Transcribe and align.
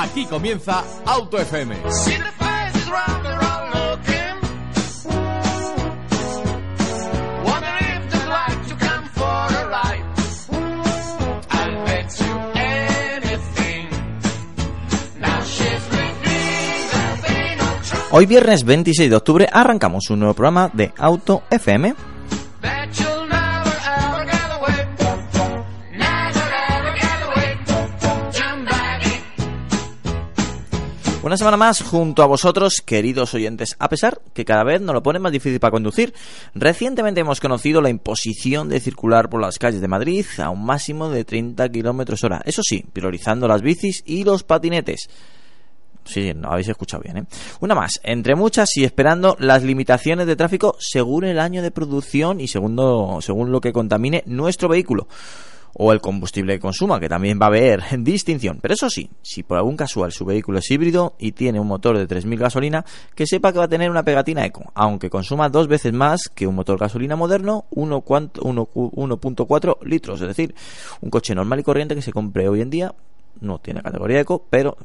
Aquí 0.00 0.26
comienza 0.26 0.84
Auto 1.04 1.38
FM. 1.38 1.74
Hoy 18.12 18.26
viernes 18.26 18.64
26 18.64 19.10
de 19.10 19.16
octubre 19.16 19.48
arrancamos 19.52 20.10
un 20.10 20.20
nuevo 20.20 20.34
programa 20.34 20.70
de 20.72 20.92
Auto 20.96 21.42
FM. 21.50 21.94
Una 31.28 31.36
semana 31.36 31.58
más 31.58 31.82
junto 31.82 32.22
a 32.22 32.26
vosotros, 32.26 32.76
queridos 32.82 33.34
oyentes, 33.34 33.76
a 33.78 33.90
pesar 33.90 34.22
que 34.32 34.46
cada 34.46 34.64
vez 34.64 34.80
nos 34.80 34.94
lo 34.94 35.02
pone 35.02 35.18
más 35.18 35.30
difícil 35.30 35.60
para 35.60 35.72
conducir. 35.72 36.14
Recientemente 36.54 37.20
hemos 37.20 37.38
conocido 37.38 37.82
la 37.82 37.90
imposición 37.90 38.70
de 38.70 38.80
circular 38.80 39.28
por 39.28 39.42
las 39.42 39.58
calles 39.58 39.82
de 39.82 39.88
Madrid 39.88 40.24
a 40.38 40.48
un 40.48 40.64
máximo 40.64 41.10
de 41.10 41.26
30 41.26 41.68
kilómetros 41.68 42.24
hora. 42.24 42.40
Eso 42.46 42.62
sí, 42.62 42.82
priorizando 42.94 43.46
las 43.46 43.60
bicis 43.60 44.02
y 44.06 44.24
los 44.24 44.42
patinetes. 44.42 45.10
Sí, 46.02 46.32
no 46.34 46.50
habéis 46.50 46.68
escuchado 46.68 47.02
bien, 47.02 47.18
¿eh? 47.18 47.24
Una 47.60 47.74
más, 47.74 48.00
entre 48.04 48.34
muchas 48.34 48.74
y 48.78 48.84
esperando 48.84 49.36
las 49.38 49.62
limitaciones 49.62 50.26
de 50.26 50.34
tráfico 50.34 50.76
según 50.80 51.24
el 51.24 51.40
año 51.40 51.60
de 51.60 51.70
producción 51.70 52.40
y 52.40 52.48
segundo, 52.48 53.18
según 53.20 53.52
lo 53.52 53.60
que 53.60 53.74
contamine 53.74 54.22
nuestro 54.24 54.70
vehículo 54.70 55.08
o 55.78 55.92
el 55.92 56.00
combustible 56.00 56.54
que 56.54 56.60
consuma, 56.60 57.00
que 57.00 57.08
también 57.08 57.38
va 57.40 57.46
a 57.46 57.48
haber 57.48 57.82
distinción. 58.02 58.58
Pero 58.60 58.74
eso 58.74 58.90
sí, 58.90 59.08
si 59.22 59.42
por 59.42 59.56
algún 59.56 59.76
casual 59.76 60.12
su 60.12 60.24
vehículo 60.24 60.58
es 60.58 60.70
híbrido 60.70 61.14
y 61.18 61.32
tiene 61.32 61.60
un 61.60 61.68
motor 61.68 61.96
de 61.96 62.06
3.000 62.06 62.36
gasolina, 62.36 62.84
que 63.14 63.26
sepa 63.26 63.52
que 63.52 63.58
va 63.58 63.64
a 63.64 63.68
tener 63.68 63.90
una 63.90 64.02
pegatina 64.02 64.44
eco, 64.44 64.70
aunque 64.74 65.08
consuma 65.08 65.48
dos 65.48 65.68
veces 65.68 65.92
más 65.92 66.28
que 66.34 66.46
un 66.46 66.56
motor 66.56 66.78
gasolina 66.78 67.16
moderno, 67.16 67.66
1.4 67.70 69.78
litros. 69.84 70.20
Es 70.20 70.28
decir, 70.28 70.54
un 71.00 71.10
coche 71.10 71.34
normal 71.34 71.60
y 71.60 71.62
corriente 71.62 71.94
que 71.94 72.02
se 72.02 72.12
compre 72.12 72.48
hoy 72.48 72.60
en 72.60 72.70
día 72.70 72.94
no 73.40 73.60
tiene 73.60 73.82
categoría 73.82 74.20
eco, 74.20 74.44
pero 74.50 74.76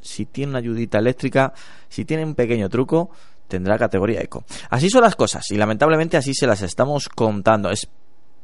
si 0.00 0.26
tiene 0.26 0.50
una 0.50 0.58
ayudita 0.58 0.98
eléctrica, 0.98 1.52
si 1.88 2.04
tiene 2.04 2.24
un 2.24 2.34
pequeño 2.34 2.68
truco, 2.68 3.10
tendrá 3.46 3.78
categoría 3.78 4.20
eco. 4.20 4.44
Así 4.70 4.90
son 4.90 5.02
las 5.02 5.14
cosas 5.14 5.48
y 5.50 5.56
lamentablemente 5.56 6.16
así 6.16 6.34
se 6.34 6.46
las 6.46 6.62
estamos 6.62 7.08
contando. 7.08 7.70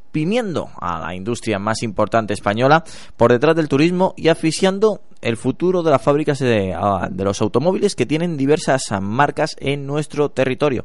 Exprimiendo 0.07 0.71
a 0.81 0.99
la 0.99 1.15
industria 1.15 1.59
más 1.59 1.83
importante 1.83 2.33
española 2.33 2.85
por 3.19 3.33
detrás 3.33 3.55
del 3.55 3.69
turismo 3.69 4.15
y 4.17 4.29
asfixiando 4.29 5.03
el 5.21 5.37
futuro 5.37 5.83
de 5.83 5.91
las 5.91 6.01
fábricas 6.01 6.39
de, 6.39 6.75
de 7.11 7.25
los 7.25 7.43
automóviles 7.43 7.95
que 7.95 8.07
tienen 8.07 8.39
diversas 8.39 8.83
marcas 9.01 9.57
en 9.61 9.87
nuestro 9.87 10.31
territorio 10.31 10.85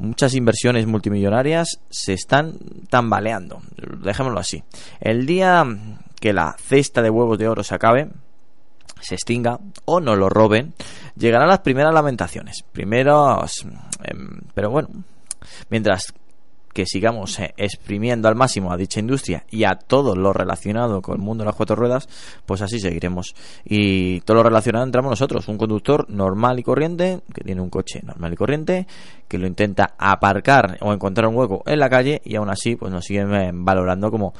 muchas 0.00 0.34
inversiones 0.34 0.86
multimillonarias 0.86 1.80
se 1.90 2.14
están 2.14 2.54
tambaleando. 2.88 3.60
Dejémoslo 4.02 4.40
así. 4.40 4.62
El 5.00 5.26
día 5.26 5.64
que 6.18 6.32
la 6.32 6.56
cesta 6.58 7.02
de 7.02 7.10
huevos 7.10 7.38
de 7.38 7.48
oro 7.48 7.62
se 7.62 7.74
acabe, 7.74 8.08
se 9.00 9.14
extinga 9.14 9.58
o 9.84 10.00
no 10.00 10.16
lo 10.16 10.28
roben, 10.28 10.74
llegarán 11.16 11.48
las 11.48 11.60
primeras 11.60 11.94
lamentaciones. 11.94 12.64
Primeros, 12.72 13.66
em, 14.02 14.40
pero 14.54 14.70
bueno, 14.70 14.88
mientras 15.68 16.12
que 16.72 16.86
sigamos 16.86 17.38
eh, 17.38 17.52
exprimiendo 17.56 18.28
al 18.28 18.36
máximo 18.36 18.72
a 18.72 18.76
dicha 18.76 19.00
industria 19.00 19.44
y 19.50 19.64
a 19.64 19.74
todo 19.74 20.14
lo 20.14 20.32
relacionado 20.32 21.02
con 21.02 21.16
el 21.16 21.22
mundo 21.22 21.42
de 21.42 21.46
las 21.46 21.56
cuatro 21.56 21.76
ruedas, 21.76 22.08
pues 22.46 22.62
así 22.62 22.78
seguiremos. 22.78 23.34
Y 23.64 24.20
todo 24.20 24.38
lo 24.38 24.42
relacionado 24.42 24.84
entramos 24.84 25.10
nosotros, 25.10 25.48
un 25.48 25.58
conductor 25.58 26.08
normal 26.08 26.58
y 26.58 26.62
corriente, 26.62 27.20
que 27.34 27.42
tiene 27.42 27.60
un 27.60 27.70
coche 27.70 28.00
normal 28.04 28.32
y 28.32 28.36
corriente, 28.36 28.86
que 29.28 29.38
lo 29.38 29.46
intenta 29.46 29.94
aparcar 29.98 30.78
o 30.80 30.92
encontrar 30.92 31.28
un 31.28 31.36
hueco 31.36 31.62
en 31.66 31.78
la 31.78 31.88
calle 31.88 32.20
y 32.24 32.36
aún 32.36 32.50
así 32.50 32.76
pues 32.76 32.92
nos 32.92 33.04
siguen 33.04 33.34
eh, 33.34 33.50
valorando 33.52 34.10
como 34.10 34.34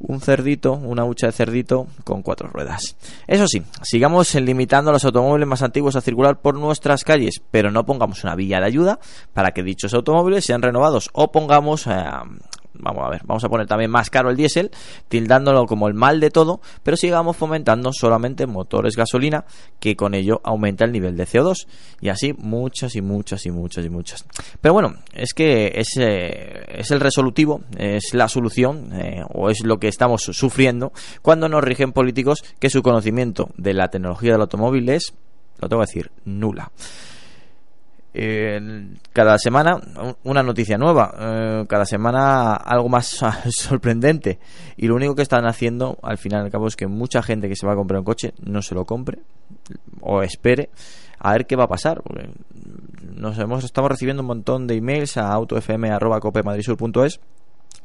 un 0.00 0.20
cerdito, 0.20 0.72
una 0.74 1.04
hucha 1.04 1.26
de 1.26 1.32
cerdito 1.32 1.86
con 2.04 2.22
cuatro 2.22 2.48
ruedas. 2.48 2.96
Eso 3.26 3.46
sí, 3.46 3.62
sigamos 3.82 4.34
limitando 4.34 4.90
a 4.90 4.92
los 4.92 5.04
automóviles 5.04 5.48
más 5.48 5.62
antiguos 5.62 5.96
a 5.96 6.00
circular 6.00 6.40
por 6.40 6.54
nuestras 6.54 7.04
calles, 7.04 7.42
pero 7.50 7.70
no 7.70 7.84
pongamos 7.84 8.24
una 8.24 8.34
vía 8.34 8.60
de 8.60 8.66
ayuda 8.66 8.98
para 9.32 9.52
que 9.52 9.62
dichos 9.62 9.94
automóviles 9.94 10.44
sean 10.44 10.62
renovados 10.62 11.10
o 11.12 11.32
pongamos 11.32 11.86
eh, 11.86 12.04
vamos 12.78 13.04
a 13.06 13.10
ver, 13.10 13.22
vamos 13.24 13.44
a 13.44 13.48
poner 13.48 13.66
también 13.66 13.90
más 13.90 14.10
caro 14.10 14.30
el 14.30 14.36
diésel, 14.36 14.70
tildándolo 15.08 15.66
como 15.66 15.88
el 15.88 15.94
mal 15.94 16.20
de 16.20 16.30
todo, 16.30 16.60
pero 16.82 16.96
sigamos 16.96 17.36
fomentando 17.36 17.92
solamente 17.92 18.46
motores 18.46 18.96
gasolina, 18.96 19.44
que 19.80 19.96
con 19.96 20.14
ello 20.14 20.40
aumenta 20.44 20.84
el 20.84 20.92
nivel 20.92 21.16
de 21.16 21.26
CO2. 21.26 21.66
Y 22.00 22.08
así 22.08 22.32
muchas 22.32 22.94
y 22.96 23.02
muchas 23.02 23.44
y 23.46 23.50
muchas 23.50 23.84
y 23.84 23.90
muchas. 23.90 24.24
Pero 24.60 24.74
bueno, 24.74 24.94
es 25.12 25.34
que 25.34 25.72
es, 25.74 25.96
eh, 25.98 26.64
es 26.68 26.90
el 26.90 27.00
resolutivo, 27.00 27.62
es 27.76 28.14
la 28.14 28.28
solución, 28.28 28.90
eh, 28.94 29.22
o 29.32 29.50
es 29.50 29.64
lo 29.64 29.78
que 29.78 29.88
estamos 29.88 30.22
sufriendo 30.22 30.92
cuando 31.22 31.48
nos 31.48 31.62
rigen 31.62 31.92
políticos 31.92 32.44
que 32.58 32.70
su 32.70 32.82
conocimiento 32.82 33.50
de 33.56 33.74
la 33.74 33.88
tecnología 33.88 34.32
del 34.32 34.42
automóvil 34.42 34.88
es, 34.88 35.14
lo 35.58 35.68
tengo 35.68 35.82
que 35.82 35.86
decir, 35.86 36.10
nula 36.24 36.70
cada 39.12 39.38
semana 39.38 39.80
una 40.24 40.42
noticia 40.42 40.76
nueva, 40.76 41.14
eh, 41.18 41.64
cada 41.68 41.84
semana 41.84 42.54
algo 42.54 42.88
más 42.88 43.24
sorprendente. 43.48 44.38
Y 44.76 44.88
lo 44.88 44.96
único 44.96 45.14
que 45.14 45.22
están 45.22 45.46
haciendo, 45.46 45.98
al 46.02 46.18
final 46.18 46.42
y 46.42 46.44
al 46.46 46.50
cabo, 46.50 46.66
es 46.66 46.76
que 46.76 46.86
mucha 46.86 47.22
gente 47.22 47.48
que 47.48 47.56
se 47.56 47.66
va 47.66 47.74
a 47.74 47.76
comprar 47.76 48.00
un 48.00 48.04
coche 48.04 48.32
no 48.42 48.62
se 48.62 48.74
lo 48.74 48.84
compre 48.84 49.18
o 50.00 50.22
espere 50.22 50.70
a 51.18 51.32
ver 51.32 51.46
qué 51.46 51.56
va 51.56 51.64
a 51.64 51.68
pasar. 51.68 52.02
nos 53.14 53.38
hemos, 53.38 53.64
estamos 53.64 53.90
recibiendo 53.90 54.22
un 54.22 54.28
montón 54.28 54.66
de 54.66 54.76
emails 54.76 55.16
a 55.16 55.32
autofm.copemadrisur.es 55.32 57.20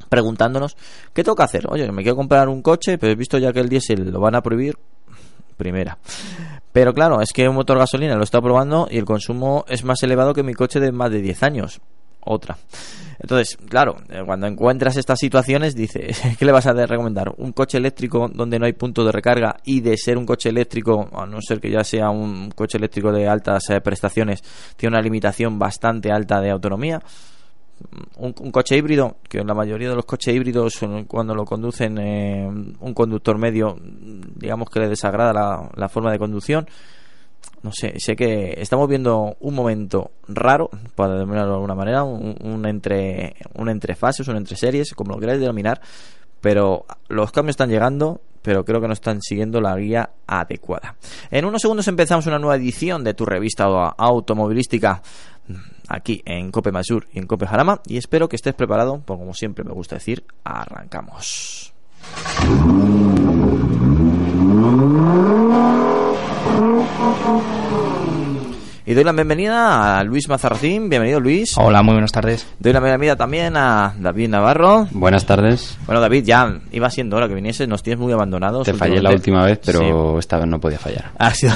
preguntándonos 0.09 0.77
qué 1.13 1.23
toca 1.23 1.43
hacer. 1.43 1.65
Oye, 1.69 1.91
me 1.91 2.03
quiero 2.03 2.15
comprar 2.15 2.47
un 2.49 2.61
coche, 2.61 2.97
pero 2.97 3.11
he 3.11 3.15
visto 3.15 3.37
ya 3.37 3.51
que 3.51 3.59
el 3.59 3.69
diésel 3.69 4.11
lo 4.11 4.19
van 4.19 4.35
a 4.35 4.41
prohibir. 4.41 4.77
Primera. 5.57 5.97
Pero 6.73 6.93
claro, 6.93 7.21
es 7.21 7.31
que 7.31 7.47
un 7.47 7.55
motor 7.55 7.77
gasolina 7.77 8.15
lo 8.15 8.23
está 8.23 8.41
probando 8.41 8.87
y 8.89 8.97
el 8.97 9.05
consumo 9.05 9.63
es 9.69 9.83
más 9.83 10.01
elevado 10.03 10.33
que 10.33 10.43
mi 10.43 10.53
coche 10.53 10.79
de 10.79 10.91
más 10.91 11.11
de 11.11 11.21
10 11.21 11.43
años. 11.43 11.81
Otra. 12.25 12.57
Entonces, 13.19 13.57
claro, 13.69 13.97
eh, 14.09 14.23
cuando 14.25 14.47
encuentras 14.47 14.97
estas 14.97 15.19
situaciones, 15.19 15.75
dices, 15.75 16.21
¿qué 16.39 16.45
le 16.45 16.51
vas 16.51 16.65
a 16.65 16.73
recomendar? 16.73 17.33
¿Un 17.37 17.51
coche 17.51 17.77
eléctrico 17.77 18.29
donde 18.33 18.59
no 18.59 18.65
hay 18.65 18.73
punto 18.73 19.05
de 19.05 19.11
recarga 19.11 19.57
y 19.63 19.81
de 19.81 19.97
ser 19.97 20.17
un 20.17 20.25
coche 20.25 20.49
eléctrico, 20.49 21.09
a 21.13 21.25
no 21.25 21.39
ser 21.41 21.59
que 21.59 21.69
ya 21.69 21.83
sea 21.83 22.09
un 22.09 22.49
coche 22.51 22.77
eléctrico 22.77 23.11
de 23.11 23.27
altas 23.27 23.69
eh, 23.69 23.81
prestaciones, 23.81 24.41
tiene 24.75 24.95
una 24.95 25.01
limitación 25.01 25.59
bastante 25.59 26.11
alta 26.11 26.41
de 26.41 26.49
autonomía? 26.49 27.01
Un, 28.17 28.33
coche 28.51 28.77
híbrido, 28.77 29.17
que 29.27 29.43
la 29.43 29.53
mayoría 29.53 29.89
de 29.89 29.95
los 29.95 30.05
coches 30.05 30.33
híbridos, 30.33 30.79
cuando 31.07 31.35
lo 31.35 31.45
conducen 31.45 31.97
eh, 31.97 32.47
un 32.47 32.93
conductor 32.93 33.37
medio, 33.37 33.77
digamos 33.81 34.69
que 34.69 34.79
le 34.79 34.89
desagrada 34.89 35.69
la, 35.75 35.89
forma 35.89 36.11
de 36.11 36.19
conducción. 36.19 36.67
No 37.61 37.71
sé, 37.71 37.93
sé 37.97 38.15
que 38.15 38.55
estamos 38.57 38.89
viendo 38.89 39.37
un 39.39 39.55
momento 39.55 40.11
raro, 40.27 40.69
para 40.95 41.13
denominarlo 41.13 41.51
de 41.51 41.55
alguna 41.55 41.75
manera, 41.75 42.03
un, 42.03 42.65
entre 42.65 43.35
un 43.55 43.69
entre 43.69 43.95
fases, 43.95 44.27
un 44.27 44.37
entre 44.37 44.57
series, 44.57 44.93
como 44.93 45.13
lo 45.13 45.19
queráis 45.19 45.39
denominar, 45.39 45.81
pero 46.41 46.85
los 47.07 47.31
cambios 47.31 47.53
están 47.53 47.69
llegando, 47.69 48.19
pero 48.41 48.65
creo 48.65 48.81
que 48.81 48.87
no 48.87 48.93
están 48.93 49.21
siguiendo 49.21 49.61
la 49.61 49.75
guía 49.77 50.09
adecuada. 50.27 50.95
En 51.31 51.45
unos 51.45 51.61
segundos 51.61 51.87
empezamos 51.87 52.27
una 52.27 52.37
nueva 52.37 52.57
edición 52.57 53.03
de 53.03 53.13
tu 53.13 53.25
revista 53.25 53.63
automovilística 53.63 55.01
aquí 55.87 56.21
en 56.25 56.51
Cope 56.51 56.71
Masur 56.71 57.07
y 57.13 57.19
en 57.19 57.27
Cope 57.27 57.47
Jarama 57.47 57.81
y 57.85 57.97
espero 57.97 58.29
que 58.29 58.35
estés 58.35 58.53
preparado, 58.53 59.01
porque 59.05 59.21
como 59.21 59.33
siempre 59.33 59.63
me 59.63 59.73
gusta 59.73 59.95
decir, 59.95 60.25
arrancamos. 60.43 61.73
Y 68.85 68.95
doy 68.95 69.05
la 69.05 69.13
bienvenida 69.13 69.97
a 69.97 70.03
Luis 70.03 70.27
Mazarracín. 70.27 70.89
Bienvenido, 70.89 71.21
Luis. 71.21 71.57
Hola, 71.57 71.81
muy 71.83 71.93
buenas 71.93 72.11
tardes. 72.11 72.45
Doy 72.59 72.73
la 72.73 72.81
bienvenida 72.81 73.15
también 73.15 73.55
a 73.55 73.95
David 73.97 74.27
Navarro. 74.27 74.89
Buenas 74.91 75.25
tardes. 75.25 75.77
Bueno, 75.85 76.01
David, 76.01 76.25
ya 76.25 76.59
iba 76.69 76.89
siendo 76.89 77.15
hora 77.15 77.29
que 77.29 77.33
viniese. 77.33 77.65
Nos 77.65 77.81
tienes 77.81 78.01
muy 78.01 78.11
abandonados. 78.11 78.65
Te 78.65 78.73
fallé 78.73 79.01
la 79.01 79.11
última 79.11 79.45
vez, 79.45 79.61
pero 79.65 80.19
esta 80.19 80.37
vez 80.37 80.47
no 80.47 80.59
podía 80.59 80.79
fallar. 80.79 81.11
Ha 81.17 81.33
sido, 81.33 81.53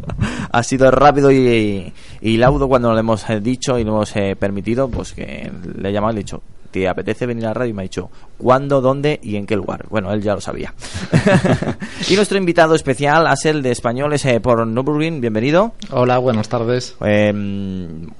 ha 0.52 0.62
sido 0.62 0.90
rápido 0.90 1.30
y, 1.30 1.92
y, 2.22 2.36
laudo 2.38 2.66
cuando 2.66 2.94
le 2.94 3.00
hemos 3.00 3.26
dicho 3.42 3.78
y 3.78 3.84
le 3.84 3.90
hemos 3.90 4.16
eh, 4.16 4.34
permitido, 4.36 4.88
pues 4.88 5.12
que 5.12 5.52
le 5.76 5.90
he 5.90 5.92
llamado 5.92 6.12
y 6.12 6.14
le 6.14 6.20
he 6.20 6.24
dicho, 6.24 6.42
¿te 6.70 6.88
apetece 6.88 7.26
venir 7.26 7.44
a 7.44 7.48
la 7.48 7.54
radio? 7.54 7.70
Y 7.70 7.74
me 7.74 7.82
ha 7.82 7.84
dicho, 7.84 8.10
¿cuándo, 8.38 8.80
dónde 8.80 9.20
y 9.22 9.36
en 9.36 9.46
qué 9.46 9.56
lugar? 9.56 9.86
Bueno, 9.88 10.12
él 10.12 10.22
ya 10.22 10.34
lo 10.34 10.40
sabía. 10.40 10.74
y 12.08 12.16
nuestro 12.16 12.38
invitado 12.38 12.74
especial 12.74 13.26
es 13.32 13.44
el 13.46 13.62
de 13.62 13.70
Españoles 13.70 14.24
eh, 14.24 14.40
por 14.40 14.66
Nürburgring. 14.66 15.20
Bienvenido. 15.20 15.74
Hola, 15.90 16.18
buenas 16.18 16.48
tardes. 16.48 16.96
Eh, 17.04 17.32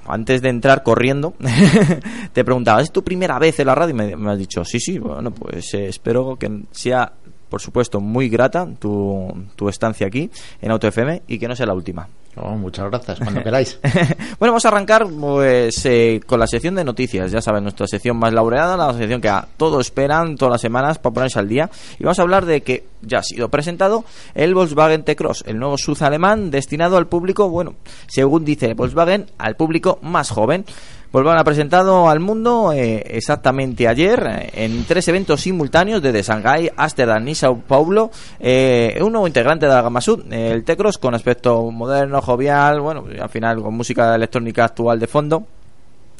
antes 0.05 0.41
de 0.41 0.49
entrar 0.49 0.83
corriendo, 0.83 1.33
te 2.33 2.43
preguntaba, 2.43 2.81
¿es 2.81 2.91
tu 2.91 3.03
primera 3.03 3.39
vez 3.39 3.59
en 3.59 3.67
la 3.67 3.75
radio? 3.75 3.91
Y 3.91 3.97
me, 3.97 4.15
me 4.15 4.31
has 4.31 4.37
dicho, 4.37 4.63
sí, 4.65 4.79
sí, 4.79 4.99
bueno, 4.99 5.31
pues 5.31 5.73
eh, 5.73 5.87
espero 5.87 6.37
que 6.37 6.63
sea 6.71 7.13
por 7.51 7.59
supuesto, 7.59 7.99
muy 7.99 8.29
grata 8.29 8.65
tu, 8.79 9.27
tu 9.57 9.67
estancia 9.67 10.07
aquí 10.07 10.31
en 10.61 10.71
Auto 10.71 10.87
FM 10.87 11.23
y 11.27 11.37
que 11.37 11.49
no 11.49 11.55
sea 11.55 11.65
la 11.65 11.73
última. 11.73 12.07
Oh, 12.37 12.55
muchas 12.55 12.89
gracias, 12.89 13.19
cuando 13.19 13.43
queráis. 13.43 13.79
bueno, 14.39 14.53
vamos 14.53 14.65
a 14.65 14.69
arrancar 14.69 15.07
pues 15.07 15.85
eh, 15.85 16.21
con 16.25 16.39
la 16.39 16.47
sección 16.47 16.75
de 16.75 16.83
noticias. 16.83 17.31
Ya 17.31 17.41
saben, 17.41 17.63
nuestra 17.63 17.87
sección 17.87 18.17
más 18.17 18.33
laureada, 18.33 18.77
la 18.77 18.93
sección 18.93 19.19
que 19.19 19.29
a 19.29 19.47
todos 19.57 19.87
esperan 19.87 20.35
todas 20.35 20.53
las 20.53 20.61
semanas 20.61 20.97
para 20.97 21.13
ponerse 21.13 21.39
al 21.39 21.47
día. 21.47 21.69
Y 21.99 22.03
vamos 22.03 22.19
a 22.19 22.21
hablar 22.21 22.45
de 22.45 22.61
que 22.61 22.85
ya 23.01 23.19
ha 23.19 23.23
sido 23.23 23.49
presentado 23.49 24.05
el 24.33 24.53
Volkswagen 24.53 25.03
T-Cross, 25.03 25.43
el 25.47 25.59
nuevo 25.59 25.77
SUV 25.77 26.03
alemán 26.03 26.51
destinado 26.51 26.97
al 26.97 27.07
público, 27.07 27.49
bueno, 27.49 27.75
según 28.07 28.45
dice 28.45 28.73
Volkswagen, 28.73 29.27
al 29.37 29.55
público 29.55 29.99
más 30.01 30.29
joven. 30.29 30.65
Volkswagen 31.11 31.41
ha 31.41 31.43
presentado 31.43 32.09
al 32.09 32.21
mundo 32.21 32.71
eh, 32.71 33.03
exactamente 33.05 33.85
ayer 33.89 34.49
en 34.53 34.85
tres 34.85 35.09
eventos 35.09 35.41
simultáneos 35.41 36.01
desde 36.01 36.23
Shanghái, 36.23 36.71
Ámsterdam 36.77 37.27
y 37.27 37.35
Sao 37.35 37.57
Paulo. 37.57 38.11
Eh, 38.39 38.97
un 39.01 39.11
nuevo 39.11 39.27
integrante 39.27 39.65
de 39.65 39.73
la 39.73 39.81
gama 39.81 39.99
Sud, 39.99 40.31
el 40.31 40.63
T-Cross 40.63 40.97
con 40.99 41.13
aspecto 41.13 41.69
moderno, 41.69 42.21
jovial, 42.21 42.79
bueno, 42.79 43.03
al 43.21 43.29
final 43.29 43.61
con 43.61 43.73
música 43.73 44.15
electrónica 44.15 44.63
actual 44.63 44.99
de 45.01 45.07
fondo 45.07 45.47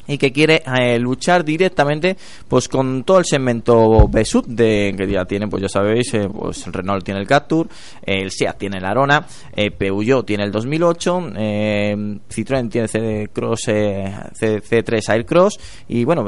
y 0.06 0.18
que 0.18 0.32
quiere 0.32 0.62
eh, 0.66 0.98
luchar 0.98 1.44
directamente 1.44 2.16
pues 2.48 2.68
con 2.68 3.04
todo 3.04 3.18
el 3.18 3.24
segmento 3.24 4.08
Besut 4.08 4.46
de 4.46 4.94
que 4.96 5.06
ya 5.06 5.24
tiene 5.24 5.46
pues 5.48 5.62
ya 5.62 5.68
sabéis 5.68 6.12
eh, 6.14 6.28
pues 6.28 6.66
Renault 6.66 7.04
tiene 7.04 7.20
el 7.20 7.26
Captur 7.26 7.68
el 8.04 8.30
Seat 8.30 8.58
tiene 8.58 8.78
el 8.78 8.84
Arona 8.84 9.24
eh, 9.54 9.70
Peugeot 9.70 10.26
tiene 10.26 10.44
el 10.44 10.50
2008 10.50 11.22
eh, 11.36 12.18
Citroën 12.28 12.68
tiene 12.68 12.88
el 12.92 13.30
Cross 13.30 13.62
C, 13.62 14.82
3 14.82 15.08
Aircross 15.08 15.58
y 15.88 16.04
bueno 16.04 16.26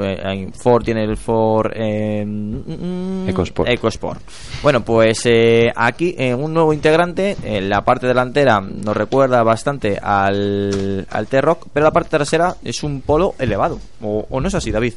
Ford 0.53 0.85
tiene 0.85 1.05
el 1.05 1.17
Ford 1.17 1.73
mm, 1.75 3.29
EcoSport. 3.29 3.69
EcoSport 3.69 4.21
bueno 4.63 4.85
pues 4.85 5.29
aquí 5.75 6.15
un 6.35 6.55
nuevo 6.55 6.73
integrante 6.73 7.37
en 7.43 7.69
la 7.69 7.85
parte 7.85 8.07
delantera 8.07 8.61
nos 8.61 8.97
recuerda 8.97 9.43
bastante 9.43 9.99
al, 10.01 11.07
al 11.11 11.27
T-Rock 11.27 11.67
pero 11.73 11.85
la 11.85 11.93
parte 11.93 12.11
trasera 12.11 12.57
es 12.63 12.83
un 12.85 13.01
polo 13.01 13.35
elevado 13.39 13.64
¿O, 14.01 14.41
no 14.41 14.49
es 14.49 14.55
así, 14.55 14.71
David? 14.71 14.95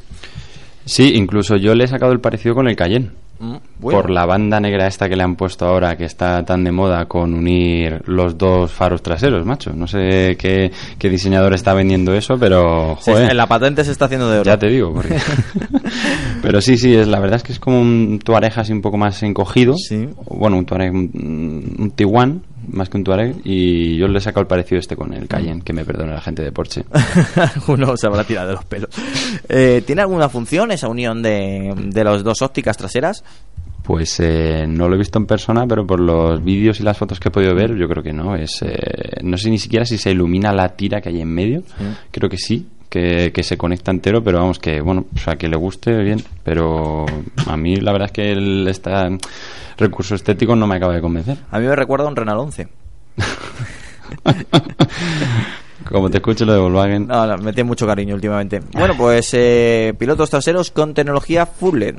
Sí, 0.84 1.12
incluso 1.14 1.56
yo 1.56 1.74
le 1.74 1.84
he 1.84 1.88
sacado 1.88 2.12
el 2.12 2.20
parecido 2.20 2.54
con 2.54 2.68
el 2.68 2.76
Cayenne. 2.76 3.10
Mm, 3.40 3.56
Por 3.80 4.10
la 4.10 4.26
banda 4.26 4.58
negra 4.58 4.88
esta 4.88 5.08
que 5.08 5.14
le 5.14 5.22
han 5.22 5.36
puesto 5.36 5.64
ahora, 5.64 5.96
que 5.96 6.04
está 6.04 6.44
tan 6.44 6.64
de 6.64 6.72
moda 6.72 7.04
con 7.04 7.34
unir 7.34 8.02
los 8.06 8.36
dos 8.36 8.72
faros 8.72 9.00
traseros, 9.00 9.46
macho. 9.46 9.72
No 9.72 9.86
sé 9.86 10.36
qué, 10.36 10.72
diseñador 11.08 11.54
está 11.54 11.72
vendiendo 11.72 12.12
eso, 12.14 12.36
pero... 12.36 12.96
Joder, 12.96 13.36
la 13.36 13.46
patente 13.46 13.84
se 13.84 13.92
está 13.92 14.06
haciendo 14.06 14.28
de 14.28 14.40
oro. 14.40 14.44
Ya 14.44 14.58
te 14.58 14.66
digo. 14.66 14.92
pero 16.42 16.60
sí, 16.60 16.76
sí, 16.76 16.94
es, 16.94 17.06
la 17.06 17.20
verdad 17.20 17.36
es 17.36 17.42
que 17.44 17.52
es 17.52 17.60
como 17.60 17.80
un 17.80 18.18
Tuareg 18.24 18.58
así 18.58 18.72
un 18.72 18.82
poco 18.82 18.96
más 18.96 19.22
encogido. 19.22 19.74
Sí. 19.76 20.08
Bueno, 20.30 20.56
un 20.58 20.66
Tuareg, 20.66 20.92
un, 20.92 21.76
un 21.78 21.90
Tiguan, 21.92 22.42
más 22.70 22.88
que 22.88 22.96
un 22.96 23.04
Tuareg 23.04 23.36
y 23.44 23.96
yo 23.96 24.08
le 24.08 24.18
he 24.18 24.20
sacado 24.20 24.42
el 24.42 24.46
parecido 24.46 24.78
este 24.78 24.96
con 24.96 25.12
el 25.12 25.26
Cayenne, 25.28 25.62
que 25.62 25.72
me 25.72 25.84
perdone 25.84 26.12
la 26.12 26.20
gente 26.20 26.42
de 26.42 26.52
Porsche. 26.52 26.84
Uno 27.68 27.96
se 27.96 28.06
habrá 28.06 28.24
tirado 28.24 28.48
de 28.48 28.54
los 28.54 28.64
pelos. 28.64 28.90
Eh, 29.48 29.82
¿Tiene 29.86 30.02
alguna 30.02 30.28
función 30.28 30.70
esa 30.72 30.88
unión 30.88 31.22
de, 31.22 31.74
de 31.76 32.04
las 32.04 32.22
dos 32.22 32.42
ópticas 32.42 32.76
traseras? 32.76 33.24
Pues 33.82 34.20
eh, 34.20 34.66
no 34.68 34.86
lo 34.86 34.96
he 34.96 34.98
visto 34.98 35.18
en 35.18 35.24
persona, 35.24 35.66
pero 35.66 35.86
por 35.86 35.98
los 35.98 36.44
vídeos 36.44 36.78
y 36.78 36.82
las 36.82 36.98
fotos 36.98 37.18
que 37.18 37.28
he 37.28 37.32
podido 37.32 37.54
ver, 37.54 37.74
yo 37.74 37.88
creo 37.88 38.02
que 38.02 38.12
no. 38.12 38.36
Es, 38.36 38.60
eh, 38.60 39.20
no 39.22 39.38
sé 39.38 39.48
ni 39.48 39.58
siquiera 39.58 39.86
si 39.86 39.96
se 39.96 40.10
ilumina 40.10 40.52
la 40.52 40.68
tira 40.76 41.00
que 41.00 41.08
hay 41.08 41.22
en 41.22 41.32
medio. 41.32 41.62
Creo 42.10 42.28
que 42.28 42.36
sí, 42.36 42.66
que, 42.88 43.32
que, 43.32 43.42
se 43.42 43.56
conecta 43.56 43.90
entero, 43.90 44.22
pero 44.22 44.38
vamos, 44.38 44.58
que 44.58 44.80
bueno, 44.80 45.06
o 45.14 45.18
sea, 45.18 45.36
que 45.36 45.48
le 45.48 45.56
guste 45.56 45.96
bien. 46.02 46.22
Pero 46.44 47.06
a 47.46 47.56
mí 47.56 47.76
la 47.76 47.92
verdad 47.92 48.06
es 48.06 48.12
que 48.12 48.32
él 48.32 48.66
está 48.68 49.08
recurso 49.78 50.14
estético 50.14 50.56
no 50.56 50.66
me 50.66 50.76
acaba 50.76 50.94
de 50.94 51.00
convencer. 51.00 51.38
A 51.50 51.58
mí 51.58 51.66
me 51.66 51.76
recuerda 51.76 52.06
a 52.06 52.08
un 52.08 52.16
Renault 52.16 52.40
11. 52.42 52.68
Como 55.88 56.10
te 56.10 56.18
escucho 56.18 56.44
lo 56.44 56.52
de 56.52 56.58
Volkswagen. 56.58 57.06
No, 57.06 57.26
no, 57.26 57.38
me 57.38 57.52
tiene 57.52 57.68
mucho 57.68 57.86
cariño 57.86 58.14
últimamente. 58.14 58.60
Bueno, 58.72 58.94
pues 58.96 59.30
eh, 59.32 59.94
pilotos 59.98 60.28
traseros 60.28 60.70
con 60.70 60.92
tecnología 60.92 61.46
full 61.46 61.78
LED. 61.78 61.96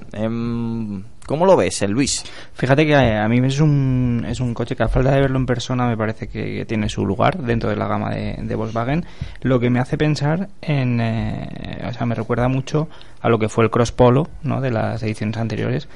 ¿Cómo 1.30 1.46
lo 1.46 1.56
ves, 1.56 1.84
el 1.84 1.92
Luis? 1.92 2.24
Fíjate 2.56 2.88
que 2.88 2.96
a 2.96 3.28
mí 3.28 3.40
es 3.46 3.60
un, 3.60 4.26
es 4.28 4.40
un 4.40 4.56
coche 4.56 4.76
que 4.76 4.82
a 4.82 4.88
falta 4.88 5.12
de 5.12 5.22
verlo 5.22 5.38
en 5.38 5.46
persona 5.46 5.88
me 5.88 5.96
parece 5.96 6.28
que 6.28 6.66
tiene 6.66 6.90
su 6.90 7.06
lugar 7.06 7.38
dentro 7.38 7.70
de 7.70 7.76
la 7.76 7.88
gama 7.88 8.10
de, 8.10 8.56
Volkswagen. 8.56 9.06
Lo 9.44 9.60
que 9.60 9.70
me 9.70 9.80
hace 9.80 9.96
pensar 9.96 10.50
en... 10.60 11.00
Eh, 11.00 11.86
o 11.88 11.94
sea, 11.94 12.08
me 12.08 12.16
recuerda 12.16 12.48
mucho 12.48 12.90
a 13.22 13.30
lo 13.30 13.38
que 13.38 13.48
fue 13.48 13.64
el 13.64 13.70
Cross 13.70 13.92
Polo, 13.92 14.28
¿no? 14.42 14.60
De 14.60 14.72
las 14.72 15.04
ediciones 15.04 15.38
anteriores 15.38 15.88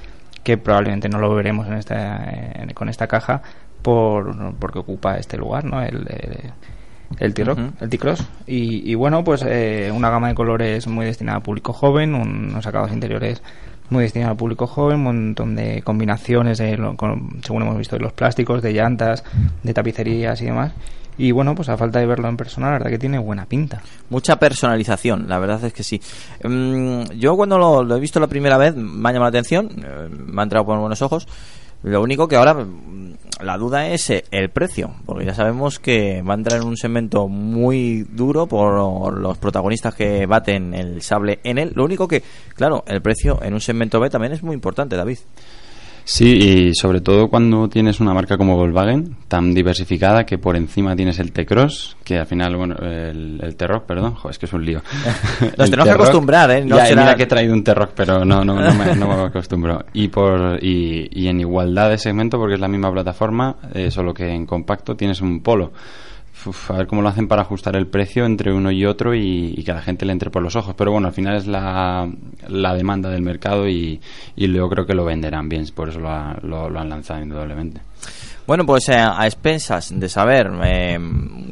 que 0.44 0.60
probablemente 0.60 1.10
no 1.10 1.18
lo 1.18 1.34
veremos 1.34 1.66
en 1.66 1.74
esta, 1.74 2.28
con 2.76 2.90
esta 2.90 3.08
caja 3.08 3.42
por, 3.82 4.54
porque 4.58 4.78
ocupa 4.78 5.18
este 5.18 5.36
lugar, 5.38 5.66
¿no? 5.66 5.82
El, 5.82 6.08
el, 7.18 7.34
T-Rock, 7.34 7.58
el 7.82 7.90
T-Cross. 7.90 8.24
Y, 8.46 8.94
bueno, 8.94 9.24
pues 9.24 9.44
eh, 9.48 9.92
una 9.92 10.12
gama 10.12 10.28
de 10.28 10.36
colores 10.36 10.86
muy 10.86 11.08
destinada 11.08 11.38
al 11.38 11.44
público 11.44 11.74
joven, 11.74 12.14
unos 12.14 12.68
acabados 12.68 12.94
interiores 12.94 13.42
muy 13.94 14.04
destinados 14.04 14.32
al 14.32 14.38
público 14.38 14.68
joven, 14.68 14.98
un 14.98 15.04
montón 15.04 15.56
de 15.56 15.82
combinaciones, 15.84 16.58
de, 16.58 16.76
según 17.44 17.62
hemos 17.62 17.78
visto, 17.78 17.96
de 17.96 18.02
los 18.02 18.14
plásticos, 18.14 18.62
de 18.62 18.74
llantas, 18.74 19.24
de 19.64 19.74
tapicerías 19.74 20.42
y 20.42 20.46
demás. 20.46 20.74
Y 21.18 21.32
bueno, 21.32 21.54
pues 21.54 21.70
a 21.70 21.78
falta 21.78 22.00
de 22.00 22.08
verlo 22.08 22.28
en 22.28 22.38
persona, 22.38 22.68
la 22.68 22.74
verdad 22.74 22.90
que 22.90 22.98
tiene 22.98 23.20
buena 23.20 23.46
pinta. 23.46 23.82
Mucha 24.10 24.38
personalización, 24.38 25.30
la 25.30 25.38
verdad 25.38 25.64
es 25.64 25.74
que 25.74 25.84
sí. 25.84 26.02
Mm, 26.44 27.04
yo 27.18 27.36
cuando 27.36 27.58
lo, 27.58 27.96
he 27.96 28.00
visto 28.00 28.20
la 28.20 28.28
primera 28.28 28.58
vez 28.58 28.76
me 28.76 29.10
ha 29.10 29.14
llamado 29.14 29.32
la 29.32 29.40
atención, 29.40 29.70
eh, 29.78 30.10
me 30.10 30.42
ha 30.42 30.44
entrado 30.44 30.66
por 30.66 30.80
buenos 30.80 31.02
ojos. 31.02 31.28
Lo 31.84 32.02
único 32.02 32.28
que 32.28 32.36
ahora 32.36 32.56
mm, 32.56 33.14
la 33.42 33.58
duda 33.58 33.88
es 33.88 34.10
eh, 34.10 34.26
el 34.32 34.50
precio, 34.50 34.96
porque 35.06 35.26
ya 35.26 35.34
sabemos 35.34 35.80
que 35.80 36.22
va 36.22 36.34
a 36.34 36.38
entrar 36.38 36.62
en 36.62 36.68
un 36.68 36.78
segmento 36.78 37.28
muy 37.28 38.04
duro 38.04 38.48
por 38.48 39.18
los 39.18 39.38
protagonistas 39.38 39.96
que 39.96 40.26
baten 40.26 40.74
el 40.74 41.02
sable 41.02 41.40
en 41.44 41.58
él. 41.58 41.72
Lo 41.76 41.84
único 41.84 42.08
que, 42.08 42.24
claro, 42.56 42.84
el 42.88 43.02
precio 43.02 43.40
en 43.42 43.54
un 43.54 43.62
segmento 43.62 44.00
B 44.00 44.10
también 44.10 44.34
es 44.34 44.44
muy 44.44 44.54
importante, 44.54 44.96
David. 44.96 45.18
Sí, 46.06 46.28
y 46.28 46.74
sobre 46.76 47.02
todo 47.02 47.30
cuando 47.30 47.70
tienes 47.70 48.00
una 48.00 48.14
marca 48.14 48.38
como 48.38 48.58
Volkswagen, 48.58 49.16
tan 49.28 49.54
diversificada 49.54 50.26
que 50.26 50.38
por 50.38 50.56
encima 50.58 50.96
tienes 50.96 51.20
el 51.20 51.32
T-Cross, 51.32 51.98
que 52.04 52.18
al 52.18 52.26
final, 52.26 52.56
bueno, 52.58 52.76
el, 52.82 53.40
el 53.42 53.56
T-Rock, 53.56 53.86
perdón, 53.86 54.16
es 54.30 54.38
que 54.38 54.46
es 54.46 54.54
un 54.54 54.66
lío. 54.66 54.82
Nos 55.58 55.70
tenemos 55.70 55.88
que 55.88 55.94
acostumbrar, 55.94 56.52
¿eh? 56.52 56.66
No 56.66 56.78
ya, 56.78 56.86
será... 56.88 57.16
que 57.16 57.24
he 57.24 57.28
traído 57.28 57.54
un 57.54 57.64
T-Rock, 57.64 57.92
pero 57.96 58.26
no, 58.26 58.44
no, 58.44 58.60
no, 58.60 58.74
me, 58.74 58.96
no 58.96 59.08
me 59.08 59.14
acostumbro. 59.28 59.86
Y, 59.94 60.10
por, 60.10 60.60
y, 60.62 61.08
y, 61.12 61.28
en 61.28 61.40
igualdad 61.40 61.90
de 61.90 61.98
segmento, 61.98 62.38
porque 62.38 62.56
es 62.56 62.60
la 62.60 62.68
misma 62.68 62.92
plataforma, 62.92 63.56
eh, 63.74 63.90
solo 63.90 64.14
que 64.14 64.30
en 64.30 64.46
compacto 64.46 64.96
tienes 64.96 65.22
un 65.22 65.42
Polo 65.42 65.72
a 66.70 66.74
ver 66.74 66.88
cómo 66.88 67.02
lo 67.02 67.10
hacen 67.10 67.28
para 67.28 67.44
ajustar 67.44 67.76
el 67.76 67.88
precio 67.88 68.26
entre 68.26 68.52
uno 68.52 68.72
y 68.72 68.86
otro 68.86 69.16
y, 69.16 69.62
que 69.64 69.72
a 69.72 69.76
la 69.76 69.82
gente 69.82 70.06
le 70.06 70.12
entre 70.12 70.30
por 70.30 70.42
los 70.42 70.56
ojos. 70.56 70.76
Pero 70.76 70.92
bueno, 70.92 71.08
al 71.08 71.14
final 71.14 71.36
es 71.36 71.48
la, 71.48 72.10
la 72.48 72.74
demanda 72.74 73.10
del 73.10 73.22
mercado 73.22 73.68
y, 73.68 74.02
y 74.36 74.52
yo 74.52 74.70
creo 74.70 74.86
que 74.86 74.94
lo 74.94 75.06
venderán 75.06 75.50
bien, 75.50 75.66
por 75.74 75.90
eso 75.90 76.00
lo, 76.00 76.70
lo 76.70 76.80
han 76.80 76.90
lanzado 76.90 77.22
indudablemente. 77.22 77.82
Bueno, 78.46 78.66
pues 78.66 78.90
eh, 78.90 78.96
a 78.96 79.26
expensas 79.26 79.98
de 79.98 80.10
saber 80.10 80.52
eh, 80.66 81.00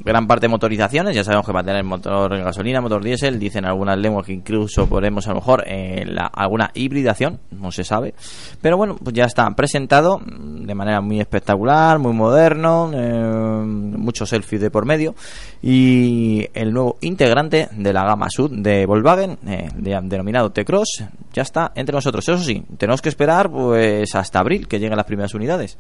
gran 0.04 0.28
parte 0.28 0.48
de 0.48 0.50
motorizaciones, 0.50 1.16
ya 1.16 1.24
sabemos 1.24 1.46
que 1.46 1.54
va 1.54 1.62
a 1.62 1.64
tener 1.64 1.86
motor 1.86 2.38
gasolina, 2.44 2.82
motor 2.82 3.02
diésel, 3.02 3.40
dicen 3.40 3.64
algunas 3.64 3.98
lenguas 3.98 4.26
que 4.26 4.34
incluso 4.34 4.88
podemos 4.88 5.26
a 5.26 5.30
lo 5.30 5.36
mejor 5.36 5.64
eh, 5.68 6.06
alguna 6.34 6.70
hibridación, 6.74 7.40
no 7.52 7.72
se 7.72 7.86
sabe, 7.86 8.14
pero 8.62 8.76
bueno, 8.76 8.98
pues 9.02 9.16
ya 9.16 9.24
está 9.24 9.50
presentado 9.52 10.20
de 10.26 10.76
manera 10.76 11.00
muy 11.00 11.22
espectacular, 11.22 11.98
muy 11.98 12.12
moderno, 12.12 12.92
muchos 12.92 14.28
selfies 14.28 14.60
de 14.60 14.70
por 14.70 14.86
medio 14.86 15.16
y 15.62 16.46
el 16.54 16.74
nuevo 16.74 16.98
integrante 17.00 17.70
de 17.72 17.94
la 17.94 18.04
gama 18.04 18.28
Sud 18.30 18.52
de 18.52 18.86
Volkswagen, 18.86 19.38
denominado 19.78 20.52
T-Cross, 20.52 21.06
ya 21.32 21.44
está 21.44 21.72
entre 21.74 21.96
nosotros. 21.96 22.28
Eso 22.28 22.44
sí, 22.44 22.66
tenemos 22.78 23.02
que 23.02 23.08
esperar 23.08 23.50
pues 23.50 24.14
hasta 24.14 24.40
abril 24.40 24.68
que 24.68 24.78
lleguen 24.78 24.98
las 24.98 25.06
primeras 25.06 25.34
unidades. 25.34 25.78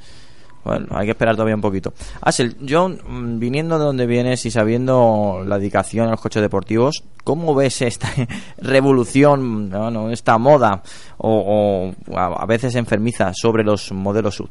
Bueno, 0.63 0.87
hay 0.91 1.05
que 1.05 1.11
esperar 1.11 1.35
todavía 1.35 1.55
un 1.55 1.61
poquito. 1.61 1.93
Asel, 2.21 2.55
John, 2.67 2.99
mm, 3.05 3.39
viniendo 3.39 3.79
de 3.79 3.85
donde 3.85 4.05
vienes 4.05 4.45
y 4.45 4.51
sabiendo 4.51 5.43
la 5.45 5.57
dedicación 5.57 6.07
a 6.07 6.11
los 6.11 6.21
coches 6.21 6.41
deportivos, 6.41 7.03
¿cómo 7.23 7.55
ves 7.55 7.81
esta 7.81 8.09
revolución, 8.57 9.71
esta 10.11 10.37
moda 10.37 10.83
o, 11.17 11.93
a 12.15 12.45
veces 12.45 12.75
enfermiza 12.75 13.31
sobre 13.33 13.63
los 13.63 13.91
modelos 13.91 14.35
sub? 14.35 14.49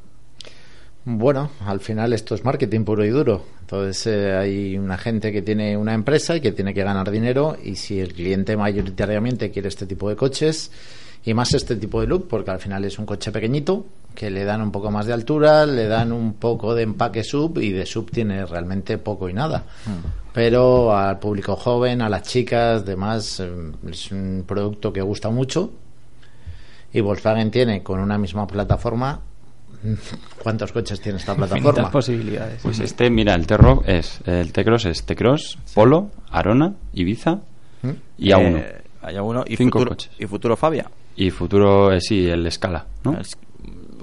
Bueno, 1.05 1.51
al 1.65 1.81
final 1.81 2.13
esto 2.13 2.35
es 2.35 2.45
marketing 2.45 2.85
puro 2.85 3.05
y 3.05 3.09
duro. 3.09 3.43
Entonces 3.61 4.07
eh, 4.07 4.33
hay 4.37 4.77
una 4.77 4.99
gente 4.99 5.33
que 5.33 5.41
tiene 5.41 5.77
una 5.77 5.95
empresa 5.95 6.37
y 6.37 6.41
que 6.41 6.53
tiene 6.53 6.75
que 6.75 6.83
ganar 6.83 7.11
dinero 7.11 7.57
y 7.63 7.77
si 7.77 8.01
el 8.01 8.13
cliente 8.13 8.57
mayoritariamente 8.57 9.51
quiere 9.51 9.69
este 9.69 9.87
tipo 9.87 10.11
de 10.11 10.17
coches 10.17 10.71
y 11.25 11.35
más 11.35 11.53
este 11.55 11.77
tipo 11.77 12.01
de 12.01 12.07
look, 12.07 12.29
porque 12.29 12.51
al 12.51 12.59
final 12.59 12.85
es 12.85 12.99
un 12.99 13.07
coche 13.07 13.31
pequeñito 13.31 13.85
que 14.15 14.31
le 14.31 14.45
dan 14.45 14.61
un 14.63 14.73
poco 14.73 14.91
más 14.91 15.07
de 15.07 15.13
altura, 15.13 15.67
le 15.67 15.87
dan 15.87 16.13
un 16.13 16.35
poco 16.35 16.75
de 16.75 16.83
empaque 16.83 17.23
sub 17.23 17.59
y 17.59 17.71
de 17.71 17.87
sub 17.87 18.11
tiene 18.11 18.45
realmente 18.47 18.99
poco 18.99 19.29
y 19.29 19.33
nada. 19.33 19.65
Pero 20.33 20.97
al 20.97 21.19
público 21.19 21.57
joven, 21.57 22.03
a 22.03 22.09
las 22.09 22.23
chicas, 22.23 22.85
demás, 22.85 23.41
eh, 23.41 23.51
es 23.91 24.11
un 24.13 24.45
producto 24.47 24.93
que 24.93 25.01
gusta 25.03 25.29
mucho 25.31 25.71
y 26.93 27.01
Volkswagen 27.01 27.51
tiene 27.51 27.83
con 27.83 28.01
una 28.01 28.17
misma 28.19 28.47
plataforma 28.47 29.21
¿Cuántos 30.43 30.73
coches 30.73 31.01
tiene 31.01 31.19
esta 31.19 31.33
Infinitas 31.33 31.59
plataforma? 31.61 31.91
posibilidades. 31.91 32.61
Pues 32.63 32.81
este, 32.81 33.09
mira, 33.11 33.35
el 33.35 33.47
T-Roc 33.47 33.89
es, 33.89 34.21
el 34.27 34.53
T-Cross 34.53 34.85
es 34.87 35.05
T-Cross, 35.05 35.59
Polo, 35.75 36.11
Arona, 36.31 36.75
Ibiza 36.93 37.41
y 38.19 38.29
A1. 38.31 38.59
Eh, 38.59 38.83
hay 39.03 39.15
A1 39.17 39.45
y 39.47 39.57
Cinco 39.57 39.79
futuro, 39.79 39.91
coches. 39.97 40.11
y 40.19 40.27
futuro 40.27 40.57
Fabia. 40.57 40.91
Y 41.17 41.31
futuro, 41.31 41.93
eh, 41.93 42.01
sí, 42.01 42.27
el 42.29 42.51
Scala, 42.51 42.87
¿no? 43.05 43.19
Es- 43.21 43.37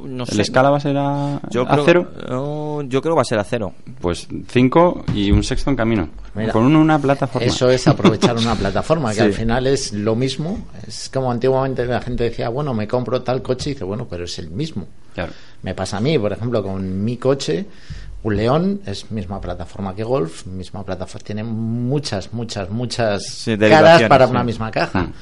no 0.03 0.23
¿El 0.25 0.29
sé. 0.29 0.43
Scala 0.45 0.69
va 0.69 0.77
a 0.77 0.79
ser 0.79 0.95
a, 0.95 1.41
yo 1.49 1.63
a 1.63 1.69
creo, 1.71 1.83
cero? 1.85 2.11
no, 2.29 2.81
yo 2.83 3.01
creo 3.01 3.13
que 3.13 3.17
va 3.17 3.21
a 3.23 3.25
ser 3.25 3.39
a 3.39 3.43
cero. 3.43 3.73
Pues 3.99 4.27
cinco 4.47 5.03
y 5.13 5.31
un 5.31 5.43
sexto 5.43 5.71
en 5.71 5.75
camino. 5.75 6.07
Mira, 6.35 6.53
con 6.53 6.63
una, 6.65 6.77
una 6.77 6.99
plataforma. 6.99 7.45
Eso 7.47 7.69
es 7.71 7.87
aprovechar 7.87 8.37
una 8.37 8.55
plataforma, 8.55 9.09
que 9.09 9.15
Sí. 9.19 9.21
al 9.21 9.33
final 9.33 9.65
es 9.67 9.93
lo 9.93 10.15
mismo. 10.15 10.67
Es 10.87 11.09
como 11.11 11.31
antiguamente 11.31 11.83
la 11.85 11.99
gente 11.99 12.25
decía, 12.25 12.47
bueno, 12.49 12.73
me 12.75 12.87
compro 12.87 13.23
tal 13.23 13.41
coche 13.41 13.71
y 13.71 13.73
dice, 13.73 13.85
bueno, 13.85 14.07
pero 14.07 14.25
es 14.25 14.37
el 14.37 14.51
mismo. 14.51 14.87
Claro. 15.15 15.33
Me 15.63 15.73
pasa 15.73 15.97
a 15.97 15.99
mí, 15.99 16.17
por 16.19 16.31
ejemplo, 16.31 16.61
con 16.61 17.03
mi 17.03 17.17
coche, 17.17 17.65
un 18.21 18.37
León 18.37 18.81
es 18.85 19.09
misma 19.11 19.41
plataforma 19.41 19.95
que 19.95 20.03
Golf, 20.03 20.45
misma 20.45 20.83
plataforma, 20.83 21.25
tiene 21.25 21.43
muchas, 21.43 22.31
muchas, 22.33 22.69
muchas 22.69 23.23
Sí, 23.25 23.57
caras 23.57 24.03
para 24.03 24.25
sí. 24.27 24.31
una 24.31 24.43
misma 24.43 24.69
caja, 24.69 25.01
Mm. 25.03 25.13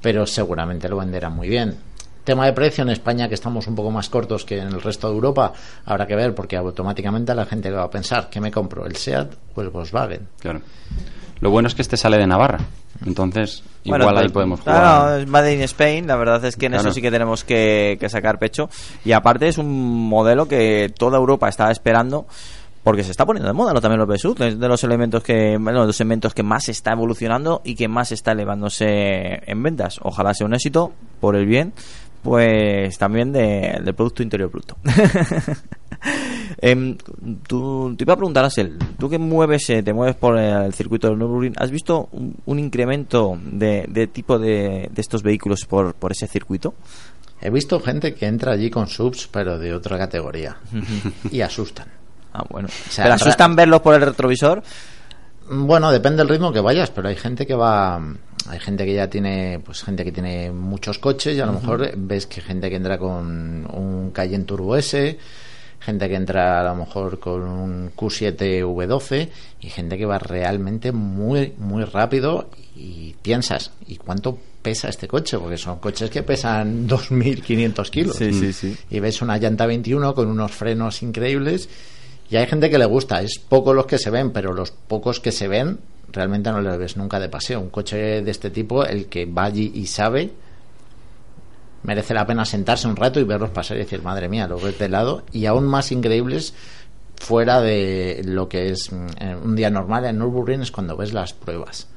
Pero 0.00 0.26
seguramente 0.26 0.88
lo 0.88 0.96
venderán 0.98 1.34
muy 1.34 1.48
bien. 1.48 1.76
Tema 2.24 2.44
de 2.44 2.52
precio 2.52 2.82
en 2.82 2.90
España, 2.90 3.26
que 3.28 3.34
estamos 3.34 3.66
un 3.68 3.74
poco 3.74 3.90
más 3.90 4.08
cortos 4.10 4.44
que 4.44 4.58
en 4.58 4.68
el 4.68 4.82
resto 4.82 5.08
de 5.08 5.14
Europa, 5.14 5.52
habrá 5.86 6.06
que 6.06 6.14
ver, 6.14 6.34
porque 6.34 6.56
automáticamente 6.56 7.34
la 7.34 7.46
gente 7.46 7.70
va 7.70 7.84
a 7.84 7.90
pensar, 7.90 8.28
¿qué 8.28 8.38
me 8.40 8.50
compro? 8.50 8.84
¿El 8.84 8.96
SEAT 8.96 9.32
o 9.54 9.62
el 9.62 9.70
Volkswagen? 9.70 10.28
Claro. 10.38 10.60
Lo 11.40 11.50
bueno 11.50 11.68
es 11.68 11.74
que 11.74 11.82
este 11.82 11.96
sale 11.96 12.18
de 12.18 12.26
Navarra. 12.26 12.58
Entonces, 13.06 13.62
igual 13.84 14.02
Bueno, 14.02 14.18
ahí 14.18 14.24
pues, 14.24 14.32
podemos 14.32 14.60
claro, 14.60 15.00
jugar. 15.02 15.20
es 15.20 15.26
Made 15.28 15.54
in 15.54 15.62
Spain, 15.62 16.06
la 16.08 16.16
verdad 16.16 16.44
es 16.44 16.56
que 16.56 16.66
en 16.66 16.72
Claro. 16.72 16.88
eso 16.88 16.94
sí 16.94 17.00
que 17.00 17.10
tenemos 17.12 17.44
que, 17.44 17.96
que 18.00 18.08
sacar 18.08 18.38
pecho. 18.40 18.68
Y 19.04 19.12
aparte 19.12 19.46
es 19.48 19.56
un 19.56 20.08
modelo 20.08 20.48
que 20.48 20.92
toda 20.98 21.16
Europa 21.16 21.48
estaba 21.48 21.70
esperando 21.70 22.26
porque 22.88 23.04
se 23.04 23.10
está 23.10 23.26
poniendo 23.26 23.48
de 23.48 23.52
moda 23.52 23.74
¿no? 23.74 23.80
también 23.82 23.98
los 24.00 24.08
BSUV, 24.08 24.42
es 24.42 24.58
de 24.58 24.66
los 24.68 24.82
elementos 24.82 25.22
que 25.22 25.58
bueno, 25.60 25.82
de 25.82 25.86
los 25.88 26.00
elementos 26.00 26.32
que 26.32 26.42
más 26.42 26.68
está 26.70 26.92
evolucionando 26.92 27.60
y 27.64 27.74
que 27.74 27.86
más 27.86 28.12
está 28.12 28.32
elevándose 28.32 28.86
en 29.50 29.62
ventas. 29.62 29.98
Ojalá 30.02 30.32
sea 30.32 30.46
un 30.46 30.54
éxito 30.54 30.92
por 31.20 31.36
el 31.36 31.44
bien 31.44 31.74
pues 32.22 32.96
también 32.98 33.30
de- 33.32 33.78
del 33.84 33.94
producto 33.94 34.22
interior 34.22 34.50
bruto. 34.50 34.76
Em, 36.60 36.96
tú, 37.46 37.94
te 37.96 38.04
iba 38.04 38.14
a 38.14 38.16
preguntar, 38.16 38.44
Asel, 38.44 38.78
tú 38.98 39.08
que 39.08 39.18
mueves, 39.18 39.68
eh, 39.70 39.82
te 39.82 39.92
mueves 39.92 40.16
por 40.16 40.38
el 40.38 40.72
circuito 40.72 41.08
del 41.08 41.18
Nürburgring, 41.18 41.54
¿has 41.56 41.70
visto 41.70 42.08
un, 42.12 42.34
un 42.46 42.58
incremento 42.58 43.38
de, 43.44 43.84
de 43.88 44.06
tipo 44.06 44.38
de, 44.38 44.88
de 44.92 45.00
estos 45.00 45.22
vehículos 45.22 45.64
por, 45.66 45.94
por 45.94 46.12
ese 46.12 46.26
circuito? 46.26 46.74
He 47.40 47.50
visto 47.50 47.78
gente 47.80 48.14
que 48.14 48.26
entra 48.26 48.52
allí 48.52 48.70
con 48.70 48.88
subs, 48.88 49.28
pero 49.30 49.58
de 49.58 49.72
otra 49.74 49.98
categoría, 49.98 50.56
y 51.30 51.40
asustan. 51.42 51.86
Ah, 52.38 52.46
bueno. 52.48 52.68
sea, 52.68 53.04
¿Pero 53.04 53.14
asustan 53.14 53.56
verlos 53.56 53.80
por 53.80 53.94
el 53.94 54.00
retrovisor? 54.00 54.62
Bueno, 55.50 55.90
depende 55.90 56.18
del 56.18 56.28
ritmo 56.28 56.52
que 56.52 56.60
vayas, 56.60 56.90
pero 56.90 57.08
hay 57.08 57.16
gente 57.16 57.46
que 57.46 57.54
va, 57.54 58.00
hay 58.48 58.60
gente 58.60 58.84
que 58.84 58.94
ya 58.94 59.08
tiene, 59.08 59.60
pues 59.64 59.82
gente 59.82 60.04
que 60.04 60.12
tiene 60.12 60.52
muchos 60.52 60.98
coches 60.98 61.36
y 61.36 61.40
a 61.40 61.46
lo 61.46 61.54
mejor 61.54 61.90
ves 61.96 62.26
que 62.26 62.40
gente 62.40 62.68
que 62.68 62.76
entra 62.76 62.98
con 62.98 63.66
un 63.72 64.10
Cayenne 64.12 64.44
Turbo 64.44 64.76
S, 64.76 65.18
gente 65.80 66.08
que 66.08 66.14
entra 66.14 66.60
a 66.60 66.64
lo 66.64 66.74
mejor 66.74 67.18
con 67.18 67.42
un 67.42 67.92
Q7 67.96 68.62
V12 68.62 69.28
y 69.62 69.70
gente 69.70 69.96
que 69.96 70.04
va 70.04 70.18
realmente 70.18 70.92
muy 70.92 71.54
muy 71.56 71.84
rápido 71.84 72.50
y 72.76 73.14
piensas, 73.22 73.72
¿y 73.86 73.96
cuánto 73.96 74.38
pesa 74.60 74.90
este 74.90 75.08
coche? 75.08 75.38
Porque 75.38 75.56
son 75.56 75.78
coches 75.78 76.10
que 76.10 76.22
pesan 76.22 76.86
2.500 76.86 77.90
kilos. 77.90 78.16
Sí, 78.16 78.34
sí, 78.34 78.52
sí. 78.52 78.76
Y 78.90 79.00
ves 79.00 79.22
una 79.22 79.38
llanta 79.38 79.64
21 79.64 80.14
con 80.14 80.28
unos 80.28 80.52
frenos 80.52 81.02
increíbles 81.02 81.70
y 82.30 82.36
hay 82.36 82.46
gente 82.46 82.70
que 82.70 82.78
le 82.78 82.84
gusta, 82.84 83.22
es 83.22 83.38
poco 83.38 83.72
los 83.72 83.86
que 83.86 83.98
se 83.98 84.10
ven, 84.10 84.32
pero 84.32 84.52
los 84.52 84.70
pocos 84.70 85.20
que 85.20 85.32
se 85.32 85.48
ven 85.48 85.78
realmente 86.12 86.50
no 86.50 86.60
los 86.60 86.78
ves 86.78 86.96
nunca 86.96 87.18
de 87.20 87.28
paseo. 87.28 87.60
Un 87.60 87.70
coche 87.70 88.22
de 88.22 88.30
este 88.30 88.50
tipo, 88.50 88.84
el 88.84 89.06
que 89.06 89.26
va 89.26 89.44
allí 89.44 89.72
y 89.74 89.86
sabe, 89.86 90.30
merece 91.82 92.14
la 92.14 92.26
pena 92.26 92.44
sentarse 92.44 92.86
un 92.86 92.96
rato 92.96 93.20
y 93.20 93.24
verlos 93.24 93.50
pasar 93.50 93.76
y 93.76 93.80
decir, 93.80 94.02
madre 94.02 94.28
mía, 94.28 94.46
lo 94.46 94.58
ves 94.58 94.78
de 94.78 94.88
lado. 94.88 95.22
Y 95.32 95.46
aún 95.46 95.64
más 95.64 95.90
increíbles 95.92 96.54
fuera 97.16 97.60
de 97.60 98.22
lo 98.24 98.48
que 98.48 98.70
es 98.70 98.92
mm, 98.92 99.44
un 99.44 99.56
día 99.56 99.70
normal 99.70 100.04
en 100.04 100.18
Nürburgring 100.18 100.62
es 100.62 100.70
cuando 100.70 100.96
ves 100.96 101.12
las 101.12 101.32
pruebas. 101.32 101.88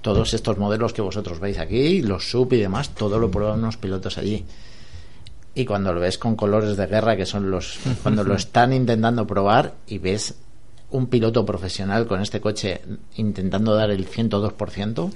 Todos 0.00 0.32
estos 0.32 0.56
modelos 0.56 0.94
que 0.94 1.02
vosotros 1.02 1.40
veis 1.40 1.58
aquí, 1.58 2.00
los 2.00 2.30
sub 2.30 2.50
y 2.54 2.56
demás, 2.56 2.94
todo 2.94 3.18
lo 3.18 3.30
prueban 3.30 3.58
unos 3.58 3.76
pilotos 3.76 4.16
allí. 4.16 4.46
Y 5.60 5.64
cuando 5.66 5.92
lo 5.92 5.98
ves 6.00 6.18
con 6.18 6.36
colores 6.36 6.76
de 6.76 6.86
guerra, 6.86 7.16
que 7.16 7.26
son 7.26 7.50
los. 7.50 7.78
cuando 8.02 8.22
lo 8.22 8.34
están 8.34 8.72
intentando 8.72 9.26
probar 9.26 9.74
y 9.88 9.98
ves 9.98 10.34
un 10.90 11.08
piloto 11.08 11.44
profesional 11.44 12.06
con 12.06 12.20
este 12.20 12.40
coche 12.40 12.80
intentando 13.16 13.74
dar 13.74 13.90
el 13.90 14.06
102%, 14.06 15.10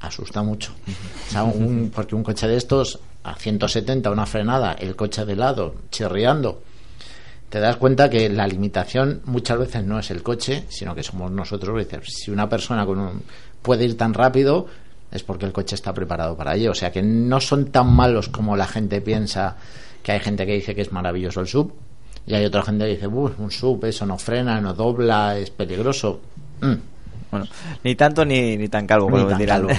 asusta 0.00 0.42
mucho. 0.42 0.72
O 1.28 1.30
sea, 1.30 1.44
un- 1.44 1.90
porque 1.94 2.14
un 2.14 2.22
coche 2.22 2.48
de 2.48 2.56
estos 2.56 2.98
a 3.22 3.34
170, 3.34 4.10
una 4.10 4.24
frenada, 4.24 4.72
el 4.72 4.96
coche 4.96 5.26
de 5.26 5.36
lado, 5.36 5.74
chirriando, 5.90 6.62
te 7.50 7.60
das 7.60 7.76
cuenta 7.76 8.08
que 8.08 8.30
la 8.30 8.46
limitación 8.46 9.20
muchas 9.26 9.58
veces 9.58 9.84
no 9.84 9.98
es 9.98 10.10
el 10.10 10.22
coche, 10.22 10.64
sino 10.70 10.94
que 10.94 11.02
somos 11.02 11.30
nosotros. 11.30 11.86
Si 12.06 12.30
una 12.30 12.48
persona 12.48 12.86
con 12.86 12.98
un, 12.98 13.22
puede 13.60 13.84
ir 13.84 13.96
tan 13.98 14.14
rápido, 14.14 14.66
es 15.12 15.22
porque 15.22 15.46
el 15.46 15.52
coche 15.52 15.74
está 15.74 15.92
preparado 15.92 16.36
para 16.36 16.54
ello. 16.54 16.70
O 16.72 16.74
sea 16.74 16.90
que 16.92 17.02
no 17.02 17.40
son 17.40 17.66
tan 17.66 17.92
malos 17.92 18.28
como 18.28 18.56
la 18.56 18.66
gente 18.66 19.00
piensa, 19.00 19.56
que 20.02 20.12
hay 20.12 20.20
gente 20.20 20.46
que 20.46 20.52
dice 20.54 20.74
que 20.74 20.82
es 20.82 20.92
maravilloso 20.92 21.40
el 21.40 21.46
sub, 21.48 21.72
y 22.26 22.34
hay 22.34 22.44
otra 22.44 22.62
gente 22.62 22.84
que 22.84 22.90
dice, 22.92 23.06
"Uf, 23.06 23.38
un 23.38 23.50
sub, 23.50 23.84
eso 23.84 24.06
no 24.06 24.16
frena, 24.18 24.60
no 24.60 24.72
dobla, 24.74 25.36
es 25.38 25.50
peligroso. 25.50 26.20
Mm. 26.60 26.74
Bueno, 27.30 27.46
ni 27.84 27.94
tanto 27.94 28.24
ni, 28.24 28.56
ni 28.56 28.68
tan 28.68 28.86
calvo, 28.88 29.08
Ni 29.10 29.24
tan 29.28 29.44
calvo. 29.46 29.68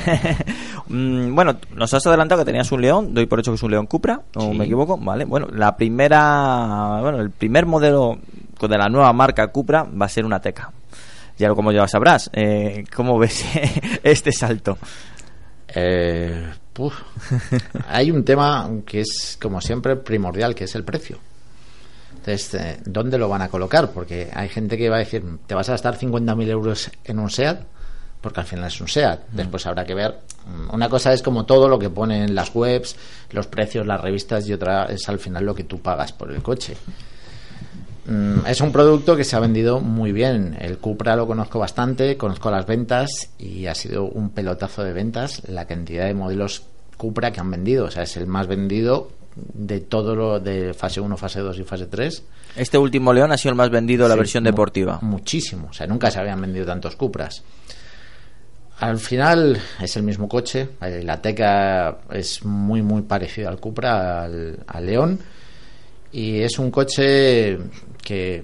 Mm, 0.88 1.34
bueno, 1.36 1.56
nos 1.76 1.94
has 1.94 2.06
adelantado 2.08 2.42
que 2.42 2.46
tenías 2.46 2.70
un 2.72 2.82
León, 2.82 3.14
doy 3.14 3.26
por 3.26 3.40
hecho 3.40 3.52
que 3.52 3.56
es 3.56 3.64
un 3.64 3.72
León 3.72 3.86
Cupra, 3.86 4.22
o 4.36 4.52
Sí. 4.52 4.58
me 4.58 4.66
equivoco, 4.66 4.98
vale. 4.98 5.24
Bueno, 5.24 5.48
la 5.54 5.78
primera, 5.78 6.98
bueno, 7.02 7.20
el 7.22 7.30
primer 7.30 7.66
modelo 7.66 8.18
de 8.60 8.78
la 8.78 8.90
nueva 8.90 9.14
marca 9.14 9.48
Cupra 9.48 9.84
va 9.84 10.06
a 10.08 10.10
ser 10.10 10.26
una 10.26 10.42
Teca. 10.42 10.72
Ya 11.38 11.50
como 11.54 11.72
ya 11.72 11.88
sabrás, 11.88 12.30
eh, 12.34 12.84
¿cómo 12.94 13.18
ves 13.18 13.46
este 14.04 14.32
salto? 14.34 14.78
Eh, 15.74 16.51
puf. 16.74 16.94
Hay 17.88 18.12
un 18.12 18.24
tema 18.24 18.70
que 18.86 19.01
es, 19.01 19.38
como 19.42 19.62
siempre, 19.62 19.96
primordial, 19.96 20.54
que 20.56 20.66
es 20.66 20.75
el 20.75 20.84
precio. 20.84 21.18
Entonces, 22.12 22.54
eh, 22.54 22.78
¿dónde 22.86 23.18
lo 23.18 23.30
van 23.30 23.42
a 23.42 23.50
colocar? 23.50 23.92
Porque 23.92 24.30
hay 24.32 24.48
gente 24.48 24.78
que 24.78 24.90
va 24.90 24.98
a 24.98 25.00
decir, 25.00 25.24
te 25.48 25.56
vas 25.56 25.68
a 25.70 25.72
gastar 25.72 25.98
50.000 25.98 26.48
euros 26.50 26.92
en 27.04 27.18
un 27.18 27.32
SEAT, 27.32 27.63
porque 28.22 28.42
al 28.42 28.46
final 28.46 28.66
es 28.68 28.80
un 28.80 28.88
SEAT. 28.88 29.22
Después 29.32 29.66
habrá 29.66 29.84
que 29.86 29.96
ver. 29.96 30.20
mm, 30.46 30.74
Una 30.75 30.88
cosa 30.88 31.13
es 31.13 31.24
como 31.24 31.46
todo 31.46 31.68
lo 31.68 31.80
que 31.80 31.90
ponen 31.90 32.36
las 32.36 32.54
webs, 32.54 32.96
los 33.32 33.48
precios, 33.48 33.88
las 33.88 34.00
revistas, 34.01 34.48
y 34.48 34.54
otra 34.54 34.86
es 34.86 35.10
al 35.10 35.18
final 35.18 35.46
lo 35.46 35.56
que 35.56 35.63
tú 35.63 35.80
pagas 35.82 36.12
por 36.13 36.32
el 36.32 36.44
coche. 36.44 36.75
Mm, 38.05 38.46
Es 38.48 38.62
un 38.62 38.72
producto 38.72 39.15
que 39.15 39.24
se 39.24 39.36
ha 39.36 39.39
vendido 39.39 39.79
muy 39.79 40.12
bien. 40.12 40.58
El 40.60 40.77
Cupra 40.79 41.15
lo 41.15 41.27
conozco 41.27 41.60
bastante, 41.60 42.17
conozco 42.17 42.50
las 42.51 42.65
ventas 42.65 43.29
y 43.38 43.67
ha 43.67 43.75
sido 43.75 44.05
un 44.05 44.31
pelotazo 44.31 44.84
de 44.84 44.93
ventas 44.93 45.43
la 45.48 45.65
cantidad 45.67 46.05
de 46.05 46.13
modelos 46.13 46.63
Cupra 46.98 47.31
que 47.31 47.39
han 47.39 47.51
vendido. 47.51 47.86
O 47.86 47.91
sea, 47.91 48.03
es 48.03 48.17
el 48.17 48.27
más 48.27 48.48
vendido 48.48 49.10
de 49.36 49.79
todo 49.79 50.15
lo 50.15 50.39
de 50.39 50.74
fase 50.74 51.00
1, 51.00 51.15
fase 51.17 51.39
2 51.39 51.60
y 51.60 51.63
fase 51.63 51.86
3. 51.88 52.24
Este 52.58 52.77
último 52.77 53.13
León 53.13 53.31
ha 53.31 53.38
sido 53.38 53.51
el 53.51 53.55
más 53.58 53.70
vendido 53.70 54.03
de 54.03 54.10
la 54.10 54.15
versión 54.15 54.43
deportiva. 54.43 55.00
Muchísimo. 55.01 55.67
O 55.70 55.74
sea, 55.74 55.88
nunca 55.88 56.12
se 56.12 56.20
habían 56.20 56.41
vendido 56.41 56.65
tantos 56.65 56.96
Cupras. 56.96 57.43
Al 58.79 58.98
final 58.98 59.60
es 59.79 59.96
el 59.96 60.03
mismo 60.03 60.27
coche. 60.27 60.70
eh, 60.81 61.03
La 61.05 61.22
Teca 61.22 62.00
es 62.12 62.43
muy, 62.43 62.81
muy 62.81 63.03
parecida 63.03 63.50
al 63.50 63.60
Cupra, 63.60 64.24
al, 64.24 64.58
al 64.65 64.86
León. 64.86 65.20
Y 66.13 66.41
es 66.41 66.60
un 66.60 66.72
coche 66.72 67.58
que 68.03 68.44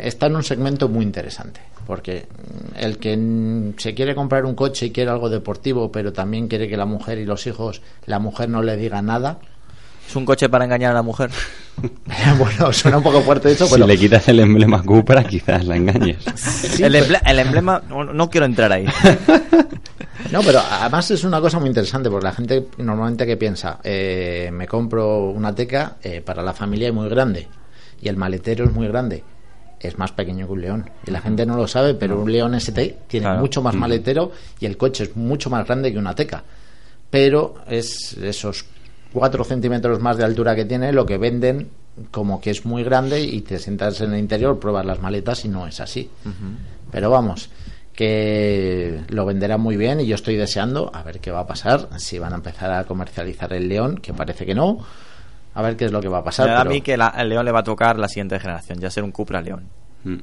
está 0.00 0.26
en 0.26 0.36
un 0.36 0.42
segmento 0.42 0.88
muy 0.88 1.04
interesante. 1.04 1.60
Porque 1.86 2.26
el 2.76 2.98
que 2.98 3.16
mm, 3.16 3.74
se 3.78 3.94
quiere 3.94 4.14
comprar 4.14 4.44
un 4.44 4.54
coche 4.54 4.86
y 4.86 4.90
quiere 4.90 5.10
algo 5.10 5.28
deportivo, 5.28 5.90
pero 5.90 6.12
también 6.12 6.46
quiere 6.46 6.68
que 6.68 6.76
la 6.76 6.86
mujer 6.86 7.18
y 7.18 7.24
los 7.24 7.46
hijos, 7.46 7.82
la 8.06 8.18
mujer 8.18 8.48
no 8.48 8.62
le 8.62 8.76
diga 8.76 9.02
nada, 9.02 9.38
¿Es 10.08 10.16
un 10.16 10.24
coche 10.24 10.48
para 10.48 10.64
engañar 10.64 10.90
a 10.90 10.94
la 10.94 11.02
mujer? 11.02 11.30
bueno, 12.38 12.72
suena 12.72 12.96
un 12.96 13.02
poco 13.04 13.20
fuerte 13.20 13.52
eso, 13.52 13.66
Si 13.66 13.74
pero 13.74 13.86
le 13.86 13.96
quitas 13.96 14.26
el 14.28 14.40
emblema 14.40 14.82
Cupra, 14.82 15.22
quizás 15.22 15.64
la 15.64 15.76
engañes. 15.76 16.18
el, 16.80 16.94
emble- 16.96 17.20
el 17.24 17.38
emblema, 17.38 17.80
no, 17.88 18.02
no 18.04 18.28
quiero 18.28 18.44
entrar 18.46 18.72
ahí. 18.72 18.86
no, 20.32 20.40
pero 20.42 20.60
además 20.60 21.10
es 21.10 21.24
una 21.24 21.40
cosa 21.40 21.58
muy 21.58 21.68
interesante 21.68 22.10
porque 22.10 22.24
la 22.24 22.32
gente 22.32 22.66
normalmente 22.78 23.26
que 23.26 23.36
piensa, 23.36 23.78
eh, 23.82 24.50
me 24.52 24.66
compro 24.66 25.30
una 25.30 25.54
teca 25.54 25.96
eh, 26.02 26.20
para 26.20 26.42
la 26.42 26.52
familia 26.52 26.88
es 26.88 26.94
muy 26.94 27.08
grande 27.08 27.48
y 28.00 28.08
el 28.08 28.16
maletero 28.16 28.64
es 28.64 28.72
muy 28.72 28.88
grande. 28.88 29.22
Es 29.78 29.96
más 29.98 30.12
pequeño 30.12 30.46
que 30.46 30.52
un 30.52 30.60
león. 30.60 30.90
Y 31.06 31.10
la 31.10 31.22
gente 31.22 31.46
no 31.46 31.56
lo 31.56 31.66
sabe, 31.66 31.94
pero 31.94 32.20
un 32.20 32.30
león 32.30 32.54
ST 32.54 32.98
tiene 33.08 33.24
Claro. 33.24 33.40
mucho 33.40 33.62
más 33.62 33.74
maletero 33.74 34.30
y 34.60 34.66
el 34.66 34.76
coche 34.76 35.04
es 35.04 35.16
mucho 35.16 35.48
más 35.48 35.66
grande 35.66 35.90
que 35.90 35.98
una 35.98 36.14
teca. 36.14 36.44
Pero 37.08 37.54
es 37.66 38.12
esos 38.18 38.66
4 39.12 39.42
centímetros 39.44 39.98
más 40.00 40.18
de 40.18 40.24
altura 40.24 40.54
que 40.54 40.66
tiene 40.66 40.92
lo 40.92 41.06
que 41.06 41.16
venden 41.16 41.68
como 42.10 42.40
que 42.40 42.50
es 42.50 42.64
muy 42.64 42.84
grande 42.84 43.20
y 43.22 43.40
te 43.40 43.58
sientas 43.58 44.00
en 44.02 44.12
el 44.12 44.20
interior, 44.20 44.58
pruebas 44.60 44.84
las 44.86 45.00
maletas 45.00 45.44
y 45.44 45.48
no 45.48 45.66
es 45.66 45.80
así. 45.80 46.08
Pero 46.90 47.10
vamos, 47.10 47.48
que 48.00 49.00
lo 49.08 49.26
venderán 49.26 49.60
muy 49.60 49.76
bien 49.76 50.00
y 50.00 50.06
yo 50.06 50.14
estoy 50.14 50.34
deseando 50.36 50.90
a 50.94 51.02
ver 51.02 51.20
qué 51.20 51.30
va 51.30 51.40
a 51.40 51.46
pasar, 51.46 51.88
si 51.98 52.18
van 52.18 52.32
a 52.32 52.36
empezar 52.36 52.72
a 52.72 52.84
comercializar 52.84 53.52
el 53.52 53.68
León, 53.68 53.98
que 53.98 54.14
parece 54.14 54.46
que 54.46 54.54
no, 54.54 54.78
a 55.54 55.60
ver 55.62 55.76
qué 55.76 55.84
es 55.84 55.92
lo 55.92 56.00
que 56.00 56.08
va 56.08 56.18
a 56.18 56.20
Me 56.22 56.24
pasar. 56.24 56.46
da 56.46 56.54
a 56.54 56.62
pero- 56.62 56.70
mí 56.70 56.80
que 56.80 56.96
la- 56.96 57.14
el 57.18 57.28
León 57.28 57.44
le 57.44 57.52
va 57.52 57.58
a 57.60 57.62
tocar 57.64 57.98
la 57.98 58.08
siguiente 58.08 58.40
generación, 58.40 58.78
ya 58.80 58.88
ser 58.90 59.04
un 59.04 59.12
Cupra 59.12 59.42
León. 59.42 59.64
Mm. 60.04 60.16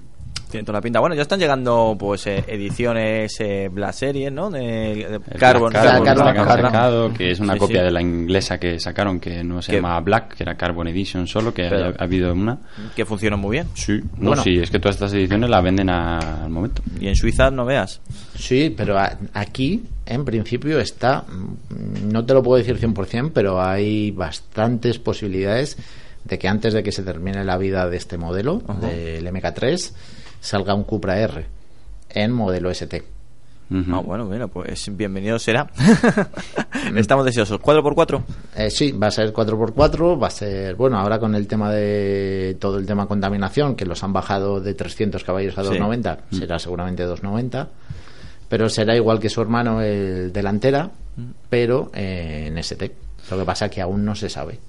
Tiene 0.50 0.64
toda 0.66 0.78
la 0.78 0.82
pinta. 0.82 1.00
Bueno, 1.02 1.14
ya 1.16 1.24
están 1.24 1.40
llegando 1.40 1.96
pues 2.00 2.26
eh, 2.28 2.44
ediciones 2.48 3.36
eh, 3.42 3.70
Black 3.72 3.92
Series, 3.94 4.32
¿no? 4.32 4.50
De, 4.50 4.60
de 4.62 5.38
Carbon, 5.38 5.72
Carbon, 5.74 6.06
Carbon, 6.06 6.06
Carbon, 6.06 6.34
que 6.56 6.62
sacado, 6.62 7.12
es 7.20 7.40
una 7.42 7.54
Sí, 7.54 7.60
copia 7.60 7.80
sí. 7.80 7.86
de 7.86 7.92
la 7.92 8.02
inglesa 8.02 8.58
que 8.58 8.80
sacaron, 8.80 9.20
que 9.20 9.44
no 9.44 9.62
se 9.62 9.72
Que- 9.72 9.78
llama 9.80 10.00
Black, 10.00 10.36
que 10.38 10.44
era 10.44 10.56
Carbon 10.56 10.88
Edition 10.88 11.28
solo, 11.28 11.54
que 11.54 11.64
Pero- 11.70 11.88
ha, 11.88 11.94
ha 12.00 12.04
habido 12.06 12.32
una. 12.34 12.60
que 12.96 13.04
funcionan 13.06 13.40
muy 13.42 13.58
bien. 13.58 13.68
Sí, 13.74 14.00
no, 14.18 14.30
Bueno. 14.30 14.44
sí, 14.44 14.58
es 14.58 14.72
que 14.72 14.80
todas 14.80 14.96
estas 14.96 15.14
ediciones 15.14 15.50
las 15.50 15.62
venden 15.64 15.90
a- 15.90 16.44
al 16.46 16.50
momento. 16.50 16.82
Y 17.00 17.08
en 17.08 17.16
Suiza 17.18 17.52
no 17.52 17.66
veas. 17.66 18.00
Sí, 18.38 18.74
pero 18.76 18.98
a- 18.98 19.18
aquí 19.34 19.84
en 20.06 20.24
principio 20.24 20.80
está, 20.80 21.26
no 22.06 22.26
te 22.26 22.34
lo 22.34 22.42
puedo 22.42 22.58
decir 22.58 22.78
100%, 22.78 23.32
pero 23.34 23.62
hay 23.62 24.12
bastantes 24.12 24.98
posibilidades 25.00 25.78
de 26.24 26.38
que 26.40 26.48
antes 26.48 26.74
de 26.74 26.84
que 26.84 26.92
se 26.92 27.04
termine 27.04 27.44
la 27.46 27.58
vida 27.58 27.90
de 27.90 27.98
este 27.98 28.18
modelo, 28.18 28.62
del 28.82 29.26
MK3, 29.28 29.94
salga 30.40 30.74
un 30.74 30.84
Cupra 30.84 31.20
R 31.20 31.46
en 32.10 32.32
modelo 32.32 32.70
ST. 32.72 33.04
Ujú. 33.70 33.96
Ah, 33.96 34.00
bueno, 34.00 34.24
mira, 34.26 34.48
pues 34.48 34.90
bienvenido 34.96 35.38
será. 35.40 35.70
Estamos 36.96 37.26
deseosos. 37.26 37.60
¿4x4? 37.60 38.24
Eh, 38.56 38.70
sí, 38.72 38.92
va 38.94 39.08
a 39.08 39.12
ser 39.12 39.34
4x4, 39.34 40.22
va 40.22 40.28
a 40.28 40.32
ser, 40.32 40.76
bueno, 40.76 40.98
ahora 40.98 41.20
con 41.20 41.36
el 41.36 41.48
tema 41.48 41.70
de 41.72 42.56
todo 42.62 42.78
el 42.78 42.86
tema 42.86 43.08
contaminación, 43.08 43.76
que 43.76 43.86
los 43.86 44.02
han 44.04 44.14
bajado 44.14 44.62
de 44.62 44.74
300 44.74 45.22
caballos 45.24 45.58
a 45.58 45.64
Sí. 45.64 45.68
290, 45.70 46.18
será 46.32 46.60
seguramente 46.60 47.04
290, 47.04 47.68
pero 48.48 48.70
será 48.70 48.96
igual 48.96 49.20
que 49.20 49.30
su 49.30 49.42
hermano 49.42 49.82
el 49.82 50.32
delantera, 50.32 50.90
pero 51.50 51.92
eh, 51.94 52.46
en 52.48 52.58
ST. 52.58 52.90
Lo 53.32 53.38
que 53.40 53.44
pasa 53.44 53.66
es 53.66 53.72
que 53.72 53.82
aún 53.82 54.06
no 54.06 54.16
se 54.16 54.30
sabe. 54.30 54.60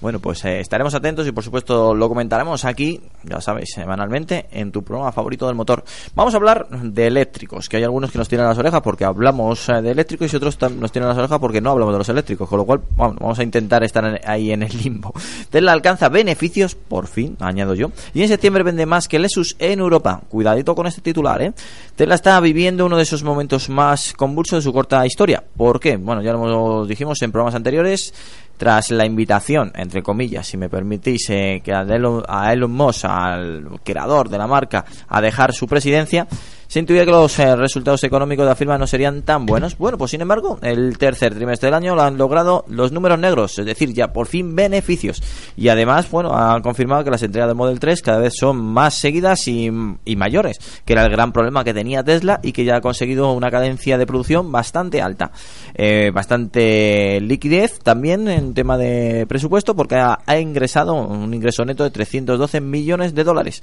Bueno, 0.00 0.20
pues 0.20 0.44
eh, 0.44 0.60
estaremos 0.60 0.94
atentos 0.94 1.26
y 1.26 1.32
por 1.32 1.42
supuesto 1.42 1.92
lo 1.92 2.08
comentaremos 2.08 2.64
aquí, 2.64 3.00
ya 3.24 3.40
sabéis, 3.40 3.70
semanalmente 3.74 4.46
en 4.52 4.70
tu 4.70 4.84
programa 4.84 5.10
favorito 5.10 5.46
del 5.48 5.56
motor. 5.56 5.82
Vamos 6.14 6.34
a 6.34 6.36
hablar 6.36 6.68
de 6.68 7.08
eléctricos, 7.08 7.68
que 7.68 7.78
hay 7.78 7.82
algunos 7.82 8.12
que 8.12 8.18
nos 8.18 8.28
tiran 8.28 8.46
las 8.46 8.58
orejas 8.58 8.80
porque 8.80 9.04
hablamos 9.04 9.68
eh, 9.68 9.82
de 9.82 9.90
eléctricos 9.90 10.32
y 10.32 10.36
otros 10.36 10.56
nos 10.60 10.92
tiran 10.92 11.08
las 11.08 11.18
orejas 11.18 11.40
porque 11.40 11.60
no 11.60 11.70
hablamos 11.70 11.94
de 11.94 11.98
los 11.98 12.08
eléctricos, 12.08 12.48
con 12.48 12.58
lo 12.58 12.64
cual 12.64 12.80
bueno, 12.94 13.16
vamos 13.18 13.40
a 13.40 13.42
intentar 13.42 13.82
estar 13.82 14.20
ahí 14.24 14.52
en 14.52 14.62
el 14.62 14.76
limbo. 14.78 15.12
Tesla 15.50 15.72
alcanza 15.72 16.08
beneficios, 16.08 16.76
por 16.76 17.08
fin, 17.08 17.36
añado 17.40 17.74
yo, 17.74 17.90
y 18.14 18.22
en 18.22 18.28
septiembre 18.28 18.62
vende 18.62 18.86
más 18.86 19.08
que 19.08 19.18
Lexus 19.18 19.56
en 19.58 19.80
Europa. 19.80 20.20
Cuidadito 20.28 20.76
con 20.76 20.86
este 20.86 21.00
titular, 21.00 21.42
¿eh? 21.42 21.52
Tesla 21.96 22.14
está 22.14 22.38
viviendo 22.38 22.86
uno 22.86 22.96
de 22.96 23.02
esos 23.02 23.24
momentos 23.24 23.68
más 23.68 24.12
convulsos 24.12 24.58
de 24.58 24.62
su 24.62 24.72
corta 24.72 25.04
historia. 25.04 25.42
¿Por 25.56 25.80
qué? 25.80 25.96
Bueno, 25.96 26.22
ya 26.22 26.32
lo 26.32 26.86
dijimos 26.86 27.20
en 27.22 27.32
programas 27.32 27.56
anteriores 27.56 28.14
tras 28.58 28.90
la 28.90 29.06
invitación, 29.06 29.72
entre 29.74 30.02
comillas, 30.02 30.46
si 30.46 30.58
me 30.58 30.68
permitís, 30.68 31.30
eh, 31.30 31.62
que 31.64 31.72
a 31.72 31.82
Elon, 31.82 32.24
a 32.28 32.52
Elon 32.52 32.72
Musk, 32.72 33.06
al 33.06 33.80
creador 33.82 34.28
de 34.28 34.36
la 34.36 34.46
marca, 34.46 34.84
a 35.08 35.20
dejar 35.22 35.54
su 35.54 35.66
presidencia, 35.66 36.26
se 36.68 36.78
intuía 36.78 37.04
que 37.04 37.10
los 37.10 37.38
eh, 37.38 37.56
resultados 37.56 38.04
económicos 38.04 38.44
de 38.44 38.50
la 38.50 38.54
firma 38.54 38.78
no 38.78 38.86
serían 38.86 39.22
tan 39.22 39.46
buenos. 39.46 39.76
Bueno, 39.78 39.98
pues 39.98 40.10
sin 40.10 40.20
embargo, 40.20 40.58
el 40.62 40.98
tercer 40.98 41.34
trimestre 41.34 41.68
del 41.68 41.74
año 41.74 41.94
lo 41.94 42.02
han 42.02 42.18
logrado 42.18 42.64
los 42.68 42.92
números 42.92 43.18
negros, 43.18 43.58
es 43.58 43.66
decir, 43.66 43.92
ya 43.94 44.12
por 44.12 44.26
fin 44.26 44.54
beneficios. 44.54 45.22
Y 45.56 45.68
además, 45.68 46.10
bueno, 46.10 46.36
han 46.36 46.60
confirmado 46.62 47.04
que 47.04 47.10
las 47.10 47.22
entregas 47.22 47.48
del 47.48 47.56
Model 47.56 47.80
3 47.80 48.02
cada 48.02 48.18
vez 48.18 48.34
son 48.38 48.58
más 48.58 48.94
seguidas 48.94 49.48
y, 49.48 49.70
y 50.04 50.16
mayores, 50.16 50.58
que 50.84 50.92
era 50.92 51.04
el 51.04 51.10
gran 51.10 51.32
problema 51.32 51.64
que 51.64 51.72
tenía 51.72 52.04
Tesla 52.04 52.38
y 52.42 52.52
que 52.52 52.64
ya 52.64 52.76
ha 52.76 52.80
conseguido 52.80 53.32
una 53.32 53.50
cadencia 53.50 53.96
de 53.96 54.06
producción 54.06 54.52
bastante 54.52 55.00
alta. 55.00 55.32
Eh, 55.74 56.10
bastante 56.12 57.20
liquidez 57.20 57.78
también 57.80 58.28
en 58.28 58.52
tema 58.52 58.76
de 58.76 59.26
presupuesto 59.26 59.74
porque 59.74 59.96
ha, 59.96 60.18
ingresado 60.38 60.94
un 60.94 61.32
ingreso 61.32 61.64
neto 61.64 61.84
de 61.84 61.90
312 61.90 62.60
millones 62.60 63.14
de 63.14 63.24
dólares. 63.24 63.62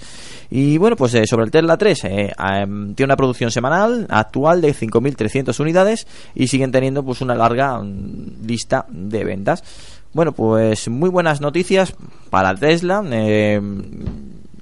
Y 0.49 0.77
bueno, 0.77 0.95
pues 0.95 1.13
eh, 1.13 1.25
sobre 1.27 1.45
el 1.45 1.51
Tesla 1.51 1.77
3, 1.77 2.03
eh, 2.05 2.33
em, 2.37 2.94
tiene 2.95 3.09
una 3.09 3.17
producción 3.17 3.51
semanal 3.51 4.07
actual 4.09 4.61
de 4.61 4.73
5.300 4.73 5.59
unidades 5.59 6.07
y 6.33 6.47
siguen 6.47 6.71
teniendo 6.71 7.03
pues 7.03 7.21
una 7.21 7.35
larga 7.35 7.79
mm, 7.79 8.45
lista 8.45 8.85
de 8.89 9.23
ventas. 9.23 9.63
Bueno, 10.13 10.31
pues 10.31 10.87
muy 10.87 11.09
buenas 11.09 11.41
noticias 11.41 11.93
para 12.29 12.55
Tesla. 12.55 13.03
eh, 13.11 13.61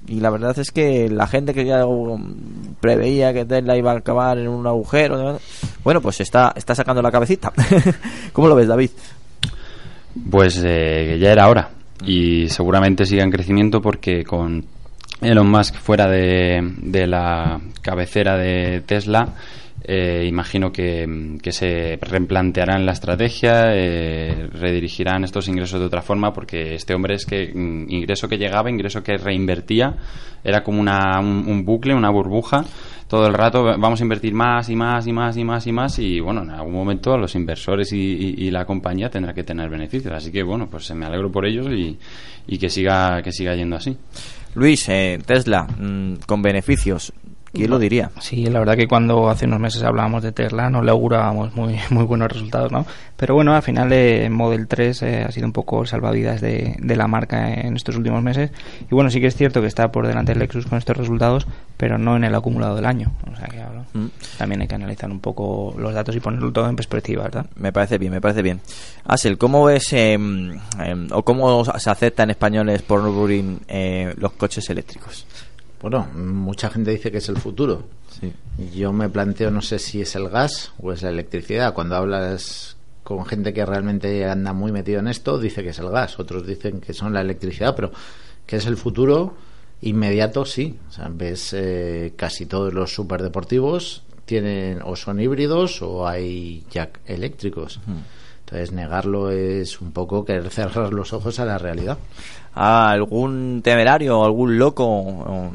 y 0.06 0.20
la 0.20 0.30
verdad 0.30 0.58
es 0.58 0.70
que 0.70 1.08
la 1.08 1.26
gente 1.26 1.54
que 1.54 1.64
ya 1.64 1.86
um, 1.86 2.34
preveía 2.80 3.32
que 3.32 3.44
Tesla 3.44 3.76
iba 3.76 3.92
a 3.92 3.98
acabar 3.98 4.38
en 4.38 4.48
un 4.48 4.66
agujero, 4.66 5.38
bueno, 5.82 6.00
pues 6.02 6.20
está, 6.20 6.52
está 6.56 6.74
sacando 6.74 7.00
la 7.00 7.10
cabecita. 7.10 7.52
¿Cómo 8.32 8.48
lo 8.48 8.54
ves, 8.54 8.68
David? 8.68 8.90
Pues 10.30 10.62
eh, 10.64 11.16
ya 11.18 11.32
era 11.32 11.48
hora. 11.48 11.70
Y 12.04 12.48
seguramente 12.48 13.06
siga 13.06 13.24
en 13.24 13.30
crecimiento 13.30 13.80
porque 13.80 14.24
con 14.24 14.64
Elon 15.20 15.48
Musk 15.50 15.76
fuera 15.76 16.06
de, 16.08 16.60
de 16.78 17.06
la 17.06 17.60
cabecera 17.82 18.36
de 18.36 18.82
Tesla, 18.84 19.34
eh, 19.86 20.24
imagino 20.26 20.72
que, 20.72 21.36
que 21.42 21.52
se 21.52 21.98
replantearán 22.00 22.84
la 22.86 22.92
estrategia, 22.92 23.74
eh, 23.74 24.48
redirigirán 24.52 25.24
estos 25.24 25.46
ingresos 25.48 25.80
de 25.80 25.86
otra 25.86 26.02
forma, 26.02 26.32
porque 26.32 26.74
este 26.74 26.94
hombre 26.94 27.14
es 27.14 27.26
que 27.26 27.52
mm, 27.54 27.90
ingreso 27.90 28.28
que 28.28 28.38
llegaba, 28.38 28.70
ingreso 28.70 29.02
que 29.02 29.16
reinvertía, 29.16 29.94
era 30.42 30.62
como 30.62 30.80
una, 30.80 31.20
un, 31.20 31.64
bucle, 31.64 31.94
una 31.94 32.10
burbuja. 32.10 32.64
Todo 33.08 33.26
el 33.26 33.34
rato 33.34 33.62
vamos 33.64 34.00
a 34.00 34.02
invertir 34.04 34.32
más 34.34 34.68
y 34.70 34.76
más 34.76 35.06
y 35.06 35.12
más 35.12 35.36
y 35.36 35.44
más 35.44 35.66
y 35.66 35.72
más 35.72 35.98
y 35.98 36.20
bueno, 36.20 36.42
en 36.42 36.50
algún 36.50 36.72
momento 36.72 37.16
los 37.18 37.34
inversores 37.34 37.92
y, 37.92 37.98
y- 37.98 38.46
y 38.46 38.50
la 38.50 38.64
compañía 38.64 39.08
tendrá 39.10 39.32
que 39.34 39.44
tener 39.44 39.68
beneficios. 39.70 40.12
Así 40.14 40.32
que 40.32 40.42
bueno, 40.42 40.68
pues 40.70 40.90
me 40.94 41.04
alegro 41.06 41.30
por 41.30 41.46
ellos 41.46 41.66
y, 41.70 41.98
y 42.46 42.58
que 42.58 42.68
siga 42.70 43.20
que 43.22 43.30
siga 43.32 43.54
yendo 43.54 43.76
así. 43.76 43.96
Luis, 44.54 44.88
eh, 44.88 45.18
Tesla, 45.24 45.64
mm, 45.64 46.14
con 46.26 46.42
beneficios, 46.42 47.12
¿quién 47.54 47.70
lo 47.70 47.78
diría? 47.78 48.10
Sí, 48.20 48.44
la 48.46 48.58
verdad 48.58 48.76
que 48.76 48.86
cuando 48.86 49.28
hace 49.30 49.46
unos 49.46 49.60
meses 49.60 49.82
hablábamos 49.82 50.22
de 50.22 50.32
Tesla 50.32 50.68
no 50.68 50.82
le 50.82 50.90
augurábamos 50.90 51.54
muy, 51.54 51.76
muy 51.90 52.04
buenos 52.04 52.30
resultados, 52.30 52.70
¿no? 52.70 52.84
Pero 53.16 53.34
bueno, 53.34 53.54
al 53.54 53.62
final 53.62 53.92
eh, 53.92 54.28
Model 54.28 54.66
3 54.66 55.02
eh, 55.02 55.24
ha 55.26 55.30
sido 55.32 55.46
un 55.46 55.52
poco 55.52 55.82
el 55.82 55.86
salvavidas 55.88 56.40
de, 56.40 56.76
de 56.78 56.96
la 56.96 57.06
marca 57.06 57.52
en 57.54 57.76
estos 57.76 57.96
últimos 57.96 58.22
meses. 58.22 58.50
Y 58.90 58.94
bueno, 58.94 59.08
sí 59.08 59.20
que 59.20 59.28
es 59.28 59.36
cierto 59.36 59.60
que 59.60 59.68
está 59.68 59.90
por 59.92 60.06
delante 60.06 60.32
del 60.32 60.40
Lexus 60.40 60.66
con 60.66 60.78
estos 60.78 60.96
resultados, 60.96 61.46
pero 61.76 61.96
no 61.96 62.16
en 62.16 62.24
el 62.24 62.34
acumulado 62.34 62.76
del 62.76 62.86
año. 62.86 63.12
O 63.32 63.36
sea 63.36 63.46
que 63.46 63.62
ahora 63.62 63.84
Mm. 63.94 64.06
también 64.38 64.60
hay 64.60 64.66
que 64.66 64.74
analizar 64.74 65.08
un 65.10 65.20
poco 65.20 65.72
los 65.78 65.94
datos 65.94 66.14
y 66.16 66.20
ponerlo 66.20 66.52
todo 66.52 66.68
en 66.68 66.74
perspectiva, 66.74 67.22
¿verdad? 67.24 67.46
Me 67.54 67.72
parece 67.72 67.96
bien, 67.96 68.12
me 68.12 68.20
parece 68.20 68.42
bien. 68.42 68.60
Asel, 69.04 69.38
¿cómo 69.38 69.64
ves 69.64 69.92
em, 69.92 70.58
em, 70.84 71.06
o 71.12 71.22
cómo 71.22 71.64
se 71.64 71.90
acepta 71.90 72.24
en 72.24 72.30
españoles 72.30 72.82
por 72.82 73.02
Nürburgring 73.02 73.60
eh, 73.68 74.12
los 74.16 74.32
coches 74.32 74.68
eléctricos? 74.70 75.26
Bueno, 75.84 76.08
mucha 76.14 76.70
gente 76.70 76.92
dice 76.92 77.12
que 77.12 77.18
es 77.18 77.28
el 77.28 77.36
futuro. 77.36 77.82
Sí. 78.18 78.32
Yo 78.74 78.90
me 78.94 79.10
planteo, 79.10 79.50
no 79.50 79.60
sé 79.60 79.78
si 79.78 80.00
es 80.00 80.16
el 80.16 80.30
gas 80.30 80.72
o 80.80 80.92
es 80.92 81.02
la 81.02 81.10
electricidad. 81.10 81.74
Cuando 81.74 81.94
hablas 81.94 82.78
con 83.02 83.26
gente 83.26 83.52
que 83.52 83.66
realmente 83.66 84.24
anda 84.24 84.54
muy 84.54 84.72
metido 84.72 85.00
en 85.00 85.08
esto, 85.08 85.38
dice 85.38 85.62
que 85.62 85.68
es 85.68 85.78
el 85.80 85.90
gas. 85.90 86.18
Otros 86.18 86.46
dicen 86.46 86.80
que 86.80 86.94
son 86.94 87.12
la 87.12 87.20
electricidad, 87.20 87.76
pero 87.76 87.92
que 88.46 88.56
es 88.56 88.64
el 88.64 88.78
futuro 88.78 89.34
inmediato, 89.82 90.46
sí. 90.46 90.78
O 90.88 90.90
sea, 90.90 91.10
ves 91.12 91.52
eh, 91.52 92.14
casi 92.16 92.46
todos 92.46 92.72
los 92.72 92.94
superdeportivos 92.94 94.04
tienen 94.24 94.80
o 94.82 94.96
son 94.96 95.20
híbridos 95.20 95.82
o 95.82 96.08
hay 96.08 96.64
jack 96.70 97.00
eléctricos. 97.04 97.78
Entonces 98.40 98.72
negarlo 98.72 99.30
es 99.30 99.82
un 99.82 99.92
poco 99.92 100.24
querer 100.24 100.48
cerrar 100.48 100.94
los 100.94 101.12
ojos 101.12 101.40
a 101.40 101.44
la 101.44 101.58
realidad. 101.58 101.98
¿Algún 102.54 103.62
temerario 103.62 104.20
o 104.20 104.24
algún 104.24 104.58
loco 104.58 105.52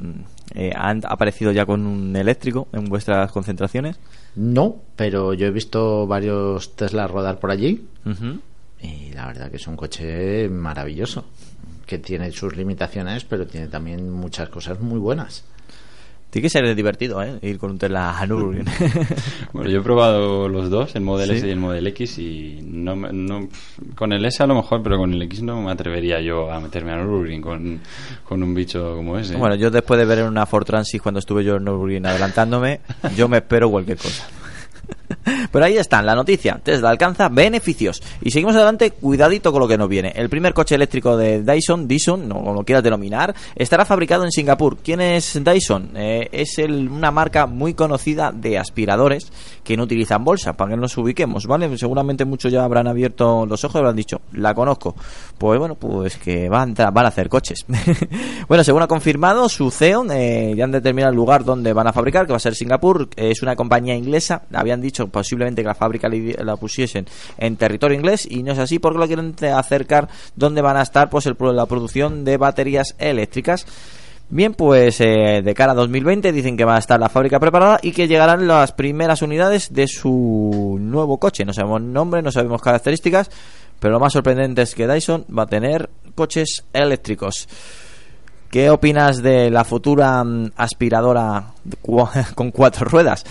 eh, 0.53 0.71
han 0.75 1.01
aparecido 1.05 1.51
ya 1.51 1.65
con 1.65 1.85
un 1.85 2.15
eléctrico 2.15 2.67
en 2.73 2.85
vuestras 2.85 3.31
concentraciones? 3.31 3.97
No, 4.35 4.75
pero 4.95 5.33
yo 5.33 5.47
he 5.47 5.51
visto 5.51 6.05
varios 6.07 6.75
Tesla 6.75 7.07
rodar 7.07 7.39
por 7.39 7.51
allí 7.51 7.87
y 8.81 9.11
la 9.13 9.27
verdad 9.27 9.49
que 9.49 9.57
es 9.57 9.67
un 9.67 9.75
coche 9.75 10.47
maravilloso, 10.49 11.25
que 11.85 11.99
tiene 11.99 12.31
sus 12.31 12.55
limitaciones, 12.55 13.25
pero 13.25 13.45
tiene 13.45 13.67
también 13.67 14.09
muchas 14.09 14.49
cosas 14.49 14.79
muy 14.79 14.99
buenas. 14.99 15.43
Tiene 16.29 16.43
que 16.45 16.49
ser 16.49 16.75
divertido, 16.75 17.23
¿eh? 17.23 17.39
Ir 17.41 17.57
con 17.57 17.71
un 17.71 17.79
Tesla 17.79 18.17
a 18.19 18.25
Nürburgring. 18.27 18.65
Bueno, 19.53 19.67
yo 19.69 19.79
he 19.79 19.81
probado 19.81 20.47
los 20.47 20.69
dos, 20.69 20.95
el 20.95 21.01
Model 21.01 21.29
Sí. 21.31 21.35
S 21.37 21.47
y 21.47 21.49
el 21.49 21.57
Model 21.57 21.87
X, 21.87 22.19
y 22.19 22.59
no, 22.63 22.95
no, 22.95 23.47
con 23.95 24.13
el 24.13 24.23
S 24.25 24.43
a 24.43 24.45
lo 24.47 24.53
mejor, 24.53 24.83
pero 24.83 24.97
con 24.99 25.11
el 25.11 25.21
X 25.23 25.41
no 25.41 25.59
me 25.61 25.71
atrevería 25.71 26.21
yo 26.21 26.51
a 26.51 26.59
meterme 26.59 26.91
a 26.91 26.97
Nürburgring 26.97 27.41
con, 27.41 27.79
con 28.23 28.43
un 28.43 28.53
bicho 28.53 28.95
como 28.95 29.17
ese. 29.17 29.37
Bueno, 29.37 29.55
yo 29.55 29.71
después 29.71 29.99
de 29.99 30.05
ver 30.05 30.19
en 30.19 30.25
una 30.27 30.45
Ford 30.45 30.65
Transit 30.65 31.01
cuando 31.01 31.17
estuve 31.19 31.43
yo 31.43 31.55
en 31.55 31.63
Nürburgring 31.63 32.05
adelantándome, 32.05 32.81
yo 33.17 33.27
me 33.27 33.37
espero 33.37 33.69
cualquier 33.71 33.97
cosa. 33.97 34.27
Pero 35.51 35.65
ahí 35.65 35.77
están, 35.77 36.05
la 36.05 36.15
noticia. 36.15 36.59
Tesla 36.63 36.89
alcanza 36.89 37.29
beneficios. 37.29 38.01
Y 38.21 38.31
seguimos 38.31 38.55
adelante, 38.55 38.91
cuidadito 38.91 39.51
con 39.51 39.61
lo 39.61 39.67
que 39.67 39.77
nos 39.77 39.89
viene. 39.89 40.11
El 40.15 40.29
primer 40.29 40.53
coche 40.53 40.75
eléctrico 40.75 41.17
de 41.17 41.41
Dyson, 41.43 41.87
Dyson, 41.87 42.27
no 42.27 42.35
como 42.35 42.53
lo 42.53 42.63
quieras 42.63 42.83
denominar, 42.83 43.33
estará 43.55 43.85
fabricado 43.85 44.23
en 44.23 44.31
Singapur. 44.31 44.77
¿Quién 44.77 45.01
es 45.01 45.39
Dyson? 45.43 45.91
Eh, 45.95 46.29
es 46.31 46.57
el- 46.59 46.87
una 46.89 47.11
marca 47.11 47.45
muy 47.47 47.73
conocida 47.73 48.31
de 48.31 48.57
aspiradores 48.57 49.31
que 49.63 49.75
no 49.77 49.83
utilizan 49.83 50.23
bolsa, 50.23 50.53
para 50.53 50.71
que 50.71 50.77
nos 50.77 50.97
ubiquemos, 50.97 51.45
¿vale? 51.45 51.75
Seguramente 51.77 52.25
muchos 52.25 52.51
ya 52.51 52.63
habrán 52.63 52.87
abierto 52.87 53.45
los 53.45 53.63
ojos 53.63 53.75
y 53.75 53.77
habrán 53.79 53.95
dicho, 53.95 54.21
la 54.33 54.53
conozco. 54.53 54.95
Pues 55.37 55.59
bueno, 55.59 55.75
pues 55.75 56.17
que 56.17 56.49
van, 56.49 56.73
a- 56.79 56.91
van 56.91 57.05
a 57.05 57.09
hacer 57.09 57.29
coches. 57.29 57.65
bueno, 58.47 58.63
según 58.63 58.81
ha 58.81 58.87
confirmado 58.87 59.47
su 59.49 59.71
CEO, 59.71 60.05
eh, 60.11 60.53
ya 60.55 60.63
han 60.63 60.71
determinado 60.71 61.11
el 61.11 61.15
lugar 61.17 61.43
donde 61.43 61.73
van 61.73 61.87
a 61.87 61.93
fabricar, 61.93 62.25
que 62.25 62.33
va 62.33 62.37
a 62.37 62.39
ser 62.39 62.55
Singapur. 62.55 63.09
Es 63.15 63.41
una 63.41 63.55
compañía 63.55 63.95
inglesa. 63.95 64.43
Habían 64.53 64.81
dicho 64.81 64.98
posiblemente 65.07 65.61
que 65.61 65.67
la 65.67 65.75
fábrica 65.75 66.09
la- 66.09 66.55
pusiesen 66.57 67.05
en 67.37 67.55
territorio 67.55 67.97
inglés 67.97 68.27
y 68.29 68.43
no 68.43 68.51
es 68.51 68.59
así 68.59 68.79
porque 68.79 68.99
lo 68.99 69.07
quieren 69.07 69.35
acercar 69.55 70.07
donde 70.35 70.61
van 70.61 70.77
a 70.77 70.81
estar 70.81 71.09
pues 71.09 71.25
el, 71.25 71.35
la 71.39 71.65
producción 71.65 72.23
de 72.25 72.37
baterías 72.37 72.95
eléctricas. 72.99 73.65
Bien, 74.31 74.53
pues 74.53 75.01
eh, 75.01 75.41
de 75.43 75.53
cara 75.55 75.71
a 75.71 75.75
2020 75.75 76.31
dicen 76.31 76.55
que 76.55 76.63
va 76.63 76.75
a 76.75 76.79
estar 76.79 76.99
la 76.99 77.09
fábrica 77.09 77.39
preparada 77.39 77.79
y 77.81 77.91
que 77.93 78.07
llegarán 78.07 78.47
las 78.47 78.73
primeras 78.73 79.23
unidades 79.23 79.73
de 79.73 79.87
su 79.87 80.77
nuevo 80.79 81.17
coche. 81.17 81.45
No 81.45 81.53
sabemos 81.53 81.81
nombre, 81.81 82.21
no 82.21 82.31
sabemos 82.31 82.61
características, 82.61 83.31
pero 83.79 83.93
lo 83.93 83.99
más 83.99 84.13
sorprendente 84.13 84.61
es 84.61 84.75
que 84.75 84.87
Dyson 84.87 85.25
va 85.35 85.43
a 85.43 85.47
tener 85.47 85.89
coches 86.13 86.63
eléctricos. 86.73 87.47
¿Qué 88.51 88.69
opinas 88.69 89.21
de 89.23 89.49
la 89.49 89.63
futura 89.63 90.23
mm, 90.23 90.51
aspiradora 90.57 91.45
con 92.35 92.51
cuatro 92.51 92.85
ruedas? 92.85 93.23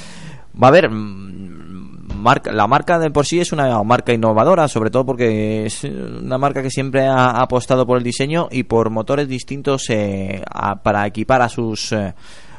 Va 0.60 0.66
a 0.66 0.70
haber 0.70 0.90
mm, 0.90 2.16
marca, 2.16 2.52
la 2.52 2.66
marca 2.66 2.98
de 2.98 3.10
por 3.10 3.26
sí 3.26 3.40
es 3.40 3.52
una 3.52 3.82
marca 3.82 4.12
innovadora, 4.12 4.68
sobre 4.68 4.90
todo 4.90 5.06
porque 5.06 5.66
es 5.66 5.84
una 5.84 6.38
marca 6.38 6.62
que 6.62 6.70
siempre 6.70 7.06
ha 7.06 7.30
apostado 7.30 7.86
por 7.86 7.98
el 7.98 8.04
diseño 8.04 8.48
y 8.50 8.64
por 8.64 8.90
motores 8.90 9.28
distintos 9.28 9.88
eh, 9.90 10.42
para 10.82 11.06
equipar 11.06 11.42
a 11.42 11.48
sus 11.48 11.92
eh, 11.92 12.14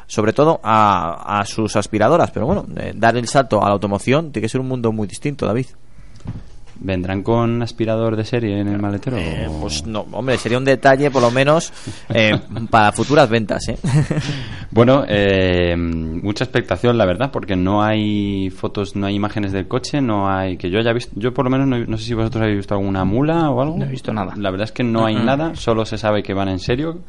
sobre 0.08 0.34
todo 0.34 0.60
a, 0.64 1.40
a 1.40 1.46
sus 1.46 1.76
aspiradoras, 1.76 2.32
pero 2.32 2.48
bueno, 2.48 2.66
eh, 2.78 2.94
dar 2.96 3.16
el 3.16 3.28
salto 3.28 3.62
a 3.64 3.68
la 3.68 3.74
automoción 3.74 4.32
tiene 4.32 4.46
que 4.46 4.50
ser 4.50 4.60
un 4.60 4.68
mundo 4.68 4.92
muy 4.92 5.08
distinto, 5.08 5.46
David. 5.46 5.68
¿Vendrán 6.82 7.24
con 7.24 7.62
aspirador 7.62 8.16
de 8.16 8.24
serie 8.24 8.60
en 8.60 8.68
el 8.70 8.80
maletero? 8.80 9.18
Eh, 9.18 9.48
o- 9.50 9.62
pues 9.62 9.86
no, 9.86 10.06
hombre, 10.14 10.38
sería 10.38 10.58
un 10.58 10.64
detalle 10.66 11.12
por 11.12 11.22
lo 11.22 11.30
menos 11.30 11.74
eh, 12.10 12.40
para 12.70 12.92
futuras 12.94 13.30
ventas, 13.30 13.68
¿eh? 13.68 13.78
Bueno, 14.72 15.04
eh, 15.08 15.76
mucha 15.76 16.44
expectación, 16.44 16.98
la 16.98 17.06
verdad, 17.06 17.32
porque 17.32 17.56
no 17.56 17.82
hay 17.84 18.50
fotos, 18.52 18.96
no 18.96 19.08
hay 19.08 19.16
imágenes 19.16 19.52
del 19.52 19.68
coche, 19.68 20.00
no 20.00 20.30
hay 20.30 20.58
que 20.58 20.70
yo 20.70 20.78
haya 20.80 20.94
visto, 20.94 21.12
yo 21.16 21.34
por 21.34 21.46
lo 21.46 21.52
menos 21.52 21.68
no, 21.68 21.78
no 21.80 21.98
sé 21.98 22.06
si 22.06 22.14
vosotros 22.14 22.44
habéis 22.44 22.58
visto 22.60 22.76
alguna 22.76 23.04
mula 23.04 23.50
o 23.50 23.62
algo. 23.62 23.78
No 23.78 23.86
he 23.86 23.90
visto 23.90 24.14
nada. 24.14 24.34
La 24.38 24.52
verdad 24.52 24.66
es 24.66 24.72
que 24.72 24.84
no 24.84 25.06
hay 25.06 25.16
nada, 25.16 25.56
solo 25.56 25.86
se 25.86 25.98
sabe 25.98 26.22
que 26.22 26.34
van 26.36 26.50
en 26.50 26.60
serio 26.60 27.00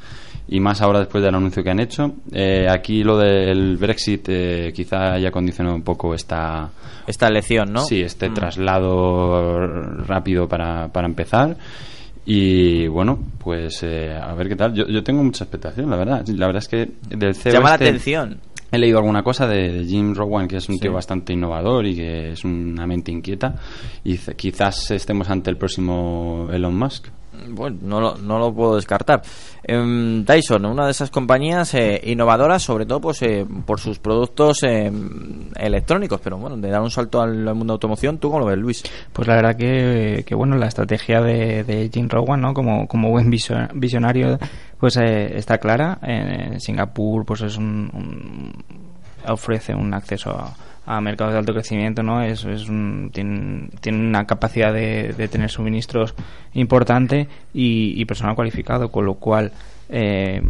y 0.49 0.59
más 0.61 0.81
ahora 0.83 0.99
después 1.01 1.23
del 1.23 1.35
anuncio 1.35 1.63
que 1.63 1.71
han 1.71 1.81
hecho. 1.81 2.13
Eh, 2.33 2.67
aquí 2.69 3.03
lo 3.05 3.17
del 3.19 3.77
Brexit 3.77 4.25
eh, 4.29 4.73
quizá 4.75 5.13
haya 5.15 5.31
condicionado 5.31 5.77
un 5.77 5.83
poco 5.83 6.15
esta 6.15 6.71
Esta 7.07 7.29
lección, 7.31 7.73
¿no? 7.73 7.81
Sí, 7.85 8.01
este 8.01 8.29
Mm. 8.31 8.35
traslado 8.35 9.71
rápido 10.07 10.49
para, 10.49 10.89
para 10.89 11.07
empezar. 11.07 11.57
Y 12.27 12.87
bueno, 12.87 13.19
pues 13.43 13.83
eh, 13.83 14.13
a 14.15 14.35
ver 14.35 14.49
qué 14.49 14.57
tal. 14.57 14.75
Yo, 14.75 14.87
yo 14.87 15.03
tengo 15.03 15.23
mucha 15.25 15.45
expectación, 15.45 15.91
la 15.91 15.97
verdad. 15.97 16.27
La 16.29 16.47
verdad 16.47 16.63
es 16.63 16.69
que 16.69 16.89
del 17.17 17.35
CEO 17.35 17.53
Llama 17.55 17.71
la 17.71 17.75
este- 17.77 17.89
atención. 17.89 18.39
He 18.73 18.79
leído 18.79 18.99
alguna 18.99 19.25
cosa 19.25 19.49
de, 19.49 19.73
de 19.73 19.85
Jim 19.85 20.15
Rowan, 20.15 20.47
que 20.47 20.59
es 20.59 20.69
un 20.69 20.77
Sí. 20.77 20.83
tío 20.83 20.93
bastante 20.93 21.33
innovador 21.33 21.85
y 21.87 21.97
que 21.97 22.31
es 22.33 22.45
una 22.45 22.87
mente 22.87 23.11
inquieta. 23.11 23.57
Y 24.05 24.17
quizás 24.17 24.93
estemos 24.93 25.29
ante 25.29 25.51
el 25.51 25.57
próximo 25.57 26.49
Elon 26.53 26.77
Musk. 26.79 27.09
Bueno, 27.49 27.79
no 27.83 28.01
lo, 28.01 28.15
no 28.17 28.39
lo 28.39 28.53
puedo 28.55 28.77
descartar. 28.77 29.23
Em, 29.63 30.25
Dyson, 30.25 30.65
una 30.67 30.85
de 30.87 30.91
esas 30.91 31.11
compañías 31.11 31.75
eh, 31.75 32.01
innovadoras, 32.05 32.63
sobre 32.63 32.87
todo 32.87 33.01
pues 33.01 33.23
eh, 33.23 33.47
por 33.67 33.81
sus 33.81 33.99
productos 33.99 34.63
eh, 34.63 34.91
electrónicos, 35.57 36.21
pero 36.23 36.39
bueno, 36.39 36.57
de 36.57 36.71
dar 36.71 36.81
un 36.81 36.91
salto 36.91 37.21
al, 37.21 37.45
mundo 37.55 37.73
de 37.73 37.77
automoción, 37.77 38.19
¿tú 38.19 38.29
cómo 38.31 38.41
lo 38.41 38.47
ves, 38.47 38.59
Luis? 38.59 38.83
Pues 39.13 39.29
la 39.29 39.37
verdad 39.37 39.57
que, 39.57 40.25
que 40.27 40.35
bueno, 40.35 40.57
la 40.57 40.67
estrategia 40.67 41.21
de, 41.21 41.91
Jim 41.93 42.09
Rowan, 42.09 42.41
¿no? 42.41 42.55
Como, 42.55 42.87
como 42.87 43.11
buen 43.11 43.31
visio- 43.31 43.69
visionario, 43.75 44.39
pues 44.79 44.97
eh, 44.97 45.37
está 45.37 45.59
clara. 45.59 45.99
En 46.03 46.61
Singapur, 46.61 47.25
pues 47.25 47.43
es 47.43 47.57
un, 47.57 47.91
un- 47.93 48.53
ofrece 49.29 49.75
un 49.75 49.93
acceso 49.93 50.31
a, 50.31 50.55
a 50.87 51.01
mercados 51.01 51.33
de 51.33 51.39
alto 51.39 51.53
crecimiento, 51.53 52.03
¿no? 52.03 52.23
Es, 52.23 52.45
es 52.45 52.69
un, 52.69 53.11
tiene, 53.13 53.69
tiene 53.81 53.99
una 53.99 54.27
capacidad 54.27 54.73
de, 54.73 55.13
de 55.17 55.29
tener 55.29 55.51
suministros 55.51 56.15
importante 56.55 57.29
y, 57.55 58.01
y 58.01 58.05
personal 58.07 58.35
cualificado, 58.35 58.91
con 58.91 59.07
lo 59.07 59.15
cual 59.15 59.53
eh, 59.93 60.41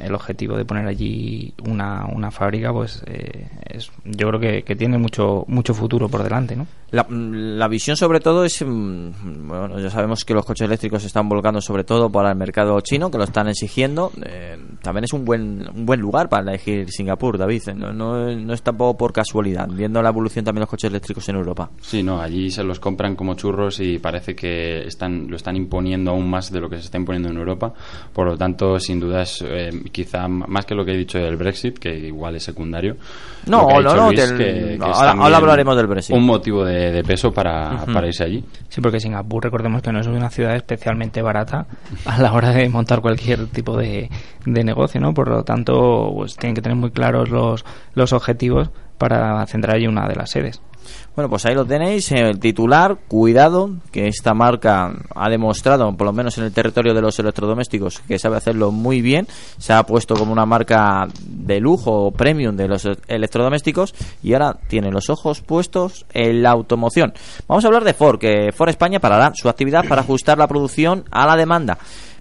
el 0.00 0.14
objetivo 0.14 0.56
de 0.56 0.64
poner 0.64 0.86
allí 0.86 1.54
una, 1.64 2.06
una 2.06 2.30
fábrica, 2.30 2.72
pues 2.72 3.02
eh, 3.06 3.48
es, 3.64 3.90
yo 4.04 4.28
creo 4.28 4.40
que, 4.40 4.62
que 4.64 4.74
tiene 4.76 4.98
mucho 4.98 5.44
mucho 5.46 5.72
futuro 5.72 6.08
por 6.08 6.22
delante, 6.22 6.56
¿no? 6.56 6.66
La, 6.90 7.06
la 7.10 7.68
visión 7.68 7.98
sobre 7.98 8.18
todo 8.18 8.44
es, 8.44 8.64
mm, 8.64 9.46
bueno, 9.46 9.78
ya 9.78 9.90
sabemos 9.90 10.24
que 10.24 10.32
los 10.32 10.44
coches 10.44 10.66
eléctricos 10.66 11.02
se 11.02 11.08
están 11.08 11.28
volcando 11.28 11.60
sobre 11.60 11.84
todo 11.84 12.10
para 12.10 12.30
el 12.30 12.36
mercado 12.36 12.80
chino, 12.80 13.10
que 13.10 13.18
lo 13.18 13.24
están 13.24 13.48
exigiendo. 13.48 14.10
Eh, 14.24 14.56
también 14.82 15.04
es 15.04 15.12
un 15.12 15.24
buen, 15.24 15.68
un 15.74 15.84
buen 15.84 16.00
lugar 16.00 16.28
para 16.30 16.50
elegir 16.50 16.90
Singapur, 16.90 17.36
David. 17.36 17.62
No, 17.76 17.92
no, 17.92 18.34
no 18.34 18.54
es 18.54 18.62
tampoco 18.62 18.96
por 18.96 19.12
casualidad, 19.12 19.68
viendo 19.68 20.00
la 20.00 20.08
evolución 20.08 20.44
también 20.44 20.60
de 20.60 20.62
los 20.62 20.70
coches 20.70 20.90
eléctricos 20.90 21.28
en 21.28 21.36
Europa. 21.36 21.70
Sí, 21.80 22.02
no, 22.02 22.20
allí 22.20 22.50
se 22.50 22.64
los 22.64 22.80
compran 22.80 23.14
como 23.14 23.34
churros 23.34 23.80
y 23.80 23.98
parece 23.98 24.34
que 24.34 24.86
están 24.86 25.28
lo 25.28 25.36
están 25.36 25.56
imponiendo 25.56 26.12
aún 26.12 26.28
más 26.30 26.50
de 26.50 26.60
lo 26.60 26.70
que 26.70 26.76
se 26.76 26.84
está 26.84 26.96
imponiendo 26.96 27.28
en 27.28 27.36
Europa. 27.36 27.74
Por 28.14 28.26
lo 28.26 28.38
tanto, 28.38 28.80
sin 28.88 29.00
duda 29.00 29.22
es 29.22 29.44
eh, 29.46 29.70
quizá 29.92 30.26
más 30.28 30.64
que 30.66 30.74
lo 30.74 30.84
que 30.84 30.92
he 30.92 30.96
dicho 30.96 31.18
del 31.18 31.36
Brexit, 31.36 31.78
que 31.78 31.94
igual 31.94 32.36
es 32.36 32.42
secundario. 32.44 32.96
No, 33.46 33.62
lo 33.62 33.68
que 33.68 33.74
ha 33.74 33.80
no, 33.80 33.94
no, 33.94 34.06
Luis, 34.08 34.20
del- 34.28 34.38
que- 34.38 34.78
ahora- 34.82 35.10
hablaremos 35.36 35.76
del 35.76 35.86
Brexit. 35.86 36.16
Un 36.16 36.24
motivo 36.24 36.64
de, 36.64 36.90
de 36.90 37.02
peso 37.04 37.32
para 37.32 37.84
irse 38.06 38.24
allí. 38.24 38.44
Sí, 38.68 38.80
porque 38.80 38.98
Singapur, 38.98 39.44
recordemos 39.44 39.82
que 39.82 39.92
no 39.92 40.00
es 40.00 40.06
una 40.06 40.30
ciudad 40.30 40.56
especialmente 40.56 41.20
barata 41.22 41.66
a 42.06 42.18
la 42.20 42.32
hora 42.32 42.50
de 42.50 42.68
montar 42.68 43.00
cualquier 43.00 43.46
tipo 43.48 43.76
de, 43.76 44.08
de 44.46 44.64
negocio, 44.64 45.00
¿no? 45.00 45.12
Por 45.14 45.28
lo 45.28 45.44
tanto, 45.44 46.10
pues 46.14 46.34
tienen 46.36 46.54
que 46.54 46.62
tener 46.62 46.76
muy 46.76 46.90
claros 46.90 47.28
los, 47.28 47.64
los 47.94 48.12
objetivos 48.12 48.70
para 48.96 49.46
centrar 49.46 49.76
allí 49.76 49.86
una 49.86 50.08
de 50.08 50.16
las 50.16 50.30
sedes. 50.30 50.60
Bueno, 51.18 51.30
pues 51.30 51.46
ahí 51.46 51.54
lo 51.56 51.64
tenéis, 51.64 52.12
el 52.12 52.38
titular, 52.38 52.96
cuidado, 53.08 53.70
que 53.90 54.06
esta 54.06 54.34
marca 54.34 54.92
ha 55.16 55.28
demostrado, 55.28 55.92
por 55.96 56.06
lo 56.06 56.12
menos 56.12 56.38
en 56.38 56.44
el 56.44 56.52
territorio 56.52 56.94
de 56.94 57.00
los 57.00 57.18
electrodomésticos, 57.18 57.98
que 58.06 58.20
sabe 58.20 58.36
hacerlo 58.36 58.70
muy 58.70 59.02
bien, 59.02 59.26
se 59.58 59.72
ha 59.72 59.82
puesto 59.82 60.14
como 60.14 60.30
una 60.30 60.46
marca 60.46 61.08
de 61.20 61.58
lujo 61.58 61.90
o 61.90 62.10
premium 62.12 62.54
de 62.54 62.68
los 62.68 62.86
electrodomésticos 63.08 63.96
y 64.22 64.32
ahora 64.32 64.58
tiene 64.68 64.92
los 64.92 65.10
ojos 65.10 65.40
puestos 65.40 66.06
en 66.14 66.40
la 66.40 66.50
automoción. 66.50 67.12
Vamos 67.48 67.64
a 67.64 67.66
hablar 67.66 67.82
de 67.82 67.94
Ford, 67.94 68.20
que 68.20 68.52
Ford 68.52 68.68
España 68.68 69.00
parará 69.00 69.32
su 69.34 69.48
actividad 69.48 69.88
para 69.88 70.02
ajustar 70.02 70.38
la 70.38 70.46
producción 70.46 71.02
a 71.10 71.26
la 71.26 71.34
demanda. 71.34 71.78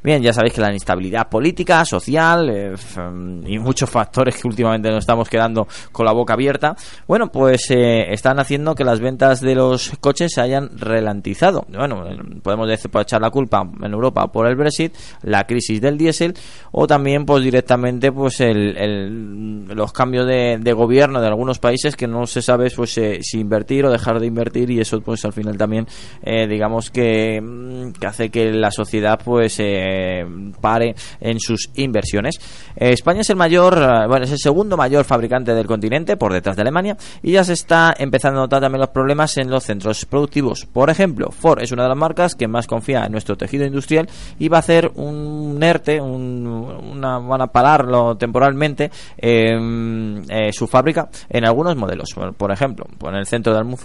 Bien, 0.08 0.24
ya 0.24 0.32
sabéis 0.32 0.54
que 0.54 0.62
la 0.62 0.70
inestabilidad 0.70 1.28
política, 1.28 1.84
social 1.84 2.50
eh, 2.50 2.74
y 3.46 3.60
muchos 3.60 3.90
factores 3.90 4.38
que 4.38 4.48
últimamente 4.48 4.90
nos 4.90 5.00
estamos 5.00 5.28
quedando 5.28 5.68
con 5.92 6.06
la 6.06 6.14
boca 6.14 6.34
abierta, 6.34 6.78
bueno, 7.10 7.30
pues 7.30 7.70
eh, 7.72 8.14
están 8.14 8.40
haciendo 8.40 8.74
que 8.74 8.86
las 8.86 9.02
ventas 9.02 9.42
de 9.42 9.54
los 9.54 9.92
coches 10.00 10.32
se 10.34 10.40
hayan 10.40 10.70
ralentizado. 10.80 11.66
Bueno, 11.68 12.06
podemos 12.42 12.70
decir, 12.70 12.90
echar 13.02 13.20
la 13.20 13.32
culpa 13.32 13.70
en 13.84 13.92
Europa 13.92 14.32
por 14.32 14.48
el 14.48 14.56
Brexit, 14.56 14.96
la 15.24 15.46
crisis 15.46 15.82
del 15.82 15.98
diésel 15.98 16.36
o 16.72 16.88
también 16.88 17.26
pues 17.26 17.44
directamente 17.44 18.14
pues 18.14 18.40
el, 18.40 19.66
los 19.66 19.92
cambios 19.92 20.26
de, 20.26 20.58
de 20.58 20.72
gobierno 20.72 21.20
de 21.20 21.28
algunos 21.28 21.60
países 21.60 21.98
que 21.98 22.08
no 22.08 22.28
se 22.28 22.42
sabe 22.42 22.72
pues 22.74 22.98
eh, 22.98 23.20
si 23.22 23.42
invertir 23.42 23.86
o 23.86 23.92
dejar 23.92 24.22
de 24.22 24.28
invertir 24.28 24.72
y 24.72 24.80
eso 24.80 25.02
pues 25.02 25.26
al 25.26 25.34
final 25.34 25.58
también 25.58 25.86
eh, 26.24 26.48
digamos 26.48 26.92
que, 26.92 27.42
mm, 27.42 27.92
que 28.00 28.08
hace 28.08 28.30
que 28.30 28.54
la 28.54 28.72
sociedad 28.72 29.20
pues 29.22 29.60
eh, 29.60 29.96
pare 30.60 30.96
en 31.20 31.40
sus 31.40 31.70
inversiones. 31.76 32.40
Eh, 32.76 32.92
España 32.92 33.22
es 33.22 33.30
el 33.30 33.36
mayor, 33.36 33.78
eh, 33.78 34.08
bueno, 34.08 34.26
es 34.26 34.32
el 34.32 34.40
segundo 34.40 34.78
mayor 34.78 35.06
fabricante 35.06 35.54
del 35.54 35.68
continente 35.68 36.18
por 36.18 36.34
detrás 36.34 36.56
de 36.56 36.62
Alemania 36.62 36.98
y 37.22 37.34
ya 37.34 37.44
se 37.44 37.54
está 37.54 37.94
empezando 37.98 38.40
a 38.40 38.44
notar 38.44 38.62
también 38.62 38.82
los 38.82 38.90
problemas 38.90 39.38
en 39.38 39.50
los 39.50 39.64
centros 39.64 40.06
productivos. 40.06 40.66
Por 40.66 40.90
ejemplo, 40.90 41.32
Ford 41.32 41.62
es 41.62 41.72
una 41.72 41.84
de 41.84 41.90
las 41.90 41.98
marcas 41.98 42.36
que 42.36 42.48
más 42.48 42.68
confía 42.68 43.06
en 43.06 43.12
nuestro 43.12 43.38
tejido 43.38 43.66
industrial 43.66 44.08
y 44.40 44.50
va 44.50 44.58
a 44.58 44.60
hacer 44.60 44.92
un 44.96 45.62
ERTE, 45.62 46.02
un, 46.02 46.48
una, 46.48 47.20
van 47.20 47.42
a 47.42 47.48
pararlo 47.48 48.16
temporalmente 48.18 48.92
eh, 49.18 49.58
eh, 50.30 50.52
su 50.52 50.68
fábrica 50.68 51.10
en 51.30 51.46
algunos 51.46 51.76
modelos. 51.76 52.16
Por, 52.38 52.52
ejemplo, 52.52 52.86
en 53.04 53.16
el 53.16 53.26
centro 53.26 53.54
de 53.54 53.78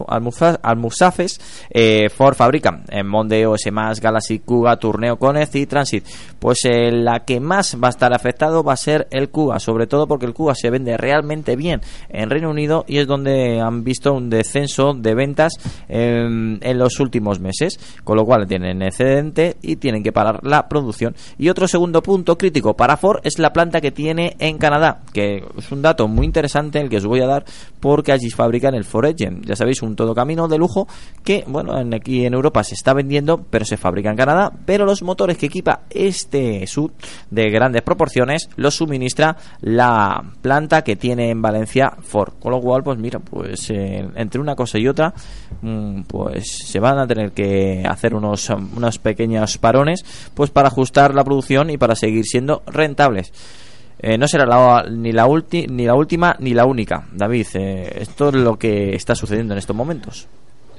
Almusafes, 0.62 1.40
eh, 1.70 2.08
Ford 2.08 2.34
fabrica 2.34 2.82
en 2.88 3.06
Mondeo, 3.06 3.54
S+, 3.54 3.70
Galaxy, 4.00 4.40
Kuga, 4.40 4.76
Tourneo, 4.76 5.16
Connect 5.16 5.54
y 5.56 5.66
Transit. 5.66 5.91
Pues 6.38 6.60
eh, 6.64 6.90
la 6.92 7.24
que 7.24 7.40
más 7.40 7.76
va 7.82 7.88
a 7.88 7.90
estar 7.90 8.12
afectado 8.14 8.62
va 8.64 8.72
a 8.72 8.76
ser 8.76 9.06
el 9.10 9.28
Kuga, 9.30 9.58
sobre 9.58 9.86
todo 9.86 10.06
porque 10.06 10.26
el 10.26 10.34
Kuga 10.34 10.54
se 10.54 10.70
vende 10.70 10.96
realmente 10.96 11.56
bien 11.56 11.80
en 12.08 12.30
Reino 12.30 12.50
Unido 12.50 12.84
y 12.88 12.98
es 12.98 13.06
donde 13.06 13.60
han 13.60 13.84
visto 13.84 14.12
un 14.12 14.30
descenso 14.30 14.94
de 14.94 15.14
ventas 15.14 15.52
eh, 15.88 16.58
en 16.60 16.78
los 16.78 16.98
últimos 17.00 17.38
meses, 17.40 17.78
con 18.04 18.16
lo 18.16 18.24
cual 18.24 18.46
tienen 18.46 18.82
excedente 18.82 19.56
y 19.62 19.76
tienen 19.76 20.02
que 20.02 20.12
parar 20.12 20.40
la 20.44 20.68
producción. 20.68 21.14
Y 21.38 21.48
otro 21.48 21.68
segundo 21.68 22.02
punto 22.02 22.38
crítico 22.38 22.74
para 22.74 22.96
Ford 22.96 23.20
es 23.24 23.38
la 23.38 23.52
planta 23.52 23.80
que 23.80 23.90
tiene 23.90 24.36
en 24.38 24.58
Canadá, 24.58 25.02
que 25.12 25.44
es 25.58 25.70
un 25.72 25.82
dato 25.82 26.08
muy 26.08 26.24
interesante 26.26 26.80
el 26.80 26.88
que 26.88 26.96
os 26.96 27.06
voy 27.06 27.20
a 27.20 27.26
dar 27.26 27.44
porque 27.80 28.12
allí 28.12 28.30
fabrican 28.30 28.74
el 28.74 28.84
Ford. 28.84 29.02
Ya 29.16 29.56
sabéis, 29.56 29.82
un 29.82 29.96
todo 29.96 30.14
camino 30.14 30.46
de 30.48 30.58
lujo 30.58 30.86
que, 31.24 31.44
bueno, 31.46 31.78
en- 31.78 31.92
aquí 31.94 32.24
en 32.24 32.34
Europa 32.34 32.62
se 32.62 32.74
está 32.74 32.94
vendiendo, 32.94 33.44
pero 33.50 33.64
se 33.64 33.76
fabrica 33.76 34.10
en 34.10 34.16
Canadá, 34.16 34.52
pero 34.64 34.84
los 34.86 35.02
motores 35.02 35.36
que 35.36 35.46
equipa 35.46 35.81
este 35.90 36.66
SUV 36.66 36.90
de 37.30 37.50
grandes 37.50 37.82
proporciones 37.82 38.48
los 38.56 38.74
suministra 38.74 39.36
la 39.60 40.22
planta 40.40 40.82
que 40.82 40.96
tiene 40.96 41.30
en 41.30 41.42
Valencia 41.42 41.92
Ford. 42.02 42.34
Con 42.40 42.52
lo 42.52 42.60
cual, 42.60 42.82
pues 42.82 42.98
mira, 42.98 43.18
pues 43.18 43.70
eh, 43.70 44.06
entre 44.16 44.40
una 44.40 44.54
cosa 44.54 44.78
y 44.78 44.88
otra, 44.88 45.12
mm, 45.60 46.02
pues 46.02 46.44
se 46.66 46.80
van 46.80 46.98
a 46.98 47.06
tener 47.06 47.32
que 47.32 47.82
hacer 47.88 48.14
unos, 48.14 48.48
um, 48.50 48.70
unos 48.76 48.98
pequeños 48.98 49.58
parones, 49.58 50.04
pues 50.34 50.50
para 50.50 50.68
ajustar 50.68 51.14
la 51.14 51.24
producción 51.24 51.70
y 51.70 51.78
para 51.78 51.94
seguir 51.94 52.24
siendo 52.24 52.62
rentables. 52.66 53.32
Eh, 54.04 54.18
no 54.18 54.26
será 54.26 54.44
la- 54.46 54.84
ni, 54.90 55.12
la 55.12 55.26
ulti- 55.26 55.68
ni 55.70 55.84
la 55.86 55.94
última 55.94 56.34
ni 56.40 56.54
la 56.54 56.64
única, 56.66 57.06
David. 57.12 57.46
eh, 57.54 57.98
esto 58.00 58.30
es 58.30 58.34
lo 58.34 58.58
que 58.58 58.94
está 58.96 59.14
sucediendo 59.14 59.54
en 59.54 59.58
estos 59.58 59.76
momentos. 59.76 60.26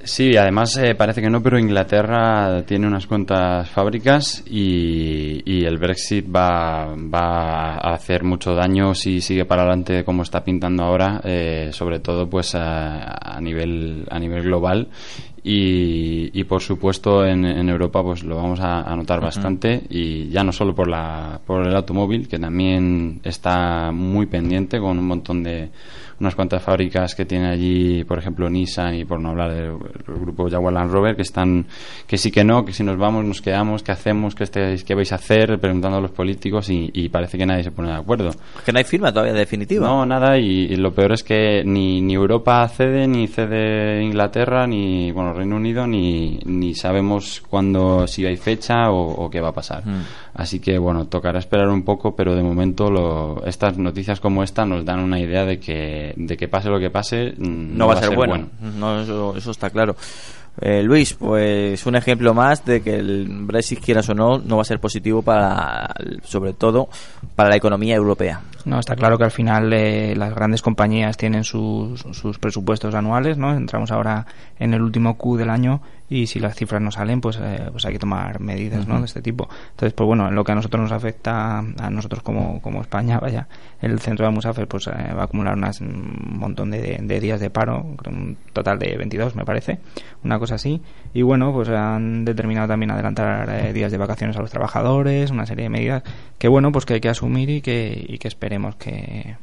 Sí, 0.05 0.35
además 0.35 0.75
eh, 0.77 0.95
parece 0.95 1.21
que 1.21 1.29
no, 1.29 1.41
pero 1.41 1.57
Inglaterra 1.57 2.61
tiene 2.65 2.87
unas 2.87 3.07
cuantas 3.07 3.69
fábricas 3.69 4.43
y, 4.45 5.41
y 5.45 5.63
el 5.63 5.77
Brexit 5.77 6.25
va, 6.27 6.93
va 6.93 7.75
a 7.75 7.93
hacer 7.93 8.25
mucho 8.25 8.53
daño 8.53 8.93
si 8.95 9.21
sigue 9.21 9.45
para 9.45 9.61
adelante 9.61 10.03
como 10.03 10.23
está 10.23 10.43
pintando 10.43 10.83
ahora, 10.83 11.21
eh, 11.23 11.69
sobre 11.71 11.99
todo 11.99 12.29
pues 12.29 12.53
a, 12.53 13.13
a 13.13 13.39
nivel 13.39 14.05
a 14.09 14.19
nivel 14.19 14.43
global. 14.43 14.89
Y, 15.45 16.37
y 16.37 16.43
por 16.45 16.61
supuesto 16.61 17.25
en, 17.25 17.45
en 17.45 17.69
Europa 17.69 18.01
pues 18.03 18.23
lo 18.23 18.35
vamos 18.35 18.59
a, 18.59 18.81
a 18.81 18.95
notar 18.97 19.21
bastante. 19.21 19.83
Y 19.89 20.27
ya 20.29 20.43
no 20.43 20.51
solo 20.51 20.75
por 20.75 20.89
la 20.89 21.39
por 21.45 21.65
el 21.65 21.75
automóvil 21.75 22.27
que 22.27 22.39
también 22.39 23.21
está 23.23 23.91
muy 23.93 24.25
pendiente 24.25 24.79
con 24.79 24.99
un 24.99 25.07
montón 25.07 25.43
de 25.43 25.69
unas 26.23 26.35
cuantas 26.35 26.63
fábricas 26.63 27.15
que 27.15 27.25
tiene 27.25 27.49
allí 27.49 28.03
por 28.03 28.17
ejemplo 28.17 28.49
Nissan 28.49 28.95
y 28.95 29.05
por 29.05 29.19
no 29.19 29.29
hablar 29.29 29.53
del 29.53 29.77
grupo 30.07 30.49
Jaguar 30.49 30.73
Land 30.73 30.91
Rover 30.91 31.15
que 31.15 31.21
están 31.21 31.65
que 32.07 32.17
sí 32.17 32.31
que 32.31 32.43
no 32.43 32.65
que 32.65 32.73
si 32.73 32.83
nos 32.83 32.97
vamos 32.97 33.23
nos 33.25 33.41
quedamos 33.41 33.83
qué 33.83 33.91
hacemos 33.91 34.35
qué 34.35 34.45
estáis 34.45 34.83
qué 34.83 34.95
vais 34.95 35.11
a 35.11 35.15
hacer 35.15 35.59
preguntando 35.59 35.97
a 35.97 36.01
los 36.01 36.11
políticos 36.11 36.69
y, 36.69 36.89
y 36.93 37.09
parece 37.09 37.37
que 37.37 37.45
nadie 37.45 37.63
se 37.63 37.71
pone 37.71 37.89
de 37.89 37.95
acuerdo 37.95 38.31
Que 38.65 38.71
no 38.71 38.79
hay 38.79 38.85
firma 38.85 39.11
todavía 39.11 39.33
definitiva. 39.33 39.87
no, 39.87 40.05
nada, 40.05 40.37
y, 40.39 40.65
y 40.65 40.75
lo 40.77 40.93
peor 40.93 41.13
es 41.13 41.23
que 41.23 41.63
ni, 41.65 42.01
ni 42.01 42.13
Europa 42.13 42.67
cede, 42.67 43.07
ni 43.07 43.27
cede 43.27 44.01
Inglaterra, 44.03 44.65
ni 44.65 45.11
bueno 45.11 45.33
Reino 45.33 45.55
Unido, 45.57 45.85
ni, 45.85 46.39
ni 46.45 46.73
sabemos 46.73 47.43
cuándo, 47.49 48.07
si 48.07 48.25
hay 48.25 48.37
fecha 48.37 48.89
o, 48.91 49.25
o 49.25 49.29
qué 49.29 49.41
va 49.41 49.49
a 49.49 49.53
pasar. 49.53 49.85
Mm. 49.85 50.01
Así 50.33 50.59
que 50.59 50.77
bueno, 50.79 51.05
tocará 51.05 51.37
esperar 51.37 51.67
un 51.69 51.83
poco, 51.83 52.15
pero 52.15 52.35
de 52.35 52.41
momento 52.41 52.89
lo, 52.89 53.45
estas 53.45 53.77
noticias 53.77 54.19
como 54.19 54.43
esta 54.43 54.65
nos 54.65 54.83
dan 54.83 54.99
una 54.99 55.19
idea 55.19 55.45
de 55.45 55.59
que, 55.59 56.13
de 56.15 56.37
que 56.37 56.47
pase 56.47 56.69
lo 56.69 56.79
que 56.79 56.89
pase, 56.89 57.33
mm, 57.37 57.77
no 57.77 57.87
va 57.87 57.93
a 57.93 57.97
ser 57.97 58.15
bueno. 58.15 58.47
No, 58.59 59.01
eso, 59.01 59.35
eso 59.37 59.51
está 59.51 59.69
claro. 59.69 59.95
Eh, 60.61 60.83
Luis, 60.83 61.13
pues 61.13 61.83
un 61.85 61.95
ejemplo 61.95 62.33
más 62.33 62.63
de 62.63 62.81
que 62.81 62.95
el 62.95 63.27
Brexit, 63.27 63.79
quieras 63.79 64.07
o 64.09 64.13
no, 64.13 64.37
no 64.37 64.57
va 64.57 64.61
a 64.61 64.65
ser 64.65 64.79
positivo 64.79 65.21
para, 65.21 65.93
sobre 66.23 66.53
todo, 66.53 66.89
para 67.35 67.49
la 67.49 67.55
economía 67.55 67.95
europea. 67.95 68.41
No, 68.65 68.79
está 68.79 68.95
claro 68.95 69.17
que 69.17 69.25
al 69.25 69.31
final 69.31 69.73
eh, 69.73 70.15
las 70.15 70.33
grandes 70.33 70.61
compañías 70.61 71.17
tienen 71.17 71.43
sus, 71.43 71.99
sus 71.99 72.39
presupuestos 72.39 72.95
anuales, 72.95 73.37
¿no? 73.37 73.53
Entramos 73.53 73.91
ahora 73.91 74.25
en 74.57 74.73
el 74.73 74.81
último 74.81 75.17
Q 75.17 75.37
del 75.37 75.49
año 75.49 75.81
y 76.09 76.27
si 76.27 76.39
las 76.39 76.55
cifras 76.55 76.81
no 76.81 76.91
salen, 76.91 77.21
pues, 77.21 77.39
eh, 77.41 77.69
pues 77.71 77.85
hay 77.85 77.93
que 77.93 77.99
tomar 77.99 78.39
medidas, 78.39 78.87
¿no? 78.87 78.99
De 78.99 79.05
este 79.05 79.21
tipo. 79.21 79.49
Entonces, 79.71 79.93
pues 79.93 80.05
bueno, 80.05 80.27
en 80.27 80.35
lo 80.35 80.43
que 80.43 80.51
a 80.51 80.55
nosotros 80.55 80.83
nos 80.83 80.91
afecta, 80.91 81.57
a 81.57 81.89
nosotros 81.89 82.21
como, 82.21 82.61
como 82.61 82.81
España, 82.81 83.19
vaya, 83.19 83.47
el 83.81 83.99
centro 83.99 84.25
de 84.25 84.31
Musafer 84.31 84.67
pues 84.67 84.87
eh, 84.87 84.91
va 85.13 85.21
a 85.21 85.25
acumular 85.25 85.55
unas, 85.55 85.81
un 85.81 86.37
montón 86.37 86.71
de, 86.71 86.99
de 87.01 87.19
días 87.19 87.39
de 87.39 87.49
paro, 87.49 87.83
un 88.05 88.37
total 88.53 88.77
de 88.79 88.95
22 88.95 89.35
me 89.35 89.43
parece, 89.43 89.79
una 90.23 90.37
cosa 90.37 90.55
así. 90.55 90.81
Y 91.13 91.21
bueno, 91.23 91.51
pues 91.51 91.69
han 91.69 92.25
determinado 92.25 92.67
también 92.67 92.91
adelantar 92.91 93.49
eh, 93.49 93.73
días 93.73 93.91
de 93.91 93.97
vacaciones 93.97 94.37
a 94.37 94.41
los 94.41 94.51
trabajadores, 94.51 95.31
una 95.31 95.45
serie 95.45 95.63
de 95.63 95.69
medidas 95.69 96.03
que 96.37 96.49
bueno, 96.49 96.71
pues 96.71 96.85
que 96.85 96.95
hay 96.95 96.99
que 96.99 97.09
asumir 97.09 97.49
y 97.49 97.61
que, 97.61 98.05
y 98.07 98.17
que 98.17 98.27
esperemos 98.53 98.75
que, 98.75 99.35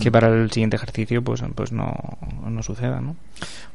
que 0.00 0.10
para 0.10 0.28
el 0.28 0.50
siguiente 0.50 0.76
ejercicio 0.76 1.22
pues, 1.22 1.42
pues 1.54 1.72
no, 1.72 1.94
no 2.48 2.62
suceda, 2.62 3.00
¿no? 3.00 3.16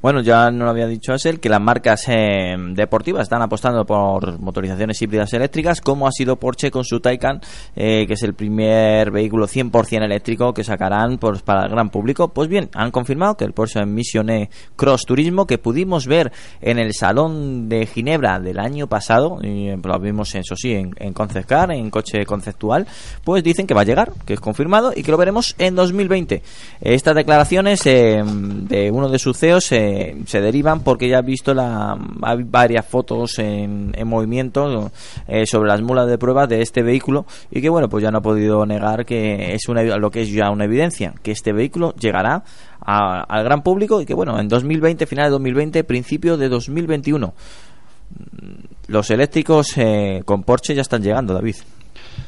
Bueno, 0.02 0.22
ya 0.22 0.50
no 0.50 0.64
lo 0.64 0.72
había 0.72 0.88
dicho 0.88 1.12
Asel, 1.12 1.42
que 1.42 1.50
las 1.50 1.60
marcas 1.60 2.06
eh, 2.08 2.56
deportivas 2.72 3.24
están 3.24 3.42
apostando 3.42 3.86
por 3.86 4.40
motorizaciones 4.40 5.02
híbridas 5.02 5.34
eléctricas, 5.34 5.82
como 5.82 6.08
ha 6.08 6.12
sido 6.12 6.38
Porsche 6.38 6.72
con 6.72 6.86
su 6.86 7.02
Taycan, 7.02 7.42
eh, 7.76 8.06
que 8.08 8.14
es 8.14 8.24
el 8.24 8.34
primer 8.34 9.12
vehículo 9.12 9.46
100% 9.46 10.06
eléctrico 10.06 10.54
que 10.54 10.64
sacarán 10.64 11.18
pues, 11.18 11.42
para 11.42 11.66
el 11.66 11.72
gran 11.72 11.90
público. 11.90 12.30
Pues 12.30 12.48
bien, 12.48 12.70
han 12.76 12.92
confirmado 12.92 13.36
que 13.36 13.44
el 13.44 13.52
Porsche 13.52 13.86
Mission 13.86 14.30
E 14.30 14.50
Cross 14.78 15.06
Turismo, 15.06 15.46
que 15.46 15.58
pudimos 15.58 16.08
ver 16.08 16.32
en 16.62 16.80
el 16.80 16.94
Salón 16.94 17.68
de 17.68 17.86
Ginebra 17.86 18.40
del 18.40 18.60
año 18.60 18.88
pasado, 18.88 19.40
y 19.42 19.68
eh, 19.68 19.78
lo 19.84 20.00
vimos, 20.00 20.34
eso 20.36 20.56
sí, 20.56 20.72
en, 20.72 20.92
en 20.98 21.12
Concept 21.12 21.50
Car, 21.50 21.72
en 21.72 21.90
coche 21.90 22.26
conceptual, 22.26 22.88
pues 23.26 23.44
dicen 23.44 23.68
que 23.68 23.74
va 23.74 23.82
a 23.82 23.86
llegar, 23.86 24.14
que 24.26 24.34
es 24.34 24.40
confirmado 24.40 24.94
y 24.96 25.04
que 25.04 25.12
lo 25.12 25.18
veremos 25.18 25.56
en 25.58 25.76
2020. 25.76 26.09
Estas 26.82 27.16
declaraciones 27.16 27.86
eh, 27.86 28.22
de 28.26 28.92
uno 28.92 29.10
de 29.10 29.20
sus 29.20 29.38
CEOs 29.38 29.72
eh, 29.72 30.18
se 30.26 30.42
derivan 30.42 30.82
porque 30.82 31.08
ya 31.08 31.20
ha 31.20 31.22
visto 31.22 31.54
la, 31.54 31.98
hay 32.22 32.44
varias 32.44 32.86
fotos 32.86 33.40
en, 33.40 33.92
en 33.96 34.08
movimiento 34.08 34.92
eh, 35.28 35.46
sobre 35.46 35.70
las 35.70 35.82
mulas 35.82 36.08
de 36.08 36.18
prueba 36.18 36.48
de 36.48 36.62
este 36.62 36.84
vehículo 36.84 37.26
y 37.52 37.62
que 37.62 37.70
bueno 37.70 37.90
pues 37.90 38.04
ya 38.04 38.12
no 38.12 38.20
ha 38.20 38.22
podido 38.22 38.66
negar 38.66 39.06
que 39.06 39.54
es 39.54 39.68
una, 39.70 39.84
lo 39.84 40.12
que 40.12 40.22
es 40.22 40.32
ya 40.32 40.50
una 40.50 40.66
evidencia 40.66 41.14
que 41.22 41.32
este 41.32 41.54
vehículo 41.54 41.94
llegará 41.96 42.44
al 42.82 43.44
gran 43.44 43.62
público 43.62 44.02
y 44.02 44.06
que 44.06 44.14
bueno 44.14 44.40
en 44.40 44.48
2020 44.48 45.06
final 45.06 45.26
de 45.26 45.32
2020 45.32 45.84
principio 45.84 46.38
de 46.38 46.50
2021 46.50 47.34
los 48.88 49.10
eléctricos 49.12 49.78
eh, 49.78 50.22
con 50.26 50.44
Porsche 50.44 50.74
ya 50.74 50.82
están 50.82 51.04
llegando 51.04 51.34
David 51.34 51.56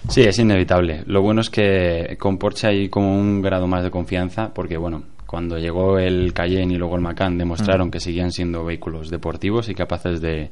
Sí, 0.10 0.22
es 0.22 0.40
inevitable. 0.40 1.04
Lo 1.06 1.22
bueno 1.22 1.42
es 1.42 1.50
que 1.50 2.18
con 2.20 2.38
Porsche 2.38 2.68
hay 2.68 2.90
como 2.90 3.16
un 3.16 3.42
grado 3.42 3.68
más 3.68 3.84
de 3.84 3.92
confianza, 3.92 4.54
porque 4.54 4.78
bueno, 4.78 5.04
cuando 5.32 5.58
llegó 5.58 5.98
el 5.98 6.34
Cayenne 6.34 6.74
y 6.74 6.78
luego 6.78 6.96
el 6.96 7.02
Macan 7.02 7.38
demostraron 7.38 7.90
que 7.90 8.02
seguían 8.02 8.34
siendo 8.34 8.66
vehículos 8.66 9.10
deportivos 9.10 9.70
y 9.70 9.74
capaces 9.74 10.20
de, 10.20 10.52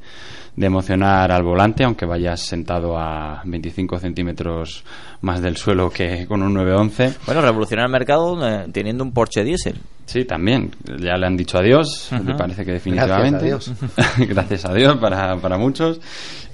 de 0.55 0.65
emocionar 0.65 1.31
al 1.31 1.43
volante, 1.43 1.83
aunque 1.83 2.05
vayas 2.05 2.41
sentado 2.41 2.97
a 2.97 3.41
25 3.45 3.99
centímetros 3.99 4.83
más 5.21 5.41
del 5.41 5.57
suelo 5.57 5.89
que 5.89 6.25
con 6.27 6.41
un 6.41 6.53
911. 6.53 7.13
Bueno, 7.25 7.41
revolucionar 7.41 7.85
el 7.85 7.91
mercado 7.91 8.47
eh, 8.47 8.67
teniendo 8.71 9.03
un 9.03 9.11
Porsche 9.11 9.43
diésel. 9.43 9.75
Sí, 10.05 10.25
también. 10.25 10.71
Ya 10.99 11.17
le 11.17 11.27
han 11.27 11.37
dicho 11.37 11.59
adiós, 11.59 12.09
me 12.23 12.33
parece 12.33 12.65
que 12.65 12.71
definitivamente. 12.71 13.47
Gracias 13.47 13.69
a 13.69 13.75
Dios. 13.75 14.27
Gracias 14.29 14.65
a 14.65 14.73
Dios 14.73 14.97
para, 14.97 15.35
para 15.37 15.57
muchos. 15.59 16.01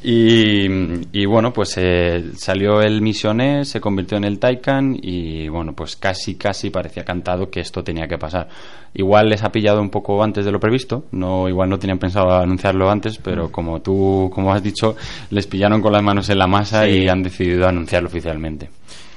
Y, 0.03 0.67
y 1.13 1.25
bueno, 1.25 1.53
pues 1.53 1.75
eh, 1.77 2.31
salió 2.36 2.81
el 2.81 3.01
Misioné, 3.01 3.63
se 3.63 3.79
convirtió 3.79 4.17
en 4.17 4.25
el 4.25 4.39
Taycan 4.39 4.95
y 5.01 5.47
bueno, 5.47 5.73
pues 5.73 5.95
casi, 5.95 6.36
casi 6.36 6.69
parecía 6.69 7.05
cantado 7.05 7.49
que 7.49 7.62
esto 7.62 7.81
tenía 7.81 8.08
que 8.08 8.17
pasar. 8.17 8.49
Igual 8.95 9.29
les 9.29 9.43
ha 9.43 9.51
pillado 9.51 9.81
un 9.81 9.89
poco 9.89 10.23
antes 10.23 10.45
de 10.45 10.51
lo 10.51 10.60
previsto, 10.60 11.03
no 11.12 11.49
igual 11.49 11.69
no 11.69 11.77
tenían 11.77 11.99
pensado 11.99 12.31
anunciarlo 12.34 12.89
antes, 12.89 13.17
pero 13.17 13.51
como 13.51 13.81
tú, 13.81 14.31
como 14.34 14.53
has 14.53 14.63
dicho, 14.63 14.95
les 15.31 15.45
pillaron 15.47 15.81
con 15.81 15.91
las 15.91 16.01
manos 16.01 16.29
en 16.29 16.39
la 16.39 16.47
masa 16.47 16.88
y 16.88 17.10
han 17.10 17.21
decidido 17.21 17.67
anunciarlo 17.67 18.08
oficialmente. 18.08 18.69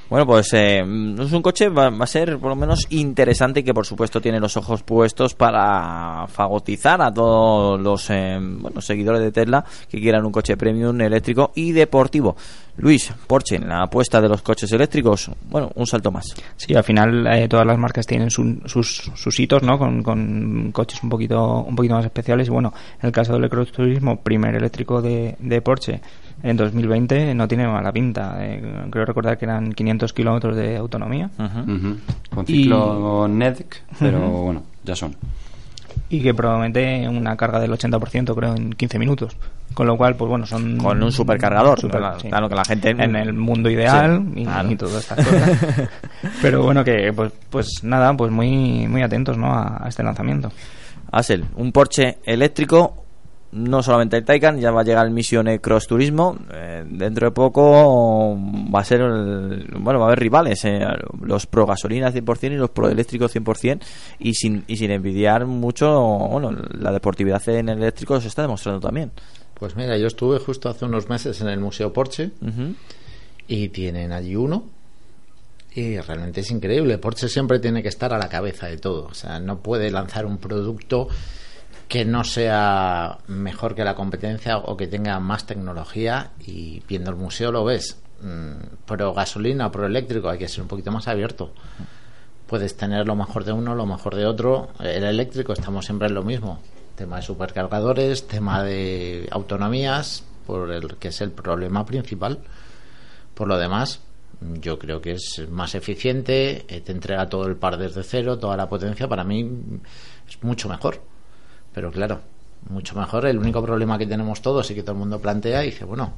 Bueno, 0.09 0.25
pues 0.25 0.51
eh, 0.53 0.79
es 0.79 1.31
un 1.33 1.41
coche, 1.43 1.69
va, 1.69 1.91
va 1.91 2.03
a 2.03 2.07
ser 2.07 2.39
por 2.39 2.49
lo 2.49 2.55
menos 2.55 2.87
interesante 2.89 3.59
y 3.59 3.63
que 3.63 3.75
por 3.75 3.85
supuesto 3.85 4.19
tiene 4.19 4.39
los 4.39 4.57
ojos 4.57 4.81
puestos 4.81 5.35
para 5.35 6.25
fagotizar 6.27 6.99
a 6.99 7.13
todos 7.13 7.79
los 7.79 8.09
eh, 8.09 8.39
bueno, 8.41 8.81
seguidores 8.81 9.21
de 9.21 9.31
Tesla 9.31 9.63
que 9.87 9.99
quieran 10.01 10.25
un 10.25 10.31
coche 10.31 10.57
premium 10.57 10.99
eléctrico 10.99 11.51
y 11.53 11.73
deportivo. 11.73 12.35
Luis, 12.77 13.13
Porsche, 13.27 13.57
en 13.57 13.67
la 13.67 13.83
apuesta 13.83 14.19
de 14.19 14.29
los 14.29 14.41
coches 14.41 14.71
eléctricos, 14.71 15.29
bueno, 15.49 15.69
un 15.75 15.85
salto 15.85 16.11
más. 16.11 16.33
Sí, 16.55 16.73
al 16.73 16.83
final 16.83 17.27
eh, 17.27 17.47
todas 17.47 17.67
las 17.67 17.77
marcas 17.77 18.07
tienen 18.07 18.31
su- 18.31 18.61
sus, 18.65 19.11
sus 19.13 19.39
hitos, 19.39 19.61
¿no? 19.61 19.77
Con, 19.77 20.01
con 20.01 20.71
coches 20.71 21.03
un 21.03 21.09
poquito 21.09 21.61
un 21.61 21.75
poquito 21.75 21.93
más 21.95 22.05
especiales. 22.05 22.47
Y 22.47 22.51
bueno, 22.51 22.73
en 23.01 23.07
el 23.07 23.11
caso 23.11 23.37
del 23.37 23.47
Cross 23.49 23.73
Turismo, 23.73 24.21
primer 24.21 24.55
eléctrico 24.55 25.01
de, 25.03 25.35
de 25.39 25.61
Porsche 25.61 26.01
en 26.43 26.57
2020 26.57 27.33
no 27.35 27.47
tiene 27.47 27.67
mala 27.67 27.91
pinta. 27.91 28.37
Eh, 28.39 28.61
creo 28.89 29.05
recordar 29.05 29.37
que 29.37 29.45
eran 29.45 29.71
500 29.73 30.13
kilómetros 30.13 30.55
de 30.55 30.77
autonomía. 30.77 31.29
Con 31.37 32.43
Y- 32.47 32.63
ciclo 32.63 33.27
NEDC, 33.27 33.81
pero 33.99 34.19
bueno, 34.29 34.63
ya 34.83 34.95
son. 34.95 35.15
y 36.11 36.21
que 36.21 36.33
promete 36.33 37.07
una 37.07 37.35
carga 37.35 37.59
del 37.59 37.71
80% 37.71 38.33
creo 38.35 38.55
en 38.55 38.71
15 38.73 38.97
minutos. 38.99 39.35
Con 39.75 39.85
lo 39.85 39.95
cual, 39.97 40.15
pues 40.15 40.27
bueno, 40.27 40.47
son... 40.47 40.77
Con 40.77 41.01
un 41.03 41.11
supercargador, 41.11 41.79
Super- 41.79 41.99
claro, 41.99 42.19
sí. 42.19 42.27
claro 42.29 42.49
que 42.49 42.55
la 42.55 42.65
gente... 42.65 42.89
En 42.89 43.15
el 43.15 43.33
mundo 43.33 43.69
ideal 43.69 44.25
Sí, 44.33 44.41
y, 44.41 44.45
claro. 44.45 44.71
y 44.71 44.75
todas 44.75 44.95
estas 44.95 45.23
cosas. 45.27 45.89
Pero 46.41 46.63
bueno, 46.63 46.83
que 46.83 47.13
pues, 47.15 47.31
pues 47.51 47.83
nada, 47.83 48.11
pues 48.17 48.31
muy, 48.31 48.87
muy 48.87 49.03
atentos 49.03 49.37
¿no? 49.37 49.53
a, 49.53 49.85
a 49.85 49.87
este 49.87 50.01
lanzamiento. 50.01 50.51
Asel, 51.11 51.45
un 51.55 51.71
Porsche 51.71 52.17
eléctrico, 52.23 53.05
no 53.51 53.81
solamente 53.81 54.17
el 54.17 54.23
Taycan, 54.25 54.59
ya 54.59 54.69
va 54.71 54.81
a 54.81 54.83
llegar 54.83 55.05
el 55.07 55.11
Missione 55.13 55.59
Cross 55.59 55.87
Turismo. 55.87 56.37
eh, 56.53 56.83
dentro 56.87 57.27
de 57.27 57.31
poco 57.31 58.37
va 58.73 58.81
a 58.81 58.83
ser, 58.83 59.01
el- 59.01 59.65
bueno, 59.79 59.99
va 59.99 60.05
a 60.05 60.07
haber 60.09 60.19
rivales, 60.19 60.63
eh, 60.65 60.81
los 61.21 61.45
pro 61.47 61.65
gasolina 61.65 62.11
100% 62.11 62.53
y 62.53 62.57
los 62.57 62.69
pro 62.69 62.89
eléctricos 62.89 63.31
100%, 63.31 63.79
y 64.19 64.33
sin, 64.35 64.63
y 64.67 64.77
sin 64.77 64.91
envidiar 64.91 65.45
mucho, 65.45 65.89
bueno, 66.31 66.51
la 66.77 66.91
deportividad 66.91 67.47
en 67.49 67.69
el 67.69 67.77
eléctrico 67.79 68.19
se 68.21 68.27
está 68.27 68.43
demostrando 68.43 68.79
también. 68.79 69.11
Pues 69.55 69.75
mira, 69.75 69.97
yo 69.97 70.07
estuve 70.07 70.39
justo 70.39 70.69
hace 70.69 70.85
unos 70.85 71.09
meses 71.09 71.41
en 71.41 71.49
el 71.49 71.59
Museo 71.59 71.91
Porsche 71.91 72.31
y 73.47 73.69
tienen 73.69 74.11
allí 74.11 74.35
uno 74.35 74.63
y 75.75 75.97
realmente 75.99 76.41
es 76.41 76.51
increíble. 76.51 76.97
Porsche 76.97 77.27
siempre 77.27 77.59
tiene 77.59 77.81
que 77.83 77.89
estar 77.89 78.13
a 78.13 78.17
la 78.17 78.29
cabeza 78.29 78.67
de 78.67 78.77
todo. 78.77 79.05
O 79.07 79.13
sea, 79.13 79.39
no 79.39 79.59
puede 79.59 79.91
lanzar 79.91 80.25
un 80.25 80.37
producto 80.37 81.07
que 81.89 82.05
no 82.05 82.23
sea 82.23 83.17
mejor 83.27 83.73
que 83.73 83.83
la 83.83 83.95
competencia 83.95 84.59
o 84.59 84.77
que 84.77 84.87
tenga 84.87 85.19
más 85.19 85.47
tecnología 85.47 86.31
y 86.39 86.83
viendo 86.87 87.09
el 87.09 87.17
museo 87.17 87.51
lo 87.51 87.65
ves. 87.65 87.99
Mm, 88.21 88.85
Pro 88.85 89.13
gasolina, 89.13 89.71
pro 89.71 89.87
eléctrico, 89.87 90.29
hay 90.29 90.37
que 90.37 90.47
ser 90.47 90.61
un 90.61 90.67
poquito 90.67 90.91
más 90.91 91.07
abierto. 91.07 91.51
Puedes 92.45 92.77
tener 92.77 93.07
lo 93.07 93.15
mejor 93.15 93.43
de 93.43 93.53
uno, 93.53 93.73
lo 93.73 93.87
mejor 93.87 94.15
de 94.15 94.27
otro. 94.27 94.69
El 94.79 95.03
eléctrico 95.03 95.51
estamos 95.51 95.85
siempre 95.85 96.07
en 96.07 96.13
lo 96.13 96.23
mismo. 96.23 96.59
Tema 96.95 97.15
de 97.17 97.23
supercargadores, 97.23 98.27
tema 98.27 98.63
de 98.63 99.27
autonomías, 99.31 100.23
por 100.45 100.71
el 100.71 100.95
que 100.97 101.07
es 101.07 101.21
el 101.21 101.31
problema 101.31 101.85
principal. 101.85 102.37
Por 103.33 103.47
lo 103.47 103.57
demás, 103.57 103.99
yo 104.41 104.77
creo 104.77 105.01
que 105.01 105.13
es 105.13 105.47
más 105.49 105.73
eficiente, 105.73 106.65
eh, 106.67 106.81
te 106.81 106.91
entrega 106.91 107.29
todo 107.29 107.47
el 107.47 107.55
par 107.55 107.77
desde 107.77 108.03
cero, 108.03 108.37
toda 108.37 108.55
la 108.57 108.69
potencia, 108.69 109.07
para 109.07 109.23
mí 109.23 109.49
es 110.27 110.43
mucho 110.43 110.69
mejor. 110.69 111.08
Pero 111.73 111.91
claro, 111.91 112.19
mucho 112.69 112.95
mejor. 112.97 113.25
El 113.25 113.37
único 113.37 113.61
problema 113.63 113.97
que 113.97 114.05
tenemos 114.07 114.41
todos 114.41 114.69
y 114.71 114.75
que 114.75 114.81
todo 114.83 114.93
el 114.93 114.99
mundo 114.99 115.19
plantea, 115.19 115.63
y 115.63 115.67
dice, 115.71 115.85
bueno, 115.85 116.13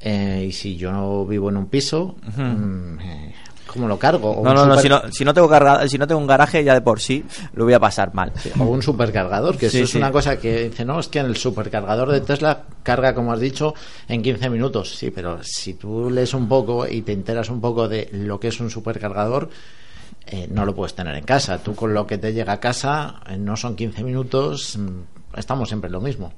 eh, 0.00 0.46
y 0.48 0.52
si 0.52 0.76
yo 0.76 0.92
no 0.92 1.24
vivo 1.26 1.48
en 1.50 1.56
un 1.56 1.66
piso, 1.66 2.16
eh, 2.38 3.34
¿cómo 3.66 3.88
lo 3.88 3.98
cargo? 3.98 4.30
O 4.30 4.44
No, 4.44 4.54
no, 4.54 4.66
no, 4.66 4.76
si 4.78 4.88
no, 4.88 5.02
si 5.10 5.24
no 5.24 5.34
tengo 5.34 5.48
carga- 5.48 5.88
si 5.88 5.98
no 5.98 6.06
tengo 6.06 6.20
un 6.20 6.26
garaje 6.26 6.62
ya 6.62 6.74
de 6.74 6.80
por 6.80 7.00
sí 7.00 7.24
lo 7.54 7.64
voy 7.64 7.74
a 7.74 7.80
pasar 7.80 8.14
mal. 8.14 8.32
o 8.58 8.64
un 8.64 8.80
supercargador, 8.82 9.56
que 9.56 9.68
Sí, 9.70 9.78
eso 9.78 9.84
es 9.86 9.94
una 9.96 10.12
cosa 10.12 10.38
que 10.38 10.68
dice, 10.68 10.84
no, 10.84 11.00
es 11.00 11.08
que 11.08 11.18
en 11.18 11.26
el 11.26 11.36
supercargador 11.36 12.10
de 12.10 12.20
Tesla 12.20 12.62
carga, 12.82 13.14
como 13.14 13.32
has 13.32 13.40
dicho, 13.40 13.74
en 14.08 14.22
15 14.22 14.48
minutos. 14.50 14.94
Sí, 14.96 15.10
pero 15.10 15.38
si 15.42 15.74
tú 15.74 16.10
lees 16.10 16.32
un 16.34 16.48
poco 16.48 16.86
y 16.86 17.02
te 17.02 17.12
enteras 17.12 17.50
un 17.50 17.60
poco 17.60 17.88
de 17.88 18.08
lo 18.12 18.38
que 18.38 18.48
es 18.48 18.60
un 18.60 18.70
supercargador, 18.70 19.50
eh, 20.30 20.48
no 20.50 20.64
lo 20.64 20.74
puedes 20.74 20.94
tener 20.94 21.14
en 21.14 21.24
casa. 21.24 21.58
Tú 21.62 21.74
con 21.74 21.94
lo 21.94 22.06
que 22.06 22.18
te 22.18 22.32
llega 22.32 22.54
a 22.54 22.60
casa, 22.60 23.20
eh, 23.28 23.36
no 23.38 23.56
son 23.56 23.76
15 23.76 24.04
minutos, 24.04 24.76
mm, 24.78 25.38
estamos 25.38 25.68
siempre 25.68 25.88
en 25.88 25.92
lo 25.92 26.00
mismo. 26.00 26.32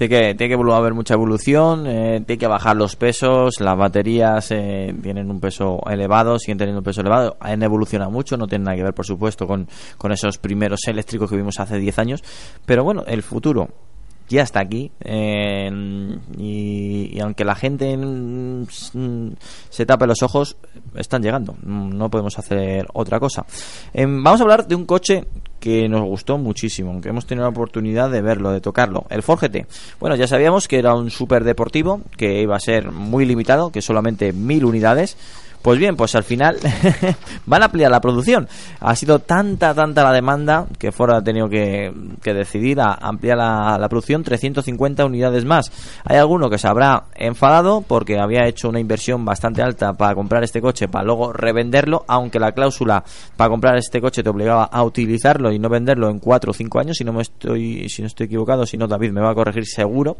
Tiene 0.00 0.16
que, 0.16 0.34
tiene 0.34 0.56
que 0.56 0.72
haber 0.72 0.94
mucha 0.94 1.12
evolución, 1.12 1.86
eh, 1.86 2.22
tiene 2.24 2.38
que 2.38 2.46
bajar 2.46 2.74
los 2.74 2.96
pesos, 2.96 3.60
las 3.60 3.76
baterías 3.76 4.50
eh, 4.50 4.94
tienen 5.02 5.30
un 5.30 5.40
peso 5.40 5.78
elevado, 5.90 6.38
siguen 6.38 6.56
teniendo 6.56 6.78
un 6.78 6.84
peso 6.84 7.02
elevado, 7.02 7.36
han 7.38 7.62
evolucionado 7.62 8.10
mucho, 8.10 8.38
no 8.38 8.46
tienen 8.46 8.64
nada 8.64 8.78
que 8.78 8.82
ver, 8.82 8.94
por 8.94 9.04
supuesto, 9.04 9.46
con, 9.46 9.68
con 9.98 10.10
esos 10.10 10.38
primeros 10.38 10.80
eléctricos 10.86 11.28
que 11.28 11.36
vimos 11.36 11.60
hace 11.60 11.76
10 11.76 11.98
años, 11.98 12.24
pero 12.64 12.82
bueno, 12.82 13.04
el 13.06 13.22
futuro 13.22 13.68
ya 14.30 14.42
está 14.42 14.60
aquí 14.60 14.90
eh, 15.00 15.70
y, 16.38 17.18
aunque 17.20 17.44
la 17.44 17.54
gente 17.54 17.96
mm, 17.96 18.64
se 19.68 19.86
tape 19.86 20.06
los 20.06 20.22
ojos, 20.22 20.56
están 20.94 21.22
llegando, 21.22 21.56
Mm, 21.62 21.96
no 21.96 22.10
podemos 22.10 22.38
hacer 22.38 22.86
otra 22.92 23.20
cosa. 23.20 23.44
Em, 23.92 24.22
vamos 24.22 24.40
a 24.40 24.44
hablar 24.44 24.66
de 24.66 24.74
un 24.74 24.86
coche 24.86 25.24
que 25.58 25.88
nos 25.88 26.02
gustó 26.02 26.38
muchísimo, 26.38 26.90
aunque 26.90 27.10
hemos 27.10 27.26
tenido 27.26 27.44
la 27.44 27.50
oportunidad 27.50 28.10
de 28.10 28.22
verlo, 28.22 28.50
de 28.50 28.60
tocarlo, 28.60 29.04
el 29.10 29.22
Ford. 29.22 29.40
Bueno, 29.98 30.16
ya 30.16 30.26
sabíamos 30.26 30.68
que 30.68 30.78
era 30.78 30.94
un 30.94 31.10
super 31.10 31.44
deportivo, 31.44 32.00
que 32.16 32.40
iba 32.42 32.56
a 32.56 32.60
ser 32.60 32.90
muy 32.90 33.26
limitado, 33.26 33.70
que 33.70 33.82
solamente 33.82 34.32
mil 34.32 34.64
unidades. 34.64 35.16
Pues 35.62 35.78
bien, 35.78 35.94
pues 35.94 36.14
al 36.14 36.24
final 36.24 36.56
van 37.46 37.62
a 37.62 37.66
ampliar 37.66 37.90
la 37.90 38.00
producción. 38.00 38.48
Ha 38.80 38.96
sido 38.96 39.18
tanta, 39.18 39.74
tanta 39.74 40.02
la 40.02 40.12
demanda 40.12 40.66
que 40.78 40.90
Ford 40.90 41.12
ha 41.12 41.22
tenido 41.22 41.50
que, 41.50 41.92
decidir 42.24 42.80
a 42.80 42.94
ampliar 42.94 43.36
la, 43.36 43.86
producción 43.90 44.22
350 44.22 45.04
unidades 45.04 45.44
más. 45.44 45.70
Hay 46.04 46.16
alguno 46.16 46.48
que 46.48 46.56
se 46.56 46.66
habrá 46.66 47.04
enfadado 47.14 47.82
porque 47.86 48.18
había 48.18 48.46
hecho 48.46 48.70
una 48.70 48.80
inversión 48.80 49.24
bastante 49.24 49.60
alta 49.60 49.92
para 49.92 50.14
comprar 50.14 50.44
este 50.44 50.62
coche 50.62 50.88
para 50.88 51.04
luego 51.04 51.32
revenderlo, 51.32 52.04
aunque 52.08 52.38
la 52.38 52.52
cláusula 52.52 53.04
para 53.36 53.50
comprar 53.50 53.76
este 53.76 54.00
coche 54.00 54.22
te 54.22 54.30
obligaba 54.30 54.64
a 54.64 54.82
utilizarlo 54.82 55.52
y 55.52 55.58
no 55.58 55.68
venderlo 55.68 56.08
en 56.08 56.20
4 56.20 56.52
o 56.52 56.54
5 56.54 56.78
años, 56.78 56.96
si 56.96 57.04
no 57.04 57.12
me 57.12 57.22
estoy 57.22 57.88
si 57.90 58.00
no 58.00 58.06
estoy 58.06 58.26
equivocado, 58.26 58.64
si 58.64 58.78
no 58.78 58.86
David 58.86 59.10
me 59.10 59.20
va 59.20 59.32
a 59.32 59.34
corregir 59.34 59.66
seguro. 59.66 60.16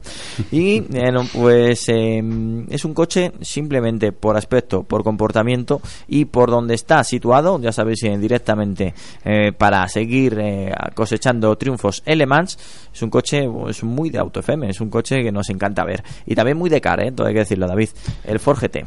Y 0.50 0.82
pues 1.32 1.88
eh, 1.88 2.22
es 2.68 2.84
un 2.84 2.92
coche 2.92 3.32
simplemente 3.40 4.12
por 4.12 4.36
aspecto, 4.36 4.82
por 4.82 5.02
comportamiento 5.02 5.29
y 6.08 6.24
por 6.26 6.50
donde 6.50 6.74
está 6.74 7.02
situado, 7.04 7.58
ya 7.60 7.72
sabéis 7.72 8.02
eh, 8.04 8.16
directamente 8.18 8.94
eh, 9.24 9.52
para 9.56 9.86
seguir 9.88 10.38
eh, 10.40 10.72
cosechando 10.94 11.56
triunfos 11.56 12.02
en 12.06 12.18
Le 12.18 12.26
Mans, 12.26 12.58
es 12.92 13.02
un 13.02 13.10
coche 13.10 13.48
es 13.68 13.82
muy 13.84 14.10
de 14.10 14.18
auto 14.18 14.40
FM, 14.40 14.68
es 14.70 14.80
un 14.80 14.90
coche 14.90 15.22
que 15.22 15.32
nos 15.32 15.48
encanta 15.50 15.84
ver 15.84 16.02
y 16.26 16.34
también 16.34 16.56
muy 16.56 16.70
de 16.70 16.80
cara, 16.80 17.04
¿eh? 17.06 17.12
todo 17.12 17.26
hay 17.26 17.32
que 17.34 17.40
decirlo 17.40 17.66
David, 17.66 17.90
el 18.24 18.38
Ford 18.40 18.58
GT. 18.60 18.84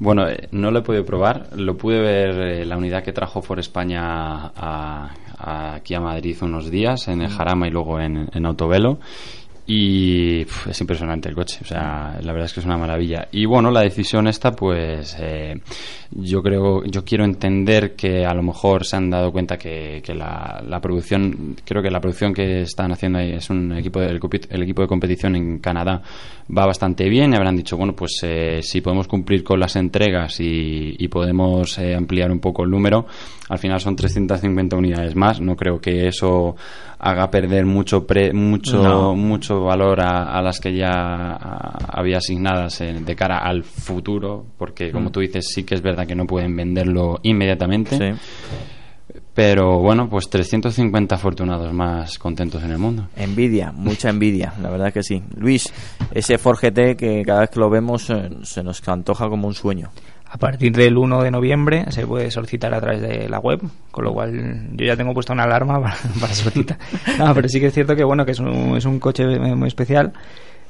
Bueno, 0.00 0.28
eh, 0.28 0.46
no 0.52 0.70
lo 0.70 0.78
he 0.78 0.82
podido 0.82 1.04
probar. 1.04 1.48
Lo 1.56 1.76
pude 1.76 1.98
ver 2.00 2.64
la 2.66 2.76
unidad 2.76 3.02
que 3.02 3.12
trajo 3.12 3.42
For 3.42 3.58
España 3.58 4.00
a- 4.54 5.10
a- 5.40 5.74
aquí 5.74 5.94
a 5.94 6.00
Madrid 6.00 6.36
unos 6.40 6.70
días, 6.70 7.08
en 7.08 7.20
el 7.22 7.28
Jarama 7.30 7.66
y 7.66 7.70
luego 7.72 7.98
en, 7.98 8.28
en 8.32 8.46
Autovelo. 8.46 9.00
Y 9.70 10.46
es 10.66 10.80
impresionante 10.80 11.28
el 11.28 11.34
coche, 11.34 11.58
o 11.60 11.64
sea, 11.66 12.18
la 12.22 12.32
verdad 12.32 12.46
es 12.46 12.54
que 12.54 12.60
es 12.60 12.64
una 12.66 12.78
maravilla. 12.78 13.28
Y 13.32 13.44
bueno, 13.44 13.70
la 13.70 13.82
decisión 13.82 14.26
esta, 14.26 14.52
pues 14.52 15.14
eh, 15.20 15.60
yo 16.12 16.42
creo, 16.42 16.82
yo 16.86 17.04
quiero 17.04 17.26
entender 17.26 17.94
que 17.94 18.24
a 18.24 18.32
lo 18.32 18.42
mejor 18.42 18.86
se 18.86 18.96
han 18.96 19.10
dado 19.10 19.30
cuenta 19.30 19.58
que, 19.58 20.00
que 20.02 20.14
la, 20.14 20.62
la 20.66 20.80
producción, 20.80 21.54
creo 21.66 21.82
que 21.82 21.90
la 21.90 22.00
producción 22.00 22.32
que 22.32 22.62
están 22.62 22.92
haciendo 22.92 23.18
ahí 23.18 23.32
es 23.32 23.50
un 23.50 23.72
equipo, 23.76 24.00
copi- 24.00 24.46
el 24.48 24.62
equipo 24.62 24.80
de 24.80 24.88
competición 24.88 25.36
en 25.36 25.58
Canadá 25.58 26.00
va 26.56 26.64
bastante 26.64 27.06
bien 27.10 27.34
y 27.34 27.36
habrán 27.36 27.54
dicho, 27.56 27.76
bueno, 27.76 27.94
pues 27.94 28.20
eh, 28.22 28.60
si 28.62 28.80
podemos 28.80 29.06
cumplir 29.06 29.44
con 29.44 29.60
las 29.60 29.76
entregas 29.76 30.40
y, 30.40 30.96
y 30.98 31.08
podemos 31.08 31.78
eh, 31.78 31.94
ampliar 31.94 32.30
un 32.32 32.40
poco 32.40 32.64
el 32.64 32.70
número, 32.70 33.04
al 33.50 33.58
final 33.58 33.80
son 33.80 33.96
350 33.96 34.76
unidades 34.76 35.14
más, 35.14 35.42
no 35.42 35.56
creo 35.56 35.78
que 35.78 36.08
eso 36.08 36.56
haga 37.00 37.30
perder 37.30 37.64
mucho 37.66 38.06
pre- 38.06 38.32
mucho 38.32 38.82
No. 38.82 39.14
mucho 39.14 39.57
valor 39.64 40.00
a, 40.00 40.36
a 40.38 40.42
las 40.42 40.60
que 40.60 40.74
ya 40.76 41.32
había 41.92 42.18
asignadas 42.18 42.80
eh, 42.80 42.94
de 43.00 43.16
cara 43.16 43.38
al 43.38 43.64
futuro 43.64 44.44
porque 44.56 44.90
como 44.92 45.08
Mm. 45.08 45.12
tú 45.12 45.20
dices 45.20 45.46
sí 45.52 45.64
que 45.64 45.74
es 45.74 45.82
verdad 45.82 46.06
que 46.06 46.14
no 46.14 46.26
pueden 46.26 46.54
venderlo 46.56 47.18
inmediatamente 47.22 47.96
Sí. 47.96 48.20
Pero 49.34 49.78
bueno, 49.78 50.08
pues 50.10 50.28
350 50.28 51.14
afortunados 51.14 51.72
más 51.72 52.18
contentos 52.18 52.62
en 52.64 52.72
el 52.72 52.78
mundo. 52.78 53.06
Envidia, 53.16 53.70
mucha 53.70 54.10
envidia, 54.10 54.52
la 54.60 54.68
verdad 54.68 54.92
que 54.92 55.04
sí. 55.04 55.22
Luis, 55.36 55.72
ese 56.10 56.38
Ford 56.38 56.58
GT 56.60 56.96
que 56.96 57.22
cada 57.24 57.40
vez 57.40 57.50
que 57.50 57.60
lo 57.60 57.70
vemos 57.70 58.10
eh, 58.10 58.30
se 58.42 58.64
nos 58.64 58.86
antoja 58.88 59.28
como 59.28 59.46
un 59.46 59.54
sueño. 59.54 59.90
A 60.30 60.36
partir 60.36 60.72
del 60.72 60.96
1 60.98 61.22
de 61.22 61.30
noviembre 61.30 61.84
se 61.90 62.06
puede 62.06 62.30
solicitar 62.30 62.74
a 62.74 62.80
través 62.80 63.00
de 63.00 63.28
la 63.28 63.38
web, 63.38 63.60
con 63.90 64.04
lo 64.04 64.12
cual 64.12 64.68
yo 64.76 64.84
ya 64.84 64.94
tengo 64.96 65.14
puesta 65.14 65.32
una 65.32 65.44
alarma 65.44 65.80
para, 65.82 65.96
para 66.20 66.34
solicitar. 66.34 66.78
No, 67.18 67.34
pero 67.34 67.48
sí 67.48 67.58
que 67.60 67.66
es 67.68 67.74
cierto 67.74 67.96
que 67.96 68.04
bueno 68.04 68.26
que 68.26 68.32
es 68.32 68.38
un, 68.40 68.76
es 68.76 68.84
un 68.84 68.98
coche 69.00 69.24
muy 69.38 69.68
especial. 69.68 70.12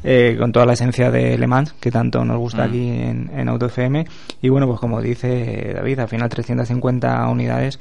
eh, 0.05 0.37
con 0.39 0.53
toda 0.53 0.65
la 0.65 0.75
esencia 0.75 1.11
de 1.11 1.37
Le 1.37 1.47
Mans 1.49 1.73
que 1.81 1.91
tanto 1.91 2.25
nos 2.25 2.39
gusta 2.39 2.67
Mm. 2.67 2.69
aquí 2.69 2.89
en, 2.89 3.31
en 3.35 3.49
Auto 3.49 3.67
FM 3.67 4.07
y 4.41 4.49
bueno 4.49 4.69
pues 4.69 4.79
como 4.79 5.03
dice 5.03 5.73
David 5.75 5.99
al 5.99 6.07
final 6.09 6.29
350 6.29 7.27
unidades 7.29 7.81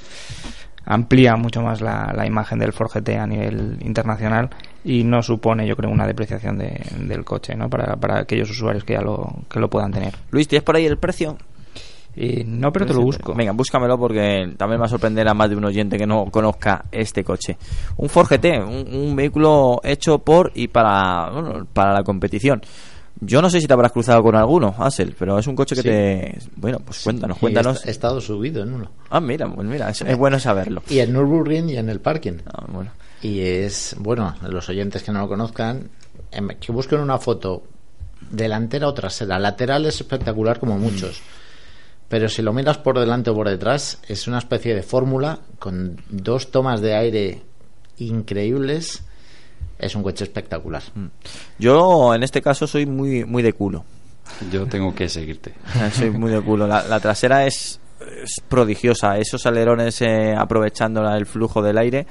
amplía 0.86 1.36
mucho 1.36 1.62
más 1.62 1.80
la, 1.82 2.12
la 2.16 2.26
imagen 2.26 2.58
del 2.60 2.74
Ford 2.74 2.90
GT 2.92 3.10
a 3.20 3.28
nivel 3.28 3.78
internacional 3.82 4.50
y 4.84 5.04
no 5.04 5.22
supone 5.22 5.68
yo 5.68 5.76
creo 5.76 5.92
una 5.92 6.08
depreciación 6.08 6.58
de- 6.58 6.82
del 7.02 7.24
coche 7.24 7.54
¿no? 7.56 7.70
para, 7.70 7.96
para 7.98 8.20
aquellos 8.22 8.50
usuarios 8.50 8.84
que 8.84 8.94
ya 8.94 9.02
lo, 9.02 9.32
que 9.48 9.60
lo 9.60 9.70
puedan 9.70 9.92
tener 9.92 10.16
Luis, 10.32 10.48
¿tienes 10.48 10.64
por 10.64 10.76
ahí 10.76 10.88
el 10.88 10.98
precio? 10.98 11.38
Y 12.18 12.44
no 12.46 12.72
pero 12.72 12.86
te 12.86 12.94
lo 12.94 13.02
busco 13.02 13.34
Venga, 13.36 13.52
búscamelo 13.52 13.98
porque 13.98 14.54
también 14.58 14.78
me 14.78 14.82
va 14.82 14.86
a 14.86 14.90
sorprender 14.90 15.28
a 15.28 15.34
más 15.34 15.50
de 15.50 15.56
un 15.56 15.66
oyente 15.66 15.98
que 15.98 16.08
no 16.08 16.26
conozca 16.32 16.86
este 16.92 17.24
coche. 17.24 17.58
Un 17.98 18.10
Ford 18.10 18.28
GT, 18.28 18.46
un, 18.64 18.88
un 18.94 19.16
vehículo 19.16 19.80
hecho 19.84 20.20
por 20.20 20.52
y 20.56 20.68
para, 20.68 21.30
bueno, 21.30 21.68
para 21.72 21.94
la 21.94 22.04
competición. 22.04 22.62
Yo 23.20 23.42
no 23.42 23.50
sé 23.50 23.60
si 23.60 23.68
te 23.68 23.74
habrás 23.74 23.92
cruzado 23.92 24.22
con 24.22 24.36
alguno, 24.36 24.76
Ansel, 24.78 25.16
pero 25.18 25.40
es 25.40 25.48
un 25.48 25.56
coche 25.56 25.76
que 25.76 25.82
Sí. 25.82 25.88
te... 25.88 26.38
Bueno, 26.56 26.80
pues 26.86 27.04
cuéntanos, 27.04 27.38
cuéntanos. 27.40 27.86
He, 27.86 27.90
estado 27.90 28.22
subido 28.22 28.62
en 28.62 28.74
uno. 28.74 28.92
Ah, 29.10 29.20
mira, 29.20 29.52
pues 29.52 29.68
mira, 29.68 29.90
es, 29.90 30.02
es 30.02 30.18
bueno 30.18 30.40
saberlo. 30.40 30.84
Y 30.90 31.00
en 31.00 31.14
Nürburgring 31.14 31.70
y 31.70 31.78
en 31.78 31.90
el 31.90 32.00
parking. 32.00 32.34
Ah, 32.46 32.66
bueno. 32.68 32.92
Y 33.24 33.42
es, 33.42 33.96
bueno, 33.98 34.36
los 34.48 34.70
oyentes 34.70 35.02
que 35.02 35.12
no 35.12 35.22
lo 35.22 35.28
conozcan, 35.28 35.90
em, 36.32 36.48
que 36.60 36.72
busquen 36.72 37.00
una 37.00 37.18
foto 37.18 37.64
delantera 38.30 38.88
o 38.88 38.94
trasera. 38.94 39.40
Lateral 39.40 39.86
es 39.88 39.96
espectacular 39.96 40.60
como 40.60 40.78
muchos. 40.78 41.22
Pero 42.10 42.30
si 42.30 42.42
lo 42.42 42.54
miras 42.54 42.78
por 42.78 43.00
delante 43.00 43.30
o 43.30 43.36
por 43.36 43.50
detrás, 43.50 44.00
es 44.08 44.28
una 44.28 44.38
especie 44.38 44.74
de 44.74 44.84
fórmula 44.84 45.40
con 45.60 46.02
dos 46.10 46.52
tomas 46.52 46.82
de 46.82 46.96
aire 46.96 47.42
increíbles. 47.98 49.04
Es 49.78 49.94
un 49.94 50.04
coche 50.04 50.24
espectacular. 50.24 50.82
Yo 51.60 52.16
en 52.16 52.24
este 52.24 52.42
caso 52.42 52.66
soy 52.66 52.86
muy, 52.86 53.26
muy 53.26 53.44
de 53.44 53.54
culo. 53.54 53.84
Yo 54.52 54.66
tengo 54.66 54.94
que 54.94 55.08
seguirte. 55.08 55.54
Soy 55.94 56.10
muy 56.10 56.32
de 56.32 56.42
culo. 56.42 56.68
La, 56.68 56.84
la 56.84 57.00
trasera 57.00 57.46
es, 57.46 57.80
es 58.24 58.42
prodigiosa. 58.48 59.18
Esos 59.18 59.46
alerones 59.46 60.02
eh, 60.02 60.36
aprovechando 60.38 61.08
el 61.16 61.26
flujo 61.26 61.62
del 61.62 61.78
aire. 61.78 62.06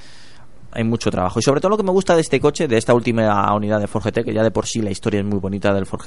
Hay 0.77 0.83
mucho 0.83 1.09
trabajo. 1.09 1.39
Y 1.39 1.41
sobre 1.41 1.59
todo 1.59 1.71
lo 1.71 1.77
que 1.77 1.81
me 1.83 1.89
gusta 1.91 2.13
de 2.13 2.21
este 2.21 2.39
coche, 2.39 2.67
de 2.67 2.77
esta 2.77 2.93
última 2.93 3.51
unidad 3.55 3.79
de 3.79 3.87
Ford 3.87 4.03
que 4.13 4.31
ya 4.31 4.43
de 4.43 4.51
por 4.51 4.67
sí 4.67 4.79
la 4.79 4.91
historia 4.91 5.21
es 5.21 5.25
muy 5.25 5.39
bonita 5.39 5.73
del 5.73 5.87
Ford 5.87 6.01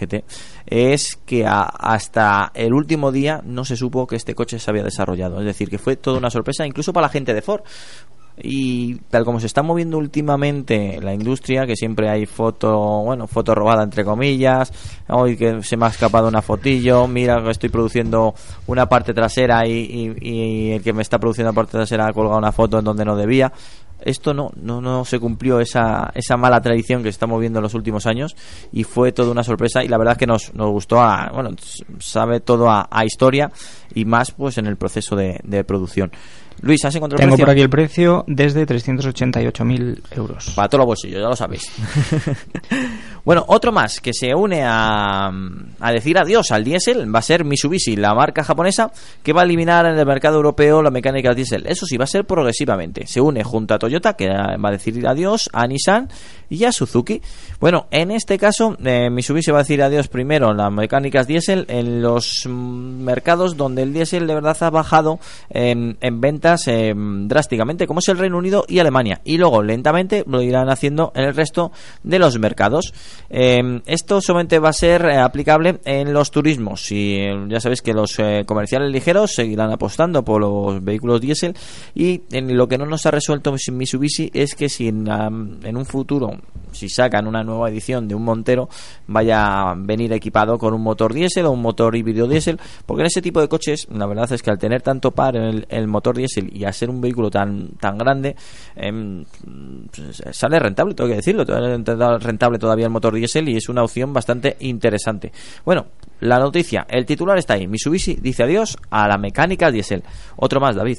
es 0.67 1.19
que 1.27 1.45
a- 1.45 1.63
hasta 1.63 2.53
el 2.55 2.73
último 2.73 3.11
día 3.11 3.43
no 3.45 3.65
se 3.65 3.77
supo 3.77 4.07
que 4.07 4.15
este 4.15 4.37
coche 4.37 4.61
se 4.61 4.71
había 4.71 4.85
desarrollado. 4.85 5.41
Es 5.41 5.45
decir, 5.47 5.69
que 5.69 5.79
fue 5.79 5.97
toda 5.97 6.19
una 6.19 6.31
sorpresa, 6.31 6.65
incluso 6.67 6.93
para 6.93 7.07
la 7.09 7.13
gente 7.13 7.35
de 7.35 7.43
Ford. 7.43 7.63
Y 8.43 8.95
tal 9.11 9.25
como 9.27 9.39
se 9.39 9.47
está 9.47 9.63
moviendo 9.63 9.99
últimamente 9.99 10.99
la 11.03 11.13
industria, 11.13 11.67
que 11.67 11.77
siempre 11.77 12.09
hay 12.09 12.25
foto, 12.25 13.03
bueno, 13.05 13.27
foto 13.27 13.55
robada 13.55 13.83
entre 13.83 14.03
comillas, 14.03 14.73
hoy 15.09 15.37
que 15.37 15.63
se 15.63 15.77
me 15.77 15.85
ha 15.85 15.89
escapado 15.89 16.29
una 16.29 16.41
fotillo, 16.41 17.07
mira 17.07 17.43
que 17.43 17.51
estoy 17.51 17.69
produciendo 17.69 18.35
una 18.67 18.89
parte 18.89 19.13
trasera 19.13 19.67
y, 19.67 19.73
y- 20.23 20.29
y 20.31 20.71
el 20.73 20.83
que 20.83 20.95
me 20.95 21.03
está 21.03 21.19
produciendo 21.19 21.51
la 21.51 21.55
parte 21.55 21.73
trasera 21.73 22.07
ha 22.07 22.13
colgado 22.15 22.39
una 22.39 22.53
foto 22.53 22.79
en 22.79 22.85
donde 22.85 23.05
no 23.05 23.15
debía. 23.15 23.53
Esto 24.05 24.35
no, 24.35 24.51
no, 24.57 24.81
no 24.81 25.05
se 25.05 25.19
cumplió 25.19 25.61
esa, 25.61 26.11
esa 26.15 26.37
mala 26.37 26.61
tradición 26.61 27.03
que 27.03 27.09
se 27.09 27.17
está 27.17 27.27
moviendo 27.27 27.59
en 27.59 27.65
los 27.65 27.75
últimos 27.75 28.07
años 28.07 28.37
y 28.73 28.85
fue 28.85 29.13
toda 29.13 29.31
una 29.31 29.43
sorpresa 29.43 29.85
y 29.85 29.89
la 29.89 29.99
verdad 29.99 30.13
es 30.13 30.19
que 30.19 30.27
nos, 30.27 30.55
nos 30.55 30.71
gustó, 30.71 31.01
a, 31.01 31.31
bueno, 31.33 31.51
sabe 31.99 32.41
todo 32.41 32.71
a, 32.71 32.89
a 32.91 33.05
historia 33.05 33.51
y 33.95 34.05
más 34.05 34.31
pues 34.31 34.59
en 34.59 34.67
el 34.67 34.77
proceso 34.77 35.17
de, 35.17 35.41
de 35.45 35.65
producción. 35.65 36.11
Luis, 36.63 36.85
¿has 36.85 36.95
encontrado 36.95 37.23
el 37.23 37.27
tengo 37.27 37.37
precio? 37.37 37.47
por 37.47 37.53
aquí 37.53 37.63
el 37.63 37.71
precio 37.71 38.25
desde 38.27 38.67
388.000 38.67 40.03
euros 40.11 40.53
Para 40.55 40.69
todos 40.69 40.81
los 40.81 40.87
bolsillos, 40.87 41.21
ya 41.23 41.29
lo 41.29 41.37
sabéis. 41.37 41.63
bueno, 43.25 43.45
otro 43.49 43.73
más 43.73 44.01
que 44.01 44.13
se 44.13 44.35
une 44.35 44.63
a, 44.65 45.31
a 45.81 45.93
decir 45.93 46.19
adiós 46.19 46.51
al 46.51 46.65
diésel 46.65 47.15
va 47.15 47.21
a 47.21 47.23
ser 47.23 47.45
Mitsubishi, 47.45 47.97
la 47.97 48.15
marca 48.15 48.45
japonesa 48.45 48.91
que 49.23 49.33
va 49.33 49.43
a 49.43 49.45
eliminar 49.45 49.87
en 49.87 49.99
el 49.99 50.07
mercado 50.07 50.37
europeo 50.37 50.83
la 50.83 50.91
mecánica 50.91 51.35
diésel. 51.35 51.67
Eso 51.67 51.87
sí, 51.87 51.97
va 51.97 52.05
a 52.05 52.09
ser 52.09 52.25
progresivamente. 52.25 53.07
Se 53.07 53.21
une 53.21 53.45
junto 53.45 53.75
a 53.75 53.79
Toyota, 53.79 54.15
que 54.15 54.29
va 54.29 54.69
a 54.69 54.73
decir 54.73 55.07
adiós, 55.07 55.51
a 55.53 55.67
Nissan 55.67 56.09
y 56.49 56.65
a 56.65 56.73
Suzuki. 56.73 57.21
Bueno, 57.61 57.87
en 57.91 58.11
este 58.11 58.39
caso, 58.39 58.77
eh, 58.85 59.09
Mitsubishi 59.11 59.51
va 59.51 59.59
a 59.59 59.63
decir 59.63 59.83
adiós 59.83 60.09
primero 60.09 60.53
las 60.53 60.73
mecánicas 60.73 61.27
diésel 61.27 61.65
en 61.69 62.03
los 62.03 62.47
mercados 62.47 63.57
donde 63.57 63.83
el 63.83 63.93
diésel 63.93 64.27
de 64.27 64.35
verdad 64.35 64.57
ha 64.61 64.71
bajado 64.71 65.21
en, 65.49 65.97
en 66.01 66.21
ventas 66.21 66.67
eh, 66.67 66.93
drásticamente, 66.97 67.87
como 67.87 68.01
es 68.01 68.09
el 68.09 68.19
Reino 68.19 68.39
Unido 68.39 68.65
y 68.69 68.79
Alemania. 68.79 69.21
Y 69.25 69.39
luego, 69.39 69.63
lentamente, 69.63 70.25
lo 70.27 70.43
irán 70.43 70.71
haciendo 70.71 71.13
en 71.15 71.25
el 71.25 71.35
resto 71.35 71.71
de 72.03 72.19
los 72.19 72.39
mercados. 72.39 72.93
Eh, 73.29 73.81
esto 73.87 74.21
solamente 74.21 74.59
va 74.59 74.71
a 74.71 74.73
ser 74.73 75.05
eh, 75.05 75.19
aplicable 75.19 75.81
en 75.85 76.13
los 76.13 76.31
turismos. 76.31 76.91
Y 76.91 77.17
eh, 77.17 77.47
ya 77.49 77.61
sabéis 77.61 77.83
que 77.83 77.93
los 77.93 78.19
eh, 78.19 78.45
comerciales 78.47 78.91
ligeros 78.91 79.33
seguirán 79.33 79.73
apostando 79.73 80.25
por 80.25 80.41
los 80.41 80.83
vehículos 80.83 81.21
diésel. 81.21 81.55
Y 81.95 82.23
en 82.33 82.57
lo 82.57 82.69
que 82.69 82.79
no 82.79 82.87
nos 82.87 83.07
ha 83.07 83.11
resuelto 83.11 83.53
Mitsubishi 83.53 84.31
es 84.35 84.55
que 84.55 84.69
si 84.69 84.89
en, 84.89 85.09
en 85.09 85.77
un 85.77 85.87
futuro, 85.87 86.31
si 86.73 86.89
sacan 86.89 87.27
una 87.27 87.43
nueva 87.43 87.69
edición 87.69 88.09
de 88.09 88.15
un 88.15 88.25
Montero, 88.25 88.69
vaya 89.07 89.71
a 89.71 89.75
venir 89.75 90.13
equipado 90.13 90.59
con 90.59 90.75
un 90.75 90.83
motor 90.83 91.13
diésel 91.13 91.47
o 91.47 91.53
un 91.53 91.63
motor 91.63 91.97
híbrido 91.97 92.29
diésel. 92.29 92.59
Porque 92.87 93.03
en 93.03 93.07
ese 93.07 93.23
tipo 93.23 93.41
de 93.41 93.49
coches, 93.49 93.89
la 93.91 94.07
verdad 94.07 94.31
es 94.33 94.43
que 94.43 94.51
al 94.51 94.59
tener 94.59 94.83
tanto 94.83 95.11
par 95.11 95.37
en 95.37 95.43
el, 95.43 95.67
el 95.69 95.87
motor 95.87 96.17
diésel 96.17 96.51
y 96.55 96.65
a 96.65 96.73
ser 96.73 96.91
un 96.91 97.01
vehículo 97.01 97.31
tan, 97.31 97.71
tan 97.81 97.99
grande, 97.99 98.37
em, 98.77 99.25
pues, 99.95 100.23
sale 100.33 100.59
rentable, 100.59 100.95
tengo 100.95 101.09
que 101.11 101.17
decirlo. 101.17 101.45
Rentable 101.45 102.59
todavía 102.59 102.87
el 102.87 102.93
motor 102.93 103.00
diésel 103.01 103.49
y 103.49 103.57
es 103.57 103.69
una 103.69 103.83
opción 103.83 104.13
bastante 104.13 104.57
interesante. 104.61 105.33
Bueno, 105.65 105.87
la 106.21 106.39
noticia, 106.39 106.87
el 106.89 107.07
titular 107.07 107.39
está 107.39 107.55
ahí. 107.55 107.67
Mitsubishi 107.67 108.17
dice 108.21 108.43
adiós 108.43 108.77
a 108.91 109.09
la 109.09 109.17
mecánica 109.17 109.71
diésel. 109.71 110.03
Otro 110.37 110.61
más, 110.61 110.77
David. 110.77 110.99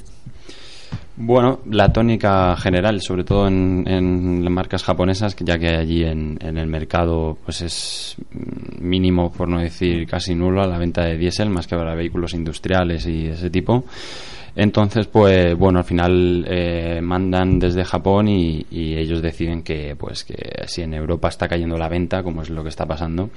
Bueno, 1.15 1.59
la 1.69 1.93
tónica 1.93 2.55
general, 2.55 2.99
sobre 3.01 3.23
todo 3.23 3.47
en, 3.47 3.83
en 3.85 4.43
las 4.43 4.51
marcas 4.51 4.83
japonesas, 4.83 5.35
ya 5.39 5.59
que 5.59 5.67
allí 5.67 6.03
en, 6.03 6.39
en 6.41 6.57
el 6.57 6.67
mercado 6.67 7.37
pues 7.45 7.61
es 7.61 8.15
mínimo, 8.79 9.31
por 9.31 9.47
no 9.47 9.59
decir 9.59 10.07
casi 10.07 10.33
nulo, 10.33 10.65
la 10.65 10.79
venta 10.79 11.05
de 11.05 11.17
diésel, 11.17 11.49
más 11.49 11.67
que 11.67 11.75
para 11.75 11.95
vehículos 11.95 12.33
industriales 12.33 13.05
y 13.05 13.27
ese 13.27 13.49
tipo. 13.49 13.83
Entonces, 14.55 15.07
pues 15.07 15.57
bueno, 15.57 15.79
al 15.79 15.85
final 15.85 16.45
eh, 16.47 16.99
mandan 17.01 17.57
desde 17.57 17.85
Japón 17.85 18.27
y, 18.27 18.65
y 18.69 18.97
ellos 18.97 19.21
deciden 19.21 19.63
que, 19.63 19.95
pues 19.95 20.23
que 20.23 20.63
si 20.67 20.81
en 20.81 20.93
Europa 20.93 21.29
está 21.29 21.47
cayendo 21.47 21.77
la 21.77 21.87
venta, 21.87 22.21
como 22.23 22.41
es 22.41 22.49
lo 22.49 22.63
que 22.63 22.69
está 22.69 22.85
pasando, 22.85 23.29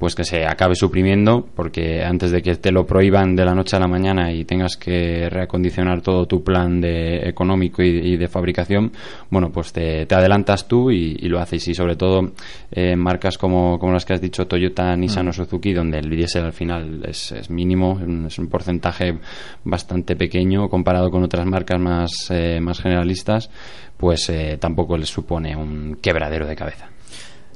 pues 0.00 0.14
que 0.14 0.24
se 0.24 0.46
acabe 0.46 0.74
suprimiendo, 0.74 1.46
porque 1.54 2.02
antes 2.02 2.30
de 2.30 2.40
que 2.40 2.56
te 2.56 2.72
lo 2.72 2.86
prohíban 2.86 3.36
de 3.36 3.44
la 3.44 3.54
noche 3.54 3.76
a 3.76 3.80
la 3.80 3.86
mañana 3.86 4.32
y 4.32 4.46
tengas 4.46 4.78
que 4.78 5.28
reacondicionar 5.28 6.00
todo 6.00 6.24
tu 6.24 6.42
plan 6.42 6.80
de 6.80 7.28
económico 7.28 7.82
y, 7.82 7.88
y 7.88 8.16
de 8.16 8.26
fabricación, 8.26 8.92
bueno, 9.28 9.52
pues 9.52 9.74
te, 9.74 10.06
te 10.06 10.14
adelantas 10.14 10.66
tú 10.66 10.90
y, 10.90 11.18
y, 11.20 11.28
lo 11.28 11.38
haces. 11.38 11.68
Y 11.68 11.74
sobre 11.74 11.96
todo 11.96 12.32
eh, 12.72 12.96
marcas 12.96 13.36
como, 13.36 13.78
como 13.78 13.92
las 13.92 14.06
que 14.06 14.14
has 14.14 14.22
dicho, 14.22 14.46
Toyota, 14.46 14.96
Nissan 14.96 15.28
o 15.28 15.34
Suzuki, 15.34 15.74
donde 15.74 15.98
el 15.98 16.08
diésel 16.08 16.46
al 16.46 16.54
final 16.54 17.02
es, 17.06 17.32
es 17.32 17.50
mínimo, 17.50 18.00
es 18.26 18.38
un 18.38 18.48
porcentaje 18.48 19.18
bastante 19.64 20.16
pequeño 20.16 20.70
comparado 20.70 21.10
con 21.10 21.22
otras 21.24 21.44
marcas 21.44 21.78
más, 21.78 22.10
eh, 22.30 22.58
más 22.58 22.80
generalistas, 22.80 23.50
pues 23.98 24.30
eh, 24.30 24.56
tampoco 24.58 24.96
les 24.96 25.10
supone 25.10 25.54
un 25.54 25.98
quebradero 26.00 26.46
de 26.46 26.56
cabeza. 26.56 26.88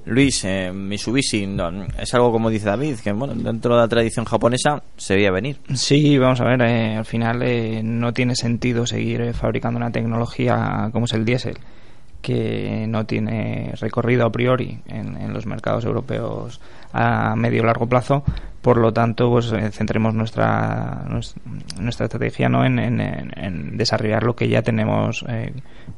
Luis, 0.06 0.44
eh, 0.44 0.70
Mitsubishi 0.72 1.46
no, 1.46 1.86
es 1.98 2.12
algo 2.14 2.30
como 2.30 2.50
dice 2.50 2.66
David, 2.66 2.96
que 3.02 3.12
bueno, 3.12 3.34
dentro 3.34 3.74
de 3.74 3.80
la 3.80 3.88
tradición 3.88 4.26
japonesa 4.26 4.82
se 4.96 5.14
veía 5.14 5.30
venir. 5.30 5.58
Sí, 5.74 6.18
vamos 6.18 6.40
a 6.40 6.44
ver, 6.44 6.60
eh, 6.62 6.96
al 6.96 7.06
final 7.06 7.42
eh, 7.42 7.80
no 7.82 8.12
tiene 8.12 8.36
sentido 8.36 8.86
seguir 8.86 9.22
eh, 9.22 9.32
fabricando 9.32 9.78
una 9.78 9.90
tecnología 9.90 10.90
como 10.92 11.06
es 11.06 11.14
el 11.14 11.24
diésel, 11.24 11.56
que 12.20 12.86
no 12.88 13.06
tiene 13.06 13.72
recorrido 13.80 14.26
a 14.26 14.32
priori 14.32 14.78
en, 14.86 15.16
en, 15.16 15.32
los 15.32 15.46
mercados 15.46 15.84
europeos 15.84 16.60
a 16.92 17.34
medio 17.36 17.62
o 17.62 17.66
largo 17.66 17.86
plazo. 17.86 18.24
Por 18.64 18.78
lo 18.78 18.94
tanto, 18.94 19.28
pues 19.28 19.52
eh, 19.52 19.70
centremos 19.72 20.14
nuestra, 20.14 21.04
nuestra 21.78 22.06
estrategia 22.06 22.48
¿no? 22.48 22.64
en, 22.64 22.78
en, 22.78 23.76
desarrollar 23.76 24.22
lo 24.22 24.34
que 24.34 24.48
ya 24.48 24.62
tenemos 24.62 25.22
eh, 25.28 25.52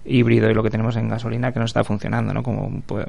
híbrido 0.07 0.51
y 0.51 0.55
lo 0.55 0.63
que 0.63 0.71
tenemos 0.71 0.97
en 0.97 1.09
gasolina 1.09 1.53
que 1.53 1.59
no 1.59 1.65
está 1.65 1.85
funcionando, 1.85 2.33
¿no? 2.33 2.43
como, 2.43 2.83
pues, 2.87 3.07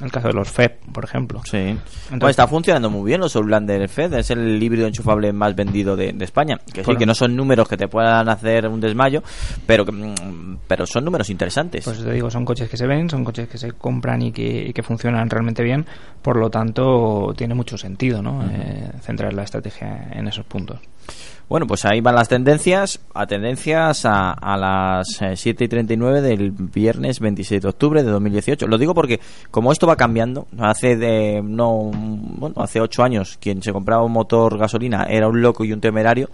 el 0.00 0.10
caso 0.10 0.28
de 0.28 0.34
los 0.34 0.50
FED, 0.50 0.72
por 0.92 1.04
ejemplo. 1.04 1.40
Sí. 1.44 1.76
pues 2.18 2.30
está 2.30 2.46
funcionando 2.46 2.90
muy 2.90 3.06
bien 3.06 3.20
los 3.20 3.34
Outlander 3.36 3.88
FED, 3.88 4.14
es 4.14 4.30
el 4.30 4.62
híbrido 4.62 4.86
enchufable 4.86 5.32
más 5.32 5.54
vendido 5.54 5.96
de, 5.96 6.14
España. 6.20 6.58
Que 6.72 6.84
sí, 6.84 6.96
que 6.96 7.06
no 7.06 7.14
son 7.14 7.36
números 7.36 7.68
que 7.68 7.76
te 7.76 7.88
puedan 7.88 8.28
hacer 8.28 8.66
un 8.66 8.80
desmayo, 8.80 9.22
pero, 9.66 9.84
pero 10.66 10.86
son 10.86 11.04
números 11.04 11.30
interesantes. 11.30 11.84
Pues 11.84 12.02
te 12.02 12.12
digo, 12.12 12.30
son 12.30 12.44
coches 12.44 12.68
que 12.68 12.76
se 12.76 12.86
ven, 12.86 13.08
son 13.08 13.24
coches 13.24 13.48
que 13.48 13.56
se 13.56 13.72
compran 13.72 14.22
y 14.22 14.32
que, 14.32 14.68
y 14.68 14.72
que 14.72 14.82
funcionan 14.82 15.30
realmente 15.30 15.62
bien, 15.62 15.86
por 16.22 16.36
lo 16.36 16.50
tanto 16.50 17.32
tiene 17.36 17.54
mucho 17.54 17.78
sentido, 17.78 18.22
¿no? 18.22 18.42
centrar 19.00 19.32
la 19.32 19.44
estrategia 19.44 20.10
en 20.12 20.28
esos 20.28 20.44
puntos. 20.44 20.80
Bueno, 21.48 21.66
pues 21.66 21.86
ahí 21.86 22.02
van 22.02 22.14
las 22.14 22.28
tendencias, 22.28 23.00
a 23.14 23.26
tendencias 23.26 24.04
a, 24.04 24.56
las 24.58 25.06
7 25.34 25.64
eh, 25.64 25.64
y 25.64 25.68
39 25.68 26.20
del 26.20 26.50
viernes 26.50 27.20
26 27.20 27.62
de 27.62 27.68
octubre 27.68 28.02
de 28.02 28.10
2018. 28.10 28.66
Lo 28.66 28.76
digo 28.76 28.94
porque 28.94 29.18
como 29.50 29.72
esto 29.72 29.86
va 29.86 29.96
cambiando, 29.96 30.46
hace 30.58 30.96
de, 30.96 31.40
no, 31.42 31.90
bueno, 31.92 32.54
hace 32.60 32.82
8 32.82 33.02
años 33.02 33.38
quien 33.40 33.62
se 33.62 33.72
compraba 33.72 34.04
un 34.04 34.12
motor 34.12 34.58
gasolina 34.58 35.04
era 35.04 35.26
un 35.26 35.40
loco 35.40 35.64
y 35.64 35.72
un 35.72 35.80
temerario 35.80 36.28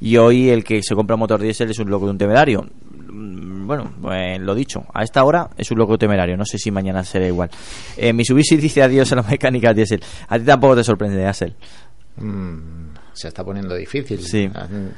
y 0.00 0.16
hoy 0.16 0.50
el 0.50 0.64
que 0.64 0.82
se 0.82 0.94
compra 0.94 1.14
un 1.14 1.20
motor 1.20 1.40
diésel 1.40 1.70
es 1.70 1.78
un 1.78 1.88
loco 1.88 2.06
y 2.06 2.10
un 2.10 2.18
temerario. 2.18 2.66
Mm, 3.08 3.66
bueno, 3.66 3.92
pues 4.00 4.40
lo 4.40 4.54
dicho, 4.54 4.84
a 4.92 5.02
esta 5.02 5.24
hora 5.24 5.48
es 5.56 5.70
un 5.70 5.78
loco 5.78 5.96
temerario, 5.96 6.36
no 6.36 6.44
sé 6.44 6.58
si 6.58 6.70
mañana 6.70 7.04
será 7.04 7.26
igual. 7.26 7.50
Eh, 7.96 8.12
Mitsubishi 8.12 8.56
dice 8.56 8.82
adiós 8.82 9.12
a 9.12 9.16
la 9.16 9.22
mecánica 9.30 9.72
diésel. 9.72 10.02
A 10.28 10.38
ti 10.38 10.44
tampoco 10.44 10.76
te 10.76 10.84
sorprende, 10.84 11.24
Axel. 11.24 11.54
Mm, 12.16 12.95
se 13.16 13.28
está 13.28 13.42
poniendo 13.42 13.74
difícil. 13.74 14.20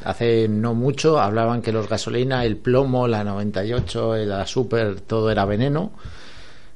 Hace 0.04 0.48
no 0.48 0.74
mucho 0.74 1.20
hablaban 1.20 1.62
que 1.62 1.70
los 1.70 1.88
gasolina, 1.88 2.44
el 2.44 2.56
plomo, 2.56 3.06
la 3.06 3.22
98, 3.22 4.16
la 4.26 4.44
super, 4.44 5.00
todo 5.02 5.30
era 5.30 5.44
veneno. 5.44 5.92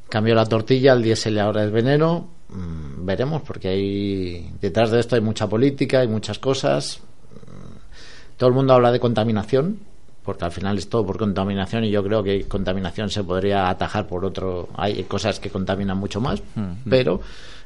Cambió 0.09 0.37
la 0.37 0.47
tortilla, 0.47 0.93
el 0.93 1.03
diésel 1.03 1.41
ahora 1.41 1.65
es 1.65 1.73
veneno. 1.73 2.29
Mm, 2.49 3.05
veremos, 3.05 3.43
porque 3.43 3.69
hay 3.69 4.53
detrás 4.61 4.93
de 4.93 5.01
esto 5.01 5.17
hay 5.17 5.21
mucha 5.21 5.49
política, 5.49 6.01
hay 6.01 6.09
muchas 6.09 6.39
cosas. 6.39 7.01
Mm, 7.33 8.37
todo 8.37 8.49
el 8.49 8.55
mundo 8.55 8.75
habla 8.75 8.93
de 8.93 9.01
contaminación, 9.01 9.81
porque 10.25 10.45
al 10.45 10.53
final 10.53 10.79
es 10.79 10.89
todo 10.89 11.05
por 11.05 11.19
contaminación 11.19 11.83
y 11.85 11.91
yo 11.91 12.05
creo 12.05 12.23
que 12.23 12.45
contaminación 12.45 13.11
se 13.11 13.25
podría 13.25 13.69
atajar 13.69 14.07
por 14.07 14.25
otro. 14.25 14.69
Hay 14.77 15.03
cosas 15.05 15.41
que 15.41 15.51
contaminan 15.51 15.97
mucho 15.97 16.21
más, 16.21 16.41
pero 16.89 17.21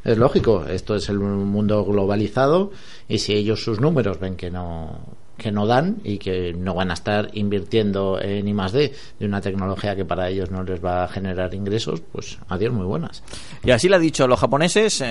es 0.07 0.19
lógico, 0.19 0.65
esto 0.67 0.95
es 0.95 1.09
el 1.09 1.19
mundo 1.19 1.85
globalizado 1.85 2.71
y 3.09 3.19
si 3.19 3.35
ellos 3.35 3.63
sus 3.63 3.81
números 3.81 4.21
ven 4.21 4.37
que 4.37 4.51
no 4.51 5.01
que 5.37 5.53
no 5.53 5.67
dan 5.67 5.99
y 6.03 6.17
que 6.17 6.55
no 6.55 6.75
van 6.75 6.91
a 6.91 6.95
estar 6.95 7.29
invirtiendo 7.35 8.19
en 8.23 8.49
I 8.49 8.55
más 8.55 8.73
D 8.73 8.95
de 9.19 9.27
una 9.27 9.41
tecnología 9.43 9.95
que 9.95 10.05
para 10.05 10.31
ellos 10.31 10.51
no 10.51 10.63
les 10.63 10.83
va 10.83 11.05
a 11.05 11.09
generar 11.09 11.53
ingresos, 11.53 12.01
pues 12.01 12.39
adiós, 12.49 12.73
muy 12.73 12.87
buenas. 12.87 13.23
Y 13.63 13.71
así 13.71 13.87
lo 13.87 13.97
han 13.97 14.03
dicho 14.03 14.27
los 14.27 14.41
japoneses, 14.41 15.05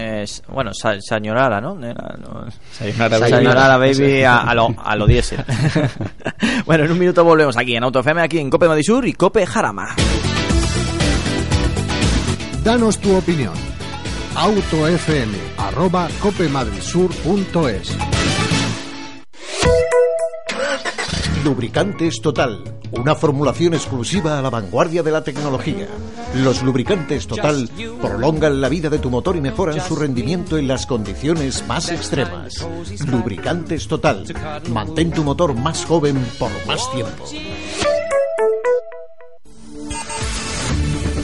bueno, 0.47 0.71
Sañorara, 0.73 1.61
¿no? 1.61 1.77
Sañorara, 2.71 3.77
Baby 3.77 4.23
a, 4.23 4.51
lo, 4.55 4.73
a 4.83 4.95
lo 4.95 5.05
diésel. 5.05 5.43
bueno, 6.65 6.85
en 6.85 6.91
un 6.91 6.97
minuto 6.97 7.23
volvemos 7.23 7.55
aquí 7.55 7.75
en 7.75 7.83
AutoFM, 7.83 8.21
aquí 8.21 8.39
en 8.39 8.49
Cope 8.49 8.67
Madisur 8.67 9.05
y 9.05 9.13
Cope 9.13 9.45
Jarama. 9.45 9.95
Danos 12.63 12.97
tu 12.97 13.15
opinión 13.15 13.74
autofm 14.35 15.33
arroba 15.57 16.09
Lubricantes 21.43 22.21
Total, 22.21 22.61
una 22.91 23.15
formulación 23.15 23.75
exclusiva 23.75 24.37
a 24.37 24.41
la 24.41 24.49
vanguardia 24.49 25.03
de 25.03 25.11
la 25.11 25.23
tecnología. 25.23 25.87
Los 26.35 26.63
lubricantes 26.63 27.27
Total 27.27 27.69
prolongan 28.01 28.59
la 28.59 28.67
vida 28.67 28.89
de 28.89 28.99
tu 28.99 29.09
motor 29.09 29.37
y 29.37 29.41
mejoran 29.41 29.79
su 29.79 29.95
rendimiento 29.95 30.57
en 30.57 30.67
las 30.67 30.85
condiciones 30.85 31.65
más 31.67 31.89
extremas. 31.89 32.67
Lubricantes 33.07 33.87
Total, 33.87 34.25
mantén 34.69 35.11
tu 35.11 35.23
motor 35.23 35.53
más 35.53 35.85
joven 35.85 36.17
por 36.37 36.51
más 36.67 36.91
tiempo. 36.91 37.25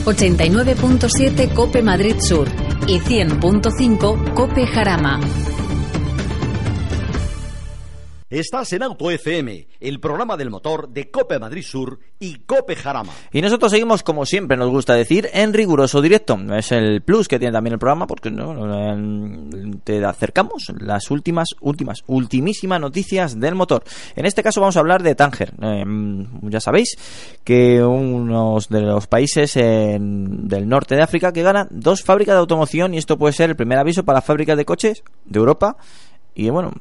89.7 0.04 1.54
Cope 1.54 1.80
Madrid 1.82 2.16
Sur 2.18 2.61
y 2.86 2.98
100.5 3.00 4.34
Cope 4.34 4.66
Jarama. 4.66 5.20
Estás 8.32 8.72
en 8.72 8.82
Auto 8.82 9.10
FM, 9.10 9.66
el 9.78 10.00
programa 10.00 10.38
del 10.38 10.48
motor 10.48 10.88
de 10.88 11.10
Cope 11.10 11.38
Madrid 11.38 11.62
Sur 11.62 11.98
y 12.18 12.36
Cope 12.46 12.76
Jarama. 12.76 13.12
Y 13.30 13.42
nosotros 13.42 13.70
seguimos, 13.70 14.02
como 14.02 14.24
siempre 14.24 14.56
nos 14.56 14.70
gusta 14.70 14.94
decir, 14.94 15.28
en 15.34 15.52
riguroso 15.52 16.00
directo. 16.00 16.38
Es 16.56 16.72
el 16.72 17.02
plus 17.02 17.28
que 17.28 17.38
tiene 17.38 17.52
también 17.52 17.74
el 17.74 17.78
programa 17.78 18.06
porque 18.06 18.30
¿no? 18.30 18.54
te 19.84 20.02
acercamos 20.02 20.72
las 20.80 21.10
últimas, 21.10 21.48
últimas, 21.60 22.04
ultimísimas 22.06 22.80
noticias 22.80 23.38
del 23.38 23.54
motor. 23.54 23.84
En 24.16 24.24
este 24.24 24.42
caso 24.42 24.62
vamos 24.62 24.78
a 24.78 24.80
hablar 24.80 25.02
de 25.02 25.14
Tánger. 25.14 25.52
Em, 25.60 26.26
ya 26.48 26.60
sabéis 26.60 26.96
que 27.44 27.84
uno 27.84 28.56
de 28.66 28.80
los 28.80 29.08
países 29.08 29.52
del 29.52 30.68
norte 30.70 30.96
de 30.96 31.02
África 31.02 31.34
que 31.34 31.42
gana 31.42 31.68
dos 31.68 32.02
fábricas 32.02 32.34
de 32.34 32.40
automoción 32.40 32.94
y 32.94 32.96
esto 32.96 33.18
puede 33.18 33.34
ser 33.34 33.50
el 33.50 33.56
primer 33.56 33.78
aviso 33.78 34.06
para 34.06 34.22
fábricas 34.22 34.56
de 34.56 34.64
coches 34.64 35.04
de 35.26 35.38
Europa 35.38 35.76
y 36.34 36.50
bueno, 36.50 36.72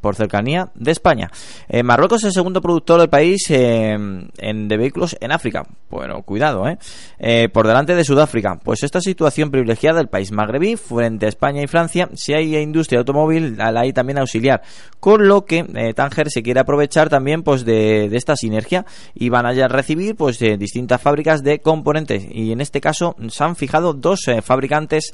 por 0.00 0.14
cercanía 0.14 0.70
de 0.74 0.92
España. 0.92 1.30
Eh, 1.68 1.82
Marruecos 1.82 2.22
es 2.22 2.26
el 2.26 2.32
segundo 2.32 2.60
productor 2.60 3.00
del 3.00 3.08
país 3.08 3.44
eh, 3.50 3.92
en, 3.92 4.68
de 4.68 4.76
vehículos 4.76 5.16
en 5.20 5.32
África. 5.32 5.66
Bueno, 5.90 6.22
cuidado, 6.22 6.68
¿eh? 6.68 6.78
¿eh? 7.18 7.48
Por 7.48 7.66
delante 7.66 7.94
de 7.94 8.04
Sudáfrica. 8.04 8.58
Pues 8.62 8.82
esta 8.82 9.00
situación 9.00 9.50
privilegiada 9.50 9.98
del 9.98 10.08
país 10.08 10.32
magrebí 10.32 10.76
frente 10.76 11.26
a 11.26 11.28
España 11.28 11.62
y 11.62 11.66
Francia, 11.66 12.08
si 12.14 12.34
hay 12.34 12.56
industria 12.56 13.00
automóvil, 13.00 13.56
la 13.56 13.80
hay 13.80 13.92
también 13.92 14.18
auxiliar. 14.18 14.62
Con 15.00 15.28
lo 15.28 15.44
que 15.44 15.92
Tánger 15.94 16.30
se 16.30 16.42
quiere 16.42 16.60
aprovechar 16.60 17.08
también 17.08 17.42
pues 17.42 17.64
de, 17.64 18.06
esta 18.16 18.36
sinergia 18.36 18.86
y 19.14 19.28
van 19.28 19.46
a 19.46 19.68
recibir 19.68 20.16
pues 20.16 20.38
distintas 20.38 21.00
fábricas 21.00 21.42
de 21.42 21.60
componentes. 21.60 22.26
Y 22.30 22.52
en 22.52 22.60
este 22.60 22.80
caso 22.80 23.16
se 23.28 23.44
han 23.44 23.56
fijado 23.56 23.92
dos 23.92 24.26
fabricantes 24.42 25.12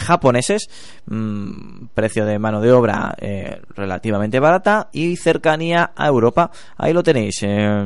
japoneses. 0.00 0.68
Mm, 1.06 1.86
precio 1.94 2.24
de 2.24 2.38
mano 2.38 2.60
de 2.60 2.72
obra 2.72 3.15
eh, 3.18 3.60
relativamente 3.74 4.40
barata 4.40 4.88
y 4.92 5.16
cercanía 5.16 5.92
a 5.94 6.06
Europa. 6.06 6.50
Ahí 6.76 6.92
lo 6.92 7.02
tenéis. 7.02 7.42
Eh, 7.42 7.84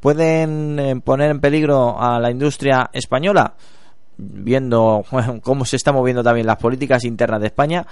¿Pueden 0.00 0.78
eh, 0.78 1.00
poner 1.02 1.30
en 1.30 1.40
peligro 1.40 2.00
a 2.00 2.18
la 2.18 2.30
industria 2.30 2.90
española? 2.92 3.54
Viendo 4.16 5.04
cómo 5.42 5.64
se 5.64 5.76
están 5.76 5.94
moviendo 5.94 6.22
también 6.22 6.46
las 6.46 6.58
políticas 6.58 7.04
internas 7.04 7.40
de 7.40 7.48
España, 7.48 7.86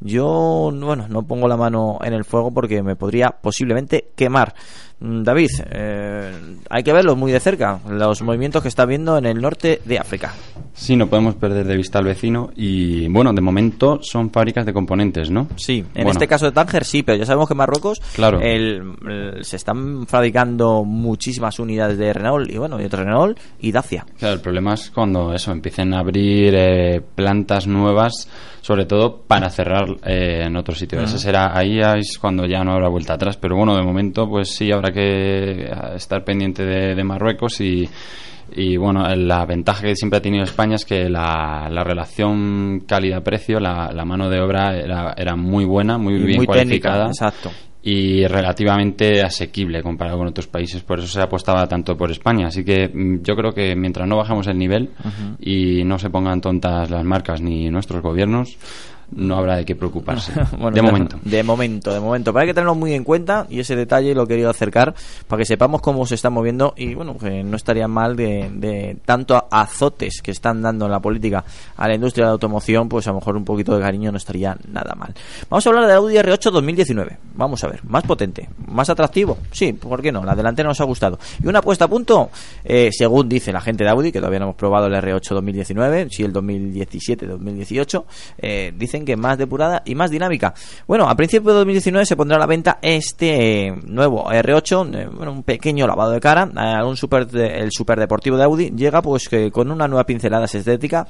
yo 0.00 0.72
bueno 0.72 1.06
no 1.08 1.22
pongo 1.24 1.46
la 1.46 1.58
mano 1.58 1.98
en 2.02 2.14
el 2.14 2.24
fuego 2.24 2.50
porque 2.52 2.82
me 2.82 2.96
podría 2.96 3.30
posiblemente 3.30 4.08
quemar. 4.16 4.54
Mm, 5.00 5.22
David, 5.22 5.50
eh, 5.70 6.32
hay 6.68 6.82
que 6.82 6.92
verlo 6.92 7.16
muy 7.16 7.32
de 7.32 7.40
cerca, 7.40 7.80
los 7.88 8.22
movimientos 8.22 8.62
que 8.62 8.68
está 8.68 8.86
viendo 8.86 9.18
en 9.18 9.26
el 9.26 9.40
norte 9.40 9.80
de 9.84 9.98
África. 9.98 10.32
Sí, 10.80 10.96
no 10.96 11.08
podemos 11.08 11.34
perder 11.34 11.66
de 11.66 11.76
vista 11.76 11.98
al 11.98 12.06
vecino 12.06 12.50
y, 12.56 13.06
bueno, 13.08 13.34
de 13.34 13.42
momento 13.42 13.98
son 14.02 14.30
fábricas 14.30 14.64
de 14.64 14.72
componentes, 14.72 15.30
¿no? 15.30 15.46
Sí, 15.56 15.84
en 15.94 16.08
este 16.08 16.26
caso 16.26 16.46
de 16.46 16.52
Tánger 16.52 16.86
sí, 16.86 17.02
pero 17.02 17.18
ya 17.18 17.26
sabemos 17.26 17.48
que 17.48 17.52
en 17.52 17.58
Marruecos 17.58 18.00
claro. 18.14 18.40
se 18.40 19.56
están 19.56 20.06
fabricando 20.06 20.82
muchísimas 20.82 21.58
unidades 21.58 21.98
de 21.98 22.14
Renault 22.14 22.50
y, 22.50 22.56
bueno, 22.56 22.78
de 22.78 22.88
Renault 22.88 23.38
y 23.60 23.72
Dacia. 23.72 24.06
Claro, 24.18 24.36
el 24.36 24.40
problema 24.40 24.72
es 24.72 24.90
cuando 24.90 25.34
eso, 25.34 25.52
empiecen 25.52 25.92
a 25.92 25.98
abrir 25.98 26.54
eh, 26.56 27.02
plantas 27.14 27.66
nuevas 27.66 28.26
sobre 28.62 28.84
todo 28.84 29.22
para 29.26 29.50
cerrar 29.50 29.88
eh, 30.04 30.44
en 30.44 30.56
otro 30.56 30.74
sitio. 30.74 31.00
Ese 31.00 31.18
será 31.18 31.56
ahí 31.56 31.80
es 31.80 32.18
cuando 32.18 32.46
ya 32.46 32.62
no 32.62 32.72
habrá 32.72 32.88
vuelta 32.88 33.14
atrás, 33.14 33.36
pero 33.36 33.56
bueno, 33.56 33.74
de 33.74 33.82
momento 33.82 34.28
pues 34.28 34.50
sí 34.50 34.70
habrá 34.70 34.92
que 34.92 35.64
eh, 35.64 35.70
estar 35.96 36.24
pendiente 36.24 36.64
de, 36.64 37.04
Marruecos 37.04 37.60
y, 37.60 37.88
y 38.54 38.76
bueno, 38.76 39.06
la 39.16 39.44
ventaja 39.46 39.82
que 39.82 39.96
siempre 39.96 40.18
ha 40.18 40.22
tenido 40.22 40.44
España 40.44 40.76
es 40.76 40.84
que 40.84 41.08
la, 41.08 41.68
la 41.70 41.84
relación 41.84 42.84
calidad-precio, 42.86 43.60
la, 43.60 43.90
la, 43.92 44.04
mano 44.04 44.28
de 44.28 44.40
obra 44.40 44.76
era, 44.76 45.14
era 45.16 45.36
muy 45.36 45.64
buena, 45.64 45.98
muy 45.98 46.18
bien 46.18 46.44
cualificada. 46.44 47.06
exacto 47.06 47.50
y 47.82 48.26
relativamente 48.26 49.22
asequible 49.22 49.82
comparado 49.82 50.18
con 50.18 50.28
otros 50.28 50.46
países. 50.46 50.82
Por 50.82 50.98
eso 50.98 51.08
se 51.08 51.22
apostaba 51.22 51.66
tanto 51.66 51.96
por 51.96 52.10
España. 52.10 52.48
Así 52.48 52.64
que 52.64 52.88
mm, 52.88 53.22
yo 53.22 53.34
creo 53.34 53.52
que 53.52 53.74
mientras 53.74 54.06
no 54.06 54.16
bajamos 54.16 54.46
el 54.48 54.58
nivel 54.58 54.90
y 55.40 55.82
no 55.84 55.98
se 55.98 56.10
pongan 56.10 56.40
tontas 56.40 56.90
las 56.90 57.04
marcas 57.04 57.40
ni 57.40 57.70
nuestros 57.70 58.02
gobiernos, 58.02 58.56
no 59.12 59.36
habrá 59.36 59.56
de 59.56 59.64
qué 59.64 59.74
preocuparse. 59.74 60.32
Bueno, 60.60 60.74
de 60.74 60.82
momento. 60.82 61.18
De 61.22 61.42
momento, 61.42 61.92
de 61.92 62.00
momento. 62.00 62.32
Pero 62.32 62.42
hay 62.42 62.48
que 62.48 62.54
tenerlo 62.54 62.74
muy 62.74 62.92
en 62.92 63.04
cuenta 63.04 63.46
y 63.48 63.60
ese 63.60 63.76
detalle 63.76 64.14
lo 64.14 64.24
he 64.24 64.26
querido 64.26 64.50
acercar 64.50 64.94
para 65.26 65.38
que 65.38 65.46
sepamos 65.46 65.80
cómo 65.80 66.04
se 66.04 66.16
está 66.16 66.28
moviendo 66.28 66.74
y 66.76 66.94
bueno, 66.94 67.16
que 67.16 67.42
no 67.42 67.56
estaría 67.56 67.88
mal 67.88 68.14
de, 68.14 68.50
de 68.52 68.96
tanto 69.04 69.42
azotes 69.50 70.20
que 70.22 70.32
están 70.32 70.60
dando 70.60 70.84
en 70.84 70.90
la 70.90 71.00
política 71.00 71.44
a 71.76 71.88
la 71.88 71.94
industria 71.94 72.24
de 72.24 72.28
la 72.28 72.32
automoción, 72.32 72.88
pues 72.88 73.06
a 73.06 73.10
lo 73.10 73.16
mejor 73.16 73.36
un 73.36 73.44
poquito 73.44 73.74
de 73.74 73.82
cariño 73.82 74.10
no 74.10 74.18
estaría 74.18 74.56
nada 74.68 74.94
mal. 74.94 75.14
Vamos 75.48 75.66
a 75.66 75.70
hablar 75.70 75.86
del 75.86 75.96
Audi 75.96 76.16
R8 76.16 76.50
2019. 76.50 77.18
Vamos 77.34 77.64
a 77.64 77.68
ver, 77.68 77.82
más 77.84 78.04
potente, 78.04 78.48
más 78.66 78.90
atractivo. 78.90 79.38
Sí, 79.50 79.72
¿por 79.72 80.02
qué 80.02 80.12
no? 80.12 80.24
La 80.24 80.34
delantera 80.34 80.68
nos 80.68 80.80
ha 80.80 80.84
gustado. 80.84 81.18
Y 81.42 81.46
una 81.46 81.62
puesta 81.62 81.86
a 81.86 81.88
punto, 81.88 82.30
eh, 82.64 82.90
según 82.92 83.28
dice 83.28 83.52
la 83.52 83.60
gente 83.60 83.84
de 83.84 83.90
Audi, 83.90 84.12
que 84.12 84.18
todavía 84.18 84.40
no 84.40 84.46
hemos 84.46 84.56
probado 84.56 84.86
el 84.86 84.94
R8 84.94 85.34
2019, 85.34 86.08
sí 86.10 86.22
el 86.22 86.32
2017-2018, 86.32 88.04
eh, 88.38 88.72
dicen 88.76 88.99
que 89.04 89.16
más 89.16 89.38
depurada 89.38 89.82
y 89.84 89.94
más 89.94 90.10
dinámica. 90.10 90.54
Bueno, 90.86 91.08
a 91.08 91.14
principios 91.14 91.52
de 91.54 91.58
2019 91.58 92.06
se 92.06 92.16
pondrá 92.16 92.36
a 92.36 92.40
la 92.40 92.46
venta 92.46 92.78
este 92.82 93.66
eh, 93.68 93.72
nuevo 93.86 94.30
R8, 94.30 94.94
eh, 94.94 95.08
un 95.28 95.42
pequeño 95.42 95.86
lavado 95.86 96.10
de 96.12 96.20
cara, 96.20 96.48
eh, 96.56 96.84
un 96.84 96.96
super 96.96 97.26
de- 97.26 97.58
el 97.60 97.70
super 97.72 97.98
deportivo 97.98 98.36
de 98.36 98.44
Audi 98.44 98.70
llega 98.70 99.02
pues 99.02 99.28
con 99.52 99.70
una 99.70 99.86
nueva 99.88 100.04
pincelada 100.04 100.44
estética 100.46 101.06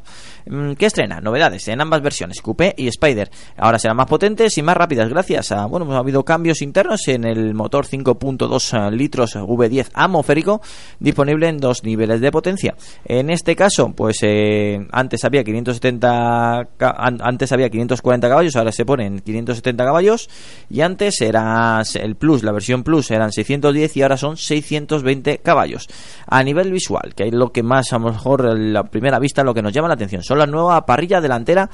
mm, 0.47 0.72
que 0.72 0.86
estrena 0.86 1.20
novedades 1.20 1.66
en 1.68 1.80
ambas 1.80 2.03
versiones, 2.03 2.41
Coupé 2.43 2.74
y 2.76 2.88
Spider. 2.88 3.30
Ahora 3.57 3.78
serán 3.78 3.97
más 3.97 4.07
potentes 4.07 4.57
y 4.59 4.62
más 4.62 4.76
rápidas 4.76 5.09
gracias 5.09 5.53
a, 5.53 5.66
bueno, 5.66 5.86
pues 5.86 5.97
ha 5.97 6.01
habido 6.01 6.24
cambios 6.24 6.62
internos 6.62 7.07
en 7.09 7.24
el 7.24 7.55
motor 7.55 7.86
5.2 7.86 8.91
litros 8.91 9.36
V10 9.36 9.88
atmosférico 9.95 10.61
disponible 10.99 11.49
en 11.49 11.59
dos 11.59 11.84
niveles 11.84 12.20
de 12.20 12.30
potencia. 12.30 12.74
En 13.05 13.30
este 13.30 13.57
caso, 13.57 13.93
pues 13.95 14.18
eh, 14.22 14.86
antes 14.93 15.24
había 15.24 15.43
570 15.45 16.68
ca- 16.76 16.95
an- 16.99 17.20
antes 17.22 17.53
había 17.53 17.68
540 17.81 18.28
caballos, 18.28 18.57
ahora 18.57 18.72
se 18.72 18.85
ponen 18.85 19.20
570 19.20 19.85
caballos 19.85 20.28
y 20.68 20.81
antes 20.83 21.20
era 21.20 21.83
el 21.95 22.16
Plus, 22.16 22.43
la 22.43 22.53
versión 22.53 22.83
Plus 22.83 23.11
eran 23.11 23.33
610 23.33 23.97
y 23.97 24.03
ahora 24.03 24.16
son 24.16 24.37
620 24.37 25.39
caballos. 25.39 25.89
A 26.26 26.43
nivel 26.43 26.72
visual, 26.72 27.14
que 27.14 27.28
es 27.28 27.35
lo 27.35 27.53
que 27.53 27.62
más 27.62 27.93
a 27.93 27.99
lo 27.99 28.11
mejor 28.11 28.47
a 28.47 28.55
la 28.55 28.85
primera 28.85 29.18
vista 29.18 29.43
lo 29.43 29.55
que 29.55 29.62
nos 29.62 29.72
llama 29.72 29.89
la 29.89 29.95
atención, 29.95 30.22
son 30.22 30.39
la 30.39 30.47
nueva 30.47 30.85
parrilla 30.85 31.20
delantera 31.20 31.70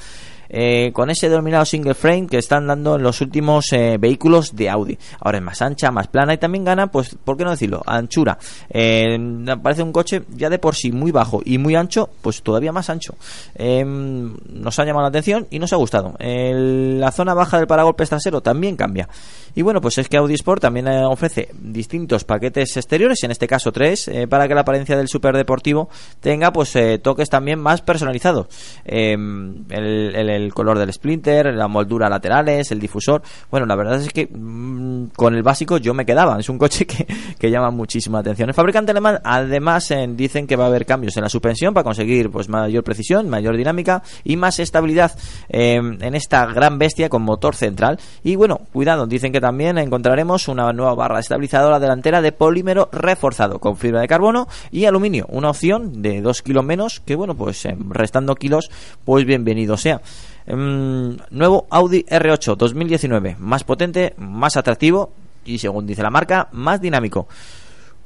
eh, 0.49 0.91
con 0.93 1.09
ese 1.09 1.29
denominado 1.29 1.65
single 1.65 1.93
frame 1.93 2.27
que 2.27 2.37
están 2.37 2.67
dando 2.67 2.95
en 2.95 3.03
los 3.03 3.21
últimos 3.21 3.71
eh, 3.73 3.97
vehículos 3.99 4.55
de 4.55 4.69
Audi. 4.69 4.97
Ahora 5.19 5.37
es 5.39 5.43
más 5.43 5.61
ancha, 5.61 5.91
más 5.91 6.07
plana 6.07 6.33
y 6.33 6.37
también 6.37 6.63
gana, 6.65 6.87
pues, 6.87 7.15
¿por 7.23 7.37
qué 7.37 7.43
no 7.43 7.51
decirlo? 7.51 7.81
Anchura. 7.85 8.37
Eh, 8.69 9.17
parece 9.61 9.83
un 9.83 9.91
coche 9.91 10.23
ya 10.35 10.49
de 10.49 10.59
por 10.59 10.75
sí 10.75 10.91
muy 10.91 11.11
bajo 11.11 11.41
y 11.43 11.57
muy 11.57 11.75
ancho, 11.75 12.09
pues 12.21 12.41
todavía 12.41 12.71
más 12.71 12.89
ancho. 12.89 13.15
Eh, 13.55 13.83
nos 13.85 14.79
ha 14.79 14.85
llamado 14.85 15.03
la 15.03 15.09
atención 15.09 15.47
y 15.49 15.59
nos 15.59 15.73
ha 15.73 15.75
gustado. 15.77 16.15
El- 16.19 16.99
la 16.99 17.11
zona 17.11 17.33
baja 17.33 17.57
del 17.57 17.67
paragolpes 17.67 18.09
trasero 18.09 18.41
también 18.41 18.75
cambia. 18.75 19.07
Y 19.55 19.63
bueno, 19.63 19.81
pues 19.81 19.97
es 19.97 20.07
que 20.07 20.17
Audi 20.17 20.35
Sport 20.35 20.61
también 20.61 20.87
ofrece 20.87 21.49
distintos 21.59 22.23
paquetes 22.23 22.77
exteriores, 22.77 23.23
en 23.23 23.31
este 23.31 23.47
caso 23.47 23.71
tres, 23.71 24.09
para 24.29 24.47
que 24.47 24.53
la 24.53 24.61
apariencia 24.61 24.95
del 24.95 25.07
superdeportivo 25.07 25.89
tenga 26.19 26.53
pues 26.53 26.73
toques 27.01 27.27
también 27.29 27.59
más 27.59 27.81
personalizados. 27.81 28.47
El, 28.85 29.65
el- 29.69 30.15
el 30.37 30.53
color 30.53 30.79
del 30.79 30.93
splinter, 30.93 31.53
la 31.53 31.67
moldura 31.67 32.09
laterales, 32.09 32.71
el 32.71 32.79
difusor. 32.79 33.21
Bueno, 33.51 33.65
la 33.65 33.75
verdad 33.75 34.01
es 34.01 34.13
que 34.13 34.27
mm, 34.27 35.07
con 35.15 35.35
el 35.35 35.43
básico 35.43 35.77
yo 35.77 35.93
me 35.93 36.05
quedaba. 36.05 36.39
Es 36.39 36.49
un 36.49 36.57
coche 36.57 36.85
que, 36.87 37.05
que 37.37 37.51
llama 37.51 37.71
muchísima 37.71 38.19
atención. 38.19 38.49
El 38.49 38.55
fabricante 38.55 38.91
alemán 38.91 39.19
además 39.23 39.93
dicen 40.09 40.47
que 40.47 40.55
va 40.55 40.65
a 40.65 40.67
haber 40.67 40.85
cambios 40.85 41.17
en 41.17 41.23
la 41.23 41.29
suspensión 41.29 41.73
para 41.73 41.83
conseguir 41.83 42.29
pues 42.29 42.49
mayor 42.49 42.83
precisión, 42.83 43.29
mayor 43.29 43.57
dinámica 43.57 44.03
y 44.23 44.37
más 44.37 44.59
estabilidad 44.59 45.11
eh, 45.49 45.75
en 45.75 46.15
esta 46.15 46.45
gran 46.45 46.77
bestia 46.77 47.09
con 47.09 47.21
motor 47.21 47.55
central. 47.55 47.99
Y 48.23 48.35
bueno, 48.35 48.61
cuidado, 48.71 49.07
dicen 49.07 49.31
que 49.31 49.41
también 49.41 49.77
encontraremos 49.77 50.47
una 50.47 50.71
nueva 50.73 50.95
barra 50.95 51.19
estabilizadora 51.19 51.79
delantera 51.79 52.21
de 52.21 52.31
polímero 52.31 52.89
reforzado 52.91 53.59
con 53.59 53.77
fibra 53.77 54.01
de 54.01 54.07
carbono 54.07 54.47
y 54.71 54.85
aluminio, 54.85 55.25
una 55.29 55.49
opción 55.49 56.01
de 56.01 56.21
2 56.21 56.41
kilos 56.41 56.63
menos 56.63 57.01
que 57.05 57.15
bueno, 57.15 57.35
pues 57.35 57.65
eh, 57.65 57.75
restando 57.89 58.35
kilos, 58.35 58.69
pues 59.05 59.25
bienvenido 59.25 59.77
sea. 59.77 60.01
Em, 60.45 61.17
nuevo 61.31 61.67
Audi 61.69 62.05
R8 62.05 62.55
2019, 62.55 63.35
más 63.39 63.63
potente, 63.63 64.13
más 64.17 64.55
atractivo 64.55 65.11
y 65.43 65.59
según 65.59 65.85
dice 65.85 66.03
la 66.03 66.09
marca, 66.09 66.47
más 66.51 66.79
dinámico. 66.79 67.27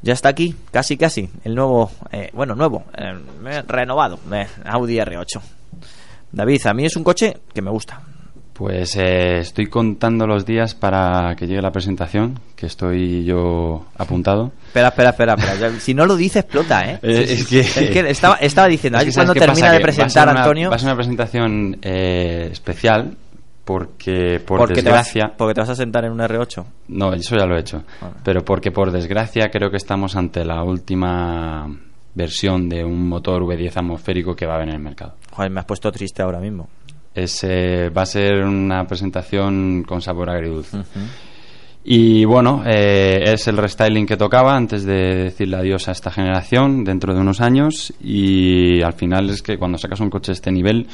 Ya 0.02 0.14
está 0.14 0.30
aquí, 0.30 0.56
casi 0.72 0.98
casi, 0.98 1.30
el 1.44 1.54
nuevo, 1.54 1.92
eh, 2.12 2.32
bueno, 2.34 2.56
nuevo, 2.56 2.86
eh, 2.98 3.62
renovado, 3.68 4.20
eh, 4.32 4.48
Audi 4.66 4.98
R8. 4.98 5.42
David, 6.32 6.66
a 6.66 6.74
mí 6.74 6.86
es 6.86 6.96
un 6.96 7.04
coche 7.04 7.38
que 7.54 7.62
me 7.62 7.70
gusta. 7.70 8.02
Pues 8.54 8.96
eh, 8.98 9.40
estoy 9.40 9.68
contando 9.68 10.28
los 10.28 10.46
días 10.46 10.76
para 10.76 11.36
que 11.36 11.48
llegue 11.48 11.62
la 11.62 11.72
presentación, 11.72 12.40
que 12.56 12.68
estoy 12.68 13.24
yo 13.24 13.86
apuntado. 13.98 14.52
Espera, 14.68 14.90
espera, 14.90 15.10
espera, 15.12 15.34
espera. 15.34 15.56
Ya- 15.72 15.80
Si 15.80 15.94
no 15.94 16.06
lo 16.06 16.16
dice, 16.16 16.40
explota, 16.40 16.84
¿eh? 16.92 17.00
Eh, 17.02 17.26
es 17.30 17.48
que- 17.48 18.00
estaba, 18.10 18.36
estaba 18.36 18.68
diciendo, 18.68 19.00
Es 19.00 19.06
que 19.06 19.12
¿sabes 19.12 19.28
cuando 19.30 19.34
termina 19.40 19.68
pasa? 19.68 19.72
de 19.72 19.80
va 19.80 19.84
presentar 19.84 20.30
una- 20.30 20.42
Antonio, 20.42 20.70
Va 20.70 20.76
a 20.76 20.80
ser 20.80 20.88
una 20.90 20.96
presentación 20.96 21.78
eh, 21.82 22.50
especial 22.52 23.16
porque, 23.66 24.42
por 24.46 24.58
porque, 24.60 24.82
te 24.84 24.90
vas, 24.90 25.06
desgracia... 25.08 25.34
porque 25.38 25.54
te 25.54 25.62
vas 25.62 25.70
a 25.70 25.76
sentar 25.76 26.06
en 26.06 26.12
un 26.12 26.20
R8. 26.20 26.66
No, 26.90 27.14
eso 27.14 27.36
ya 27.38 27.46
lo 27.46 27.56
he 27.56 27.62
hecho. 27.62 27.84
Vale. 28.02 28.16
Pero 28.24 28.44
porque 28.46 28.72
por 28.72 28.92
desgracia 28.92 29.50
creo 29.50 29.72
que 29.72 29.78
estamos 29.78 30.16
ante 30.16 30.44
la 30.44 30.62
última 30.64 31.68
versión 32.14 32.68
de 32.68 32.84
un 32.84 33.08
motor 33.08 33.42
V10 33.44 33.78
atmosférico 33.78 34.36
que 34.36 34.46
va 34.46 34.54
a 34.54 34.56
haber 34.58 34.70
en 34.70 34.76
el 34.76 34.82
mercado. 34.82 35.14
Joder, 35.32 35.50
me 35.50 35.62
has 35.62 35.66
puesto 35.66 35.90
triste 35.92 36.22
ahora 36.22 36.40
mismo. 36.40 36.68
Es, 37.14 37.44
eh, 37.44 37.90
va 37.90 38.04
a 38.04 38.06
ser 38.06 38.44
una 38.44 38.86
presentación 38.86 39.84
con 39.88 40.02
sabor 40.02 40.30
agridulce. 40.30 40.78
Y 41.84 42.26
bueno, 42.26 42.62
eh, 42.66 43.24
es 43.26 43.48
el 43.48 43.58
restyling 43.58 44.06
que 44.06 44.16
tocaba 44.16 44.56
antes 44.56 44.86
de 44.86 45.24
decirle 45.24 45.58
adiós 45.58 45.88
a 45.88 45.94
esta 45.94 46.12
generación 46.12 46.84
dentro 46.84 47.14
de 47.16 47.22
unos 47.22 47.42
años. 47.42 47.92
Y 48.00 48.82
al 48.84 48.94
final 48.94 49.30
es 49.32 49.42
que 49.42 49.58
cuando 49.58 49.78
sacas 49.78 50.00
un 50.00 50.12
coche 50.12 50.32
de 50.32 50.36
este 50.36 50.52
nivel, 50.52 50.88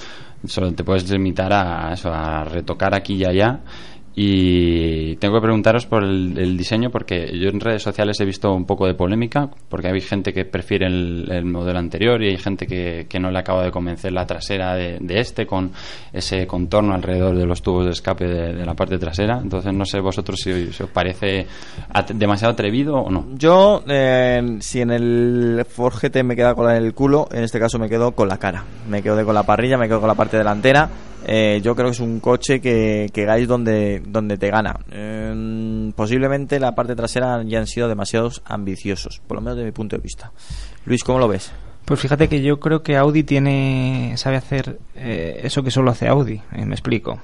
solo 0.46 0.72
te 0.72 0.86
puedes 0.86 1.10
limitar 1.10 1.52
a 1.52 1.92
eso, 1.92 2.12
a 2.14 2.46
retocar 2.46 2.96
aquí 2.96 3.16
y 3.16 3.26
allá. 3.26 3.60
Y 4.20 5.16
tengo 5.18 5.36
que 5.36 5.42
preguntaros 5.42 5.86
por 5.86 6.04
el, 6.04 6.58
diseño, 6.58 6.90
porque 6.90 7.38
yo 7.38 7.50
en 7.50 7.60
redes 7.60 7.84
sociales 7.84 8.20
he 8.20 8.26
visto 8.26 8.52
un 8.52 8.66
poco 8.66 8.88
de 8.88 8.96
polémica, 8.96 9.48
porque 9.70 9.90
hay 9.90 10.02
gente 10.02 10.34
que 10.34 10.44
prefiere 10.44 10.88
el, 10.88 11.28
el 11.30 11.46
modelo 11.46 11.78
anterior 11.78 12.20
y 12.24 12.30
hay 12.30 12.38
gente 12.38 12.66
que, 12.66 13.06
que 13.08 13.20
no 13.20 13.30
le 13.30 13.38
acaba 13.38 13.64
de 13.64 13.70
convencer 13.70 14.12
la 14.12 14.26
trasera 14.26 14.74
de, 14.74 14.98
este, 15.10 15.46
con 15.46 15.72
ese 16.12 16.48
contorno 16.48 16.96
alrededor 16.96 17.38
de 17.38 17.46
los 17.46 17.62
tubos 17.62 17.86
de 17.86 17.92
escape 17.92 18.26
de, 18.26 18.66
la 18.66 18.74
parte 18.74 18.98
trasera. 18.98 19.40
Entonces, 19.40 19.72
no 19.72 19.86
sé 19.86 20.00
vosotros 20.00 20.40
si, 20.44 20.52
os 20.52 20.90
parece 20.92 21.46
demasiado 22.16 22.54
atrevido 22.54 22.96
o 22.96 23.12
no. 23.12 23.28
Yo, 23.36 23.84
eh, 23.88 24.58
si 24.62 24.82
en 24.82 24.90
el 24.90 25.64
Ford 25.70 25.94
GT 25.94 26.24
me 26.24 26.36
queda 26.36 26.56
con 26.56 26.72
el 26.72 26.96
culo, 26.96 27.28
en 27.32 27.44
este 27.44 27.60
caso 27.60 27.78
me 27.78 27.88
quedo 27.88 28.14
con 28.14 28.28
la 28.28 28.40
cara. 28.40 28.64
Me 28.90 29.04
quedo 29.04 29.24
con 29.24 29.36
la 29.36 29.44
parrilla, 29.44 29.78
me 29.78 29.88
quedo 29.88 30.00
con 30.00 30.08
la 30.08 30.16
parte 30.16 30.38
delantera. 30.38 30.90
Eh, 31.26 31.60
yo 31.64 31.76
creo 31.76 31.88
que 31.88 31.94
es 31.94 32.00
un 32.00 32.20
coche 32.20 32.62
que, 32.62 33.10
que 33.12 33.26
donde, 33.48 34.02
donde 34.06 34.38
te 34.38 34.50
gana. 34.50 34.80
Eh, 34.92 35.92
posiblemente 35.96 36.60
la 36.60 36.76
parte 36.76 36.96
trasera 36.96 37.42
ya 37.44 37.60
han 37.60 37.68
sido 37.68 37.88
demasiados 37.88 38.42
ambiciosos, 38.46 39.22
por 39.28 39.36
lo 39.36 39.42
menos 39.42 39.58
de 39.58 39.66
mi 39.66 39.72
punto 39.72 39.96
de 39.96 40.02
vista. 40.02 40.32
Luis, 40.86 41.04
¿cómo 41.04 41.20
lo 41.20 41.28
ves? 41.28 41.52
Pues 41.88 42.02
fíjate 42.02 42.28
que 42.28 42.42
yo 42.42 42.60
creo 42.60 42.84
que 42.84 42.98
Audi 42.98 43.24
tiene 43.24 44.14
sabe 44.18 44.36
hacer 44.36 44.78
eh, 44.96 45.40
eso 45.44 45.64
que 45.64 45.72
solo 45.72 45.92
hace 45.92 46.10
Audi. 46.10 46.42
eh, 46.52 46.66
me 46.66 46.74
explico. 46.74 47.22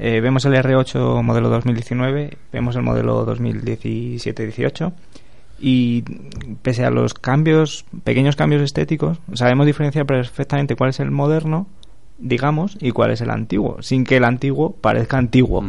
Eh, 0.00 0.20
vemos 0.20 0.44
el 0.44 0.54
R8 0.54 1.22
modelo 1.22 1.48
2019, 1.48 2.36
vemos 2.52 2.74
el 2.74 2.82
modelo 2.82 3.24
2017-18 3.24 4.92
y 5.60 6.02
pese 6.62 6.84
a 6.84 6.90
los 6.90 7.14
cambios, 7.14 7.84
pequeños 8.02 8.34
cambios 8.34 8.62
estéticos, 8.62 9.20
sabemos 9.34 9.66
diferenciar 9.66 10.06
perfectamente 10.06 10.74
cuál 10.74 10.90
es 10.90 10.98
el 10.98 11.12
moderno, 11.12 11.68
digamos, 12.18 12.76
y 12.80 12.90
cuál 12.90 13.10
es 13.10 13.20
el 13.20 13.30
antiguo, 13.30 13.82
sin 13.82 14.04
que 14.04 14.16
el 14.16 14.24
antiguo 14.24 14.76
parezca 14.76 15.18
antiguo. 15.18 15.64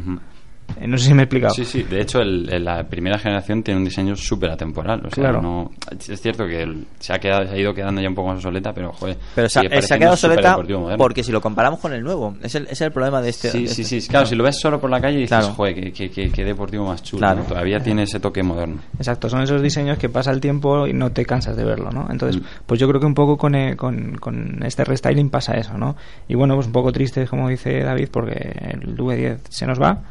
No 0.88 0.98
sé 0.98 1.08
si 1.08 1.14
me 1.14 1.22
he 1.22 1.26
explicado. 1.26 1.54
Sí, 1.54 1.64
sí, 1.66 1.84
de 1.84 2.02
hecho 2.02 2.20
el- 2.20 2.48
el- 2.52 2.64
la 2.66 2.84
primera 2.84 3.18
generación 3.18 3.64
tiene 3.64 3.80
un 3.80 3.86
diseño 3.86 4.16
súper 4.16 4.52
atemporal. 4.52 5.00
O 5.06 5.10
sea, 5.10 5.24
Claro. 5.24 5.42
no, 5.42 5.72
es 5.92 6.22
cierto 6.22 6.46
que 6.46 6.64
el- 6.64 6.86
se, 7.00 7.14
ha 7.14 7.20
quedado, 7.20 7.46
se 7.48 7.54
ha 7.54 7.58
ido 7.58 7.74
quedando 7.74 8.02
ya 8.02 8.10
un 8.10 8.16
poco 8.16 8.30
más 8.30 8.38
obsoleta, 8.38 8.74
pero 8.74 8.92
joder. 8.94 9.18
Pero 9.36 9.48
se 9.50 9.60
eh, 9.66 9.82
se 9.82 9.94
ha 9.94 9.98
quedado 9.98 10.16
soleta 10.18 10.42
superdeportivo 10.42 10.80
moderno. 10.82 10.98
porque 10.98 11.24
si 11.24 11.32
lo 11.32 11.42
comparamos 11.42 11.80
con 11.80 11.94
el 11.94 12.04
nuevo, 12.04 12.36
es 12.42 12.56
el, 12.56 12.68
es 12.68 12.82
el 12.82 12.92
problema 12.92 13.22
de 13.22 13.30
este. 13.30 13.50
Sí, 13.52 13.62
de 13.64 13.68
sí, 13.68 13.82
este- 13.84 14.02
sí. 14.02 14.08
Claro, 14.10 14.26
si 14.26 14.36
lo 14.36 14.44
ves 14.44 14.60
solo 14.60 14.80
por 14.80 14.90
la 14.90 15.00
calle 15.00 15.18
dices, 15.18 15.30
Claro. 15.38 15.54
joder, 15.54 15.76
qué, 15.76 15.92
qué- 15.94 16.10
qué- 16.10 16.30
qué 16.32 16.44
deportivo 16.44 16.86
más 16.86 17.02
chulo. 17.04 17.20
Claro. 17.20 17.42
¿no? 17.42 17.46
Todavía 17.48 17.80
tiene 17.80 18.04
ese 18.04 18.20
toque 18.20 18.44
moderno. 18.44 18.82
Exacto, 18.98 19.30
son 19.30 19.42
esos 19.42 19.62
diseños 19.62 19.98
que 19.98 20.10
pasa 20.10 20.32
el 20.32 20.42
tiempo 20.42 20.88
y 20.88 20.94
no 20.94 21.12
te 21.12 21.26
cansas 21.26 21.56
de 21.56 21.64
verlo, 21.64 21.90
¿no? 21.92 22.08
Entonces, 22.10 22.42
Mm. 22.42 22.46
pues 22.66 22.80
yo 22.80 22.88
creo 22.88 23.00
que 23.00 23.06
un 23.08 23.14
poco 23.14 23.38
con, 23.38 23.56
eh, 23.56 23.76
con, 23.76 24.16
con 24.18 24.62
este 24.64 24.84
restyling 24.84 25.30
pasa 25.30 25.54
eso, 25.54 25.78
¿no? 25.78 25.96
Y 26.28 26.36
bueno, 26.36 26.56
pues 26.56 26.68
un 26.68 26.74
poco 26.74 26.92
triste, 26.92 27.26
como 27.28 27.50
dice 27.50 27.80
David, 27.82 28.10
porque 28.12 28.34
el 28.72 28.96
V10 28.98 29.40
se 29.50 29.66
nos 29.66 29.82
va 29.82 30.02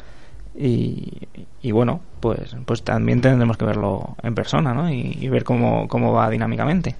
y, 0.57 1.29
y 1.63 1.73
bueno, 1.73 2.01
pues, 2.21 2.57
pues 2.65 2.83
también 2.83 3.21
tendremos 3.21 3.57
que 3.57 3.65
verlo 3.65 4.17
en 4.23 4.35
persona, 4.35 4.73
¿no? 4.73 4.91
Y, 4.91 5.19
y 5.21 5.29
ver 5.29 5.45
cómo, 5.45 5.89
cómo 5.89 6.13
va 6.13 6.31
dinámicamente. 6.31 6.95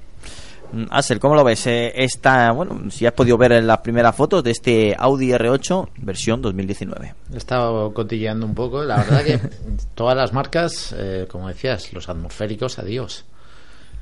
Mm, 0.73 0.87
Axel, 0.91 1.21
¿cómo 1.21 1.37
lo 1.37 1.45
ves? 1.45 1.67
Eh, 1.69 1.93
esta, 1.95 2.51
bueno, 2.51 2.91
si 2.91 3.07
has 3.07 3.13
podido 3.13 3.39
ver 3.39 3.53
en 3.53 3.67
las 3.67 3.79
primeras 3.79 4.17
fotos 4.17 4.43
de 4.43 4.51
este 4.51 4.97
Audi 4.99 5.29
R8 5.29 5.91
versión 5.99 6.43
2019. 6.43 7.15
He 7.33 7.37
estado 7.37 7.95
cotilleando 7.95 8.45
un 8.45 8.55
poco. 8.55 8.83
La 8.83 8.97
verdad 8.97 9.23
que 9.23 9.39
todas 9.95 10.17
las 10.17 10.33
marcas, 10.33 10.95
eh, 10.99 11.27
como 11.31 11.49
decías, 11.49 11.93
los 11.93 12.09
atmosféricos, 12.09 12.79
adiós. 12.81 13.25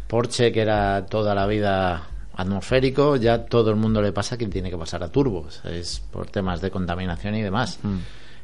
Porsche, 0.08 0.50
que 0.50 0.62
era 0.62 1.04
toda 1.06 1.34
la 1.34 1.46
vida 1.46 2.08
atmosférico, 2.34 3.16
ya 3.16 3.44
todo 3.44 3.70
el 3.70 3.76
mundo 3.76 4.00
le 4.00 4.12
pasa 4.12 4.38
que 4.38 4.46
tiene 4.46 4.70
que 4.70 4.78
pasar 4.78 5.02
a 5.02 5.08
turbos. 5.08 5.62
Es 5.64 6.00
por 6.00 6.28
temas 6.28 6.62
de 6.62 6.70
contaminación 6.70 7.34
y 7.34 7.42
demás. 7.42 7.78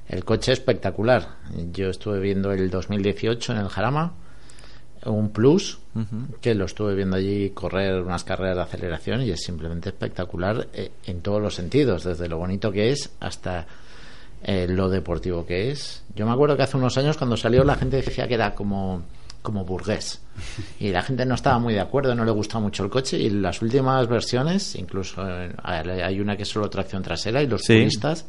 El 0.09 0.25
coche 0.25 0.53
espectacular. 0.53 1.37
Yo 1.73 1.89
estuve 1.91 2.19
viendo 2.21 2.53
el 2.53 2.71
2018 2.71 3.53
en 3.53 3.59
el 3.59 3.69
Jarama, 3.69 4.13
un 5.05 5.31
Plus, 5.31 5.79
que 6.41 6.55
lo 6.55 6.65
estuve 6.65 6.95
viendo 6.95 7.17
allí 7.17 7.51
correr 7.51 8.01
unas 8.03 8.25
carreras 8.25 8.57
de 8.57 8.63
aceleración 8.63 9.23
y 9.23 9.31
es 9.31 9.43
simplemente 9.43 9.89
espectacular 9.91 10.67
eh, 10.73 10.91
en 11.07 11.21
todos 11.21 11.41
los 11.43 11.55
sentidos, 11.55 12.05
desde 12.05 12.29
lo 12.29 12.39
bonito 12.39 12.71
que 12.73 12.91
es 12.91 13.11
hasta 13.21 13.67
eh, 14.43 14.67
lo 14.69 14.89
deportivo 14.89 15.45
que 15.47 15.71
es. 15.71 16.03
Yo 16.15 16.27
me 16.27 16.33
acuerdo 16.33 16.57
que 16.57 16.63
hace 16.63 16.77
unos 16.77 16.97
años 16.99 17.17
cuando 17.17 17.37
salió 17.37 17.65
la 17.65 17.75
gente 17.77 17.97
decía 17.99 18.27
que 18.29 18.35
era 18.35 18.55
como 18.55 19.03
como 19.41 19.65
burgués 19.65 20.21
y 20.81 20.91
la 20.91 21.01
gente 21.03 21.25
no 21.25 21.35
estaba 21.37 21.59
muy 21.61 21.73
de 21.73 21.81
acuerdo, 21.81 22.15
no 22.15 22.25
le 22.25 22.33
gustaba 22.33 22.61
mucho 22.61 22.83
el 22.85 22.91
coche 22.91 23.19
y 23.19 23.31
las 23.31 23.63
últimas 23.63 24.07
versiones, 24.09 24.75
incluso 24.75 25.23
eh, 25.27 25.53
hay 25.65 26.21
una 26.21 26.37
que 26.37 26.43
es 26.43 26.49
solo 26.49 26.69
tracción 26.69 27.03
trasera 27.03 27.41
y 27.43 27.47
los 27.47 27.63
Sí. 27.63 27.75
turistas 27.75 28.27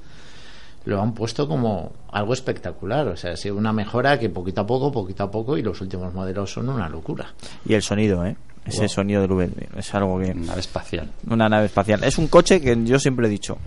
lo 0.86 1.02
han 1.02 1.14
puesto 1.14 1.48
como 1.48 1.92
algo 2.12 2.34
espectacular, 2.34 3.08
o 3.08 3.16
sea, 3.18 3.34
ha 3.34 3.38
sido 3.38 3.56
una 3.58 3.72
mejora 3.74 4.18
que 4.20 4.30
poquito 4.30 4.62
a 4.62 4.66
poco, 4.68 4.92
poquito 4.92 5.24
a 5.24 5.32
poco 5.32 5.58
y 5.58 5.62
los 5.62 5.80
últimos 5.82 6.14
modelos 6.14 6.52
son 6.54 6.70
una 6.70 6.88
locura. 6.90 7.34
Y 7.66 7.74
el 7.74 7.82
sonido, 7.82 8.26
¿eh? 8.26 8.36
Ese 8.66 8.82
Wow. 8.82 8.90
sonido 8.90 9.22
del 9.22 9.32
V 9.32 9.50
es 9.78 9.94
algo 9.96 10.20
que... 10.20 10.34
Nave 10.34 10.60
espacial. 10.60 11.10
Una 11.30 11.50
nave 11.50 11.66
espacial. 11.68 12.04
Es 12.04 12.18
un 12.18 12.28
coche 12.28 12.60
que 12.62 12.78
yo 12.84 13.00
siempre 13.00 13.26
he 13.28 13.30
dicho, 13.30 13.58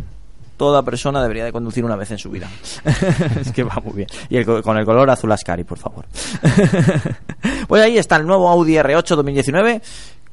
toda 0.56 0.82
persona 0.82 1.20
debería 1.22 1.44
de 1.44 1.50
conducir 1.52 1.84
una 1.84 1.96
vez 1.96 2.10
en 2.12 2.18
su 2.18 2.30
vida. 2.30 2.48
es 3.40 3.50
que 3.52 3.64
va 3.64 3.80
muy 3.84 3.94
bien. 3.94 4.08
Y 4.28 4.36
el 4.36 4.44
co- 4.46 4.62
con 4.62 4.76
el 4.76 4.84
color 4.84 5.10
azul 5.10 5.32
Ascari, 5.32 5.64
por 5.64 5.78
favor. 5.78 6.04
pues 7.68 7.82
ahí 7.82 7.98
está 7.98 8.16
el 8.16 8.26
nuevo 8.26 8.48
Audi 8.48 8.74
R8 8.74 9.16
2019 9.16 9.82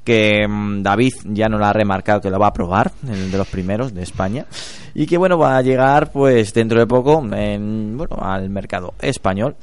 que 0.09 0.47
mm, 0.47 0.81
David 0.81 1.13
ya 1.25 1.47
nos 1.49 1.59
lo 1.59 1.67
ha 1.67 1.73
remarcado 1.73 2.19
que 2.19 2.31
lo 2.31 2.39
va 2.39 2.47
a 2.47 2.53
probar, 2.53 2.91
el 3.07 3.29
de 3.29 3.37
los 3.37 3.47
primeros 3.47 3.93
de 3.93 4.01
España, 4.01 4.47
y 4.95 5.05
que 5.05 5.19
bueno, 5.19 5.37
va 5.37 5.55
a 5.55 5.61
llegar 5.61 6.11
pues 6.11 6.51
dentro 6.51 6.79
de 6.79 6.87
poco 6.87 7.23
en, 7.31 7.95
bueno, 7.95 8.17
al 8.19 8.49
mercado 8.49 8.95
español. 8.99 9.55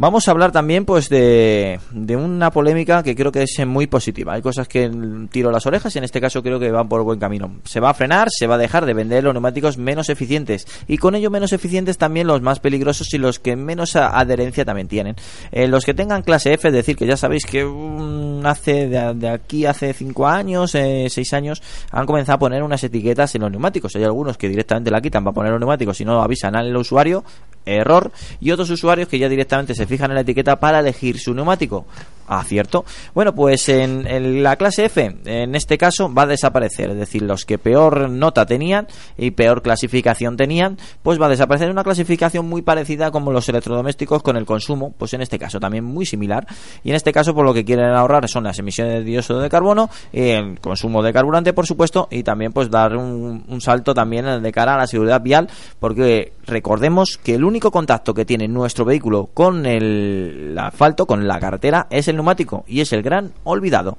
Vamos 0.00 0.28
a 0.28 0.30
hablar 0.30 0.52
también 0.52 0.84
pues 0.84 1.08
de, 1.08 1.80
una 1.92 2.52
polémica 2.52 3.02
que 3.02 3.16
creo 3.16 3.32
que 3.32 3.42
es 3.42 3.66
muy 3.66 3.88
positiva. 3.88 4.34
Hay 4.34 4.42
cosas 4.42 4.68
que 4.68 4.88
tiro 5.28 5.50
las 5.50 5.66
orejas 5.66 5.92
y 5.96 5.98
en 5.98 6.04
este 6.04 6.20
caso 6.20 6.40
creo 6.40 6.60
que 6.60 6.70
van 6.70 6.88
por 6.88 7.02
buen 7.02 7.18
camino. 7.18 7.56
Se 7.64 7.80
va 7.80 7.90
a 7.90 7.94
frenar, 7.94 8.28
se 8.30 8.46
va 8.46 8.54
a 8.54 8.58
dejar 8.58 8.86
de 8.86 8.94
vender 8.94 9.24
los 9.24 9.34
neumáticos 9.34 9.76
menos 9.76 10.08
eficientes 10.08 10.68
y 10.86 10.98
con 10.98 11.16
ello 11.16 11.32
menos 11.32 11.52
eficientes 11.52 11.98
también 11.98 12.28
los 12.28 12.40
más 12.42 12.60
peligrosos 12.60 13.12
y 13.12 13.18
los 13.18 13.40
que 13.40 13.56
menos 13.56 13.96
adherencia 13.96 14.64
también 14.64 14.86
tienen. 14.86 15.16
Eh, 15.50 15.66
los 15.66 15.84
que 15.84 15.94
tengan 15.94 16.22
clase 16.22 16.52
F, 16.52 16.68
es 16.68 16.74
decir, 16.74 16.96
que 16.96 17.04
ya 17.04 17.16
sabéis 17.16 17.44
que 17.44 17.68
hace 18.44 18.86
de, 18.86 19.14
de 19.14 19.28
aquí 19.28 19.66
hace 19.66 19.92
5 19.92 20.28
años, 20.28 20.70
6 20.70 21.32
años, 21.32 21.60
han 21.90 22.06
comenzado 22.06 22.36
a 22.36 22.38
poner 22.38 22.62
unas 22.62 22.84
etiquetas 22.84 23.34
en 23.34 23.42
los 23.42 23.50
neumáticos. 23.50 23.96
Hay 23.96 24.04
algunos 24.04 24.38
que 24.38 24.48
directamente 24.48 24.92
la 24.92 25.00
quitan 25.00 25.24
para 25.24 25.34
poner 25.34 25.50
los 25.50 25.60
neumáticos 25.60 26.00
y 26.00 26.04
no 26.04 26.22
avisan 26.22 26.54
al 26.54 26.76
usuario, 26.76 27.24
error, 27.76 28.10
y 28.40 28.50
otros 28.50 28.70
usuarios 28.70 29.08
que 29.08 29.18
ya 29.18 29.28
directamente 29.28 29.74
se 29.74 29.86
fijan 29.86 30.10
en 30.10 30.16
la 30.16 30.20
etiqueta 30.22 30.58
para 30.58 30.80
elegir 30.80 31.18
su 31.18 31.34
neumático. 31.34 31.86
Acierto. 32.28 32.84
Bueno, 33.14 33.34
pues 33.34 33.68
en, 33.68 34.42
la 34.42 34.56
clase 34.56 34.86
F, 34.86 35.16
en 35.24 35.54
este 35.54 35.78
caso, 35.78 36.12
va 36.12 36.22
a 36.22 36.26
desaparecer. 36.26 36.90
Es 36.90 36.98
decir, 36.98 37.22
los 37.22 37.44
que 37.44 37.58
peor 37.58 38.10
nota 38.10 38.46
tenían 38.46 38.86
y 39.16 39.30
peor 39.30 39.62
clasificación 39.62 40.36
tenían, 40.36 40.78
pues 41.02 41.20
va 41.20 41.26
a 41.26 41.30
desaparecer 41.30 41.70
una 41.70 41.84
clasificación 41.84 42.48
muy 42.48 42.62
parecida 42.62 43.10
como 43.10 43.32
los 43.32 43.48
electrodomésticos 43.48 44.22
con 44.22 44.36
el 44.36 44.46
consumo, 44.46 44.94
pues 44.96 45.14
en 45.14 45.22
este 45.22 45.38
caso 45.38 45.60
también 45.60 45.84
muy 45.84 46.06
similar. 46.06 46.46
Y 46.84 46.90
en 46.90 46.96
este 46.96 47.12
caso, 47.12 47.34
por 47.34 47.44
lo 47.44 47.54
que 47.54 47.64
quieren 47.64 47.86
ahorrar 47.86 48.28
son 48.28 48.44
las 48.44 48.58
emisiones 48.58 48.94
de 48.94 49.04
dióxido 49.04 49.40
de 49.40 49.48
carbono, 49.48 49.90
el 50.12 50.60
consumo 50.60 51.02
de 51.02 51.12
carburante, 51.12 51.52
por 51.52 51.66
supuesto, 51.66 52.08
y 52.10 52.22
también 52.22 52.52
pues 52.52 52.70
dar 52.70 52.96
un, 52.96 53.44
un 53.48 53.60
salto 53.60 53.94
también 53.94 54.42
de 54.42 54.52
cara 54.52 54.74
a 54.74 54.78
la 54.78 54.86
seguridad 54.86 55.20
vial, 55.20 55.48
porque 55.80 56.32
recordemos 56.46 57.18
que 57.22 57.34
el 57.34 57.44
único 57.44 57.70
contacto 57.70 58.14
que 58.14 58.24
tiene 58.24 58.48
nuestro 58.48 58.84
vehículo 58.84 59.30
con 59.32 59.66
el 59.66 60.56
asfalto, 60.58 61.06
con 61.06 61.26
la 61.26 61.38
carretera, 61.38 61.86
es 61.90 62.08
el 62.08 62.16
neumático 62.18 62.64
y 62.68 62.80
es 62.82 62.92
el 62.92 63.02
gran 63.02 63.32
olvidado. 63.44 63.96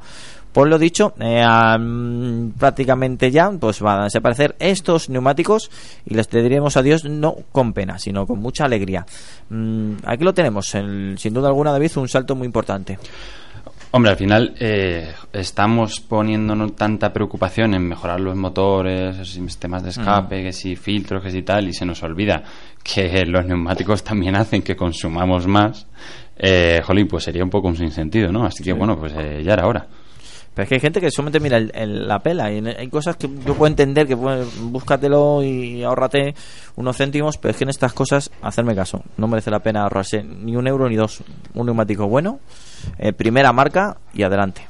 Por 0.51 0.67
lo 0.67 0.80
dicho, 0.80 1.13
eh, 1.20 1.43
am, 1.45 2.53
prácticamente 2.57 3.30
ya 3.30 3.51
pues 3.51 3.82
van 3.82 3.99
a 4.01 4.03
desaparecer 4.05 4.55
estos 4.59 5.07
neumáticos 5.09 5.70
y 6.05 6.15
les 6.15 6.28
diremos 6.30 6.76
adiós 6.76 7.05
no 7.05 7.36
con 7.51 7.72
pena, 7.74 7.99
sino 7.99 8.26
con 8.26 8.39
mucha 8.39 8.65
alegría. 8.65 9.05
Mm, 9.49 9.93
aquí 10.05 10.24
lo 10.24 10.34
tenemos, 10.34 10.74
el- 10.74 11.15
sin 11.20 11.34
duda 11.36 11.49
alguna, 11.49 11.72
David, 11.72 11.91
un 11.97 12.07
salto 12.09 12.36
muy 12.36 12.45
importante. 12.47 12.97
Hombre, 13.91 14.11
al 14.11 14.17
final 14.17 14.53
eh, 14.59 15.11
estamos 15.34 15.99
poniéndonos 15.99 16.76
tanta 16.76 17.11
preocupación 17.11 17.74
en 17.74 17.88
mejorar 17.88 18.20
los 18.20 18.36
motores, 18.36 19.28
sistemas 19.28 19.82
de 19.84 19.89
escape, 19.89 20.43
que 20.43 20.53
si 20.53 20.76
filtros, 20.76 21.24
que 21.24 21.32
si 21.32 21.41
tal, 21.41 21.67
y 21.67 21.74
se 21.74 21.86
nos 21.86 22.03
olvida 22.03 22.43
que 22.84 23.26
los 23.26 23.45
neumáticos 23.45 24.03
también 24.03 24.36
hacen 24.36 24.61
que 24.61 24.76
consumamos 24.76 25.47
más. 25.47 25.88
Eh, 26.40 26.82
jolín, 26.84 27.08
pues 27.08 27.26
sería 27.26 27.44
un 27.44 27.50
poco 27.50 27.68
un 27.68 27.76
sinsentido, 27.76 28.32
¿no? 28.32 28.46
Así 28.46 28.64
que 28.64 28.72
bueno, 28.74 28.98
pues 28.98 29.14
eh, 29.18 29.44
ya 29.44 29.54
era 29.54 29.68
hora. 29.68 29.86
Pero 30.54 30.64
es 30.64 30.70
que 30.70 30.76
hay 30.76 30.82
gente 30.82 31.00
que 31.02 31.12
solamente 31.12 31.40
mira 31.40 31.58
el- 31.58 31.72
el- 31.76 32.08
la 32.08 32.20
pela 32.20 32.52
y 32.52 32.66
hay 32.66 32.88
cosas 32.88 33.16
que 33.18 33.28
yo 33.46 33.54
puedo 33.56 33.68
entender 33.68 34.08
que 34.08 34.18
pues, 34.18 34.48
búscatelo 34.62 35.44
y 35.44 35.84
ahórrate 35.84 36.34
unos 36.76 36.98
céntimos, 36.98 37.38
pero 37.38 37.52
es 37.52 37.58
que 37.58 37.66
en 37.66 37.70
estas 37.70 37.94
cosas 37.94 38.32
hacerme 38.42 38.74
caso. 38.76 39.04
No 39.18 39.28
merece 39.28 39.52
la 39.52 39.60
pena 39.60 39.84
ahorrarse 39.84 40.24
ni 40.24 40.56
un 40.56 40.66
euro 40.68 40.90
ni 40.90 40.96
dos. 40.96 41.22
Un 41.54 41.66
neumático 41.68 42.08
bueno, 42.08 42.40
eh, 42.98 43.14
primera 43.14 43.52
marca 43.54 43.98
y 44.14 44.24
adelante. 44.24 44.62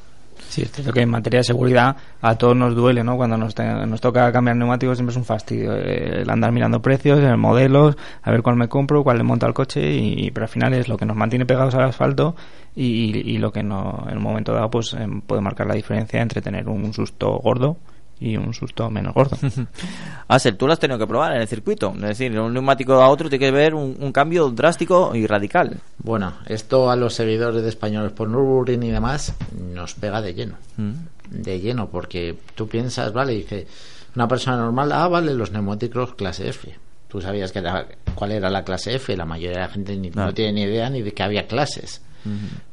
Sí, 0.50 0.64
es 0.64 0.72
cierto 0.72 0.92
que 0.92 1.02
en 1.02 1.10
materia 1.10 1.42
de 1.42 1.44
seguridad 1.44 1.96
a 2.22 2.36
todos 2.36 2.56
nos 2.56 2.74
duele, 2.76 3.04
¿no? 3.04 3.18
Cuando 3.18 3.38
nos, 3.38 3.56
nos 3.56 4.02
toca 4.02 4.32
cambiar 4.32 4.58
neumáticos 4.58 4.98
siempre 4.98 5.12
es 5.12 5.18
un 5.18 5.24
fastidio. 5.24 5.76
eh, 5.76 6.22
El 6.24 6.30
andar 6.30 6.52
mirando 6.52 6.82
precios, 6.82 7.20
el 7.20 7.38
modelos, 7.38 7.96
a 8.24 8.32
ver 8.32 8.42
cuál 8.42 8.56
me 8.56 8.68
compro, 8.68 9.04
cuál 9.04 9.20
le 9.20 9.24
monto 9.24 9.46
al 9.46 9.54
coche, 9.54 9.80
y, 9.92 10.32
pero 10.32 10.46
al 10.46 10.50
final 10.50 10.74
es 10.74 10.88
lo 10.88 10.98
que 10.98 11.06
nos 11.06 11.16
mantiene 11.16 11.46
pegados 11.46 11.76
al 11.76 11.84
asfalto 11.84 12.36
y, 12.76 13.16
y 13.30 13.38
lo 13.38 13.52
que 13.52 13.62
no, 13.62 14.08
en 14.10 14.18
un 14.18 14.24
momento 14.24 14.52
dado 14.54 14.72
pues 14.72 14.94
em, 14.94 15.22
puede 15.22 15.42
marcar 15.42 15.68
la 15.68 15.76
diferencia 15.76 16.20
entre 16.20 16.42
tener 16.42 16.68
un 16.68 16.94
susto 16.94 17.30
gordo 17.44 17.78
y 18.20 18.36
un 18.38 18.54
susto 18.54 18.90
menos 18.90 19.14
gordo. 19.14 19.38
Axel, 20.28 20.58
tú 20.58 20.68
lo 20.68 20.74
has 20.74 20.80
tenido 20.80 21.00
que 21.00 21.08
probar 21.08 21.34
en 21.36 21.42
el 21.42 21.48
circuito. 21.48 21.94
Es 21.96 22.02
decir, 22.02 22.32
de 22.34 22.40
un 22.40 22.54
neumático 22.54 22.94
a 22.94 23.10
otro 23.10 23.30
tiene 23.30 23.46
que 23.46 23.52
ver 23.52 23.74
un, 23.74 23.96
un 24.00 24.12
cambio 24.12 24.50
drástico 24.50 25.16
y 25.16 25.26
radical. 25.26 25.80
Bueno, 26.00 26.34
esto 26.46 26.90
a 26.92 26.96
los 26.96 27.14
seguidores 27.14 27.62
de 27.64 27.70
españoles 27.70 28.12
por 28.12 28.28
Nürburgring 28.30 28.84
y 28.84 28.92
demás 28.92 29.34
nos 29.74 29.94
pega 29.96 30.22
de 30.22 30.34
lleno. 30.34 30.56
Mm. 30.78 30.92
De 31.32 31.60
lleno, 31.60 31.90
porque 31.90 32.38
tú 32.56 32.68
piensas, 32.68 33.14
vale, 33.14 33.34
dice 33.34 33.68
una 34.16 34.28
persona 34.28 34.58
normal, 34.58 34.92
ah, 34.92 35.08
vale, 35.08 35.34
los 35.34 35.52
neumáticos 35.52 36.16
clase 36.16 36.50
F. 36.50 36.76
Tú 37.08 37.22
sabías 37.22 37.52
que 37.52 37.60
era, 37.60 37.88
cuál 38.16 38.32
era 38.34 38.50
la 38.50 38.64
clase 38.64 38.96
F, 38.96 39.16
la 39.16 39.26
mayoría 39.26 39.62
de 39.62 39.68
la 39.68 39.70
gente 39.74 39.96
ni- 39.96 40.12
Claro. 40.12 40.28
no 40.30 40.34
tiene 40.34 40.54
ni 40.54 40.62
idea 40.64 40.90
ni 40.90 41.02
de 41.02 41.14
que 41.14 41.24
había 41.24 41.48
clases. 41.48 42.02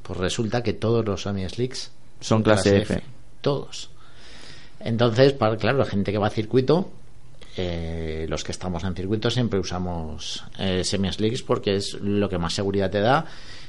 Pues 0.02 0.18
resulta 0.18 0.62
que 0.62 0.72
todos 0.72 1.04
los 1.06 1.22
Sony 1.22 1.48
Slicks 1.48 1.92
Son 2.20 2.42
clase 2.42 2.78
F. 2.78 3.02
Todos. 3.40 3.90
Entonces, 4.80 5.32
para, 5.32 5.56
claro, 5.56 5.78
la 5.78 5.86
gente 5.86 6.12
que 6.12 6.18
va 6.18 6.26
a 6.26 6.30
circuito, 6.30 6.90
eh, 7.56 8.26
los 8.28 8.44
que 8.44 8.52
estamos 8.52 8.84
en 8.84 8.94
circuito 8.94 9.30
siempre 9.30 9.58
usamos 9.58 10.44
eh, 10.58 10.84
semi-slicks 10.84 11.42
porque 11.42 11.76
es 11.76 11.94
lo 11.94 12.28
que 12.28 12.36
más 12.36 12.52
seguridad 12.52 12.90
te 12.90 13.00
da 13.00 13.24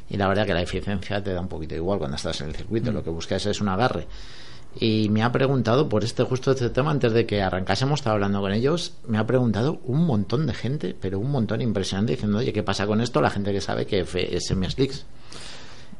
y 0.10 0.18
la 0.18 0.28
verdad 0.28 0.46
que 0.46 0.54
la 0.54 0.62
eficiencia 0.62 1.24
te 1.24 1.34
da 1.34 1.40
un 1.40 1.48
poquito 1.48 1.76
igual 1.76 2.00
cuando 2.00 2.18
estás 2.18 2.42
en 2.42 2.50
el 2.50 2.56
circuito. 2.56 2.92
Lo 2.92 3.04
que 3.04 3.10
buscas 3.10 3.46
es 3.46 3.62
un 3.62 3.70
agarre. 3.70 4.08
Y 4.80 5.10
me 5.10 5.24
ha 5.24 5.32
preguntado 5.32 5.90
por 5.90 6.04
este 6.04 6.24
justo 6.24 6.52
este 6.52 6.70
tema 6.70 6.92
antes 6.92 7.12
de 7.12 7.26
que 7.26 7.42
arrancásemos, 7.42 8.00
estaba 8.00 8.14
hablando 8.14 8.42
con 8.42 8.54
ellos, 8.54 8.94
me 9.08 9.18
ha 9.18 9.26
preguntado 9.26 9.80
un 9.86 10.06
montón 10.06 10.46
de 10.46 10.54
gente, 10.54 10.96
pero 11.00 11.20
un 11.20 11.32
montón 11.32 11.62
impresionante 11.62 12.12
diciendo, 12.14 12.38
oye, 12.38 12.54
¿qué 12.54 12.62
pasa 12.62 12.86
con 12.86 13.02
esto? 13.02 13.20
La 13.20 13.32
gente 13.32 13.52
que 13.52 13.62
sabe 13.62 13.88
que 13.88 14.02
es 14.02 14.46
semi-slicks 14.46 15.06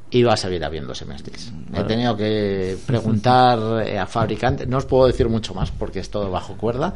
y 0.10 0.24
va 0.24 0.34
a 0.34 0.38
seguir 0.38 0.64
habiendo 0.64 0.96
semi-slicks. 0.96 1.52
He 1.74 1.84
tenido 1.84 2.16
que 2.16 2.78
preguntar 2.86 3.86
eh, 3.86 4.00
a 4.00 4.06
fabricantes, 4.06 4.68
no 4.68 4.78
os 4.78 4.86
puedo 4.86 5.08
decir 5.08 5.28
mucho 5.30 5.54
más 5.54 5.72
porque 5.72 6.00
es 6.00 6.10
todo 6.10 6.32
bajo 6.32 6.56
cuerda, 6.56 6.94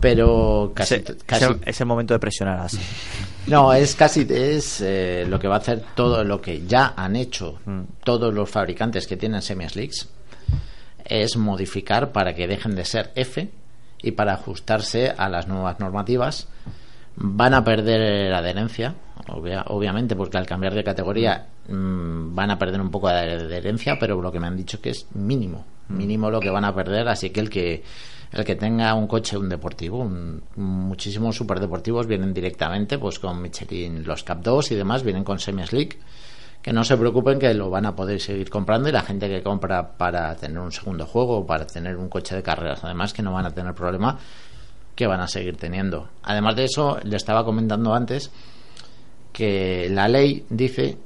pero 0.00 0.72
casi, 0.74 0.96
Ese- 0.96 1.16
casi 1.24 1.44
es 1.64 1.80
el 1.80 1.86
momento 1.86 2.14
de 2.14 2.20
presionar 2.20 2.60
así. 2.60 2.78
no, 3.46 3.72
es 3.72 3.94
casi 3.94 4.26
es 4.28 4.80
eh, 4.80 5.24
lo 5.28 5.38
que 5.38 5.48
va 5.48 5.56
a 5.56 5.58
hacer 5.58 5.82
todo 5.94 6.24
lo 6.24 6.40
que 6.40 6.66
ya 6.66 6.94
han 6.96 7.16
hecho 7.16 7.58
Mm. 7.64 7.82
todos 8.04 8.32
los 8.34 8.50
fabricantes 8.50 9.06
que 9.06 9.16
tienen 9.16 9.40
semi-slicks 9.42 10.08
es 11.04 11.36
modificar 11.36 12.10
para 12.12 12.34
que 12.34 12.46
dejen 12.48 12.74
de 12.74 12.84
ser 12.84 13.12
F 13.14 13.48
y 14.02 14.10
para 14.12 14.34
ajustarse 14.34 15.12
a 15.16 15.28
las 15.28 15.46
nuevas 15.48 15.78
normativas 15.80 16.48
van 17.16 17.54
a 17.54 17.64
perder 17.64 18.32
adherencia 18.34 18.94
obvia- 19.28 19.64
obviamente 19.68 20.14
porque 20.16 20.36
al 20.38 20.46
cambiar 20.46 20.74
de 20.74 20.84
categoría 20.84 21.46
mm, 21.68 22.34
van 22.34 22.50
a 22.50 22.58
perder 22.58 22.80
un 22.80 22.90
poco 22.90 23.08
de 23.08 23.14
adherencia, 23.14 23.98
pero 23.98 24.20
lo 24.20 24.30
que 24.32 24.40
me 24.40 24.46
han 24.46 24.56
dicho 24.56 24.80
que 24.80 24.90
es 24.90 25.06
mínimo, 25.14 25.64
mínimo 25.88 26.30
lo 26.30 26.40
que 26.40 26.50
van 26.50 26.64
a 26.64 26.74
perder, 26.74 27.08
así 27.08 27.30
que 27.30 27.40
el 27.40 27.50
que 27.50 27.82
el 28.32 28.44
que 28.44 28.56
tenga 28.56 28.92
un 28.94 29.06
coche, 29.06 29.38
un 29.38 29.48
deportivo, 29.48 29.98
un- 29.98 30.42
muchísimos 30.56 31.36
superdeportivos 31.36 32.06
vienen 32.08 32.34
directamente 32.34 32.98
pues 32.98 33.18
con 33.20 33.40
Michelin, 33.40 34.04
los 34.04 34.24
Cap 34.24 34.40
2 34.42 34.72
y 34.72 34.74
demás, 34.74 35.04
vienen 35.04 35.22
con 35.22 35.38
semi-slick, 35.38 35.96
que 36.60 36.72
no 36.72 36.82
se 36.82 36.96
preocupen 36.96 37.38
que 37.38 37.54
lo 37.54 37.70
van 37.70 37.86
a 37.86 37.94
poder 37.94 38.20
seguir 38.20 38.50
comprando 38.50 38.88
y 38.88 38.92
la 38.92 39.02
gente 39.02 39.28
que 39.28 39.42
compra 39.42 39.96
para 39.96 40.34
tener 40.34 40.58
un 40.58 40.72
segundo 40.72 41.06
juego 41.06 41.46
para 41.46 41.66
tener 41.66 41.96
un 41.96 42.08
coche 42.08 42.34
de 42.34 42.42
carreras, 42.42 42.82
además 42.82 43.12
que 43.12 43.22
no 43.22 43.32
van 43.32 43.46
a 43.46 43.50
tener 43.52 43.72
problema, 43.74 44.18
que 44.96 45.06
van 45.06 45.20
a 45.20 45.28
seguir 45.28 45.56
teniendo. 45.56 46.08
Además 46.24 46.56
de 46.56 46.64
eso, 46.64 46.98
le 47.04 47.16
estaba 47.16 47.44
comentando 47.44 47.94
antes 47.94 48.32
que 49.32 49.88
la 49.90 50.08
ley 50.08 50.44
dice 50.50 50.98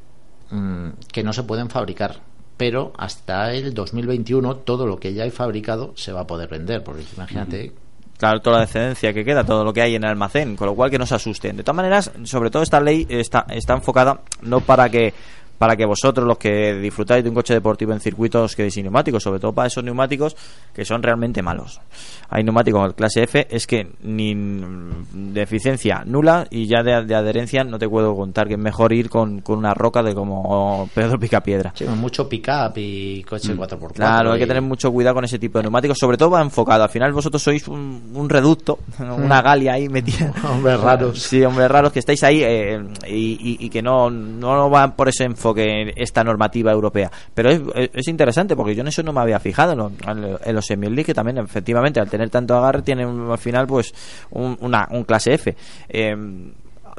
mm, 0.50 0.88
que 1.12 1.22
no 1.22 1.32
se 1.32 1.42
pueden 1.42 1.70
fabricar, 1.70 2.20
pero 2.56 2.92
hasta 2.96 3.52
el 3.52 3.72
2021 3.74 4.56
todo 4.56 4.86
lo 4.86 4.98
que 4.98 5.14
ya 5.14 5.24
hay 5.24 5.30
fabricado 5.30 5.92
se 5.96 6.12
va 6.12 6.20
a 6.20 6.26
poder 6.26 6.48
vender, 6.48 6.82
porque 6.84 7.04
imagínate, 7.16 7.72
Claro, 8.20 8.42
toda 8.42 8.58
la 8.58 8.64
excedencia 8.64 9.14
que 9.14 9.24
queda, 9.24 9.44
todo 9.44 9.64
lo 9.64 9.72
que 9.72 9.80
hay 9.80 9.94
en 9.94 10.04
el 10.04 10.10
almacén, 10.10 10.54
con 10.54 10.66
lo 10.66 10.74
cual 10.74 10.90
que 10.90 10.98
no 10.98 11.06
se 11.06 11.14
asusten. 11.14 11.56
De 11.56 11.62
todas 11.62 11.76
maneras, 11.76 12.12
sobre 12.24 12.50
todo 12.50 12.62
esta 12.62 12.78
ley 12.78 13.06
está, 13.08 13.46
está 13.48 13.72
enfocada 13.72 14.20
no 14.42 14.60
para 14.60 14.90
que 14.90 15.14
para 15.60 15.76
que 15.76 15.84
vosotros, 15.84 16.26
los 16.26 16.38
que 16.38 16.72
disfrutáis 16.76 17.22
de 17.22 17.28
un 17.28 17.34
coche 17.34 17.52
deportivo 17.52 17.92
en 17.92 18.00
circuitos 18.00 18.56
que 18.56 18.70
sin 18.70 18.84
neumáticos, 18.84 19.22
sobre 19.22 19.38
todo 19.40 19.52
para 19.52 19.66
esos 19.68 19.84
neumáticos 19.84 20.34
que 20.72 20.86
son 20.86 21.02
realmente 21.02 21.42
malos. 21.42 21.82
Hay 22.30 22.42
neumáticos 22.44 22.86
el 22.86 22.94
clase 22.94 23.24
F, 23.24 23.46
es 23.50 23.66
que 23.66 23.92
ni 24.04 24.34
mm, 24.34 25.32
de 25.34 25.42
eficiencia 25.42 26.02
nula 26.06 26.46
y 26.48 26.66
ya 26.66 26.82
de, 26.82 27.04
de 27.04 27.14
adherencia 27.14 27.62
no 27.62 27.78
te 27.78 27.86
puedo 27.90 28.16
contar 28.16 28.48
que 28.48 28.54
es 28.54 28.58
mejor 28.58 28.94
ir 28.94 29.10
con, 29.10 29.42
con 29.42 29.58
una 29.58 29.74
roca 29.74 30.02
de 30.02 30.14
como 30.14 30.88
Pedro 30.94 31.18
Picapiedra. 31.18 31.72
sí, 31.74 31.84
mucho 31.84 32.26
pick-up 32.26 32.72
y 32.76 33.22
coche 33.24 33.54
4x4. 33.54 33.92
Claro, 33.92 34.32
hay 34.32 34.38
que 34.38 34.46
tener 34.46 34.62
mucho 34.62 34.90
cuidado 34.90 35.16
con 35.16 35.24
ese 35.26 35.38
tipo 35.38 35.58
de 35.58 35.64
neumáticos, 35.64 35.98
sobre 36.00 36.16
todo 36.16 36.30
va 36.30 36.40
enfocado. 36.40 36.84
Al 36.84 36.88
final 36.88 37.12
vosotros 37.12 37.42
sois 37.42 37.68
un, 37.68 38.12
un 38.14 38.28
reducto, 38.30 38.78
una 38.98 39.42
galia 39.42 39.74
ahí 39.74 39.90
metida. 39.90 40.32
Hombres 40.50 40.80
raros. 40.80 41.20
Sí, 41.20 41.42
hombres 41.44 41.70
raros 41.70 41.92
que 41.92 41.98
estáis 41.98 42.22
ahí 42.24 42.42
eh, 42.42 42.80
y, 43.06 43.32
y- 43.60 43.66
y 43.66 43.68
que 43.68 43.82
no, 43.82 44.08
no 44.08 44.70
van 44.70 44.96
por 44.96 45.08
ese 45.08 45.24
enfoque 45.24 45.49
esta 45.58 46.22
normativa 46.24 46.72
europea. 46.72 47.10
Pero 47.34 47.50
es, 47.50 47.60
es- 47.74 47.90
es 47.94 48.08
interesante 48.08 48.54
porque 48.56 48.74
yo 48.74 48.82
en 48.82 48.88
eso 48.88 49.02
no 49.02 49.12
me 49.12 49.20
había 49.20 49.38
fijado. 49.40 49.74
¿no? 49.74 49.92
En 50.44 50.54
los 50.54 50.66
semi 50.66 50.90
que 51.04 51.14
también, 51.14 51.38
efectivamente, 51.38 52.00
al 52.00 52.10
tener 52.10 52.30
tanto 52.30 52.56
agarre, 52.56 52.82
tienen 52.82 53.30
al 53.30 53.38
final 53.38 53.66
pues 53.66 53.92
un, 54.30 54.56
una, 54.60 54.86
un 54.90 55.04
clase 55.04 55.34
F. 55.34 55.56
Eh, 55.88 56.16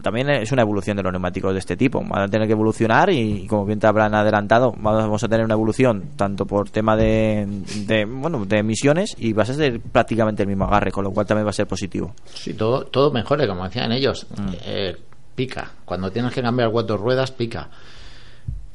también 0.02 0.30
es 0.32 0.52
una 0.52 0.64
evolución 0.64 0.98
de 0.98 1.04
los 1.04 1.12
neumáticos 1.12 1.54
de 1.54 1.60
este 1.60 1.78
tipo. 1.78 2.02
Van 2.04 2.24
a 2.24 2.28
tener 2.28 2.48
que 2.48 2.54
evolucionar 2.54 3.12
y, 3.12 3.46
como 3.46 3.66
bien 3.66 3.80
te 3.80 3.86
habrán 3.86 4.16
adelantado, 4.16 4.74
vamos 4.80 5.24
a 5.24 5.28
tener 5.28 5.46
una 5.46 5.54
evolución 5.54 6.06
tanto 6.16 6.46
por 6.46 6.70
tema 6.72 6.96
de, 6.96 7.46
de, 7.86 8.06
bueno 8.06 8.44
de 8.46 8.58
emisiones 8.60 9.16
y 9.20 9.34
vas 9.34 9.52
a 9.52 9.54
ser 9.54 9.80
prácticamente 9.80 10.42
el 10.42 10.50
mismo 10.50 10.64
agarre, 10.66 10.92
con 10.92 11.04
lo 11.04 11.12
cual 11.12 11.28
también 11.28 11.46
va 11.46 11.52
a 11.52 11.54
ser 11.54 11.68
positivo. 11.68 12.16
Sí, 12.34 12.54
todo, 12.56 12.86
todo 12.86 13.12
mejore, 13.12 13.46
como 13.48 13.64
decían 13.64 13.92
ellos. 13.92 14.26
Eh, 14.66 14.96
pica. 15.36 15.70
Cuando 15.86 16.10
tienes 16.12 16.34
que 16.34 16.42
cambiar 16.42 16.72
cuatro 16.72 16.98
ruedas, 16.98 17.30
pica. 17.32 17.70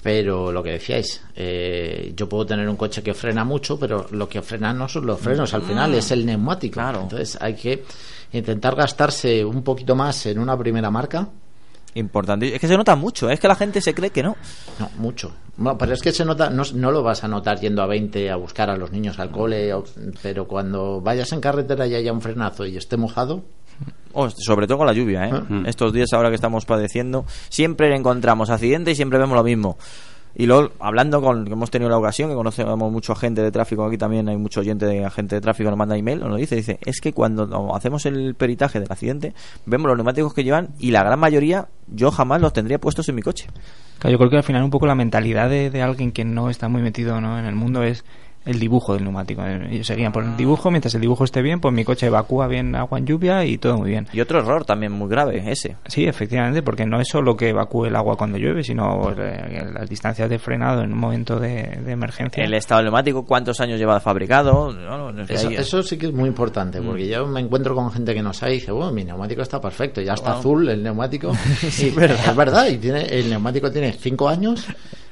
Pero 0.07 0.53
lo 0.53 0.63
que 0.63 0.71
decíais, 0.71 1.21
eh, 1.35 2.13
yo 2.15 2.29
puedo 2.29 2.47
tener 2.47 2.69
un 2.69 2.77
coche 2.77 3.03
que 3.03 3.13
frena 3.13 3.43
mucho, 3.45 3.77
pero 3.77 4.07
lo 4.13 4.29
que 4.29 4.41
frena 4.41 4.73
no 4.73 4.89
son 4.89 5.05
los 5.05 5.19
frenos, 5.19 5.53
al 5.53 5.63
final 5.63 5.95
es 5.95 6.13
el 6.13 6.25
neumático. 6.25 6.75
Claro. 6.75 7.01
Entonces 7.03 7.37
hay 7.41 7.55
que 7.55 7.83
intentar 8.33 8.77
gastarse 8.77 9.45
un 9.45 9.65
poquito 9.65 9.97
más 9.97 10.25
en 10.27 10.39
una 10.39 10.57
primera 10.57 10.93
marca. 10.93 11.29
Importante. 11.95 12.55
Es 12.55 12.61
que 12.61 12.69
se 12.69 12.77
nota 12.77 12.95
mucho, 12.95 13.29
¿eh? 13.29 13.35
es 13.35 13.41
que 13.41 13.49
la 13.49 13.57
gente 13.57 13.81
se 13.81 13.95
cree 13.95 14.11
que 14.11 14.23
no. 14.23 14.37
No, 14.79 14.89
mucho. 14.99 15.33
Bueno, 15.57 15.77
pero 15.77 15.93
es 15.93 16.01
que 16.03 16.13
se 16.13 16.25
nota, 16.25 16.51
no, 16.51 16.63
no 16.75 16.93
lo 16.93 17.03
vas 17.03 17.25
a 17.25 17.29
notar 17.29 17.59
yendo 17.59 17.83
a 17.83 17.87
20 17.87 18.31
a 18.31 18.37
buscar 18.37 18.71
a 18.71 18.77
los 18.77 18.93
niños 18.93 19.19
al 19.19 19.33
cole, 19.33 19.75
o- 19.75 19.83
pero 20.23 20.47
cuando 20.47 21.01
vayas 21.01 21.33
en 21.33 21.41
carretera 21.41 21.85
y 21.89 21.97
haya 21.97 22.13
un 22.13 22.21
frenazo 22.21 22.65
y 22.65 22.77
esté 22.77 22.97
mojado, 22.97 23.43
Oh, 24.19 24.31
sobre 24.31 24.67
todo 24.67 24.79
con 24.79 24.87
la 24.87 24.95
lluvia, 24.95 25.29
¿eh? 25.29 25.33
Mm. 25.47 25.67
Estos 25.67 25.93
días 25.93 26.11
ahora 26.15 26.31
que 26.31 26.37
estamos 26.37 26.65
padeciendo, 26.65 27.27
siempre 27.51 27.95
encontramos 27.95 28.49
accidentes 28.49 28.93
y 28.93 28.97
siempre 28.97 29.19
vemos 29.19 29.37
lo 29.37 29.45
mismo. 29.45 29.77
Y 30.39 30.45
luego, 30.47 30.71
hablando 30.81 31.23
con, 31.23 31.47
que 31.47 31.53
hemos 31.53 31.71
tenido 31.71 31.91
la 31.91 31.97
ocasión, 31.97 32.29
que 32.29 32.35
conocemos 32.35 32.93
mucho 32.93 33.13
agente 33.13 33.41
de 33.41 33.51
tráfico, 33.51 33.87
aquí 33.87 33.97
también 33.97 34.29
hay 34.29 34.37
mucho 34.37 34.61
oyente 34.61 34.85
de 34.85 35.03
agente 35.03 35.35
de 35.35 35.41
tráfico, 35.41 35.71
nos 35.71 35.79
manda 35.79 35.97
email, 35.97 36.21
nos 36.21 36.39
dice, 36.39 36.57
dice, 36.57 36.79
es 36.85 37.01
que 37.01 37.15
cuando 37.15 37.75
hacemos 37.75 38.05
el 38.05 38.35
peritaje 38.35 38.79
del 38.79 38.91
accidente, 38.93 39.33
vemos 39.65 39.89
los 39.89 39.97
neumáticos 39.97 40.35
que 40.35 40.45
llevan 40.45 40.69
y 40.79 40.91
la 40.91 41.03
gran 41.03 41.19
mayoría 41.19 41.69
yo 41.87 42.11
jamás 42.11 42.43
los 42.43 42.53
tendría 42.53 42.79
puestos 42.79 43.09
en 43.09 43.15
mi 43.15 43.23
coche. 43.23 43.47
Claro, 43.99 44.13
yo 44.13 44.19
creo 44.19 44.31
que 44.31 44.37
al 44.37 44.43
final 44.43 44.63
un 44.63 44.71
poco 44.71 44.87
la 44.87 44.95
mentalidad 44.95 45.49
de, 45.49 45.71
de 45.71 45.81
alguien 45.81 46.13
que 46.13 46.27
no 46.27 46.51
está 46.51 46.69
muy 46.69 46.83
metido 46.83 47.19
¿no? 47.21 47.39
en 47.39 47.47
el 47.47 47.55
mundo 47.55 47.83
es 47.83 48.05
el 48.47 48.59
dibujo 48.59 48.95
del 48.95 49.03
neumático. 49.05 49.43
Eh, 49.45 49.69
Ellos 49.73 49.87
seguían 49.87 50.13
por 50.13 50.25
el 50.25 50.37
dibujo, 50.37 50.71
mientras 50.71 50.95
el 50.95 51.01
dibujo 51.03 51.25
esté 51.25 51.43
bien, 51.43 51.61
pues 51.61 51.75
mi 51.75 51.85
coche 51.85 52.07
evacúa 52.07 52.47
bien 52.47 52.75
agua 52.75 52.99
en 52.99 53.07
lluvia 53.07 53.45
y 53.45 53.59
todo 53.59 53.77
muy 53.79 53.91
bien. 53.91 54.07
Y 54.13 54.21
otro 54.21 54.39
error 54.39 54.65
también 54.65 54.93
muy 54.93 55.09
grave, 55.09 55.43
ese. 55.51 55.77
Sí, 55.87 56.07
efectivamente, 56.07 56.63
porque 56.63 56.87
no 56.87 57.01
es 57.01 57.09
solo 57.09 57.37
que 57.37 57.51
evacúe 57.51 57.87
el 57.87 57.97
agua 57.97 58.17
cuando 58.17 58.39
llueve, 58.39 58.63
sino 58.65 59.13
eh, 59.19 59.67
las 59.73 59.89
distancias 59.91 60.31
de 60.31 60.39
frenado 60.39 60.83
en 60.83 60.93
un 60.93 60.99
momento 60.99 61.39
de, 61.39 61.65
de 61.85 61.93
emergencia. 61.93 62.43
El 62.45 62.55
estado 62.55 62.79
del 62.79 62.87
neumático, 62.87 63.25
cuántos 63.27 63.61
años 63.61 63.79
lleva 63.79 64.01
fabricado. 64.01 64.73
No, 64.73 65.13
no, 65.13 65.23
es 65.23 65.45
que 65.45 65.55
Eso, 65.57 65.83
sí 65.83 65.99
que 65.99 66.07
es 66.07 66.13
muy 66.13 66.29
importante, 66.29 66.81
Mm. 66.81 66.87
porque 66.87 67.09
yo 67.09 67.27
me 67.27 67.41
encuentro 67.41 67.75
con 67.75 67.91
gente 67.91 68.15
que 68.15 68.23
no 68.23 68.33
sabe 68.33 68.53
y 68.53 68.55
dice, 68.61 68.71
bueno, 68.73 68.93
mi 68.93 69.05
neumático 69.05 69.43
está 69.43 69.61
perfecto, 69.61 70.01
ya 70.01 70.15
está 70.15 70.31
Wow. 70.31 70.39
azul 70.41 70.69
el 70.69 70.83
neumático. 70.83 71.33
y, 71.63 71.67
es 71.89 72.37
verdad. 72.37 72.69
y 72.69 72.79
tiene, 72.79 73.03
el 73.07 73.29
neumático 73.31 73.71
tiene 73.73 73.93
cinco 73.93 74.29
años 74.29 74.67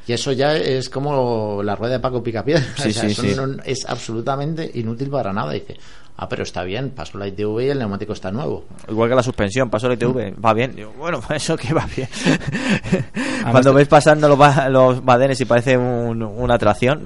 y 0.07 0.13
eso 0.13 0.33
ya 0.33 0.57
es 0.57 0.89
como 0.91 1.63
la 1.63 1.75
rueda 1.77 1.95
de 1.95 2.01
Paco 2.01 2.23
Picapiedra. 2.23 2.63
Sí, 2.77 2.89
o 2.91 2.93
sea, 2.93 3.03
sí, 3.03 3.09
eso 3.13 3.23
sí. 3.23 3.35
no- 3.37 3.63
es 3.65 3.85
absolutamente 3.89 4.71
inútil 4.75 5.09
para 5.11 5.33
nada. 5.33 5.53
dice, 5.53 5.77
ah, 6.17 6.29
pero 6.29 6.43
está 6.43 6.63
bien, 6.63 6.91
pasó 6.91 7.19
la 7.19 7.27
ITV 7.27 7.61
y 7.63 7.69
el 7.71 7.79
neumático 7.79 8.13
está 8.13 8.31
nuevo. 8.31 8.65
Igual 8.89 9.09
que 9.11 9.15
la 9.17 9.23
suspensión, 9.23 9.71
pasó 9.71 9.87
el 9.89 9.95
ITV, 9.95 10.35
va 10.45 10.53
bien. 10.55 10.75
Digo, 10.77 10.93
bueno, 10.99 11.21
eso 11.31 11.57
que 11.57 11.73
va 11.75 11.87
bien. 11.95 12.09
Cuando 13.51 13.73
ves 13.75 13.89
pasando 13.89 14.29
los, 14.29 14.39
los 14.71 15.05
badenes 15.05 15.41
y 15.41 15.45
parece 15.45 15.77
un- 15.77 16.23
una 16.23 16.55
atracción, 16.55 17.03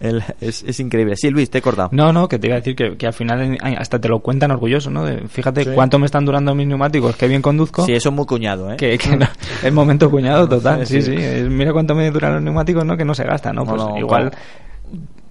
el- 0.00 0.22
es, 0.40 0.62
es 0.66 0.80
increíble. 0.80 1.16
Sí, 1.16 1.30
Luis, 1.30 1.50
te 1.50 1.58
he 1.58 1.62
cortado. 1.62 1.88
No, 1.92 2.12
no, 2.12 2.28
que 2.28 2.38
te 2.38 2.46
iba 2.48 2.56
a 2.56 2.60
decir 2.60 2.74
que, 2.76 2.96
que 2.96 3.06
al 3.06 3.12
final 3.12 3.58
hasta 3.78 4.00
te 4.00 4.08
lo 4.08 4.20
cuentan 4.20 4.50
orgulloso, 4.50 4.90
¿no? 4.90 5.04
De, 5.04 5.26
fíjate 5.28 5.64
Sí. 5.64 5.70
cuánto 5.74 5.98
me 5.98 6.06
están 6.06 6.24
durando 6.24 6.54
mis 6.54 6.66
neumáticos, 6.66 7.16
qué 7.16 7.28
bien 7.28 7.42
conduzco. 7.42 7.84
Sí, 7.86 7.92
eso 7.94 8.08
es 8.10 8.14
muy 8.14 8.26
cuñado, 8.26 8.72
¿eh? 8.72 8.76
Que, 8.76 8.96
que 8.98 9.16
no- 9.16 9.26
es 9.62 9.72
momento 9.72 10.10
cuñado 10.10 10.48
total, 10.48 10.86
sí, 10.86 11.02
Sí. 11.02 11.16
sí. 11.16 11.22
es- 11.22 11.48
mira 11.48 11.72
cuánto 11.72 11.94
me 11.94 12.10
duran 12.10 12.34
los 12.34 12.42
neumáticos, 12.42 12.84
¿no? 12.84 12.96
Que 12.96 13.04
no 13.04 13.14
se 13.14 13.24
gasta, 13.24 13.52
¿no? 13.52 13.64
Pues 13.64 13.82
igual. 13.98 14.32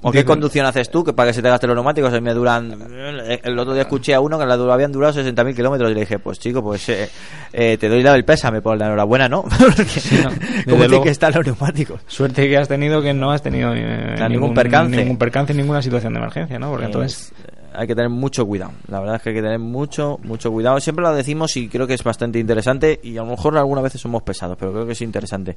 ¿O 0.08 0.12
qué 0.12 0.24
conducción 0.24 0.68
haces 0.68 0.92
tú 0.92 1.04
que 1.04 1.14
para 1.14 1.30
que 1.30 1.34
se 1.34 1.42
te 1.42 1.50
gasten 1.50 1.68
los 1.68 1.76
neumáticos? 1.76 2.14
A 2.14 2.16
mí 2.16 2.22
me 2.22 2.34
duran. 2.34 2.78
El 3.44 3.58
otro 3.58 3.74
día 3.74 3.82
escuché 3.82 4.14
a 4.14 4.20
uno 4.20 4.38
que 4.38 4.46
la 4.46 4.54
habían 4.54 4.92
durado 4.92 5.20
60.000 5.20 5.56
kilómetros 5.56 5.90
y 5.90 5.94
le 5.96 6.02
dije, 6.02 6.20
pues 6.20 6.38
chico, 6.40 6.62
pues 6.62 6.88
eh, 6.90 7.10
eh, 7.52 7.78
te 7.80 7.90
doy 7.90 8.04
la 8.04 8.14
del 8.14 8.24
pésame 8.24 8.62
por 8.62 8.78
la 8.78 8.86
enhorabuena, 8.86 9.28
¿no? 9.28 9.42
Porque, 9.60 9.84
no, 10.24 10.30
¿Cómo 10.30 10.38
desde 10.38 10.64
tienen 10.66 10.90
luego. 10.90 11.04
que 11.06 11.10
estar 11.10 11.36
los 11.36 11.46
neumáticos? 11.46 12.02
Suerte 12.06 12.48
que 12.48 12.56
has 12.56 12.68
tenido 12.68 13.02
que 13.02 13.14
no 13.14 13.32
has 13.32 13.42
tenido 13.42 13.74
eh, 13.74 14.16
ningún 14.30 14.54
percance. 14.54 14.96
ningún 14.96 15.18
percance, 15.18 15.54
ninguna 15.56 15.82
situación 15.82 16.14
de 16.14 16.20
emergencia, 16.20 16.60
¿no? 16.60 16.70
Porque 16.70 16.86
Eh, 16.86 16.88
entonces 16.88 17.34
hay 17.74 17.88
que 17.88 17.96
tener 17.96 18.10
mucho 18.10 18.46
cuidado. 18.46 18.74
La 18.88 19.00
verdad 19.00 19.16
es 19.16 19.22
que 19.24 19.30
hay 19.30 19.36
que 19.36 19.42
tener 19.42 19.60
mucho, 19.60 20.20
mucho 20.24 20.52
cuidado. 20.52 20.80
Siempre 20.80 21.04
lo 21.04 21.14
decimos 21.14 21.58
y 21.58 21.68
creo 21.68 21.88
que 21.88 21.96
es 21.96 22.04
bastante 22.04 22.40
interesante 22.40 23.00
y 23.04 23.18
a 23.18 23.24
lo 23.24 23.32
mejor 23.32 23.58
algunas 23.58 23.84
veces 23.84 24.02
somos 24.02 24.24
pesados, 24.24 24.56
pero 24.60 24.72
creo 24.72 24.86
que 24.86 24.94
es 24.94 25.02
interesante. 25.02 25.56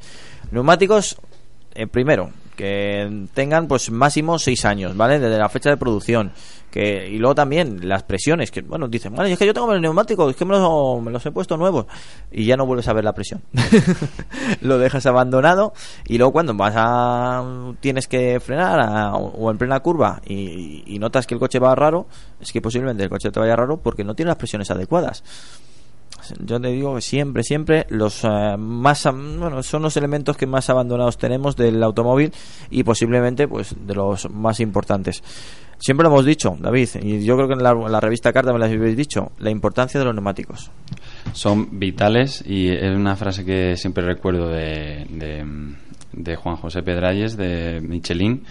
Neumáticos, 0.51 1.17
eh, 1.75 1.87
primero, 1.87 2.31
que 2.57 3.27
tengan 3.35 3.69
pues 3.69 3.91
máximo 3.91 4.39
6 4.39 4.65
años, 4.65 4.97
¿vale? 4.97 5.19
Desde 5.19 5.39
la 5.39 5.49
fecha 5.49 5.71
de 5.71 5.77
producción. 5.77 6.33
Que, 6.71 7.09
y 7.09 7.17
luego 7.17 7.35
también 7.35 7.89
las 7.89 8.03
presiones, 8.03 8.51
que 8.51 8.61
bueno, 8.61 8.89
dicen, 8.89 9.15
vale, 9.15 9.33
es 9.33 9.39
que 9.39 9.47
yo 9.47 9.55
tengo 9.55 9.73
el 9.73 9.81
neumático, 9.81 10.29
es 10.29 10.37
que 10.37 10.45
me 10.45 10.53
los, 10.53 11.01
me 11.03 11.11
los 11.11 11.25
he 11.25 11.31
puesto 11.33 11.57
nuevos 11.57 11.87
y 12.31 12.45
ya 12.45 12.59
no 12.59 12.67
vuelves 12.67 12.87
a 12.89 12.93
ver 12.93 13.05
la 13.05 13.15
presión. 13.15 13.41
lo 14.61 14.79
dejas 14.79 15.07
abandonado 15.07 15.73
y 16.07 16.19
luego 16.19 16.33
cuando 16.33 16.53
vas 16.55 16.75
a 16.77 17.73
tienes 17.81 18.07
que 18.07 18.39
frenar 18.41 18.81
a- 18.81 19.15
o 19.15 19.51
en 19.51 19.57
plena 19.57 19.81
curva 19.81 20.21
y, 20.27 20.83
y 20.87 20.99
notas 20.99 21.27
que 21.27 21.33
el 21.35 21.41
coche 21.41 21.59
va 21.59 21.75
raro, 21.75 22.07
es 22.39 22.53
que 22.53 22.61
posiblemente 22.61 23.03
el 23.03 23.09
coche 23.09 23.31
te 23.31 23.41
vaya 23.41 23.57
raro 23.57 23.79
porque 23.79 24.05
no 24.05 24.15
tiene 24.15 24.29
las 24.29 24.37
presiones 24.37 24.71
adecuadas. 24.71 25.25
Yo 26.45 26.61
te 26.61 26.69
digo 26.69 26.95
que 26.95 27.01
siempre, 27.01 27.43
siempre 27.43 27.87
los 27.91 28.25
eh, 28.25 28.57
más, 28.59 29.05
bueno, 29.05 29.63
son 29.63 29.83
los 29.83 29.97
elementos 29.97 30.37
que 30.37 30.47
más 30.47 30.69
abandonados 30.71 31.19
tenemos 31.19 31.57
del 31.57 31.83
automóvil 31.83 32.33
y 32.71 32.83
posiblemente 32.83 33.49
pues 33.49 33.75
de 33.87 33.95
los 33.95 34.31
más 34.31 34.61
importantes. 34.61 35.23
Siempre 35.79 36.03
lo 36.03 36.11
hemos 36.11 36.25
dicho, 36.25 36.57
David, 36.59 36.89
y 37.03 37.25
yo 37.25 37.37
creo 37.37 37.47
que 37.47 37.55
en 37.55 37.63
la, 37.63 37.71
en 37.71 37.93
la 37.93 38.01
revista 38.01 38.33
Carta 38.33 38.53
me 38.53 38.59
lo 38.59 38.65
habéis 38.65 38.97
dicho, 38.97 39.31
la 39.39 39.51
importancia 39.51 40.01
de 40.01 40.07
los 40.07 40.15
neumáticos. 40.15 40.71
son 41.33 41.79
vitales 41.79 42.43
y 42.45 42.69
es 42.69 42.97
una 42.97 43.15
frase 43.15 43.45
que 43.45 43.77
siempre 43.77 44.05
recuerdo 44.05 44.49
de, 44.49 45.07
de, 45.09 45.45
de 46.13 46.37
Juan 46.37 46.57
José 46.57 46.83
Pedralles 46.83 47.37
de 47.37 47.81
Michelin. 47.81 48.43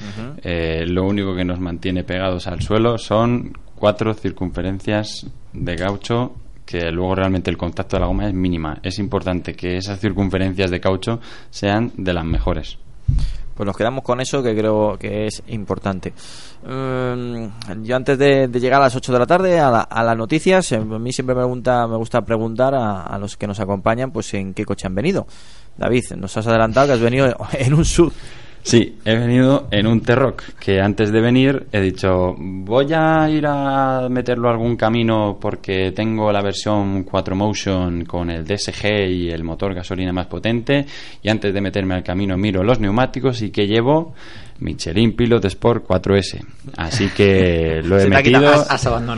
Eh, 0.42 0.86
lo 0.88 1.04
único 1.04 1.36
que 1.36 1.44
nos 1.44 1.60
mantiene 1.60 2.06
pegados 2.06 2.48
al 2.48 2.62
suelo 2.62 2.98
son 2.98 3.52
cuatro 3.76 4.14
circunferencias 4.14 5.28
de 5.52 5.76
gaucho 5.76 6.34
que 6.68 6.92
luego 6.92 7.16
realmente 7.16 7.50
el 7.50 7.58
contacto 7.58 7.96
de 7.96 8.02
la 8.02 8.08
goma 8.08 8.28
es 8.28 8.34
mínima. 8.34 8.78
Es 8.84 9.00
importante 9.00 9.56
que 9.56 9.78
esas 9.78 10.00
circunferencias 10.00 10.70
de 10.70 10.80
caucho 10.80 11.20
sean 11.50 11.94
de 11.98 12.14
las 12.14 12.26
mejores. 12.26 12.78
Pues 13.56 13.66
nos 13.66 13.76
quedamos 13.76 14.04
con 14.04 14.22
eso 14.22 14.44
que 14.44 14.56
creo 14.56 14.98
que 15.00 15.26
es 15.26 15.42
importante. 15.48 16.14
Mm, 16.64 17.84
yo 17.84 17.96
antes 17.96 18.20
de, 18.20 18.50
llegar 18.50 18.82
a 18.82 18.84
las 18.84 18.96
8 18.96 19.14
de 19.14 19.20
la 19.20 19.26
tarde 19.26 19.60
a, 19.60 20.04
las 20.04 20.18
noticias, 20.18 20.72
eh, 20.74 20.76
a 20.76 20.82
mí 20.82 21.12
siempre 21.12 21.34
me, 21.34 21.42
pregunta, 21.42 21.88
me 21.88 21.96
gusta 21.96 22.22
preguntar 22.22 22.76
a, 22.76 23.02
a, 23.02 23.18
los 23.18 23.36
que 23.36 23.48
nos 23.48 23.60
acompañan 23.60 24.12
pues 24.12 24.32
en 24.36 24.54
qué 24.54 24.64
coche 24.64 24.86
han 24.86 24.94
venido. 24.94 25.26
David, 25.78 26.04
nos 26.18 26.36
has 26.38 26.46
adelantado 26.46 26.88
que 26.88 26.94
has 26.94 27.00
venido 27.00 27.36
en 27.54 27.74
un 27.74 27.86
sub. 27.86 28.14
Sí, 28.68 28.98
he 29.06 29.16
venido 29.16 29.70
en 29.72 29.88
un 29.88 30.02
T-Rock 30.02 30.44
que 30.60 30.82
antes 30.82 31.10
de 31.10 31.22
venir 31.22 31.68
he 31.72 31.80
dicho 31.80 32.36
voy 32.38 32.88
a 32.92 33.30
ir 33.30 33.46
a 33.48 34.10
meterlo 34.10 34.50
a 34.50 34.52
algún 34.52 34.76
camino 34.76 35.38
porque 35.40 35.94
tengo 35.94 36.30
la 36.34 36.42
versión 36.42 37.06
4Motion 37.06 38.06
con 38.06 38.30
el 38.30 38.44
DSG 38.44 39.08
y 39.08 39.30
el 39.30 39.46
motor 39.46 39.74
gasolina 39.74 40.12
más 40.12 40.28
potente 40.28 40.86
y 41.24 41.30
antes 41.30 41.54
de 41.54 41.62
meterme 41.62 41.96
al 41.96 42.04
camino 42.04 42.36
miro 42.36 42.62
los 42.62 42.82
neumáticos 42.82 43.42
y 43.42 43.52
que 43.52 43.68
llevo 43.68 44.14
Michelin 44.60 45.16
Pilot 45.16 45.46
Sport 45.46 45.88
4S. 45.88 46.44
Así 46.78 47.10
que 47.10 47.82
lo 47.84 48.00
he 48.00 48.08
metido, 48.10 48.66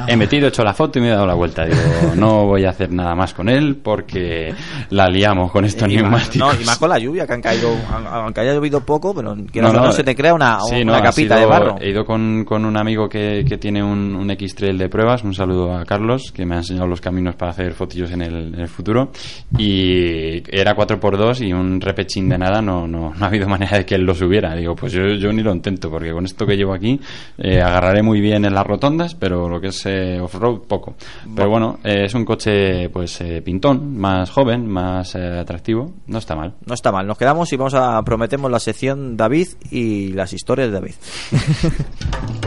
he 0.07 0.15
metido, 0.15 0.47
hecho 0.47 0.63
la 0.63 0.73
foto 0.73 0.99
y 0.99 1.01
me 1.01 1.07
he 1.09 1.11
dado 1.11 1.25
la 1.25 1.35
vuelta. 1.35 1.65
Digo, 1.65 1.77
no 2.15 2.45
voy 2.45 2.65
a 2.65 2.69
hacer 2.69 2.91
nada 2.91 3.15
más 3.15 3.33
con 3.33 3.49
él 3.49 3.77
porque 3.77 4.53
la 4.89 5.07
liamos 5.07 5.51
con 5.51 5.65
estos 5.65 5.87
neumáticos. 5.87 6.35
no, 6.35 6.61
y 6.61 6.65
más 6.65 6.77
con 6.77 6.89
la 6.89 6.99
lluvia 6.99 7.25
que 7.25 7.33
han 7.33 7.41
caído, 7.41 7.75
aunque 8.11 8.41
haya 8.41 8.53
llovido 8.53 8.81
poco, 8.81 9.13
pero 9.13 9.35
que 9.51 9.61
no, 9.61 9.91
se 9.91 10.03
te 10.03 10.15
crea 10.15 10.33
una, 10.33 10.59
capita 11.03 11.37
de 11.37 11.45
barro. 11.45 11.75
He 11.79 11.89
ido 11.89 12.05
con, 12.05 12.43
con 12.45 12.65
un 12.65 12.77
amigo 12.77 13.07
que, 13.07 13.43
que 13.47 13.57
tiene 13.57 13.83
un, 13.83 14.15
un, 14.15 14.29
X-Trail 14.31 14.77
de 14.77 14.89
pruebas. 14.89 15.23
Un 15.23 15.33
saludo 15.33 15.75
a 15.75 15.85
Carlos, 15.85 16.31
que 16.31 16.45
me 16.45 16.55
ha 16.55 16.59
enseñado 16.59 16.87
los 16.87 17.01
caminos 17.01 17.35
para 17.35 17.51
hacer 17.51 17.73
fotillos 17.73 18.11
en 18.11 18.21
el, 18.21 18.53
en 18.53 18.59
el 18.59 18.67
futuro. 18.67 19.11
Y 19.57 20.41
era 20.55 20.75
4x2 20.75 21.47
y 21.47 21.53
un 21.53 21.81
repechín 21.81 22.29
de 22.29 22.37
nada, 22.37 22.61
no, 22.61 22.87
no, 22.87 23.13
no 23.13 23.25
ha 23.25 23.27
habido 23.27 23.47
manera 23.49 23.77
de 23.77 23.85
que 23.85 23.95
él 23.95 24.03
lo 24.03 24.13
subiera. 24.13 24.55
Digo, 24.55 24.75
pues 24.75 24.93
yo, 24.93 25.03
yo 25.03 25.28
ni 25.33 25.41
lo 25.43 25.53
intento, 25.53 25.89
porque 25.89 26.11
con 26.11 26.25
esto 26.25 26.45
que 26.45 26.55
llevo 26.55 26.73
aquí 26.73 26.99
eh, 27.37 27.61
agarraré 27.61 28.01
muy 28.03 28.21
bien 28.21 28.45
en 28.45 28.53
las 28.53 28.65
rotondas, 28.65 29.15
pero 29.15 29.49
lo 29.49 29.59
que 29.59 29.67
es 29.67 29.85
eh, 29.85 30.19
off-road, 30.19 30.61
poco. 30.67 30.95
Pero 31.35 31.49
bueno, 31.49 31.79
eh, 31.83 32.05
es 32.05 32.13
un 32.13 32.25
coche 32.25 32.89
pues 32.89 33.23
pintón, 33.43 33.97
más 33.97 34.29
joven, 34.29 34.67
más 34.67 35.15
atractivo, 35.15 35.93
no 36.07 36.17
está 36.17 36.35
mal. 36.35 36.55
No 36.65 36.73
está 36.73 36.91
mal, 36.91 37.07
nos 37.07 37.17
quedamos 37.17 37.51
y 37.53 37.57
vamos 37.57 37.73
a 37.73 38.01
prometemos 38.03 38.51
la 38.51 38.59
sección 38.59 39.17
David 39.17 39.47
y 39.71 40.13
las 40.13 40.33
historias 40.33 40.69
de 40.69 40.73
David. 40.73 40.95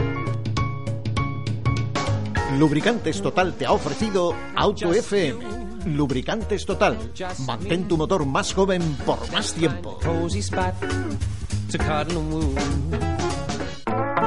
Lubricantes 2.57 3.21
Total 3.21 3.53
te 3.55 3.65
ha 3.65 3.71
ofrecido 3.71 4.33
Auto 4.55 4.93
FM. 4.93 5.63
Lubricantes 5.85 6.65
Total. 6.65 6.97
Mantén 7.45 7.87
tu 7.87 7.97
motor 7.97 8.25
más 8.25 8.53
joven 8.53 8.81
por 9.05 9.19
más 9.31 9.53
tiempo. 9.53 9.99
it's 11.75 11.83
a 11.83 11.87
the 11.87 12.19
wound. 12.19 14.22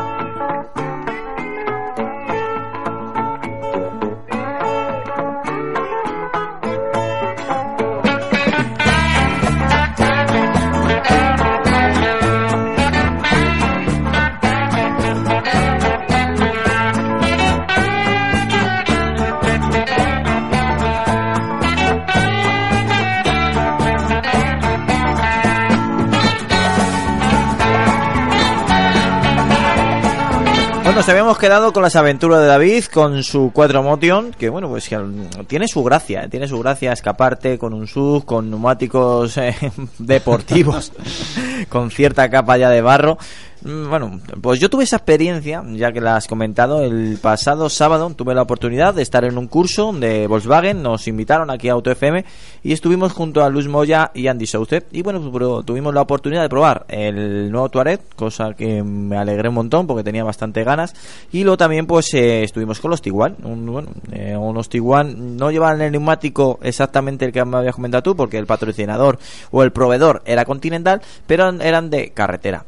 Nos 30.97 31.11
habíamos 31.11 31.36
quedado 31.36 31.74
con 31.74 31.82
las 31.82 31.94
aventuras 31.94 32.40
de 32.40 32.47
David, 32.47 32.84
con 32.86 33.22
su 33.22 33.51
4 33.53 33.82
Motion, 33.82 34.32
que 34.32 34.49
bueno, 34.49 34.70
pues 34.70 34.88
que 34.88 34.99
tiene 35.47 35.68
su 35.68 35.84
gracia, 35.84 36.24
¿eh? 36.24 36.28
tiene 36.30 36.49
su 36.49 36.59
gracia 36.59 36.94
escaparte 36.94 37.59
con 37.59 37.74
un 37.74 37.86
sub, 37.86 38.24
con 38.24 38.49
neumáticos 38.49 39.36
eh, 39.36 39.55
deportivos, 39.99 40.94
con 41.68 41.90
cierta 41.90 42.30
capa 42.30 42.57
ya 42.57 42.70
de 42.70 42.80
barro. 42.80 43.18
Mm, 43.62 43.88
bueno, 43.88 44.20
pues 44.42 44.61
yo 44.61 44.68
tuve 44.68 44.84
esa 44.84 44.96
experiencia, 44.96 45.64
ya 45.72 45.90
que 45.90 46.00
la 46.00 46.16
has 46.16 46.26
comentado, 46.26 46.82
el 46.82 47.18
pasado 47.20 47.70
sábado 47.70 48.12
tuve 48.14 48.34
la 48.34 48.42
oportunidad 48.42 48.94
de 48.94 49.02
estar 49.02 49.24
en 49.24 49.38
un 49.38 49.48
curso 49.48 49.92
de 49.92 50.26
Volkswagen, 50.26 50.82
nos 50.82 51.09
invitaron 51.09 51.50
aquí 51.50 51.68
a 51.68 51.72
Auto 51.72 51.90
FM 51.90 52.24
y 52.62 52.72
estuvimos 52.72 53.12
junto 53.12 53.42
a 53.42 53.48
Luis 53.48 53.66
Moya 53.66 54.11
y 54.14 54.26
Andy 54.26 54.46
Southern 54.46 54.84
y 54.92 55.02
bueno, 55.02 55.20
pues, 55.30 55.64
tuvimos 55.64 55.94
la 55.94 56.02
oportunidad 56.02 56.42
de 56.42 56.48
probar 56.50 56.84
el 56.88 57.50
nuevo 57.50 57.70
Touareg, 57.70 58.00
cosa 58.14 58.52
que 58.52 58.82
me 58.82 59.16
alegré 59.16 59.48
un 59.48 59.54
montón 59.54 59.86
porque 59.86 60.04
tenía 60.04 60.22
bastante 60.22 60.62
ganas. 60.62 60.94
Y 61.32 61.42
luego 61.42 61.57
también 61.57 61.86
pues 61.86 62.12
eh, 62.14 62.42
estuvimos 62.42 62.78
con 62.80 62.90
los 62.90 63.00
Tiguan, 63.00 63.36
un, 63.42 63.64
bueno, 63.66 63.88
eh, 64.12 64.36
unos 64.36 64.68
Tiguan 64.68 65.36
no 65.36 65.50
llevaban 65.50 65.80
el 65.80 65.92
neumático 65.92 66.59
exactamente 66.62 67.24
el 67.24 67.32
que 67.32 67.44
me 67.44 67.57
habías 67.57 67.74
comentado 67.74 68.02
tú 68.02 68.16
porque 68.16 68.38
el 68.38 68.46
patrocinador 68.46 69.18
o 69.50 69.62
el 69.62 69.72
proveedor 69.72 70.22
era 70.26 70.44
Continental, 70.44 71.00
pero 71.26 71.48
eran 71.48 71.90
de 71.90 72.11
carretera 72.11 72.64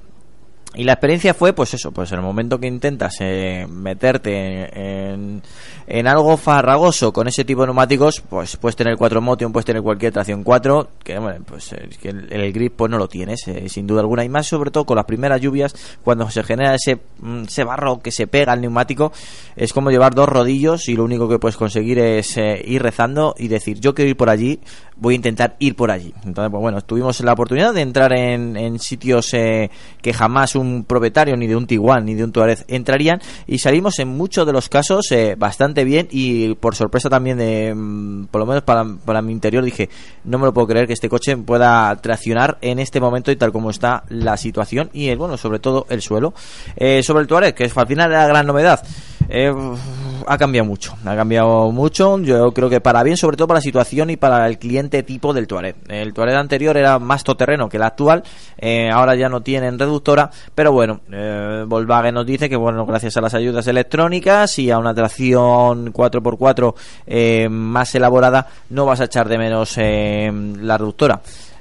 y 0.74 0.84
la 0.84 0.92
experiencia 0.92 1.32
fue, 1.32 1.54
pues 1.54 1.72
eso, 1.72 1.92
pues 1.92 2.12
en 2.12 2.18
el 2.18 2.24
momento 2.24 2.60
que 2.60 2.66
intentas 2.66 3.16
eh, 3.20 3.66
meterte 3.68 4.68
en, 5.10 5.42
en, 5.86 6.06
algo 6.06 6.36
farragoso 6.36 7.10
con 7.10 7.26
ese 7.26 7.42
tipo 7.44 7.62
de 7.62 7.68
neumáticos, 7.68 8.20
pues 8.20 8.58
puedes 8.58 8.76
tener 8.76 8.96
4 8.98 9.20
Motion, 9.22 9.50
puedes 9.50 9.64
tener 9.64 9.82
cualquier 9.82 10.12
tracción 10.12 10.44
4, 10.44 10.88
que, 11.02 11.18
pues 11.46 11.74
que 12.00 12.10
el, 12.10 12.52
grip 12.52 12.74
pues 12.76 12.90
no 12.90 12.98
lo 12.98 13.08
tienes, 13.08 13.48
eh, 13.48 13.66
sin 13.70 13.86
duda 13.86 14.00
alguna. 14.00 14.24
Y 14.24 14.28
más 14.28 14.46
sobre 14.46 14.70
todo 14.70 14.84
con 14.84 14.96
las 14.96 15.06
primeras 15.06 15.40
lluvias, 15.40 15.74
cuando 16.04 16.30
se 16.30 16.42
genera 16.42 16.74
ese, 16.74 16.98
mm, 17.20 17.44
ese 17.44 17.64
barro 17.64 18.00
que 18.00 18.12
se 18.12 18.26
pega 18.26 18.52
al 18.52 18.60
neumático, 18.60 19.10
es 19.56 19.72
como 19.72 19.90
llevar 19.90 20.14
dos 20.14 20.28
rodillos 20.28 20.88
y 20.90 20.96
lo 20.96 21.04
único 21.04 21.30
que 21.30 21.38
puedes 21.38 21.56
conseguir 21.56 21.98
es 21.98 22.36
eh, 22.36 22.62
ir 22.62 22.82
rezando 22.82 23.34
y 23.38 23.48
decir, 23.48 23.80
yo 23.80 23.94
quiero 23.94 24.10
ir 24.10 24.16
por 24.18 24.28
allí, 24.28 24.60
voy 24.96 25.14
a 25.14 25.16
intentar 25.16 25.56
ir 25.60 25.74
por 25.74 25.90
allí. 25.90 26.12
Entonces, 26.24 26.50
pues 26.50 26.60
bueno, 26.60 26.82
tuvimos 26.82 27.18
la 27.20 27.32
oportunidad 27.32 27.72
de 27.72 27.80
entrar 27.80 28.12
en, 28.12 28.56
en 28.56 28.78
sitios 28.78 29.30
que 29.30 30.12
jamás 30.12 30.54
un 30.58 30.84
propietario 30.84 31.36
ni 31.36 31.46
de 31.46 31.56
un 31.56 31.66
Tiguan 31.66 32.04
ni 32.04 32.14
de 32.14 32.24
un 32.24 32.32
Tuareg 32.32 32.64
entrarían. 32.68 33.20
Y 33.46 33.58
salimos 33.58 33.98
en 33.98 34.08
muchos 34.08 34.46
de 34.46 34.52
los 34.52 34.68
casos 34.68 35.10
eh, 35.12 35.36
bastante 35.38 35.84
bien. 35.84 36.08
Y 36.10 36.54
por 36.56 36.74
sorpresa 36.74 37.08
también 37.08 37.38
de 37.38 37.74
mm, 37.74 38.26
por 38.26 38.40
lo 38.40 38.46
menos 38.46 38.62
para, 38.62 38.84
para 39.04 39.22
mi 39.22 39.32
interior 39.32 39.64
dije 39.64 39.88
no 40.24 40.38
me 40.38 40.46
lo 40.46 40.52
puedo 40.52 40.66
creer 40.66 40.86
que 40.86 40.92
este 40.92 41.08
coche 41.08 41.36
pueda 41.36 41.94
traccionar 41.96 42.58
en 42.60 42.78
este 42.78 43.00
momento 43.00 43.30
y 43.30 43.36
tal 43.36 43.52
como 43.52 43.70
está 43.70 44.04
la 44.08 44.36
situación 44.36 44.90
y 44.92 45.08
el 45.08 45.18
bueno 45.18 45.36
sobre 45.36 45.58
todo 45.58 45.86
el 45.88 46.02
suelo 46.02 46.34
eh, 46.76 47.02
sobre 47.02 47.22
el 47.22 47.28
Tuareg 47.28 47.54
que 47.54 47.64
es 47.64 47.76
al 47.76 47.86
final 47.86 48.10
la 48.10 48.26
gran 48.26 48.46
novedad 48.46 48.82
eh, 49.28 49.54
ha 50.26 50.38
cambiado 50.38 50.66
mucho, 50.66 50.94
ha 51.04 51.16
cambiado 51.16 51.70
mucho, 51.70 52.18
yo 52.18 52.52
creo 52.52 52.68
que 52.68 52.80
para 52.80 53.02
bien, 53.02 53.16
sobre 53.16 53.36
todo 53.36 53.48
para 53.48 53.58
la 53.58 53.62
situación 53.62 54.10
y 54.10 54.16
para 54.16 54.46
el 54.46 54.58
cliente 54.58 55.02
tipo 55.02 55.32
del 55.32 55.46
Tuareg. 55.46 55.76
El 55.88 56.12
Tuareg 56.12 56.36
anterior 56.36 56.76
era 56.76 56.98
más 56.98 57.24
todoterreno 57.24 57.68
que 57.68 57.76
el 57.76 57.82
actual, 57.82 58.22
eh, 58.58 58.90
ahora 58.90 59.14
ya 59.14 59.28
no 59.28 59.40
tienen 59.40 59.78
reductora, 59.78 60.30
pero 60.54 60.72
bueno, 60.72 61.00
eh, 61.10 61.64
Volkswagen 61.66 62.14
nos 62.14 62.26
dice 62.26 62.48
que 62.48 62.56
bueno, 62.56 62.84
gracias 62.86 63.16
a 63.16 63.20
las 63.20 63.34
ayudas 63.34 63.66
electrónicas 63.66 64.58
y 64.58 64.70
a 64.70 64.78
una 64.78 64.94
tracción 64.94 65.92
4x4 65.92 66.74
eh, 67.06 67.48
más 67.48 67.94
elaborada, 67.94 68.48
no 68.70 68.86
vas 68.86 69.00
a 69.00 69.04
echar 69.04 69.28
de 69.28 69.38
menos 69.38 69.76
la 69.78 70.78
reductora 70.78 71.20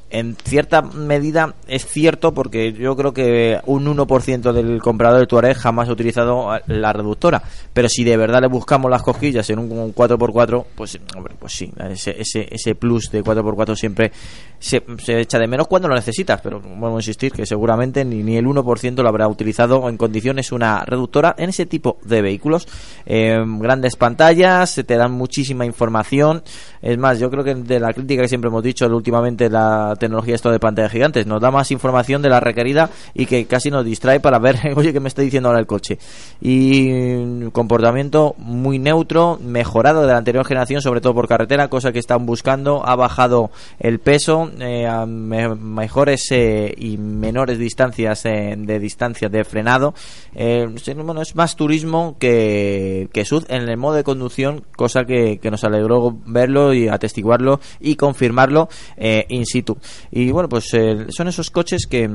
en 0.09 0.35
cierta 0.35 0.81
medida 0.81 1.55
es 1.67 1.85
cierto 1.85 2.33
porque 2.33 2.73
yo 2.73 2.95
creo 2.95 3.13
que 3.13 3.59
un 3.65 3.85
1% 3.85 4.51
del 4.53 4.81
comprador 4.81 5.19
de 5.19 5.27
Tuareg 5.27 5.57
jamás 5.57 5.89
ha 5.89 5.91
utilizado 5.91 6.49
la 6.67 6.93
reductora. 6.93 7.41
Pero 7.73 7.89
si 7.89 8.03
de 8.03 8.17
verdad 8.17 8.41
le 8.41 8.47
buscamos 8.47 8.89
las 8.89 9.03
cosquillas 9.03 9.49
en 9.49 9.59
un 9.59 9.93
4x4 9.93 10.65
pues 10.75 10.99
hombre 11.15 11.35
pues 11.37 11.53
sí 11.53 11.71
ese, 11.89 12.15
ese, 12.19 12.47
ese 12.49 12.75
plus 12.75 13.11
de 13.11 13.23
4x4 13.23 13.75
siempre 13.75 14.11
se, 14.59 14.81
echa 15.07 15.39
de 15.39 15.47
menos 15.47 15.67
cuando 15.67 15.87
lo 15.87 15.95
necesitas. 15.95 16.41
Pero 16.41 16.59
vuelvo 16.59 16.97
a 16.97 16.99
insistir 16.99 17.31
que 17.31 17.45
seguramente 17.45 18.05
ni, 18.05 18.23
ni 18.23 18.37
el 18.37 18.45
1% 18.45 19.01
lo 19.01 19.09
habrá 19.09 19.27
utilizado 19.27 19.89
en 19.89 19.97
condiciones 19.97 20.51
una 20.51 20.83
reductora 20.85 21.35
en 21.37 21.49
ese 21.49 21.65
tipo 21.65 21.97
de 22.03 22.21
vehículos. 22.21 22.67
Eh, 23.05 23.37
grandes 23.59 23.95
pantallas 23.95 24.81
te 24.85 24.95
dan 24.95 25.11
muchísima 25.11 25.65
información. 25.65 26.43
Es 26.81 26.97
más 26.97 27.19
yo 27.19 27.29
creo 27.29 27.43
que 27.43 27.55
de 27.55 27.79
la 27.79 27.93
crítica 27.93 28.23
que 28.23 28.29
siempre 28.29 28.49
hemos 28.49 28.63
dicho 28.63 28.85
últimamente 28.87 29.49
la 29.49 29.95
tecnología 29.97 30.35
esto 30.35 30.51
de 30.51 30.59
pantalla 30.59 30.89
gigantes. 30.89 31.25
Nos 31.27 31.41
da 31.41 31.51
más 31.51 31.71
información 31.71 32.21
de 32.21 32.29
la 32.29 32.39
requerida 32.39 32.89
y 33.13 33.25
que 33.25 33.45
casi 33.45 33.69
nos 33.71 33.85
distrae 33.85 34.19
para 34.19 34.39
ver, 34.39 34.57
oye, 34.75 34.93
¿qué 34.93 34.99
me 34.99 35.07
está 35.09 35.21
diciendo 35.21 35.49
ahora 35.49 35.59
el 35.59 35.67
coche? 35.67 35.97
Y 36.41 36.89
mm, 36.89 37.47
comportamiento 37.49 38.35
muy 38.37 38.79
neutro, 38.79 39.37
mejorado 39.41 40.01
de 40.01 40.07
la 40.07 40.17
anterior 40.17 40.45
generación, 40.45 40.81
sobre 40.81 41.01
todo 41.01 41.13
por 41.13 41.27
carretera, 41.27 41.67
cosa 41.69 41.91
que 41.91 41.99
están 41.99 42.25
buscando. 42.25 42.85
Ha 42.85 42.95
bajado 42.95 43.51
el 43.79 43.99
peso 43.99 44.49
eh, 44.59 44.85
a 44.87 45.05
me- 45.05 45.55
mejores 45.55 46.27
eh, 46.31 46.73
y 46.77 46.97
menores 46.97 47.57
distancias 47.59 48.25
eh, 48.25 48.55
de 48.57 48.79
distancia 48.79 49.29
de 49.29 49.43
frenado. 49.43 49.93
Bueno, 50.33 51.21
es 51.21 51.35
más 51.35 51.55
turismo 51.55 52.15
que, 52.19 53.09
que 53.11 53.25
SUV 53.25 53.45
en 53.49 53.69
el 53.69 53.77
modo 53.77 53.95
de 53.95 54.03
conducción, 54.03 54.63
cosa 54.75 55.05
que, 55.05 55.39
que 55.39 55.51
nos 55.51 55.63
alegró 55.63 56.15
verlo 56.25 56.73
y 56.73 56.87
atestiguarlo 56.87 57.59
y 57.79 57.95
confirmarlo 57.95 58.69
in 59.29 59.45
situ. 59.45 59.77
Y 60.11 60.31
bueno, 60.31 60.49
pues 60.49 60.73
eh, 60.73 61.07
son 61.09 61.27
esos 61.27 61.51
coches 61.51 61.85
que 61.87 62.09